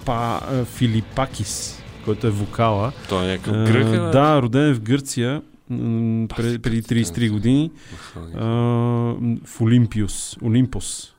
Па, 0.05 0.39
Филипакис, 0.75 1.81
който 2.05 2.27
е 2.27 2.29
вокала. 2.29 2.91
Той 3.09 3.25
е 3.25 3.27
някакъв 3.27 3.53
гръх, 3.53 3.87
е? 3.87 4.11
Да, 4.11 4.41
роден 4.41 4.69
е 4.69 4.73
в 4.73 4.79
Гърция 4.81 5.41
преди 5.69 6.83
33 6.83 7.31
години 7.31 7.71
а, 8.35 8.45
в 9.45 9.61
Олимпиус. 9.61 10.37
Олимпос. 10.41 11.13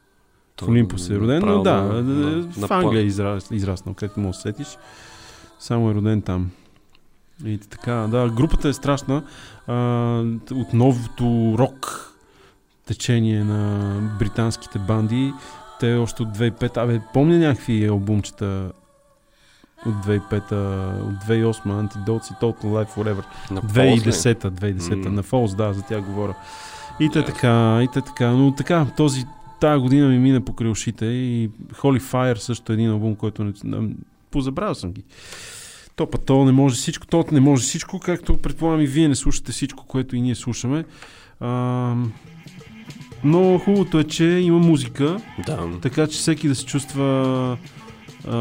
В 0.52 0.56
Той 0.56 0.68
Олимпос 0.68 1.10
е 1.10 1.18
роден, 1.18 1.42
но 1.46 1.62
да, 1.62 1.82
на- 1.82 2.42
в 2.58 2.70
Англия 2.72 3.00
е 3.00 3.06
израс, 3.06 3.48
израснал, 3.52 3.94
където 3.94 4.20
му 4.20 4.28
усетиш. 4.28 4.78
Само 5.58 5.90
е 5.90 5.94
роден 5.94 6.22
там. 6.22 6.50
И 7.44 7.58
така, 7.58 7.92
да, 7.92 8.30
групата 8.30 8.68
е 8.68 8.72
страшна. 8.72 9.22
А, 9.66 9.74
от 10.52 10.72
новото 10.74 11.24
рок 11.58 12.10
течение 12.86 13.44
на 13.44 13.88
британските 14.18 14.78
банди. 14.78 15.32
Те 15.80 15.94
още 15.94 16.22
от 16.22 16.28
2005, 16.28 16.76
абе, 16.76 17.00
помня 17.12 17.38
някакви 17.38 17.86
албумчета 17.86 18.72
от 19.86 19.94
2005, 19.94 20.52
от 21.02 21.14
2008, 21.14 21.54
Antidotes 21.64 22.32
и 22.32 22.34
Total 22.34 22.64
Life 22.64 22.90
Forever. 22.96 23.24
На 23.50 23.62
Falls 23.62 24.06
ли? 24.06 24.12
2010, 24.12 24.34
2010 24.50 25.04
М. 25.04 25.10
на 25.10 25.22
Falls, 25.22 25.56
да, 25.56 25.72
за 25.72 25.82
тях 25.82 26.02
говоря. 26.02 26.34
И 27.00 27.08
те 27.12 27.24
така, 27.24 27.80
и 27.82 27.88
те 27.92 28.00
така, 28.00 28.30
но 28.30 28.54
така, 28.54 28.86
този, 28.96 29.24
тази 29.60 29.80
година 29.80 30.08
ми 30.08 30.18
мина 30.18 30.40
покрай 30.40 30.70
ушите 30.70 31.06
и 31.06 31.50
Holy 31.72 32.00
Fire 32.00 32.34
също 32.36 32.72
е 32.72 32.74
един 32.74 32.90
албум, 32.90 33.14
който 33.16 33.52
не, 33.64 33.88
позабравил 34.30 34.74
съм 34.74 34.92
ги. 34.92 35.02
То 35.96 36.10
па 36.10 36.18
то 36.18 36.44
не 36.44 36.52
може 36.52 36.74
всичко, 36.74 37.06
то 37.06 37.24
не 37.32 37.40
може 37.40 37.62
всичко, 37.62 38.00
както 38.00 38.38
предполагам 38.38 38.80
и 38.80 38.86
вие 38.86 39.08
не 39.08 39.14
слушате 39.14 39.52
всичко, 39.52 39.84
което 39.86 40.16
и 40.16 40.20
ние 40.20 40.34
слушаме. 40.34 40.84
А, 41.40 41.94
но 43.24 43.58
хубавото 43.58 43.98
е, 43.98 44.04
че 44.04 44.24
има 44.24 44.58
музика, 44.58 45.16
Да. 45.46 45.68
така 45.82 46.06
че 46.06 46.18
всеки 46.18 46.48
да 46.48 46.54
се 46.54 46.64
чувства 46.66 47.58
а, 48.28 48.34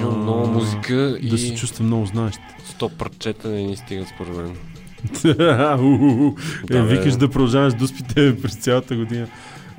Има 0.00 0.10
много 0.10 0.46
музика 0.46 0.94
да 1.22 1.34
и- 1.34 1.38
се 1.38 1.54
чувства 1.54 1.84
много 1.84 2.06
знаещ. 2.06 2.38
Сто 2.64 2.88
парчета 2.88 3.48
не 3.48 3.62
ни 3.62 3.76
стигат 3.76 4.08
според 4.08 4.36
мен. 4.36 4.56
Да, 6.66 6.78
е, 6.78 6.82
викаш 6.82 7.16
да 7.16 7.30
продължаваш 7.30 7.74
доспите 7.74 8.36
през 8.42 8.56
цялата 8.56 8.96
година. 8.96 9.26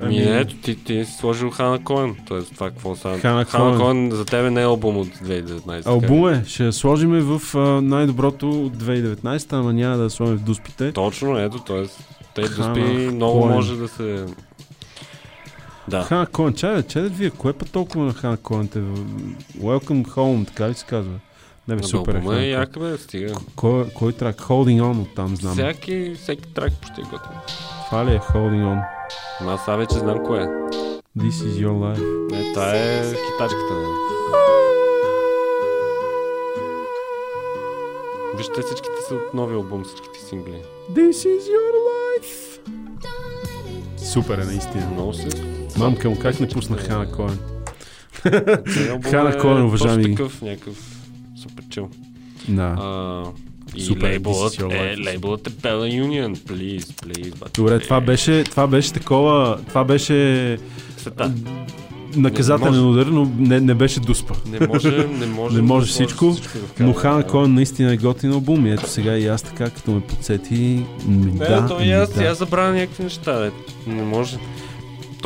Ами 0.00 0.18
ето, 0.18 0.54
ти, 0.54 0.84
ти 0.84 1.04
си 1.04 1.12
сложил 1.12 1.50
Хана 1.50 1.78
Коен. 1.78 2.16
Тоест, 2.28 2.54
това 2.54 2.70
какво 2.70 2.96
става? 2.96 3.18
Хана 3.18 3.44
Хана 3.44 3.78
Коен. 3.78 4.10
За 4.10 4.24
тебе 4.24 4.50
не 4.50 4.60
е 4.60 4.64
албум 4.64 4.96
от 4.96 5.08
2019. 5.08 5.86
Албум 5.86 6.28
е, 6.28 6.44
ще 6.46 6.64
я 6.64 6.72
сложиме 6.72 7.20
в 7.20 7.40
най-доброто 7.82 8.50
от 8.50 8.76
2019, 8.76 9.52
ама 9.52 9.72
няма 9.72 9.96
да 9.96 10.02
я 10.02 10.10
сложим 10.10 10.36
в 10.36 10.42
дуспите. 10.42 10.92
Точно, 10.92 11.38
ето, 11.38 11.58
т.е. 11.58 11.84
те 12.34 12.48
доспи 12.48 12.80
много 13.12 13.46
може 13.46 13.76
да 13.76 13.88
се... 13.88 14.24
Да. 15.92 16.02
Хана 16.02 16.26
Коен, 16.26 16.54
чай, 16.54 16.82
чай 16.82 17.02
да 17.02 17.08
вие, 17.08 17.30
кое 17.30 17.52
па 17.52 17.64
толкова 17.64 18.04
на 18.04 18.12
Хана 18.12 18.36
Коен 18.36 18.68
те... 18.68 18.78
Welcome 19.58 20.06
home, 20.06 20.46
така 20.46 20.68
ли 20.68 20.74
се 20.74 20.86
казва? 20.86 21.12
Не 21.68 21.76
бе, 21.76 21.82
супер 21.82 22.14
е 22.14 22.20
Хана 22.20 22.32
е 22.32 22.36
Коен. 22.36 22.50
як, 22.50 22.78
бе, 22.78 22.98
стига. 22.98 23.34
Кой, 23.56 23.90
кой 23.94 24.12
трак? 24.12 24.36
Holding 24.36 24.82
On 24.82 25.02
от 25.02 25.14
там 25.14 25.36
знам. 25.36 25.52
Всяки, 25.52 26.14
всеки 26.22 26.54
трак 26.54 26.72
почти 26.80 27.00
е 27.00 27.04
готин. 27.04 27.32
Това 27.86 28.06
ли 28.06 28.14
е 28.14 28.18
Holding 28.18 28.64
On? 28.64 28.84
Ама 29.40 29.52
аз 29.52 29.64
сега 29.64 29.76
вече 29.76 29.94
знам 29.94 30.18
кое 30.26 30.42
е. 30.42 30.46
This 31.18 31.30
is 31.30 31.66
your 31.66 31.72
life. 31.72 32.30
Не, 32.30 32.52
това 32.52 32.70
е 32.74 33.02
хитачката. 33.04 33.74
бе. 33.74 33.86
Вижте, 38.36 38.62
всичките 38.62 38.96
са 39.08 39.14
от 39.14 39.34
нови 39.34 39.54
албум, 39.54 39.84
всичките 39.84 40.18
сингли. 40.28 40.62
This 40.92 41.10
is 41.10 41.40
your 41.40 41.72
life. 41.90 42.58
Супер 44.04 44.38
е 44.38 44.44
наистина. 44.44 44.90
Много 44.92 45.12
се. 45.14 45.28
Мамка 45.78 46.10
му, 46.10 46.18
как 46.18 46.40
не 46.40 46.48
пусна 46.48 46.76
Хана 46.76 47.10
Коен? 47.12 47.38
Хана 49.10 49.30
е 49.30 49.38
Коен, 49.38 49.62
уважаеми. 49.62 50.02
Такъв, 50.16 50.42
някакъв 50.42 50.76
супер 51.42 51.64
чил. 51.70 51.88
Да. 52.48 52.62
А, 52.78 53.24
И 53.76 53.96
лейбълът 54.02 54.54
This 54.54 54.60
is 54.60 54.66
your 54.66 54.98
е, 55.00 55.04
лейбълът 55.04 55.46
е 55.46 55.50
Bella 55.50 56.02
Union. 56.04 56.36
Please, 56.36 56.80
please. 56.80 57.34
But 57.34 57.56
Добре, 57.56 57.78
това 57.78 58.00
беше, 58.00 58.44
това 58.44 58.66
беше 58.66 58.92
такова, 58.92 59.58
това 59.68 59.84
беше 59.84 60.58
Света. 60.96 61.32
Наказателен 62.16 62.74
Не 62.74 62.80
удар, 62.80 63.06
но 63.06 63.30
не, 63.38 63.60
не 63.60 63.74
беше 63.74 64.00
дуспа. 64.00 64.34
Не 64.46 64.66
може, 64.66 65.06
не 65.20 65.26
може, 65.36 65.56
не 65.56 65.62
може 65.62 65.86
всичко, 65.86 66.32
всичко 66.32 66.58
да 66.78 66.84
но 66.84 66.92
Хан 66.92 67.20
да. 67.20 67.26
Коен 67.26 67.54
наистина 67.54 67.92
е 67.92 67.96
готин 67.96 68.32
албум 68.32 68.66
и 68.66 68.70
ето 68.70 68.90
сега 68.90 69.18
и 69.18 69.26
аз 69.26 69.42
така, 69.42 69.70
като 69.70 69.90
ме 69.90 70.00
подсети, 70.00 70.82
м, 71.06 71.26
Не, 71.26 71.32
да, 71.32 71.66
то 71.66 71.82
и 71.82 71.92
аз, 71.92 72.14
да. 72.14 72.24
аз 72.24 72.38
забравя 72.38 72.72
някакви 72.72 73.02
неща. 73.04 73.40
бе. 73.40 73.50
Не 73.92 74.02
може. 74.02 74.38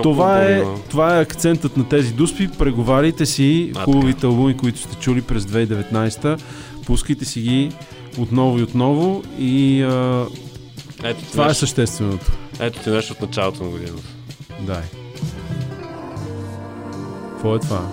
Това 0.02 0.42
е, 0.42 0.64
това 0.90 1.18
е 1.18 1.22
акцентът 1.22 1.76
на 1.76 1.88
тези 1.88 2.12
дуспи. 2.12 2.48
Преговаряйте 2.58 3.26
си 3.26 3.72
А, 3.76 3.84
хубавите 3.84 4.26
албуми, 4.26 4.56
които 4.56 4.78
сте 4.78 4.96
чули 4.96 5.22
през 5.22 5.44
2019. 5.44 6.40
Пускайте 6.86 7.24
си 7.24 7.40
ги 7.40 7.72
отново 8.18 8.58
и 8.58 8.62
отново 8.62 9.22
и 9.38 9.82
а, 9.82 10.26
Ето 11.04 11.24
това 11.32 11.46
е 11.46 11.54
същественото. 11.54 12.32
Ето 12.60 12.80
ти 12.80 12.90
нещо 12.90 13.12
от 13.12 13.20
началото 13.20 13.62
на 13.64 13.70
годината. 13.70 14.02
Дай. 14.60 14.82
Какво 17.46 17.56
е 17.56 17.60
това? 17.60 17.88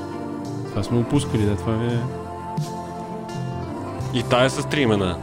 Това 0.69 0.83
сме 0.83 0.97
го 0.97 1.03
пускали, 1.03 1.45
да, 1.45 1.55
това 1.55 1.73
е... 1.73 1.99
И 4.13 4.23
тая 4.23 4.49
с 4.49 4.69
три 4.69 4.81
имена. 4.81 5.17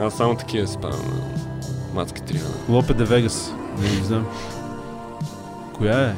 Аз 0.00 0.14
само 0.14 0.34
такива 0.34 0.66
си 0.66 0.74
спавам 0.74 1.00
на 1.00 1.94
мацки 1.94 2.22
три 2.22 2.36
имена. 2.36 2.54
Лопе 2.68 2.94
де 2.94 3.04
Вегас. 3.04 3.54
Не, 3.78 3.96
не 3.96 4.04
знам. 4.04 4.26
Коя 5.72 6.08
е? 6.08 6.14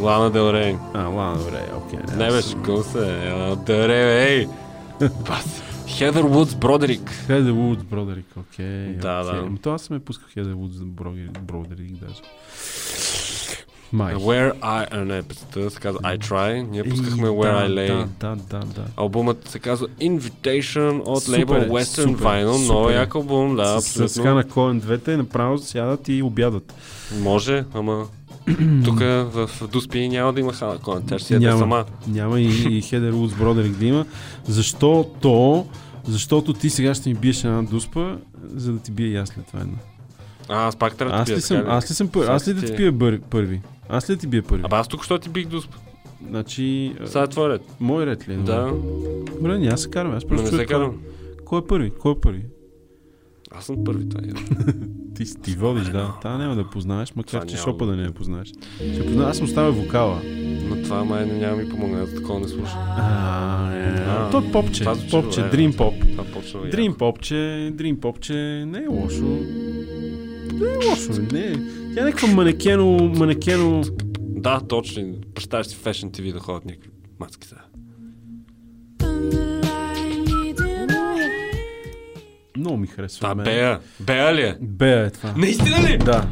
Лана 0.00 0.30
Дел 0.30 0.52
Рей. 0.52 0.76
А, 0.94 1.02
Лана 1.02 1.38
Дел 1.38 1.52
Рей, 1.52 1.66
окей. 1.76 2.16
Не 2.16 2.30
беше, 2.30 2.54
гъл 2.54 2.82
се. 2.82 3.32
Лана 3.32 3.56
Дел 3.56 3.88
Рей, 3.88 4.28
ей! 4.28 4.48
Бас. 5.00 5.62
Хедър 5.88 6.22
Вудс 6.22 6.54
Бродерик. 6.54 7.10
Хедер 7.26 7.52
Вудс 7.52 7.82
Бродерик, 7.82 8.26
окей. 8.36 8.92
Да, 8.92 9.22
да. 9.22 9.42
Ами 9.46 9.58
то 9.58 9.72
аз 9.72 9.82
съм 9.82 9.96
я 9.96 10.00
пускал 10.00 10.28
Хедер 10.34 10.52
Вудс 10.52 10.76
Бродерик 11.40 11.92
даже. 11.92 12.20
Май. 13.92 14.14
Where 14.14 14.52
I... 14.54 14.86
А, 14.90 14.96
не, 14.96 15.22
песента 15.22 15.70
се 15.70 15.80
казва 15.80 16.00
I 16.00 16.18
Try. 16.18 16.62
Ние 16.62 16.84
пускахме 16.84 17.22
И, 17.22 17.30
Where 17.30 17.58
да, 17.58 17.68
I 17.68 17.90
Lay. 17.90 18.06
Да, 18.20 18.28
да, 18.28 18.58
да, 18.58 18.66
да. 18.66 18.84
Албумът 18.96 19.48
се 19.48 19.58
казва 19.58 19.88
Invitation 19.90 21.02
от 21.04 21.22
Супер 21.22 21.32
лейбъл 21.32 21.54
е, 21.54 21.68
Western 21.68 22.02
супер, 22.02 22.24
Vinyl. 22.24 22.44
Много 22.44 22.58
супер 22.84 22.90
е. 22.90 22.96
як 22.96 23.14
албум, 23.14 23.56
да, 23.56 23.80
С, 23.80 23.84
с 23.84 24.00
абсолютно. 24.00 24.22
Хана 24.22 24.44
Коен 24.44 24.80
двете 24.80 25.16
направо 25.16 25.58
сядат 25.58 26.08
и 26.08 26.22
обядат. 26.22 26.74
Може, 27.14 27.64
ама 27.74 28.06
тук 28.84 28.98
в 29.00 29.50
Дуспи 29.68 30.08
няма 30.08 30.32
да 30.32 30.40
има 30.40 30.52
Хана 30.52 30.78
Коен. 30.78 31.02
Тя 31.02 31.18
ще 31.18 31.38
няма, 31.38 31.58
сама. 31.58 31.84
няма 32.06 32.40
и, 32.40 32.46
и 32.68 32.82
Хедер 32.82 33.10
Вудс 33.10 33.34
Бродерик 33.34 33.72
да 33.72 33.86
има. 33.86 34.06
Защото, 34.44 35.66
защото 36.04 36.52
ти 36.52 36.70
сега 36.70 36.94
ще 36.94 37.08
ми 37.08 37.14
биеш 37.14 37.44
една 37.44 37.62
дуспа, 37.62 38.16
за 38.46 38.72
да 38.72 38.78
ти 38.78 38.90
бия 38.90 39.08
и 39.08 39.16
аз 39.16 39.28
след 39.28 39.46
това 39.46 39.60
една. 39.60 39.78
А, 40.48 40.66
аз 40.66 40.76
пак 40.76 40.96
трябва 40.96 41.14
да 41.14 41.22
Аз 41.22 41.26
ти 41.26 41.34
ли 41.34 41.40
съм, 41.40 41.64
аз 41.66 41.90
ли 41.90 41.94
съм 41.94 42.08
първи? 42.08 42.24
Сега 42.24 42.34
Аз 42.34 42.48
ли 42.48 42.54
да 42.54 42.76
ти- 42.76 42.90
бър- 42.90 43.20
първи? 43.20 43.60
Аз 43.90 44.10
ли 44.10 44.14
да 44.14 44.20
ти 44.20 44.26
бия 44.26 44.42
първи? 44.42 44.62
Абе 44.64 44.76
аз 44.76 44.88
тук 44.88 45.04
що 45.04 45.18
ти 45.18 45.28
бих 45.28 45.46
Дусп? 45.46 45.74
Значи... 46.28 46.94
Сега 47.04 47.22
е 47.22 47.26
твой 47.28 47.48
ред. 47.48 47.62
Мой 47.80 48.06
ред 48.06 48.28
ли? 48.28 48.32
е? 48.32 48.36
Да. 48.36 48.72
Добре, 49.36 49.58
няма 49.58 49.70
да 49.70 49.76
се 49.76 49.90
караме. 49.90 50.16
Аз 50.16 50.24
просто 50.24 50.52
не 50.52 50.58
се 50.58 50.66
карам. 50.66 50.98
Кой 51.44 51.58
е 51.58 51.66
първи? 51.66 51.90
Кой 51.90 52.12
е 52.12 52.20
първи? 52.22 52.42
Аз 53.50 53.64
съм 53.64 53.84
първи, 53.84 54.08
това 54.08 54.20
е. 54.20 54.32
Ти, 55.14 55.42
ти 55.42 55.50
водиш, 55.50 55.88
да. 55.88 56.14
Та 56.22 56.38
няма 56.38 56.56
да 56.56 56.70
познаеш, 56.70 57.14
макар 57.16 57.46
че 57.46 57.56
шопа 57.56 57.86
да- 57.86 57.90
да 57.90 57.96
не 57.96 58.02
я 58.02 58.10
познаеш. 58.12 58.48
Ще 58.92 59.06
позна... 59.06 59.28
Аз 59.28 59.36
съм 59.36 59.44
оставя 59.46 59.72
вокала. 59.72 60.20
Но 60.68 60.82
това 60.82 61.04
май 61.04 61.26
не 61.26 61.32
няма 61.32 61.56
ми 61.56 61.68
помогна, 61.68 62.02
аз 62.02 62.14
такова 62.14 62.40
не 62.40 62.48
слушам. 62.48 62.78
А, 62.78 63.72
е, 63.74 64.04
А, 64.08 64.30
То 64.30 64.38
е 64.38 64.52
попче. 64.52 64.84
това 64.84 64.96
Попче, 65.10 65.40
Dream 65.40 65.70
да. 65.70 65.76
Pop. 65.76 66.74
Dream 66.74 66.96
попче, 66.96 67.34
Dream 67.74 68.00
попче 68.00 68.34
не 68.66 68.78
е 68.78 68.86
лошо. 68.86 69.24
Не 70.52 70.68
е 70.68 70.88
лошо, 70.90 71.22
не. 71.32 71.56
Тя 71.94 72.00
е 72.00 72.04
някаква 72.04 72.28
манекено, 72.28 72.96
манекено... 73.16 73.82
Да, 74.20 74.60
точно. 74.60 75.14
Представяш 75.34 75.66
си 75.66 75.76
Fashion 75.76 76.10
TV 76.10 76.32
да 76.32 76.38
ходят 76.38 76.64
някакви 76.64 76.90
мацки 77.20 77.46
сега. 77.46 77.60
Много 82.56 82.76
ми 82.76 82.86
харесва. 82.86 83.34
Мен. 83.34 83.44
Бея. 83.44 83.80
Бея 84.00 84.34
ли 84.34 84.42
е? 84.42 84.56
Бея 84.60 85.06
е 85.06 85.10
това. 85.10 85.34
Наистина 85.36 85.76
ли? 85.88 85.98
Да. 85.98 86.26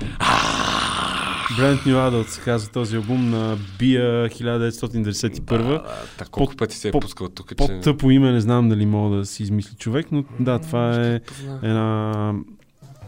Brand 1.58 1.86
New 1.86 2.10
Adult 2.10 2.26
се 2.26 2.40
казва 2.40 2.72
този 2.72 2.96
албум 2.96 3.30
на 3.30 3.56
Бия 3.78 4.28
1991. 4.28 5.82
Та 6.18 6.24
колко 6.24 6.56
пъти 6.56 6.76
се 6.76 6.88
е 6.88 6.92
пускал 6.92 7.28
тук, 7.28 7.48
че... 7.48 7.54
По-тъпо 7.54 8.10
име 8.10 8.32
не 8.32 8.40
знам 8.40 8.68
дали 8.68 8.86
мога 8.86 9.16
да 9.16 9.26
си 9.26 9.42
измисли 9.42 9.76
човек, 9.76 10.06
но 10.12 10.24
да, 10.40 10.58
това 10.58 11.06
е 11.06 11.20
една 11.62 12.32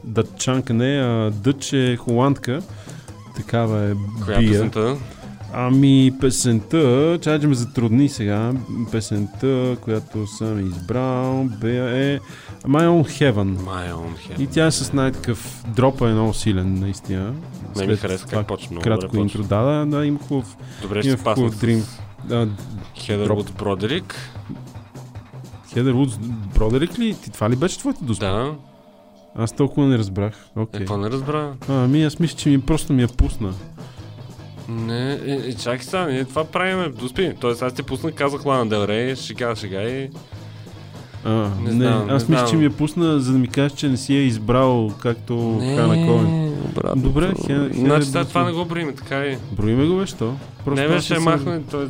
дъчанка, 0.04 0.74
не, 0.74 1.00
а 1.00 1.30
дъч 1.30 1.72
е 1.72 1.96
холандка. 1.96 2.62
Такава 3.36 3.82
е 3.82 3.94
Коя 4.24 4.38
Бия. 4.38 4.50
песента? 4.52 4.96
Ами 5.52 6.12
песента, 6.20 7.18
чай 7.22 7.38
да 7.38 7.48
ме 7.48 7.54
затрудни 7.54 8.08
сега, 8.08 8.52
песента, 8.92 9.76
която 9.80 10.26
съм 10.26 10.66
избрал, 10.66 11.44
Бея 11.60 12.14
е 12.14 12.18
My 12.66 12.86
Own 12.88 13.02
Heaven. 13.02 13.56
My 13.56 13.92
Own 13.92 14.14
Heaven. 14.16 14.40
И 14.40 14.46
тя 14.46 14.66
е 14.66 14.70
с 14.70 14.92
най-такъв 14.92 15.64
дропа 15.76 16.10
е 16.10 16.12
много 16.12 16.34
силен, 16.34 16.74
наистина. 16.74 17.24
Не 17.76 17.86
ми 17.86 17.96
След 17.96 17.98
хареса 17.98 18.26
как 18.26 18.46
почна, 18.46 18.80
Кратко 18.80 19.06
добре 19.06 19.20
интро, 19.20 19.42
да, 19.42 19.62
да, 19.62 19.86
да, 19.86 20.06
има 20.06 20.18
хубав, 20.18 20.56
Добре, 20.82 21.02
ще 21.02 21.16
хубав 21.16 21.60
дрим. 21.60 21.84
Да, 22.24 22.48
Хедър 22.98 23.30
от 23.30 23.52
Бродерик. 23.58 24.14
Хедър 25.74 25.92
Вудс 25.92 26.18
Бродерик 26.54 26.98
ли? 26.98 27.14
Ти 27.14 27.30
това 27.30 27.50
ли 27.50 27.56
беше 27.56 27.78
твоята 27.78 28.04
дуспа? 28.04 28.26
Да. 28.26 28.54
Аз 29.34 29.52
толкова 29.52 29.86
не 29.86 29.99
разбрах. 29.99 30.33
Е, 30.57 30.60
Окей. 30.60 30.81
какво 30.81 30.97
не 30.97 31.10
разбра? 31.10 31.52
А, 31.68 31.75
ами 31.75 32.05
аз 32.05 32.18
мисля, 32.18 32.36
че 32.36 32.49
ми 32.49 32.60
просто 32.60 32.92
ми 32.92 33.02
я 33.02 33.09
пусна. 33.09 33.55
Не, 34.68 35.12
е, 35.12 35.18
е, 35.26 35.55
чакай 35.55 35.78
сега, 35.81 36.07
ние 36.07 36.25
това 36.25 36.44
правиме, 36.44 36.89
Дуспи. 36.91 37.33
Тоест 37.41 37.62
аз 37.62 37.73
ти 37.73 37.83
пуснах, 37.83 38.15
казах 38.15 38.47
Лана 38.47 38.67
Дел 38.67 38.78
Рей, 38.81 39.17
шега, 39.17 39.57
шега 39.57 39.83
и... 39.83 40.10
А, 41.25 41.31
Не 41.31 41.49
не, 41.65 41.70
знам, 41.73 42.07
не 42.07 42.12
аз 42.12 42.28
мисля, 42.28 42.47
че 42.47 42.57
ми 42.57 42.65
я 42.65 42.70
пусна, 42.70 43.20
за 43.20 43.33
да 43.33 43.39
ми 43.39 43.49
кажеш, 43.49 43.73
че 43.73 43.89
не 43.89 43.97
си 43.97 44.15
я 44.15 44.23
избрал 44.23 44.92
както 44.92 45.34
Не, 45.34 45.76
Хана 45.76 45.94
Коен. 45.97 46.49
обратното. 46.60 47.09
Добре, 47.09 47.26
Хе- 47.28 47.57
Значи 47.65 47.81
Хедър 47.81 48.02
сега 48.02 48.25
това 48.25 48.44
не 48.44 48.52
го 48.52 48.65
броиме, 48.65 48.92
така 48.92 49.20
ли? 49.20 49.39
Броиме 49.52 49.86
го, 49.86 49.97
бе, 49.97 50.07
що? 50.07 50.34
не 50.67 50.83
аз 50.83 50.91
беше 50.91 51.15
съм- 51.15 51.25
махне, 51.25 51.60
т.е. 51.60 51.86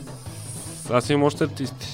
аз 0.92 1.10
имам 1.10 1.22
още 1.22 1.44
артисти. 1.44 1.86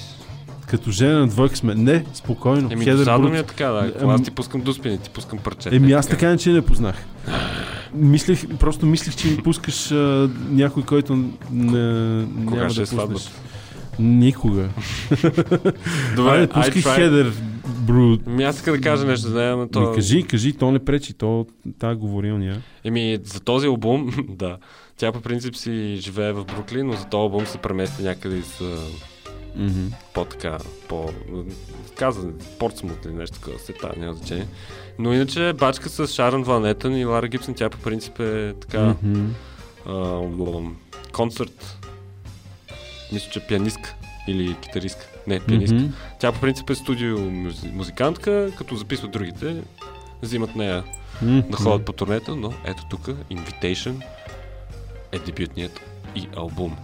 Като 0.67 0.91
жена 0.91 1.19
на 1.19 1.27
двойка 1.27 1.55
сме. 1.55 1.75
Не, 1.75 2.05
спокойно. 2.13 2.69
Еми, 2.71 2.83
Хедър 2.83 2.97
досадно 2.97 3.29
ми 3.29 3.37
е 3.37 3.43
така, 3.43 3.67
да. 3.67 3.93
Ами- 4.01 4.13
аз 4.13 4.23
ти 4.23 4.31
пускам 4.31 4.61
дуспи, 4.61 4.89
не 4.89 4.97
ти 4.97 5.09
пускам 5.09 5.39
парчета. 5.39 5.75
Еми 5.75 5.91
аз 5.91 6.07
така 6.07 6.29
не 6.29 6.37
че 6.37 6.51
не 6.51 6.61
познах. 6.61 6.95
Мислех, 7.93 8.57
просто 8.59 8.85
мислех, 8.85 9.15
че 9.15 9.27
ми 9.27 9.37
пускаш 9.37 9.91
а, 9.91 10.29
някой, 10.49 10.83
който 10.83 11.15
не, 11.51 11.81
няма 12.35 12.69
ще 12.69 12.79
да 12.79 12.83
е 12.83 12.85
сватбата? 12.85 13.31
Никога. 13.99 14.69
Добре, 16.15 16.31
Айде, 16.31 16.47
пускай 16.47 16.81
try. 16.81 16.95
хедър. 16.95 17.33
Ми 18.27 18.43
аз 18.43 18.55
иска 18.55 18.71
да 18.71 18.81
кажа 18.81 19.05
нещо, 19.05 19.29
да, 19.29 19.43
ама 19.43 19.67
то... 19.67 19.79
Ми 19.79 19.95
кажи, 19.95 20.23
кажи, 20.23 20.53
то 20.53 20.71
не 20.71 20.79
пречи, 20.79 21.13
то 21.13 21.45
та 21.79 21.95
говорилния. 21.95 22.61
Еми, 22.83 23.19
за 23.23 23.39
този 23.39 23.67
албум, 23.67 24.25
да. 24.29 24.57
Тя 24.97 25.11
по 25.11 25.21
принцип 25.21 25.55
си 25.55 25.97
живее 25.99 26.33
в 26.33 26.45
Бруклин, 26.45 26.87
но 26.87 26.93
за 26.93 27.05
този 27.05 27.21
албум 27.21 27.45
се 27.45 27.57
премести 27.57 28.03
някъде 28.03 28.37
из... 28.37 28.61
Мгм. 29.57 29.87
по-така, 30.13 30.57
по... 30.89 31.09
Каза, 31.95 32.27
Портсмут 32.59 33.05
или 33.05 33.13
нещо 33.13 33.35
такова, 33.35 33.59
се 33.59 33.73
та, 33.73 33.91
няма 33.97 34.13
значение. 34.13 34.47
Но 34.99 35.13
иначе 35.13 35.53
бачка 35.53 35.89
с 35.89 36.07
Шарон 36.07 36.43
Ван 36.43 36.65
Етън 36.65 36.97
и 36.97 37.05
Лара 37.05 37.27
Гибсън, 37.27 37.53
тя 37.53 37.69
по 37.69 37.77
принцип 37.77 38.19
е 38.19 38.53
така... 38.61 38.95
Мгм. 39.03 39.25
а, 39.87 40.21
концерт. 41.13 41.77
Мисля, 43.13 43.29
че 43.31 43.39
пианистка 43.39 43.95
или 44.27 44.55
китаристка. 44.55 45.07
Не, 45.27 45.39
пианистка. 45.39 45.75
Мгм. 45.75 45.93
Тя 46.19 46.31
по 46.31 46.39
принцип 46.41 46.69
е 46.69 46.75
студио 46.75 47.17
музи- 47.17 47.71
музикантка, 47.71 48.51
като 48.57 48.75
записват 48.75 49.11
другите, 49.11 49.61
взимат 50.21 50.55
нея 50.55 50.83
Мгм. 51.21 51.41
да 51.51 51.57
ходят 51.57 51.85
по 51.85 51.93
турнета, 51.93 52.35
но 52.35 52.53
ето 52.65 52.83
тук 52.89 53.01
Invitation 53.07 54.01
е 55.11 55.19
дебютният 55.19 55.81
и 56.15 56.27
албум. 56.35 56.77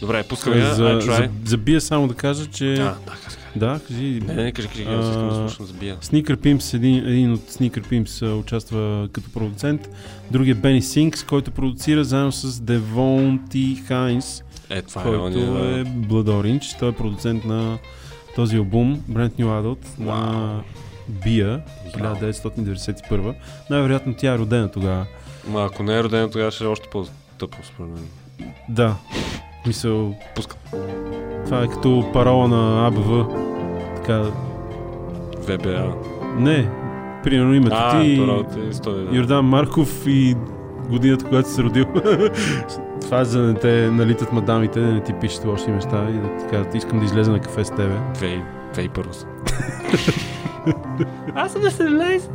Добре, 0.00 0.22
пускаме 0.22 0.56
я, 0.56 0.74
за, 0.74 1.00
за, 1.02 1.28
за 1.44 1.56
Бия 1.58 1.80
само 1.80 2.08
да 2.08 2.14
кажа, 2.14 2.46
че... 2.46 2.74
А, 2.74 2.76
да, 2.76 2.94
кажи, 3.24 3.36
Да, 3.56 3.80
кажи. 3.88 4.22
Не, 4.26 4.34
не, 4.34 4.52
кажи, 4.52 4.68
кажи, 4.68 4.82
аз 4.84 5.06
искам 5.08 5.28
да 5.28 5.34
слушам 5.34 5.66
за 5.66 5.72
Бия. 5.72 5.96
Sneaker 5.96 6.36
Pimps, 6.36 6.74
един, 6.74 6.96
един 7.08 7.32
от 7.32 7.40
Sneaker 7.40 7.86
Pimps 7.86 8.34
участва 8.40 9.08
като 9.12 9.30
продуцент. 9.32 9.88
Другия 10.30 10.52
е 10.52 10.54
Бени 10.54 10.82
Синкс, 10.82 11.24
който 11.24 11.50
продуцира 11.50 12.04
заедно 12.04 12.32
с 12.32 12.60
Девонти 12.60 13.82
Хайнс, 13.86 14.42
Е, 14.70 14.82
това 14.82 15.02
е 15.02 15.04
който 15.04 15.24
ония, 15.24 15.46
да. 15.52 15.58
е 15.80 15.84
Blood 15.84 16.08
Orange. 16.28 16.78
Той 16.78 16.88
е 16.88 16.92
продуцент 16.92 17.44
на 17.44 17.78
този 18.36 18.56
албум, 18.56 19.00
Brand 19.10 19.32
New 19.32 19.44
Adult, 19.44 19.98
на 19.98 20.60
Бия, 21.08 21.60
1991. 21.96 23.34
Най-вероятно 23.70 24.14
тя 24.18 24.34
е 24.34 24.38
родена 24.38 24.70
тогава. 24.70 25.06
Ма 25.48 25.64
ако 25.64 25.82
не 25.82 25.96
е 25.98 26.02
родена, 26.02 26.30
тогава 26.30 26.50
ще 26.50 26.64
е 26.64 26.66
още 26.66 26.88
по-тъпо, 26.92 27.56
според 27.64 27.90
мен. 27.90 28.06
Да. 28.68 28.96
Мисъл... 29.68 30.14
Пуска. 30.34 30.56
Това 31.44 31.62
е 31.62 31.68
като 31.68 32.04
парола 32.12 32.48
на 32.48 32.86
АБВ. 32.86 33.26
Така... 33.96 34.22
ВБА. 35.38 35.94
Не. 36.38 36.70
Примерно 37.22 37.54
името 37.54 37.76
А, 37.78 38.00
ти, 38.00 38.06
е 38.06 38.68
история, 38.70 39.04
да. 39.04 39.16
Йордан 39.16 39.44
Марков 39.44 40.06
и 40.06 40.36
годината, 40.90 41.24
когато 41.24 41.48
си 41.48 41.54
се 41.54 41.62
родил. 41.62 41.84
Това 43.00 43.24
за 43.24 43.42
да 43.42 43.46
не 43.46 43.54
те 43.54 43.90
налитат 43.90 44.32
мадамите, 44.32 44.80
да 44.80 44.86
не 44.86 45.00
ти 45.00 45.12
пишат 45.12 45.44
лоши 45.44 45.70
неща 45.70 46.06
и 46.10 46.12
да 46.12 46.36
ти 46.36 46.44
кажат, 46.50 46.74
искам 46.74 46.98
да 46.98 47.04
излеза 47.04 47.32
на 47.32 47.40
кафе 47.40 47.64
с 47.64 47.70
тебе. 47.70 47.94
И 48.82 48.88
първо 48.88 49.12
съм. 49.12 49.28
Аз 51.34 51.52
съм 51.52 51.62
на 51.62 51.70
17. 51.70 52.30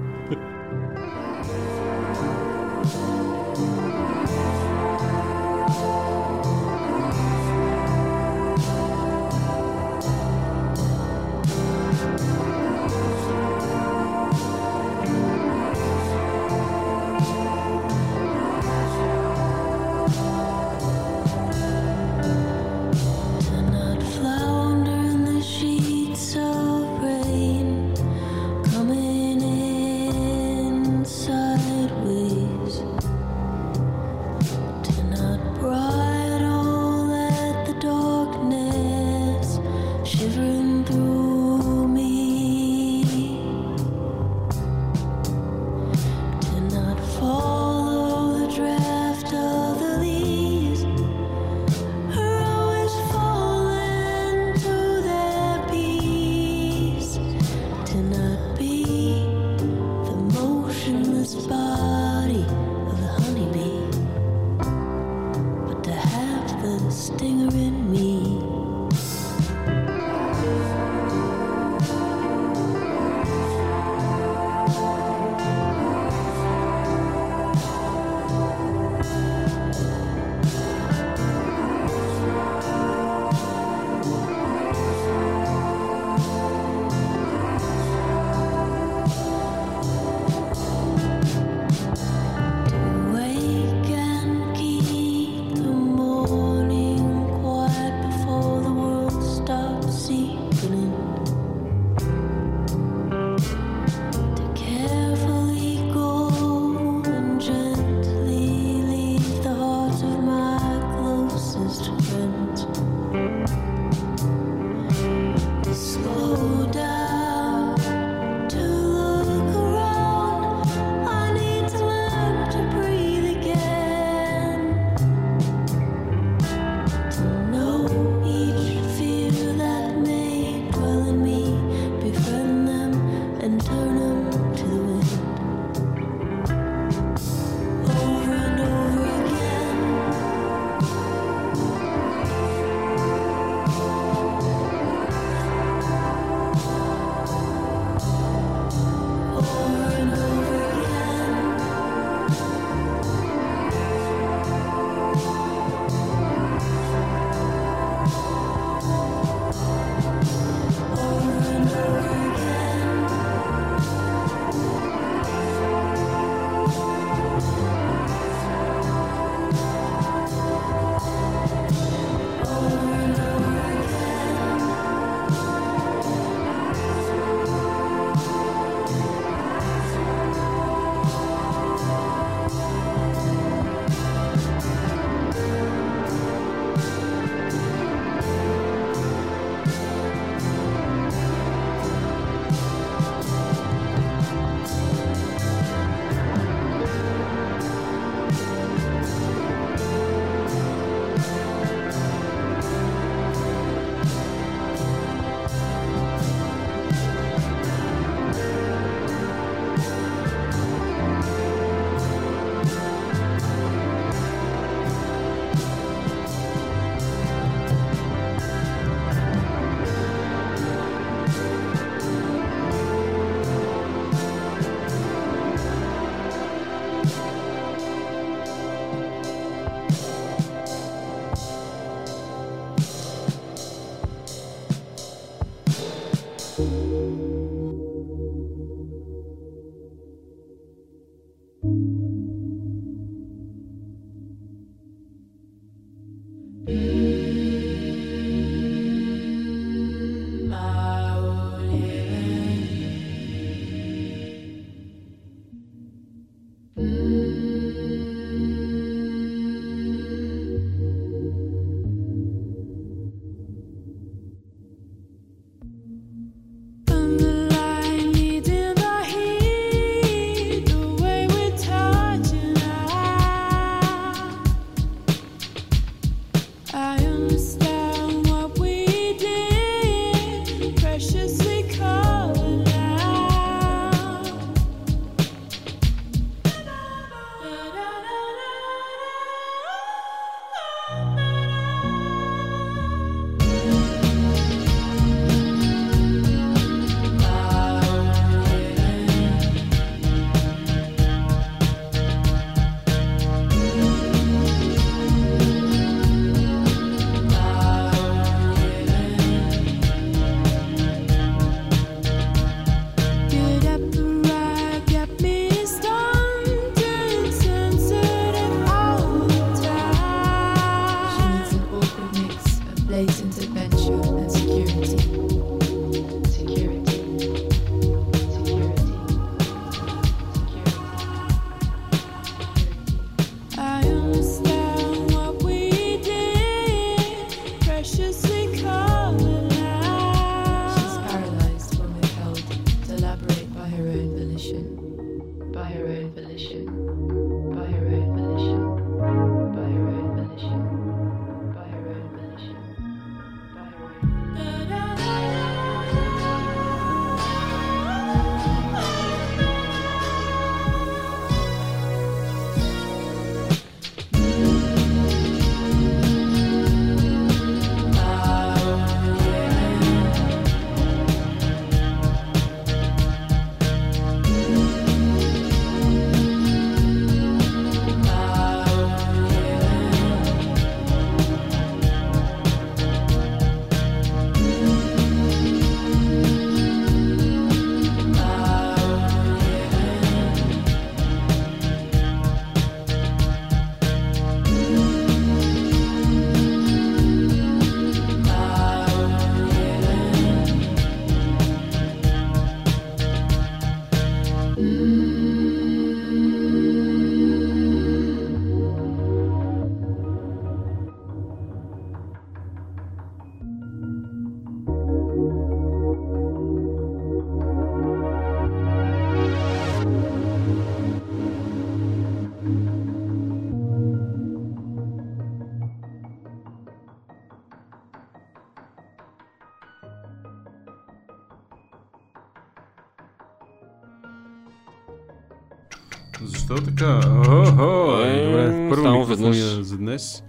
Днес. 439.93 440.23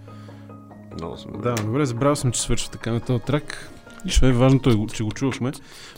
Много 0.93 1.17
съм 1.17 1.31
Да, 1.41 1.55
добре, 1.55 1.85
забравял 1.85 2.15
съм, 2.15 2.31
че 2.31 2.41
свършва 2.41 2.71
така 2.71 2.91
на 2.91 2.99
този 2.99 3.23
трак. 3.23 3.71
Нищо 4.05 4.25
е 4.25 4.31
важното, 4.31 4.69
е, 4.69 4.95
че 4.95 5.03
го 5.03 5.11
чувахме. 5.11 5.51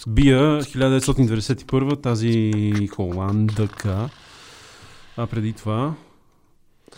Бия 0.08 0.62
1991, 0.62 2.02
тази 2.02 2.88
холандъка. 2.88 4.10
А 5.18 5.28
преди 5.28 5.54
това 5.54 5.94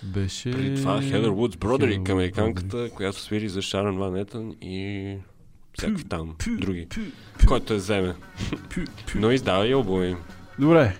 беше... 0.04 0.52
Преди 0.52 0.76
това 0.76 1.02
Хедър 1.02 1.30
Вудс 1.30 1.58
Бродерик, 1.58 2.10
американката, 2.10 2.90
която 2.90 3.20
свири 3.20 3.50
за 3.50 3.62
Шарон 3.62 3.98
Ван 3.98 4.16
Етън 4.16 4.56
и 4.62 5.16
всякакви 5.78 6.04
там 6.04 6.36
други. 6.48 6.88
Който 7.48 7.74
я 7.74 7.80
вземе. 7.80 8.16
Но 9.16 9.32
издава 9.32 9.68
и 9.68 9.72
албуми. 9.72 10.16
Добре, 10.60 10.98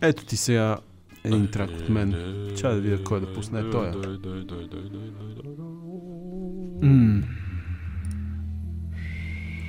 ето 0.00 0.24
ти 0.24 0.36
сега 0.36 0.78
един 1.24 1.46
трак 1.50 1.70
от 1.70 1.88
мен. 1.88 2.14
Чай 2.56 2.74
да 2.74 2.80
видя 2.80 3.04
кой 3.04 3.20
да 3.20 3.32
пусне 3.32 3.70
тоя. 3.70 3.94
М. 6.82 7.22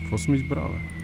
Какво 0.01 0.17
съм 0.17 0.35
избрал, 0.35 0.69
бе? 0.69 0.99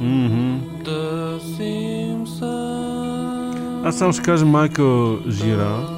Мгм. 0.00 0.58
Аз 3.84 3.98
само 3.98 4.12
ще 4.12 4.22
кажа 4.22 4.46
Майкъл 4.46 5.18
Жира. 5.30 5.88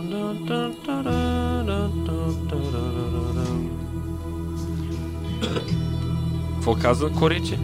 Какво 6.66 6.82
каза 6.82 7.08
Коричи? 7.08 7.58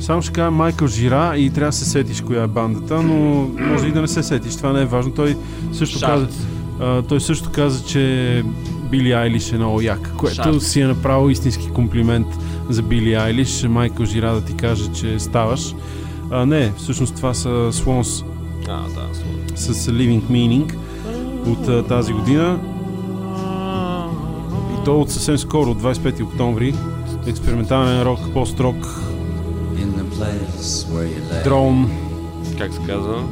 Само 0.00 0.22
ще 0.22 0.32
кажа 0.32 0.50
Майкъл 0.50 0.88
Жира 0.88 1.34
и 1.36 1.50
трябва 1.50 1.68
да 1.68 1.76
се 1.76 1.84
сетиш 1.84 2.20
коя 2.20 2.42
е 2.42 2.46
бандата, 2.46 3.02
но 3.02 3.14
може 3.60 3.86
и 3.86 3.92
да 3.92 4.00
не 4.00 4.08
се 4.08 4.22
сетиш. 4.22 4.56
Това 4.56 4.72
не 4.72 4.82
е 4.82 4.84
важно. 4.84 5.12
Той 5.12 5.36
също 5.72 5.98
Шарт. 5.98 6.10
каза, 6.10 6.28
а, 6.80 7.02
той 7.02 7.20
също 7.20 7.50
каза, 7.50 7.84
че 7.84 8.44
Били 8.90 9.12
Айлиш 9.12 9.52
е 9.52 9.56
много 9.56 9.80
як, 9.80 10.12
което 10.16 10.34
Шарт. 10.36 10.62
си 10.62 10.80
е 10.80 10.86
направил 10.86 11.30
истински 11.30 11.68
комплимент 11.68 12.26
за 12.68 12.82
Били 12.82 13.14
Айлиш. 13.14 13.62
Майкъл 13.62 14.06
Жира 14.06 14.32
да 14.32 14.44
ти 14.44 14.54
каже, 14.54 14.92
че 14.92 15.18
ставаш. 15.18 15.74
А, 16.30 16.46
не, 16.46 16.72
всъщност 16.76 17.16
това 17.16 17.34
са 17.34 17.48
Swans 17.48 18.24
А, 18.68 18.82
да, 18.82 19.14
слава. 19.14 19.74
с 19.74 19.86
Living 19.86 20.22
Meaning 20.22 20.74
от 21.46 21.68
а, 21.68 21.82
тази 21.82 22.12
година. 22.12 22.58
И 24.72 24.84
то 24.84 25.00
от 25.00 25.10
съвсем 25.10 25.38
скоро, 25.38 25.70
от 25.70 25.82
25 25.82 26.22
октомври. 26.22 26.74
Експериментален 27.30 28.02
рок, 28.02 28.18
пост-рок, 28.32 28.76
In 29.76 29.94
the 29.96 30.04
place 30.16 30.84
where 30.90 31.06
you 31.06 31.22
lay. 31.30 31.44
дрон. 31.44 31.90
Как 32.58 32.72
се 32.72 32.80
казва? 32.86 33.24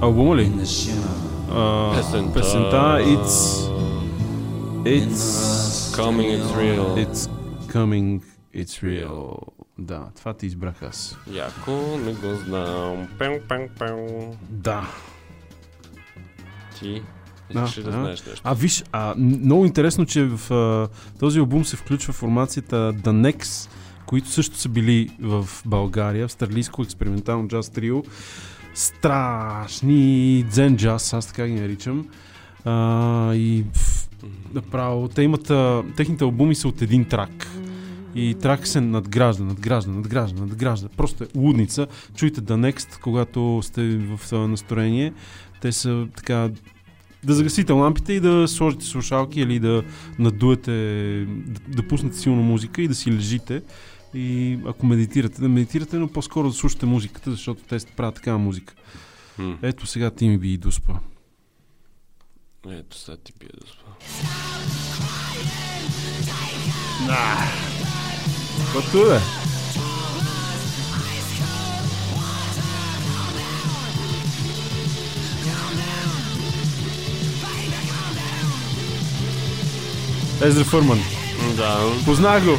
Албума 0.00 0.36
ли? 0.36 0.46
In 0.46 0.60
the 0.60 0.64
shower. 0.64 1.50
А, 1.50 1.96
Песента. 1.96 2.32
песента 2.40 2.98
It's 3.00 3.70
It's 4.84 5.96
Coming, 5.96 6.30
it's 6.38 6.54
real. 6.54 6.96
It's 6.96 7.28
coming 7.68 8.20
It's 8.54 8.82
real 8.82 9.36
Да, 9.78 10.02
това 10.16 10.34
ти 10.34 10.46
избрах 10.46 10.82
аз 10.82 11.16
Яко, 11.32 11.70
не 12.06 12.12
го 12.12 12.34
знам. 12.46 13.08
Пем, 13.18 13.40
пем, 13.48 13.68
пем. 13.78 13.96
Искаш 17.54 17.74
да 17.74 17.82
да. 17.82 17.90
знаеш 17.92 18.26
нещо? 18.26 18.40
А 18.44 18.54
виж, 18.54 18.84
а, 18.92 19.14
много 19.16 19.66
интересно, 19.66 20.06
че 20.06 20.24
в 20.24 20.54
а, 20.54 20.88
този 21.18 21.38
албум 21.38 21.64
се 21.64 21.76
включва 21.76 22.12
формацията 22.12 22.94
The 22.94 23.32
Next, 23.32 23.70
които 24.06 24.28
също 24.28 24.56
са 24.56 24.68
били 24.68 25.10
в 25.20 25.48
България, 25.66 26.28
в 26.28 26.32
Старлийско 26.32 26.82
експериментално 26.82 27.48
джаз 27.48 27.70
трио. 27.70 28.02
Страшни 28.74 30.44
дзен 30.50 30.76
джаз, 30.76 31.12
аз 31.12 31.26
така 31.26 31.46
ги 31.46 31.54
наричам. 31.54 32.06
А, 32.64 33.34
и 33.34 33.64
направо, 34.54 35.08
те 35.08 35.22
имат, 35.22 35.50
а, 35.50 35.82
техните 35.96 36.24
албуми 36.24 36.54
са 36.54 36.68
от 36.68 36.82
един 36.82 37.04
трак. 37.04 37.46
И 38.14 38.34
трак 38.34 38.66
се 38.66 38.80
надгражда, 38.80 39.44
надгражда, 39.44 39.92
надгражда, 39.92 40.40
надгражда. 40.40 40.88
Просто 40.96 41.24
е 41.24 41.26
лудница. 41.34 41.86
Чуйте 42.16 42.40
The 42.40 42.72
Next, 42.72 43.00
когато 43.00 43.60
сте 43.62 43.96
в 43.96 44.32
а, 44.32 44.36
настроение. 44.36 45.12
Те 45.60 45.72
са 45.72 46.06
така 46.16 46.50
да 47.24 47.34
загасите 47.34 47.72
лампите 47.72 48.12
и 48.12 48.20
да 48.20 48.48
сложите 48.48 48.84
слушалки 48.84 49.40
или 49.40 49.58
да 49.58 49.84
надуете, 50.18 50.70
да, 51.26 51.60
да 51.76 51.88
пуснете 51.88 52.18
силно 52.18 52.42
музика 52.42 52.82
и 52.82 52.88
да 52.88 52.94
си 52.94 53.12
лежите. 53.12 53.62
И 54.14 54.58
ако 54.66 54.86
медитирате, 54.86 55.40
да 55.40 55.48
медитирате, 55.48 55.96
но 55.96 56.08
по-скоро 56.08 56.48
да 56.48 56.54
слушате 56.54 56.86
музиката, 56.86 57.30
защото 57.30 57.62
те 57.62 57.78
правят 57.96 58.14
такава 58.14 58.38
музика. 58.38 58.74
М. 59.38 59.58
Ето 59.62 59.86
сега 59.86 60.10
ти 60.10 60.28
ми 60.28 60.38
би 60.38 60.52
и 60.52 60.58
дуспа. 60.58 60.92
Ето 62.68 62.96
сега 62.96 63.16
ти 63.16 63.32
бия 63.40 63.50
да 63.60 63.66
спа. 63.66 63.90
Каквото 68.74 69.12
е. 69.12 69.39
Езра 80.42 80.64
Фърман. 80.64 80.98
Да. 81.56 81.78
Познах 82.04 82.44
го. 82.44 82.56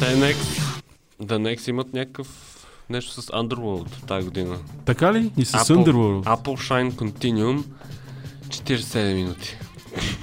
Те 0.00 0.16
Next. 0.16 0.58
The 1.22 1.36
Next 1.56 1.68
имат 1.68 1.94
някакъв 1.94 2.28
нещо 2.90 3.22
с 3.22 3.26
Underworld 3.26 4.06
тази 4.06 4.24
година. 4.24 4.58
Така 4.84 5.12
ли? 5.12 5.30
И 5.36 5.44
с 5.44 5.52
Apple, 5.52 5.74
Underworld. 5.76 6.24
Apple 6.24 6.68
Shine 6.68 6.92
Continuum 6.92 7.64
47 8.48 9.14
минути. 9.14 9.56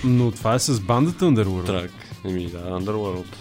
Но 0.04 0.32
това 0.32 0.54
е 0.54 0.60
с 0.60 0.80
бандата 0.80 1.26
Underworld. 1.26 1.66
Трак. 1.66 1.92
Еми 2.26 2.46
да, 2.46 2.58
Underworld. 2.58 3.36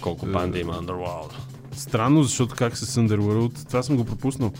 Колко 0.00 0.26
Е. 0.26 0.30
банди 0.30 0.58
има 0.60 0.74
Underworld? 0.82 1.32
Странно, 1.76 2.22
защото 2.22 2.54
как 2.54 2.76
с 2.76 2.96
Underworld, 3.00 3.66
това 3.68 3.82
съм 3.82 3.96
го 3.96 4.04
пропуснал. 4.04 4.52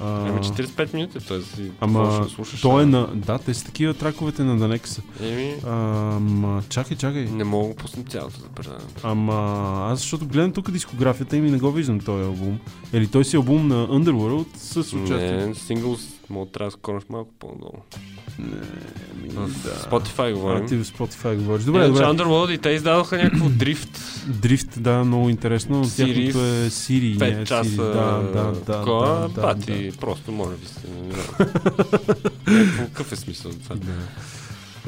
А, 0.00 0.28
Ами 0.28 0.40
45 0.40 0.94
минути, 0.94 1.18
т.е. 1.18 1.38
Ама, 1.80 2.26
слушаш. 2.34 2.60
той 2.60 2.82
е 2.82 2.86
на... 2.86 3.06
Да, 3.06 3.38
те 3.38 3.54
са 3.54 3.64
такива 3.64 3.94
траковете 3.94 4.44
на 4.44 4.56
Данекса. 4.58 5.02
Еми, 5.22 5.54
Ама, 5.66 6.62
чакай, 6.68 6.96
чакай. 6.96 7.24
не 7.24 7.44
мога 7.44 7.68
да 7.68 7.74
пуснем 7.74 8.04
цялото 8.06 8.40
за 8.40 8.48
предаването. 8.48 9.00
Ама, 9.02 9.34
аз 9.92 9.98
защото 9.98 10.26
гледам 10.26 10.52
тук 10.52 10.70
дискографията 10.70 11.36
им 11.36 11.46
и 11.46 11.50
не 11.50 11.58
го 11.58 11.72
виждам 11.72 12.00
този 12.00 12.24
албум. 12.24 12.58
Или 12.92 13.06
той 13.06 13.24
си 13.24 13.36
албум 13.36 13.68
на 13.68 13.88
Underworld 13.88 14.46
с 14.56 14.76
участие. 14.92 15.46
Не, 15.46 15.54
синглс, 15.54 16.00
мога 16.30 16.50
трябва 16.50 16.68
да 16.68 16.72
скораш 16.72 17.02
малко 17.10 17.30
по-долу. 17.38 17.82
Ами, 18.38 19.28
В 19.28 19.48
да. 19.48 19.70
Spotify 19.70 20.34
говорим. 20.34 20.64
А, 20.64 20.66
ти 20.66 20.76
в 20.76 20.84
Spotify 20.84 21.36
говориш. 21.36 21.64
Добре, 21.64 21.78
Иначе 21.78 21.92
добре. 21.92 22.04
Underworld 22.14 22.50
и 22.50 22.58
те 22.58 22.70
издадоха 22.70 23.16
някакво 23.16 23.48
дрифт. 23.48 24.00
Дрифт, 24.28 24.82
да, 24.82 25.04
много 25.04 25.28
интересно. 25.28 25.84
Series, 25.84 26.26
Тяхното 26.26 26.44
е 26.46 26.70
Сири, 26.70 27.08
не 27.10 27.16
5 27.16 27.42
е 27.42 27.44
часа. 27.44 27.64
Сири. 27.64 27.76
Да, 27.76 27.92
да, 28.24 28.42
да. 28.44 28.60
такова, 28.62 29.08
да, 29.08 29.28
да, 29.30 29.40
бати, 29.42 29.90
да. 29.90 29.96
просто 29.96 30.32
може 30.32 30.56
би 30.56 30.66
не. 30.86 31.08
Някакво- 31.08 32.14
Какъв 32.86 33.12
е 33.12 33.16
смисъл 33.16 33.50
от 33.50 33.62
това? 33.62 33.76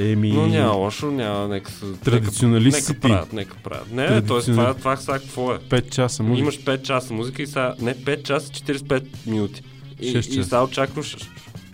Еми, 0.01 0.33
Но 0.33 0.47
няма 0.47 0.73
лошо, 0.73 1.07
няма, 1.07 1.49
нека 1.49 1.71
са... 1.71 1.93
Традиционалист 1.95 2.89
нека, 2.89 3.01
правят, 3.01 3.33
нека 3.33 3.57
правят. 3.57 3.91
Не, 3.91 4.07
т.е. 4.07 4.21
Традиционал- 4.23 4.45
това, 4.45 4.75
това 4.75 4.97
сега 4.97 5.19
какво 5.19 5.53
е? 5.53 5.59
5 5.59 5.91
часа 5.91 6.23
музика. 6.23 6.43
Имаш 6.43 6.61
5 6.61 6.83
часа 6.83 7.15
музика 7.15 7.43
и 7.43 7.47
сега... 7.47 7.75
Не, 7.81 7.95
5 7.95 8.23
часа, 8.23 8.53
45 8.53 9.05
минути. 9.27 9.63
И, 10.01 10.11
Шест 10.11 10.31
и 10.31 10.45
сега 10.45 10.63
очакваш... 10.65 11.17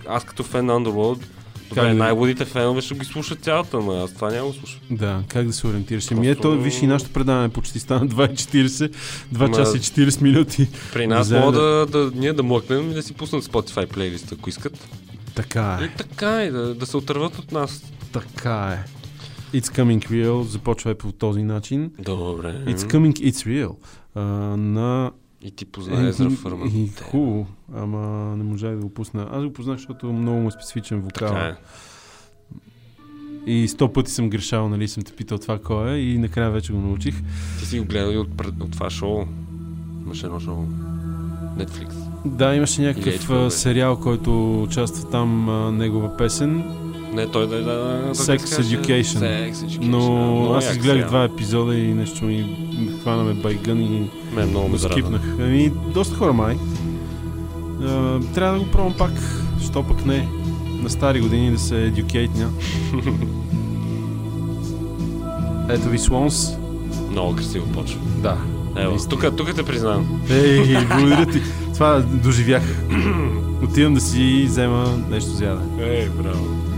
Аз 0.09 0.25
като 0.25 0.43
фен 0.43 0.67
на 0.67 0.73
Underworld, 0.73 1.23
добре, 1.69 1.83
да- 1.83 1.95
най-лудите 1.95 2.45
фенове 2.45 2.81
ще 2.81 2.95
ги 2.95 3.05
слушат 3.05 3.41
цялата, 3.41 3.77
но 3.77 3.93
аз 3.95 4.15
това 4.15 4.31
няма 4.31 4.47
го 4.47 4.53
слушам. 4.53 4.81
Да, 4.91 5.23
как 5.29 5.47
да 5.47 5.53
се 5.53 5.67
ориентираш? 5.67 6.11
Ами 6.11 6.29
ето, 6.29 6.61
виж 6.61 6.83
и 6.83 6.87
нашето 6.87 7.11
предаване 7.13 7.49
почти 7.49 7.79
стана 7.81 8.09
2.40, 8.09 8.67
2 8.67 8.93
Ма- 9.33 9.57
часа 9.57 9.77
и 9.77 9.81
40 9.81 10.23
минути. 10.23 10.69
При 10.93 11.07
нас 11.07 11.31
мога 11.31 11.53
да, 11.53 11.87
да, 11.87 12.13
ние 12.15 12.33
да 12.33 12.43
млъкнем 12.43 12.91
и 12.91 12.95
да 12.95 13.03
си 13.03 13.13
пуснат 13.15 13.45
Spotify 13.45 13.87
плейлиста, 13.87 14.35
ако 14.39 14.49
искат. 14.49 14.89
Така 15.35 15.79
И 15.81 15.85
е, 15.85 15.91
така 15.97 16.43
е, 16.43 16.51
да, 16.51 16.75
да 16.75 16.87
се 16.87 16.97
отърват 16.97 17.39
от 17.39 17.53
нас. 17.53 17.83
така 18.13 18.79
е. 19.53 19.59
It's 19.59 19.67
coming 19.69 20.07
real, 20.07 20.43
започва 20.43 20.91
е 20.91 20.95
по 20.95 21.13
този 21.13 21.43
начин. 21.43 21.91
Добре. 21.99 22.65
It's 22.67 22.79
coming, 22.79 23.13
it's 23.13 23.67
real. 23.67 23.75
А, 24.15 24.21
на... 24.57 25.11
И 25.45 25.51
ти 25.51 25.65
познае 25.65 26.09
Езра 26.09 26.31
Фърман. 26.31 26.69
И, 26.69 26.91
хубаво, 27.11 27.47
ама 27.75 28.37
не 28.37 28.45
можах 28.45 28.75
да 28.75 28.81
го 28.81 28.95
пусна. 28.95 29.29
Аз 29.33 29.45
го 29.45 29.53
познах, 29.53 29.77
защото 29.77 30.13
много 30.13 30.41
му 30.41 30.49
е 30.49 30.51
специфичен 30.51 31.01
вокал. 31.01 31.29
Така 31.29 31.47
е. 31.47 31.55
И 33.47 33.69
сто 33.69 33.93
пъти 33.93 34.11
съм 34.11 34.31
грешал, 34.31 34.69
нали, 34.69 34.89
съм 34.89 35.03
те 35.03 35.13
питал 35.13 35.39
това 35.39 35.59
кой 35.59 35.91
е 35.91 35.99
и 35.99 36.19
накрая 36.19 36.51
вече 36.51 36.73
го 36.73 36.79
научих. 36.79 37.23
Ти 37.59 37.67
си 37.67 37.79
го 37.79 37.85
гледал 37.85 38.13
и 38.13 38.17
от, 38.17 38.29
от 38.61 38.73
това 38.73 38.91
шоу. 38.91 39.25
Имаше 40.05 40.27
едно 40.27 40.41
шоу. 40.41 40.67
Netflix. 41.59 41.95
Да, 42.25 42.55
имаше 42.55 42.83
някакъв 42.83 43.15
HBO, 43.15 43.49
сериал, 43.49 44.01
който 44.01 44.63
участва 44.63 45.11
там 45.11 45.49
а, 45.49 45.73
негова 45.73 46.17
песен. 46.17 46.84
Не, 47.15 47.27
той 47.27 47.47
да 47.47 47.57
е 47.57 47.61
да, 47.61 47.75
да, 47.75 48.09
да 48.09 48.15
Sex. 48.15 48.39
Education. 48.39 49.03
Sex 49.03 49.53
Education. 49.53 49.79
Но 49.83 50.55
аз 50.55 50.71
изгледах 50.71 51.09
два 51.09 51.25
епизода 51.25 51.77
и 51.77 51.95
нещо 51.95 52.25
ми 52.25 52.57
ме 52.79 52.93
хвана 53.03 53.25
ме 53.25 53.35
байгън 53.35 53.81
и 53.81 54.11
Мен 54.35 54.49
много 54.49 54.69
ме 54.69 54.79
скипнах. 54.79 55.21
Ами, 55.41 55.73
доста 55.95 56.17
хора 56.17 56.33
май. 56.33 56.57
А, 57.83 58.21
трябва 58.35 58.59
да 58.59 58.65
го 58.65 58.71
пробвам 58.71 58.95
пак. 58.99 59.13
Що 59.65 59.83
пък 59.83 60.07
не? 60.07 60.29
На 60.83 60.91
стари 60.91 61.21
години 61.21 61.51
да 61.51 61.59
се 61.59 61.83
едюкейтня. 61.83 62.49
Ето 65.71 65.89
ви 65.89 65.99
Swans. 65.99 66.59
Много 67.11 67.37
красиво 67.37 67.67
почва. 67.67 68.01
Да. 68.23 68.37
Ево, 68.77 68.97
тук, 69.11 69.37
тук 69.37 69.55
те 69.55 69.63
признавам. 69.63 70.23
Ей, 70.31 70.77
благодаря 70.99 71.27
ти. 71.27 71.43
Това 71.75 72.01
доживях. 72.01 72.63
Отивам 73.63 73.95
да 73.95 74.01
си 74.01 74.45
взема 74.47 74.99
нещо 75.11 75.31
за 75.31 75.45
яда. 75.45 75.63
Ей, 75.81 76.09
браво. 76.09 76.74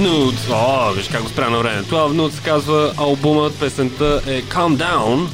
Nudes. 0.00 0.50
О, 0.50 0.92
виж 0.92 1.08
как 1.08 1.22
го 1.22 1.28
спря 1.28 1.50
на 1.50 1.58
време. 1.58 1.82
12 1.82 2.12
Nudes 2.12 2.44
казва 2.44 2.94
албумът, 2.96 3.60
песента 3.60 4.22
е 4.26 4.42
Calm 4.42 4.76
Down 4.76 5.28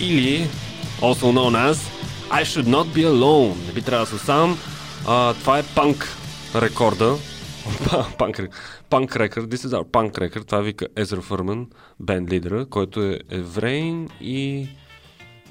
или 0.00 0.48
also 1.00 1.32
known 1.32 1.72
as 1.72 1.78
I 2.30 2.44
Should 2.44 2.66
Not 2.66 2.84
Be 2.84 3.06
Alone. 3.06 3.66
Не 3.66 3.72
би 3.72 3.82
трябвало 3.82 4.04
да 4.04 4.10
съм 4.10 4.18
сам. 4.18 4.58
А, 5.06 5.34
това 5.34 5.58
е 5.58 5.62
панк 5.62 6.08
рекорда. 6.54 7.16
панк, 8.18 8.40
панк 8.90 9.16
рекорд. 9.16 9.46
This 9.46 9.66
is 9.68 9.82
our 9.82 9.84
punk 9.84 10.18
record. 10.18 10.46
Това 10.46 10.60
вика 10.60 10.86
Езра 10.96 11.20
Фърман, 11.20 11.66
бенд 12.00 12.30
лидера, 12.30 12.66
който 12.66 13.02
е 13.02 13.18
еврейн 13.30 14.08
и 14.20 14.68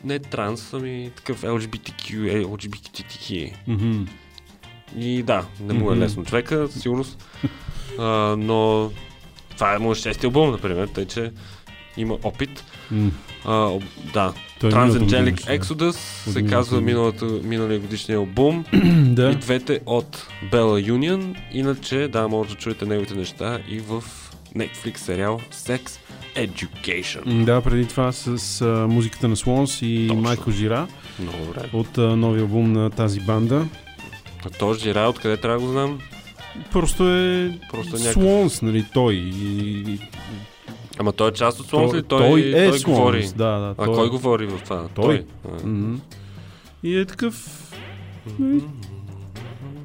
не 0.03 0.19
транс, 0.19 0.73
ами 0.73 1.11
такъв 1.15 1.41
LGBTQ, 1.41 2.33
е, 2.33 2.45
LGBTQ. 2.45 3.53
Мгм. 3.67 4.05
И 4.97 5.23
да, 5.23 5.45
не 5.61 5.73
му 5.73 5.91
е 5.91 5.97
лесно 5.97 6.25
човека, 6.25 6.67
със 6.71 6.81
сигурност. 6.81 7.23
А, 7.99 8.35
но 8.39 8.91
това 9.53 9.75
е 9.75 9.79
моят 9.79 9.97
шести 9.99 10.25
албум, 10.25 10.51
например, 10.51 10.87
тъй 10.87 11.05
че 11.05 11.31
има 11.97 12.17
опит. 12.23 12.63
М. 12.91 13.11
А, 13.45 13.71
да, 14.13 14.33
Той 14.59 14.69
година 14.69 14.93
Transangelic. 14.99 15.59
Exodus 15.59 15.91
се 16.31 16.45
казва 16.45 16.81
миналата, 16.81 17.25
миналия 17.25 17.79
годишния 17.79 18.17
албум. 18.17 18.65
Да. 19.05 19.31
И 19.31 19.35
двете 19.35 19.79
от 19.85 20.27
Bella 20.51 20.91
Union. 20.91 21.35
Иначе, 21.51 22.07
да, 22.07 22.27
може 22.27 22.49
да 22.49 22.55
чуете 22.55 22.85
неговите 22.85 23.15
неща 23.15 23.59
и 23.69 23.79
в 23.79 24.03
Netflix 24.55 24.97
сериал 24.97 25.41
Sex 25.53 25.99
Education. 26.35 27.43
Да, 27.45 27.61
преди 27.61 27.87
това 27.87 28.11
с 28.11 28.61
а, 28.61 28.87
музиката 28.87 29.27
на 29.27 29.35
Swans 29.35 29.85
и 29.85 30.07
Точно. 30.07 30.21
Майкъл 30.21 30.53
Жира 30.53 30.87
Много 31.19 31.45
добре. 31.45 31.69
от 31.73 31.97
а, 31.97 32.01
новия 32.15 32.41
албум 32.41 32.71
на 32.73 32.89
тази 32.89 33.19
банда. 33.19 33.65
А 34.45 34.49
този 34.49 34.79
Жира, 34.81 34.99
откъде 35.01 35.37
трябва 35.37 35.59
да 35.59 35.65
го 35.65 35.71
знам? 35.71 35.99
Просто 36.71 37.09
е 37.09 37.59
Просто 37.71 37.93
някакъв- 37.93 38.15
Swans, 38.15 38.63
нали, 38.63 38.85
той. 38.93 39.13
И, 39.13 39.99
Ама 40.99 41.11
той 41.11 41.29
е 41.29 41.33
част 41.33 41.59
от 41.59 41.65
Swans 41.65 41.89
Той- 41.89 41.97
ли? 41.97 42.03
Той, 42.03 42.19
той 42.19 42.39
е 42.41 42.51
той 42.69 42.79
Swans, 42.79 42.85
говори. 42.85 43.27
да, 43.27 43.59
да, 43.59 43.75
А 43.77 43.85
той- 43.85 43.95
кой 43.95 44.09
говори 44.09 44.45
в 44.45 44.59
това? 44.63 44.87
той. 44.87 45.25
Мгм. 45.63 45.95
И 46.83 46.97
е 46.97 47.05
такъв... 47.05 47.49
нали, 48.39 48.63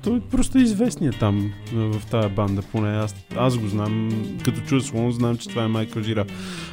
Той 0.05 0.21
просто 0.21 0.59
е 0.59 0.63
известният 0.63 1.19
там 1.19 1.53
в 1.73 2.03
тази 2.11 2.29
банда, 2.29 2.63
поне 2.63 2.89
аз, 2.91 3.15
аз 3.37 3.57
го 3.59 3.69
знам, 3.69 4.11
като 4.45 4.61
чуя 4.61 4.81
Слон, 4.81 5.13
знам, 5.13 5.37
че 5.37 5.49
това 5.49 5.65
е 5.65 5.69
Майкъл 5.69 6.03
Жира. 6.03 6.25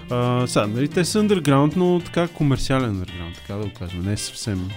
А, 0.09 0.47
сега, 0.47 0.67
нали, 0.67 0.87
те 0.87 1.05
са 1.05 1.19
underground, 1.19 1.75
но 1.75 1.99
така 1.99 2.27
комерциален 2.27 2.95
underground, 2.95 3.35
така 3.35 3.53
да 3.53 3.65
го 3.65 3.71
кажем, 3.73 4.01
не 4.01 4.13
е 4.13 4.17
съвсем, 4.17 4.69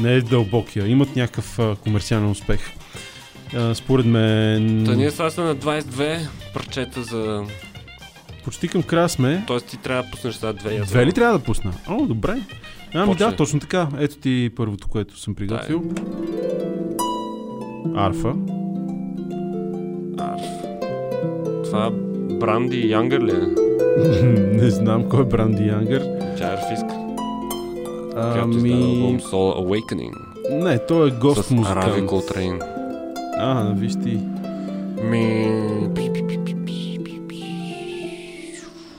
не 0.00 0.14
е 0.14 0.20
дълбокия, 0.20 0.86
имат 0.88 1.16
някакъв 1.16 1.58
а, 1.58 1.76
комерциален 1.76 2.30
успех. 2.30 2.60
А, 3.56 3.74
според 3.74 4.06
мен... 4.06 4.84
Та 4.86 4.94
ние 4.94 5.10
сега 5.10 5.30
сме 5.30 5.44
на 5.44 5.56
22 5.56 6.28
парчета 6.54 7.02
за... 7.02 7.44
Почти 8.44 8.68
към 8.68 8.82
края 8.82 9.08
сме. 9.08 9.44
Тоест 9.46 9.66
ти 9.66 9.76
трябва 9.76 10.02
да 10.02 10.10
пуснеш 10.10 10.34
сега 10.34 10.52
две. 10.52 10.78
Две 10.78 11.06
ли 11.06 11.12
трябва 11.12 11.38
да 11.38 11.44
пусна? 11.44 11.72
О, 11.88 12.06
добре. 12.06 12.36
Ами 12.94 13.14
да, 13.14 13.36
точно 13.36 13.60
така. 13.60 13.88
Ето 13.98 14.16
ти 14.16 14.50
първото, 14.56 14.88
което 14.88 15.18
съм 15.18 15.34
приготвил. 15.34 15.82
Арфа. 17.96 18.34
Арф. 20.18 20.46
Това 21.64 21.90
Бранди 22.40 22.90
Янгър 22.90 23.20
ли 23.20 23.30
е? 23.30 23.62
Не 24.62 24.70
знам 24.70 25.08
кой 25.08 25.22
е 25.22 25.24
Бранди 25.24 25.66
Янгър. 25.66 26.02
Тя 26.38 26.52
е 26.52 26.54
арфистка. 26.54 27.05
Ами... 28.16 28.72
албум 28.72 29.20
Soul 29.20 29.56
Awakening. 29.60 30.14
Не, 30.50 30.86
той 30.86 31.08
е 31.08 31.10
гост 31.10 31.44
С 31.44 31.50
музикант. 31.50 31.84
Рави 31.84 32.06
Колтрейн. 32.06 32.60
А, 33.38 33.74
виж 33.76 33.92
ти. 33.92 34.20
Ми... 35.02 35.46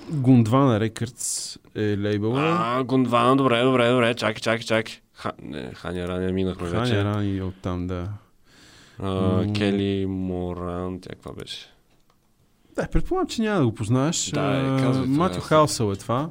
Гундвана 0.10 0.80
Рекърдс 0.80 1.58
е 1.76 1.98
лейбъла. 1.98 2.58
А, 2.60 2.84
Гондвана, 2.84 3.36
добре, 3.36 3.64
добре, 3.64 3.90
добре. 3.90 4.14
Чакай, 4.14 4.42
чакай, 4.42 4.66
чакай. 4.66 4.94
Ха, 5.14 5.32
не, 5.42 5.74
Ханя 5.74 6.08
Раня 6.08 6.32
минахме 6.32 6.68
вече. 6.68 6.92
Ханя 6.92 7.04
Рани 7.04 7.38
е 7.38 7.44
оттам, 7.44 7.88
да. 7.88 8.08
А. 9.04 9.46
Кели 9.58 10.06
Моран, 10.06 11.00
тя 11.02 11.10
каква 11.10 11.32
беше? 11.32 11.58
Да, 12.76 12.88
предполагам, 12.88 13.28
че 13.28 13.42
няма 13.42 13.60
да 13.60 13.66
го 13.66 13.74
познаеш. 13.74 14.32
Да, 14.34 14.42
е, 14.42 15.08
Матю 15.08 15.42
Халсъл 15.42 15.92
е 15.92 15.96
това. 15.96 16.30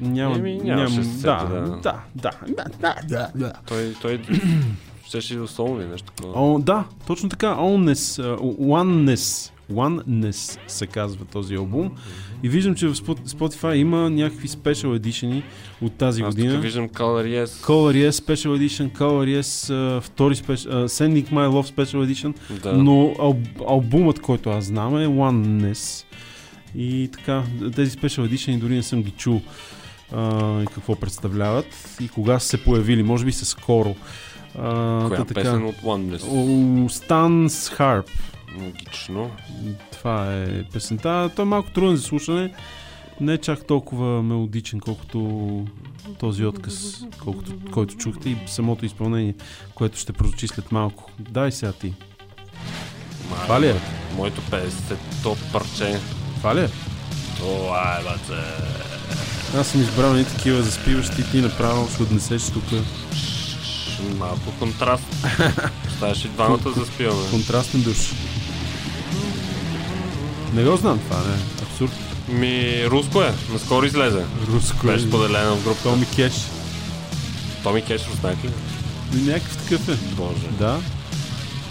Няма, 0.00 0.36
Еми, 0.36 0.56
нямаше 0.56 0.96
да 0.96 1.04
се 1.04 1.22
да, 1.22 1.44
да. 1.82 2.00
да, 2.14 2.30
да, 2.78 2.94
да, 3.08 3.28
да. 3.34 3.52
Той, 3.68 3.94
той 4.02 4.20
щеше 5.04 5.36
да 5.36 5.46
солни 5.48 5.84
нещо 5.84 6.12
такова. 6.12 6.40
О, 6.44 6.58
да, 6.58 6.84
точно 7.06 7.28
така. 7.28 7.46
Oneness, 7.48 8.22
а, 8.24 8.36
Oneness, 8.62 9.50
Oneness 9.72 10.58
се 10.66 10.86
казва 10.86 11.24
този 11.24 11.54
албум. 11.54 11.90
И 12.42 12.48
виждам, 12.48 12.74
че 12.74 12.88
в 12.88 12.94
Spot- 12.94 13.28
Spotify 13.28 13.74
има 13.74 14.10
някакви 14.10 14.48
special 14.48 14.98
edition 14.98 15.42
от 15.82 15.92
тази 15.92 16.22
Аз 16.22 16.34
година. 16.34 16.54
тук 16.54 16.62
виждам 16.62 16.88
Color 16.88 17.44
Yes. 17.44 17.46
Color 17.46 18.08
Yes 18.08 18.10
Special 18.10 18.48
Edition, 18.58 18.92
Color 18.92 19.40
Yes 19.40 19.74
а, 19.96 20.00
втори 20.00 20.34
special, 20.34 20.70
а, 20.74 20.88
Sending 20.88 21.24
My 21.24 21.48
Love 21.48 21.74
Special 21.74 22.06
Edition, 22.06 22.34
Да. 22.62 22.72
но 22.72 23.14
ал, 23.18 23.36
албумът, 23.68 24.20
който 24.20 24.50
аз 24.50 24.64
знам 24.64 24.96
е 24.96 25.06
Oneness. 25.06 26.04
И 26.76 27.08
така, 27.12 27.42
тези 27.76 27.90
Special 27.90 28.28
Edition 28.28 28.58
дори 28.58 28.74
не 28.74 28.82
съм 28.82 29.02
ги 29.02 29.10
чул 29.10 29.42
а, 30.12 30.62
и 30.62 30.66
какво 30.66 30.94
представляват 30.96 31.96
и 32.00 32.08
кога 32.08 32.38
са 32.38 32.48
се 32.48 32.64
появили, 32.64 33.02
може 33.02 33.24
би 33.24 33.32
са 33.32 33.44
скоро. 33.44 33.96
А, 34.58 35.04
Коя 35.06 35.16
та 35.16 35.24
така. 35.24 35.40
песен 35.40 35.64
от 35.66 35.76
Oneness? 35.76 36.20
Stan's 36.88 37.78
Harp. 37.78 38.08
Логично. 38.64 39.30
Това 39.92 40.34
е 40.34 40.62
песента. 40.72 41.30
Той 41.36 41.42
е 41.42 41.48
малко 41.48 41.70
труден 41.70 41.96
за 41.96 42.02
слушане. 42.02 42.54
Не 43.20 43.32
е 43.32 43.38
чак 43.38 43.66
толкова 43.66 44.22
мелодичен, 44.22 44.80
колкото 44.80 45.66
този 46.18 46.44
отказ, 46.44 47.04
колкото, 47.18 47.52
който 47.72 47.96
чухте 47.96 48.30
и 48.30 48.36
самото 48.46 48.86
изпълнение, 48.86 49.34
което 49.74 49.98
ще 49.98 50.12
прозвучи 50.12 50.48
след 50.48 50.72
малко. 50.72 51.10
Дай 51.18 51.52
сега 51.52 51.72
ти. 51.72 51.94
Това 53.42 53.60
ли 53.60 53.68
е? 53.68 53.74
Моето 54.16 54.40
50-то 54.40 55.36
парче. 55.52 55.98
Това 56.36 56.54
ли 56.54 56.60
е? 56.60 56.68
Това 57.38 57.98
е, 58.00 58.04
баце. 58.04 58.42
Аз 59.56 59.68
съм 59.68 59.80
избрал 59.80 60.16
и 60.16 60.24
такива 60.24 60.62
заспиващи, 60.62 61.30
ти 61.30 61.40
направо 61.40 61.88
ще 61.94 62.02
отнесеш 62.02 62.50
тук. 62.50 62.64
Малко 64.18 64.52
контраст. 64.58 65.04
Ставаш 65.96 66.24
и 66.24 66.28
двамата 66.28 66.72
заспиваме. 66.76 67.30
Контрастен 67.30 67.82
душ. 67.82 68.12
Не 70.54 70.64
го 70.64 70.76
знам 70.76 70.98
това, 70.98 71.18
не. 71.18 71.36
Абсурд. 71.62 71.92
Ми, 72.28 72.84
руско 72.86 73.22
е. 73.22 73.34
Наскоро 73.52 73.86
излезе. 73.86 74.24
Руско 74.48 74.86
е. 74.88 74.92
Беше 74.92 75.06
споделено 75.06 75.56
в 75.56 75.64
групата. 75.64 75.82
Томи 75.82 76.06
Кеш. 76.16 76.34
Томи 77.62 77.82
Кеш, 77.82 78.08
руснак 78.08 78.44
ли? 78.44 78.50
Някакъв 79.14 79.56
такъв 79.56 79.88
е. 79.88 80.14
Боже. 80.14 80.48
Да. 80.58 80.80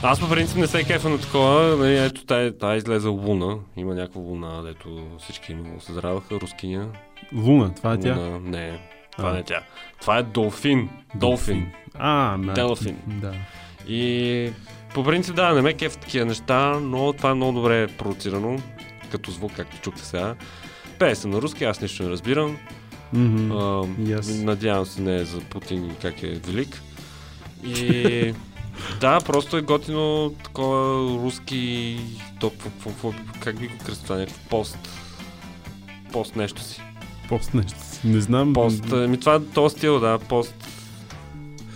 Аз 0.04 0.20
по 0.20 0.30
принцип 0.30 0.58
не 0.58 0.68
се 0.68 0.84
кефа 0.84 1.10
на 1.10 1.18
такова. 1.18 1.76
Нали, 1.78 1.98
ето 1.98 2.26
тая, 2.26 2.58
тая 2.58 2.78
излезе 2.78 3.08
Луна. 3.08 3.58
Има 3.78 3.96
някаква 3.96 4.22
Луна, 4.22 4.64
дето 4.64 5.08
всички 5.20 5.54
много 5.54 5.82
се 5.82 5.94
зарадваха. 5.94 6.36
Рускиня. 6.36 6.88
Луна, 7.34 7.74
това 7.76 7.94
е 7.94 8.00
тя? 8.00 8.16
Луна, 8.16 8.40
не. 8.40 8.80
Това 9.18 9.30
А. 9.30 9.34
не 9.34 9.40
е 9.40 9.44
тя. 9.44 9.64
Това 10.02 10.18
е 10.18 10.24
Долфин. 10.24 10.90
Долфин. 11.16 11.72
А, 11.94 12.38
ме. 12.38 12.54
Делфин. 12.54 12.98
Да. 13.08 13.34
И 13.88 14.52
по 14.94 15.04
принцип 15.04 15.36
да, 15.36 15.54
не 15.54 15.62
ме 15.62 15.74
кеф 15.74 15.98
такива 15.98 16.26
неща, 16.26 16.80
но 16.80 17.14
това 17.14 17.30
е 17.30 17.34
много 17.34 17.52
добре 17.52 17.88
продуцирано, 17.88 18.60
като 19.12 19.32
звук, 19.32 19.52
както 19.56 19.78
чухте 19.82 20.02
сега. 20.06 20.36
Пее 21.00 21.16
се 21.16 21.28
на 21.28 21.42
руски, 21.42 21.64
аз 21.64 21.82
нищо 21.82 22.04
не 22.04 22.10
разбирам. 22.10 22.58
Мгм. 23.14 23.52
А, 23.52 23.88
аз. 24.18 24.30
Надявам 24.30 24.86
се 24.86 25.02
не 25.02 25.16
е 25.16 25.26
за 25.26 25.40
Путин 25.40 25.96
как 26.02 26.24
е 26.24 26.28
велик. 26.28 26.82
И 27.66 28.34
да, 29.02 29.20
просто 29.26 29.58
е 29.58 29.62
готино 29.62 30.34
такова 30.44 31.00
руски, 31.24 32.00
то, 32.40 32.52
как 33.40 33.60
би 33.60 33.68
го 33.68 33.78
кръстил, 33.86 34.04
това, 34.04 34.16
някакъв 34.18 34.40
пост, 34.50 34.90
пост 36.12 36.36
нещо 36.36 36.62
си. 36.62 36.82
Пост 37.30 37.54
нещо. 37.54 37.74
Не 38.04 38.22
знам. 38.22 38.54
Пост, 38.54 38.84
ми 38.92 39.18
това 39.18 39.36
е 39.36 39.40
този 39.40 39.76
стил, 39.78 40.00
да, 40.00 40.20
пост, 40.20 40.56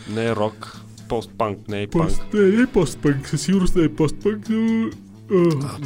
не 0.10 0.26
е 0.26 0.36
рок, 0.36 0.82
пост-панк, 1.08 1.58
не 1.68 1.82
е 1.82 1.88
панк. 1.88 2.06
Пост, 2.06 2.24
не 2.34 2.62
е 2.62 2.68
постпънк, 2.68 3.28
със 3.28 3.42
сигурност 3.42 3.76
не 3.76 3.84
е 3.84 3.90
постпънк, 3.90 4.50
но... 4.50 4.90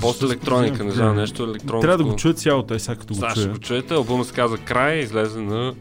Пост 0.02 0.24
електроника, 0.24 0.84
не 0.84 0.92
знам, 0.92 1.16
нещо 1.16 1.44
електронно. 1.44 1.82
Трябва 1.82 1.98
да 1.98 2.04
го 2.04 2.16
чуят 2.16 2.40
цялото, 2.40 2.74
е 2.74 2.80
сега 2.80 2.96
като 2.96 3.14
го 3.14 3.20
Сега 3.20 3.30
ще 3.30 3.42
чуя. 3.42 3.54
го 3.54 3.60
чуете, 3.60 3.94
албумът 3.94 4.28
се 4.28 4.34
казва 4.34 4.58
Край, 4.58 4.98
излезе 4.98 5.40
на 5.42 5.74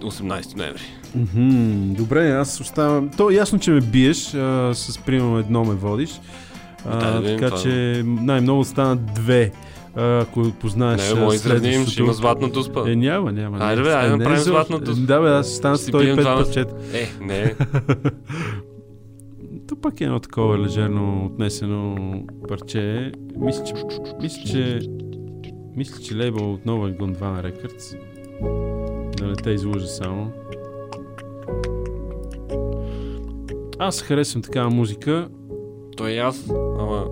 18 0.00 0.56
ноември. 0.56 0.82
Мгм, 1.14 1.94
Добре, 1.94 2.30
аз 2.30 2.60
оставам. 2.60 3.10
То 3.16 3.30
е 3.30 3.34
ясно, 3.34 3.58
че 3.58 3.70
ме 3.70 3.80
биеш, 3.80 4.34
а, 4.34 4.74
с 4.74 4.98
примерно 4.98 5.38
едно 5.38 5.64
ме 5.64 5.74
водиш. 5.74 6.20
А, 6.86 6.98
Да, 6.98 7.20
да 7.20 7.28
така 7.28 7.46
това. 7.46 7.62
че 7.62 8.02
най-много 8.06 8.64
станат 8.64 9.14
две. 9.14 9.52
Ако 9.94 10.52
познаеш. 10.60 11.14
Не, 11.14 11.26
да 11.26 11.34
изравним, 11.34 11.86
ще 11.86 12.02
има 12.02 12.12
златна 12.12 12.48
дуспа. 12.48 12.90
Е, 12.90 12.96
няма, 12.96 13.32
няма. 13.32 13.58
Айде, 13.60 13.82
бе, 13.82 13.92
айде 13.92 14.16
направим 14.16 14.42
златна 14.42 14.78
дуспа. 14.78 15.06
Да, 15.06 15.20
бе, 15.20 15.28
аз 15.28 15.48
стана 15.48 15.76
Ще 15.76 15.84
си 15.84 15.92
бием 15.92 16.16
105 16.16 16.20
двамата. 16.20 16.44
парчета. 16.44 16.74
Е, 16.94 17.24
не. 17.24 17.54
То 19.68 19.76
пак 19.76 20.00
е 20.00 20.04
едно 20.04 20.20
такова 20.20 20.58
лежерно 20.58 21.26
отнесено 21.26 21.96
парче. 22.48 23.12
Мисля, 23.36 23.64
че, 23.64 23.74
мисля, 24.22 24.42
че, 24.46 24.80
мисля, 25.76 26.02
че 26.02 26.16
лейбъл 26.16 26.52
отново 26.52 26.86
е 26.86 26.90
Gondwana 26.92 27.52
Records. 27.52 27.98
Да 29.16 29.26
не 29.26 29.34
те 29.34 29.50
излъжа 29.50 29.86
само. 29.86 30.32
Аз 33.78 34.02
харесвам 34.02 34.42
такава 34.42 34.70
музика. 34.70 35.28
Той 35.96 36.10
и 36.10 36.18
аз, 36.18 36.50
ама 36.78 37.06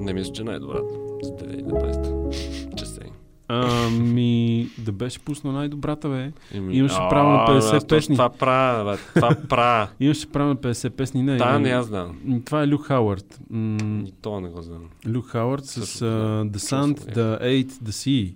не 0.00 0.12
мисля, 0.12 0.32
че 0.32 0.44
най-добрата 0.44 1.05
за 1.22 1.30
2019. 1.32 2.74
Че 2.76 2.86
се. 2.86 3.00
Ами, 3.48 4.68
да 4.78 4.92
беше 4.92 5.18
пуснал 5.20 5.52
най-добрата, 5.52 6.08
бе. 6.08 6.32
Еми, 6.52 6.76
Имаше 6.76 6.96
а, 6.98 7.08
право 7.08 7.30
на 7.30 7.44
бе, 7.44 7.52
аз 7.58 7.64
50 7.64 7.70
точно 7.72 7.88
песни. 7.88 8.14
Това 8.16 8.28
правя, 8.28 8.92
бе, 8.92 8.98
това 9.14 9.36
правя. 9.48 9.88
Имаше 10.00 10.32
право 10.32 10.48
на 10.48 10.56
50 10.56 10.90
песни, 10.90 11.22
не. 11.22 11.36
Да, 11.36 11.58
не, 11.58 11.68
аз 11.68 11.86
знам. 11.86 12.18
Това 12.44 12.62
е 12.62 12.68
Люк 12.68 12.82
Хауърд. 12.82 13.40
М, 13.50 14.04
И 14.06 14.12
то 14.12 14.40
не 14.40 14.48
го 14.48 14.62
знам. 14.62 14.82
Люк 15.08 15.26
Хауърд 15.26 15.64
с 15.64 16.00
uh, 16.00 16.50
The 16.50 16.56
Sand, 16.56 17.14
The 17.14 17.42
Eight, 17.42 17.68
The 17.70 17.90
Sea. 17.90 18.34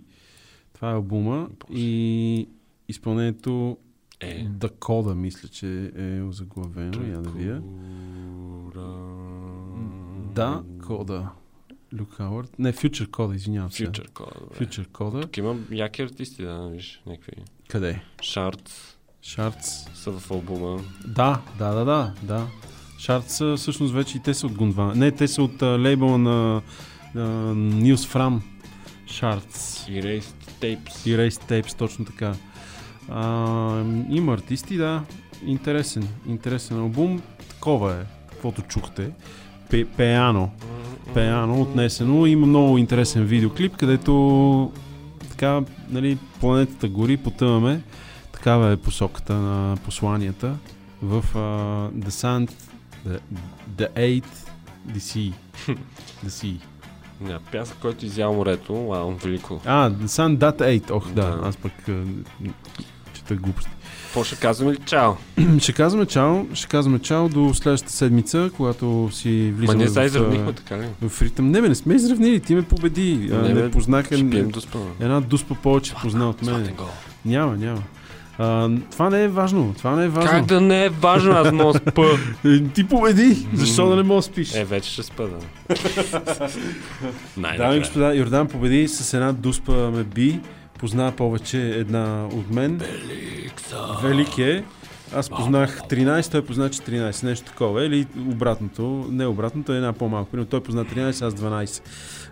Това 0.75 0.91
е 0.91 0.95
албума 0.95 1.49
и 1.71 2.49
изпълнението 2.89 3.77
Е. 4.21 4.45
The 4.45 4.71
Coda, 4.71 5.15
мисля, 5.15 5.49
че 5.49 5.93
е 5.97 6.23
озаглавено. 6.23 7.07
Я 7.07 7.19
да 7.19 7.31
вия. 7.31 7.63
Да, 10.35 10.63
Coda. 10.79 11.27
Люк 11.99 12.15
Хауърд. 12.17 12.59
Не, 12.59 12.73
Future 12.73 13.07
Coda, 13.07 13.35
извинявам 13.35 13.73
се. 13.73 13.87
Coda, 13.87 14.41
добре. 14.41 14.67
Future 14.67 14.87
Coda. 14.87 15.23
Тук 15.23 15.37
има 15.37 15.57
яки 15.71 16.03
артисти, 16.03 16.43
да, 16.43 16.69
виж, 16.69 17.03
някакви. 17.07 17.33
Къде? 17.69 18.01
Шарт 18.23 18.97
Шартс. 19.23 19.69
са 19.95 20.13
в 20.13 20.31
албума. 20.31 20.83
Да, 21.07 21.41
да, 21.59 21.75
да, 21.75 21.85
да, 21.85 22.15
да. 22.23 22.47
Шартс 22.99 23.35
всъщност 23.57 23.95
вече 23.95 24.17
и 24.19 24.23
те 24.23 24.35
са 24.35 24.47
от 24.47 24.53
Гондвана. 24.53 24.95
Не, 24.95 25.13
те 25.13 25.29
са 25.29 25.43
от 25.43 25.63
а, 25.63 25.79
лейбъла 25.79 26.19
на 26.19 26.63
News 27.15 28.15
From. 28.15 28.41
Шартс. 29.07 29.87
Erased 29.87 30.51
Tapes. 30.61 30.89
Erased 30.91 31.51
Tapes, 31.51 31.79
точно 31.79 32.05
така. 32.05 32.35
А, 33.09 33.85
има 34.11 34.35
артисти, 34.35 34.77
да. 34.77 35.05
Интересен, 35.47 36.09
интересен 36.27 36.79
албум. 36.79 37.23
Такова 37.49 37.95
е, 37.95 38.05
каквото 38.31 38.63
чухте. 38.63 39.11
Пе, 39.71 39.85
пеано. 39.85 40.51
Пеано 41.15 41.61
отнесено. 41.63 42.27
Има 42.27 42.47
много 42.47 42.79
интересен 42.79 43.25
видеоклип, 43.25 43.77
където 43.77 44.73
така, 45.31 45.61
нали, 45.91 46.19
планетата 46.41 46.89
гори, 46.89 47.17
потъваме. 47.17 47.81
Такава 48.33 48.73
е 48.73 48.77
посоката 48.77 49.35
на 49.35 49.77
посланията 49.77 50.57
в 51.03 51.25
uh, 51.35 52.07
The 52.07 52.09
Sun, 52.09 52.51
The, 53.09 53.21
the 53.77 53.93
Eight, 53.95 54.27
The 54.89 54.99
Sea. 54.99 55.33
The 56.27 56.29
Sea. 56.29 56.61
Ня, 57.21 57.39
пясък, 57.53 57.77
който 57.81 58.07
изял 58.07 58.35
морето. 58.35 58.75
Вау, 58.75 59.11
велико. 59.15 59.61
А, 59.65 59.91
The 59.91 60.05
Sun 60.07 60.37
That 60.39 60.81
8. 60.81 60.91
Ох, 60.91 61.09
да, 61.09 61.37
Да. 61.37 61.49
аз 61.49 61.57
пък 61.57 61.73
а, 61.89 62.05
чета 63.15 63.35
глупости. 63.35 63.71
Какво 64.11 64.25
ще 64.25 64.37
казваме 64.37 64.73
ли? 64.73 64.77
Чао! 64.87 65.13
ще 65.59 65.73
казваме 65.73 66.07
чао, 66.07 66.47
ще 66.55 66.67
казваме 66.67 66.99
чао 66.99 67.29
до 67.29 67.55
следващата 67.55 67.93
седмица, 67.93 68.51
когато 68.57 69.09
си 69.13 69.29
Ма 69.29 69.59
влизаме 69.59 69.79
ние 69.79 69.89
сега 69.89 70.03
в, 70.03 70.07
изравнихме, 70.07 70.53
така 70.53 70.79
ли? 70.79 71.09
в 71.09 71.23
ритъм. 71.23 71.51
Не 71.51 71.61
бе, 71.61 71.69
не 71.69 71.75
сме 71.75 71.95
изравнили, 71.95 72.41
ти 72.41 72.55
ме 72.55 72.63
победи. 72.63 73.29
Не, 73.31 73.49
не, 73.49 73.55
бе, 73.55 73.71
познаха 73.71 74.17
ще 74.17 74.31
пием 74.31 74.49
дуспа. 74.49 74.79
една 75.01 75.21
дуспа 75.21 75.55
повече 75.63 75.95
позна 76.03 76.29
от 76.29 76.43
мен. 76.43 76.75
Гол. 76.79 76.87
Няма, 77.25 77.57
няма. 77.57 77.83
А, 78.39 78.71
това 78.93 79.11
не 79.11 79.25
е 79.25 79.29
важно. 79.29 79.75
Това 79.79 79.97
не 79.97 80.05
е 80.05 80.09
важно. 80.09 80.31
Как 80.31 80.45
да 80.47 80.61
не 80.61 80.85
е 80.85 80.89
важно, 80.89 81.33
аз 81.33 81.53
мога 81.53 81.79
спа. 81.79 82.07
Е, 82.45 82.65
Ти 82.65 82.87
победи. 82.89 83.47
Защо 83.55 83.89
да 83.89 83.97
не 83.97 84.03
да 84.03 84.23
спиш? 84.23 84.55
Е, 84.55 84.65
вече 84.65 84.91
ще 84.91 85.03
спа, 85.03 85.23
да. 85.23 85.75
Дами 87.59 87.77
и 87.77 87.79
господа, 87.79 88.15
Йордан 88.15 88.49
победи 88.49 88.89
с 88.89 89.15
една 89.15 89.33
дуспа 89.33 89.73
ме 89.73 90.05
би. 90.05 90.41
Позна 90.81 91.13
повече 91.13 91.59
една 91.59 92.27
от 92.33 92.51
мен. 92.51 92.81
Велик 94.03 94.39
е. 94.39 94.65
Аз 95.15 95.31
познах 95.31 95.81
13, 95.91 96.33
той 96.33 96.45
позна 96.45 96.69
14, 96.69 97.25
нещо 97.25 97.47
такова. 97.47 97.85
Или 97.85 98.07
обратното. 98.29 99.07
Не 99.11 99.27
обратното, 99.27 99.73
една 99.73 99.93
по-малко. 99.93 100.31
Примерно 100.31 100.49
той 100.49 100.63
позна 100.63 100.85
13, 100.85 101.27
аз 101.27 101.35
12. 101.35 101.83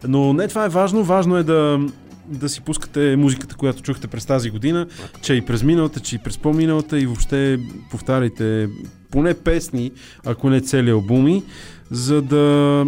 Но 0.09 0.33
не 0.33 0.49
това 0.49 0.65
е 0.65 0.69
важно. 0.69 1.05
Важно 1.05 1.37
е 1.37 1.43
да, 1.43 1.81
да 2.27 2.49
си 2.49 2.61
пускате 2.61 3.17
музиката, 3.17 3.57
която 3.57 3.83
чухте 3.83 4.07
през 4.07 4.27
тази 4.27 4.51
година, 4.51 4.87
че 5.23 5.35
и 5.35 5.41
през 5.41 5.63
миналата, 5.63 6.01
че 6.01 6.17
и 6.17 6.19
през 6.19 6.39
по-миналата 6.39 7.01
и 7.01 7.07
въобще 7.07 7.59
повтаряйте 7.91 8.69
поне 9.11 9.35
песни, 9.35 9.93
ако 10.27 10.51
не 10.51 10.61
цели 10.61 10.91
албуми, 10.91 11.43
за 11.91 12.23
да 12.23 12.85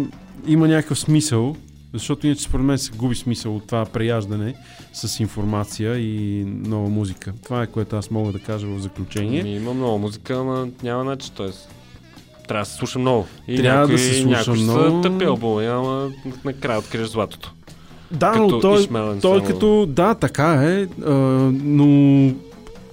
има 0.47 0.67
някакъв 0.67 0.99
смисъл, 0.99 1.55
защото 1.93 2.27
иначе 2.27 2.43
според 2.43 2.65
мен 2.65 2.77
се 2.77 2.91
губи 2.91 3.15
смисъл 3.15 3.55
от 3.55 3.67
това 3.67 3.85
преяждане 3.85 4.55
с 4.93 5.19
информация 5.19 5.97
и 5.97 6.43
нова 6.45 6.89
музика. 6.89 7.33
Това 7.43 7.63
е 7.63 7.67
което 7.67 7.95
аз 7.95 8.11
мога 8.11 8.31
да 8.31 8.39
кажа 8.39 8.67
в 8.67 8.79
заключение. 8.79 9.43
Ми, 9.43 9.55
има 9.55 9.73
много 9.73 9.97
музика, 9.97 10.33
ама 10.33 10.67
няма 10.83 11.03
начин, 11.03 11.33
т.е. 11.37 11.47
трябва 12.47 12.61
да 12.61 12.69
се 12.69 12.75
слуша 12.75 12.99
много. 12.99 13.27
И 13.47 13.57
Трябва 13.57 13.87
да 13.87 13.93
някои, 13.93 13.97
се 13.97 14.21
слуша 14.21 14.37
някои 14.37 14.63
много. 14.63 15.03
са 15.03 15.09
тъпи 15.09 15.25
албуми, 15.25 15.65
ама 15.65 16.11
накрая 16.45 16.79
откриеш 16.79 17.07
златото. 17.07 17.53
Да, 18.11 18.31
Като 18.31 18.43
но 18.43 18.59
той, 18.59 18.87
той 19.21 19.39
само. 19.39 19.45
като... 19.45 19.85
Да, 19.85 20.15
така 20.15 20.53
е, 20.53 20.87
а, 21.05 21.11
но 21.63 21.85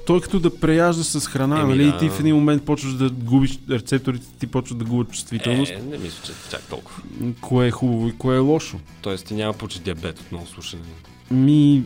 той 0.09 0.21
като 0.21 0.41
да 0.41 0.61
преяжда 0.61 1.05
с 1.05 1.27
храна, 1.27 1.61
Еми, 1.61 1.69
нали? 1.69 1.85
да. 1.85 1.97
И 1.97 1.99
ти 1.99 2.09
в 2.09 2.21
един 2.21 2.35
момент 2.35 2.65
почваш 2.65 2.93
да 2.93 3.11
губиш 3.11 3.59
рецепторите, 3.71 4.27
ти 4.39 4.47
почват 4.47 4.79
да 4.79 4.85
губят 4.85 5.13
чувствителност. 5.13 5.73
Е, 5.73 5.83
не 5.91 5.99
мисля, 5.99 6.23
че 6.25 6.33
чак 6.51 6.63
толкова. 6.63 7.03
Кое 7.41 7.67
е 7.67 7.71
хубаво 7.71 8.09
и 8.09 8.17
кое 8.19 8.37
е 8.37 8.39
лошо. 8.39 8.77
Тоест 9.03 9.27
ти 9.27 9.35
няма 9.35 9.53
получиш 9.53 9.81
диабет 9.81 10.21
от 10.21 10.33
много 10.33 10.47
слушане. 10.47 10.83
Ми, 11.31 11.83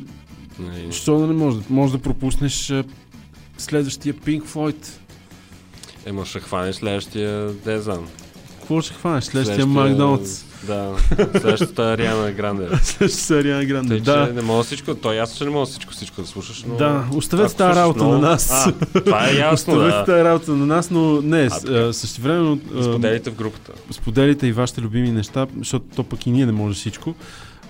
Нали, 0.59 0.93
що 0.93 1.19
да 1.19 1.27
не 1.27 1.33
може? 1.33 1.59
Може 1.71 1.93
да 1.93 1.99
пропуснеш 1.99 2.73
следващия 3.59 4.15
Pink 4.15 4.43
Floyd. 4.43 4.87
Ема 6.07 6.27
ще 6.27 6.41
хванеш 6.41 6.77
следващия, 6.77 7.55
не 7.67 7.79
знам. 7.79 8.09
Какво 8.59 8.81
ще 8.81 8.95
хванеш? 8.95 9.25
Следващия 9.25 9.67
Макдоналдс. 9.67 10.45
Да, 10.67 10.97
следващата 11.33 11.83
Ариана 11.83 12.33
Гранде. 12.33 12.69
Следващата 12.83 13.39
Ариана 13.39 13.65
Гранде, 13.65 14.01
да. 14.01 14.27
че 14.27 14.33
не 14.33 14.43
мога 14.43 14.63
всичко, 14.63 14.95
то 14.95 15.13
е 15.13 15.17
ясно, 15.17 15.39
че 15.39 15.45
не 15.45 15.51
мога 15.51 15.67
всичко, 15.67 15.93
всичко 15.93 16.21
да 16.23 16.27
слушаш, 16.27 16.65
но... 16.69 16.77
Да, 16.77 17.05
оставете 17.15 17.57
тази 17.57 17.77
работа 17.79 18.05
много- 18.05 18.19
на 18.19 18.21
нас. 18.31 18.67
А, 18.67 18.73
това 19.01 19.29
е 19.29 19.35
ясно, 19.35 19.73
Оставете 19.75 19.97
да. 19.97 20.05
тази 20.05 20.25
работа 20.25 20.51
на 20.53 20.67
нас, 20.67 20.91
но 20.91 21.23
не, 21.23 21.51
същевременно... 21.93 22.61
Споделите 22.83 23.31
в 23.31 23.35
групата. 23.35 23.73
Споделите 23.91 24.47
и 24.47 24.53
вашите 24.53 24.81
любими 24.81 25.11
неща, 25.11 25.47
защото 25.59 25.87
то 25.97 26.05
пък 26.05 26.27
и 26.27 26.31
ние 26.31 26.47
не 26.47 26.53
може 26.53 26.75
всичко. 26.75 27.15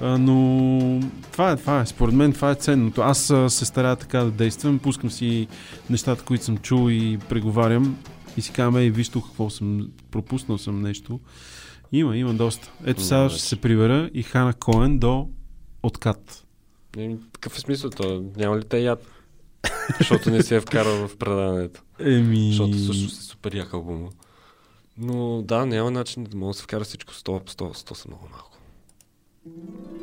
Но 0.03 1.01
това 1.33 1.51
е, 1.51 1.57
това 1.57 1.81
е. 1.81 1.87
Според 1.87 2.15
мен 2.15 2.33
това 2.33 2.51
е 2.51 2.55
ценното. 2.55 3.03
Аз 3.03 3.33
се 3.49 3.65
старая 3.65 3.97
така 3.97 4.19
да 4.19 4.31
действам, 4.31 4.79
пускам 4.79 5.11
си 5.11 5.47
нещата, 5.91 6.23
които 6.23 6.45
съм 6.45 6.59
чул 6.59 6.91
и 6.91 7.19
преговарям 7.29 7.97
и 8.37 8.43
си 8.43 8.53
казвам, 8.53 8.77
ей, 8.77 8.91
виж 8.91 9.09
тук 9.09 9.27
какво 9.27 9.51
съм, 9.51 9.89
пропуснал 10.11 10.59
съм 10.59 10.83
нещо. 10.83 11.21
Има, 11.93 12.17
има 12.17 12.35
доста. 12.35 12.73
Ето 12.87 13.03
сега 13.03 13.31
ще 13.31 13.41
се 13.41 13.61
прибера 13.61 14.11
и 14.15 14.23
Хана 14.23 14.55
Коен 14.55 14.99
до 14.99 15.29
откат. 15.83 16.47
Еми, 16.97 17.19
Какъв 17.33 17.57
е 17.57 17.61
смисъл 17.61 17.91
то? 17.91 18.25
Няма 18.37 18.59
ли 18.59 18.65
те 18.65 18.79
яд? 18.79 19.07
Защото 19.99 20.31
не 20.31 20.43
се 20.43 20.57
е 20.57 20.61
вкарал 20.61 21.09
в 21.09 21.17
предаването. 21.17 21.83
Еми... 22.01 22.49
Защото 22.49 22.79
също 22.79 23.05
е 23.05 23.09
супер 23.09 23.55
як 23.55 23.73
албума. 23.73 24.09
Но 24.99 25.43
да, 25.43 25.67
няма 25.67 25.91
начин 25.91 26.25
да 26.25 26.37
мога 26.37 26.51
да 26.51 26.55
се 26.55 26.63
вкара 26.63 26.85
всичко 26.85 27.15
100 27.15 27.25
по 27.25 27.53
100, 27.53 27.91
100 27.91 27.95
са 27.95 28.09
много 28.09 28.29
малко. 28.31 28.59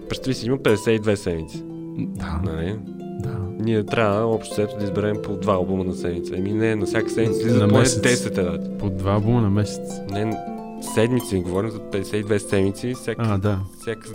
Представи 0.09 0.34
си, 0.34 0.45
има 0.45 0.58
52 0.58 1.16
седмици. 1.16 1.64
Да. 1.98 2.42
Нали? 2.43 2.80
Да. 3.19 3.38
Ние 3.59 3.85
трябва 3.85 4.26
общо 4.26 4.53
взето 4.53 4.77
да 4.77 4.84
изберем 4.84 5.22
по 5.24 5.38
два 5.38 5.53
албума 5.53 5.84
на 5.84 5.93
седмица. 5.93 6.38
Еми 6.38 6.53
не, 6.53 6.76
на 6.76 6.85
всяка 6.85 7.09
седмица 7.09 7.40
излизат 7.40 7.61
На 7.61 7.68
поне 7.68 7.80
месец. 7.80 8.03
10 8.03 8.38
едати. 8.38 8.77
По 8.80 8.90
два 8.90 9.14
албума 9.14 9.42
на 9.42 9.50
месец. 9.50 10.00
Не, 10.09 10.38
седмици, 10.82 11.40
говорим 11.40 11.69
за 11.72 11.80
52 11.80 12.38
седмици. 12.38 12.93
Всяка, 12.93 13.22
А, 13.25 13.38
да. 13.38 13.59
всяка, 13.82 14.09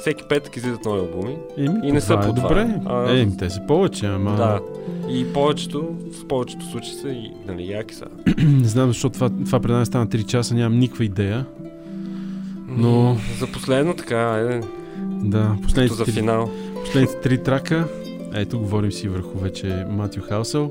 всеки 0.00 0.24
петък 0.28 0.56
излизат 0.56 0.84
нови 0.84 1.00
албуми. 1.00 1.36
Еми, 1.56 1.88
и 1.88 1.92
не 1.92 2.00
са 2.00 2.14
е 2.14 2.16
по 2.16 2.32
два. 2.32 2.48
добре. 2.48 2.74
А, 2.84 3.12
Еми, 3.12 3.36
те 3.36 3.50
са 3.50 3.60
повече, 3.68 4.06
ама... 4.06 4.36
Да. 4.36 4.60
И 5.10 5.32
повечето, 5.32 5.88
в 6.12 6.26
повечето 6.26 6.66
случаи 6.66 6.92
са 6.92 7.08
и, 7.08 7.32
нали, 7.46 7.70
яки 7.70 7.94
са. 7.94 8.04
не 8.38 8.68
знам 8.68 8.88
защо 8.88 9.10
това, 9.10 9.30
това 9.46 9.60
предаване 9.60 9.86
стана 9.86 10.06
3 10.06 10.26
часа, 10.26 10.54
нямам 10.54 10.78
никаква 10.78 11.04
идея. 11.04 11.46
Но... 12.68 13.16
За 13.38 13.46
последно 13.46 13.94
така, 13.96 14.16
айде. 14.16 14.60
Да, 15.06 15.56
последните, 15.62 15.94
за 15.96 16.04
финал. 16.04 16.50
последните 16.74 17.20
три 17.20 17.42
трака. 17.42 17.88
Ето, 18.34 18.58
говорим 18.58 18.92
си 18.92 19.08
върху 19.08 19.38
вече 19.38 19.84
Матю 19.90 20.20
Хаусъл 20.20 20.70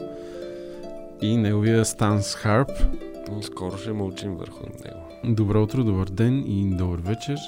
и 1.22 1.38
неговия 1.38 1.86
Станс 1.86 2.36
Харп. 2.36 2.70
И 3.40 3.44
скоро 3.44 3.78
ще 3.78 3.92
мълчим 3.92 4.36
върху 4.36 4.64
него. 4.86 5.05
Добро 5.28 5.64
утро, 5.64 5.84
добър 5.84 6.08
ден 6.08 6.44
и 6.48 6.76
добър 6.78 7.00
вечер. 7.00 7.40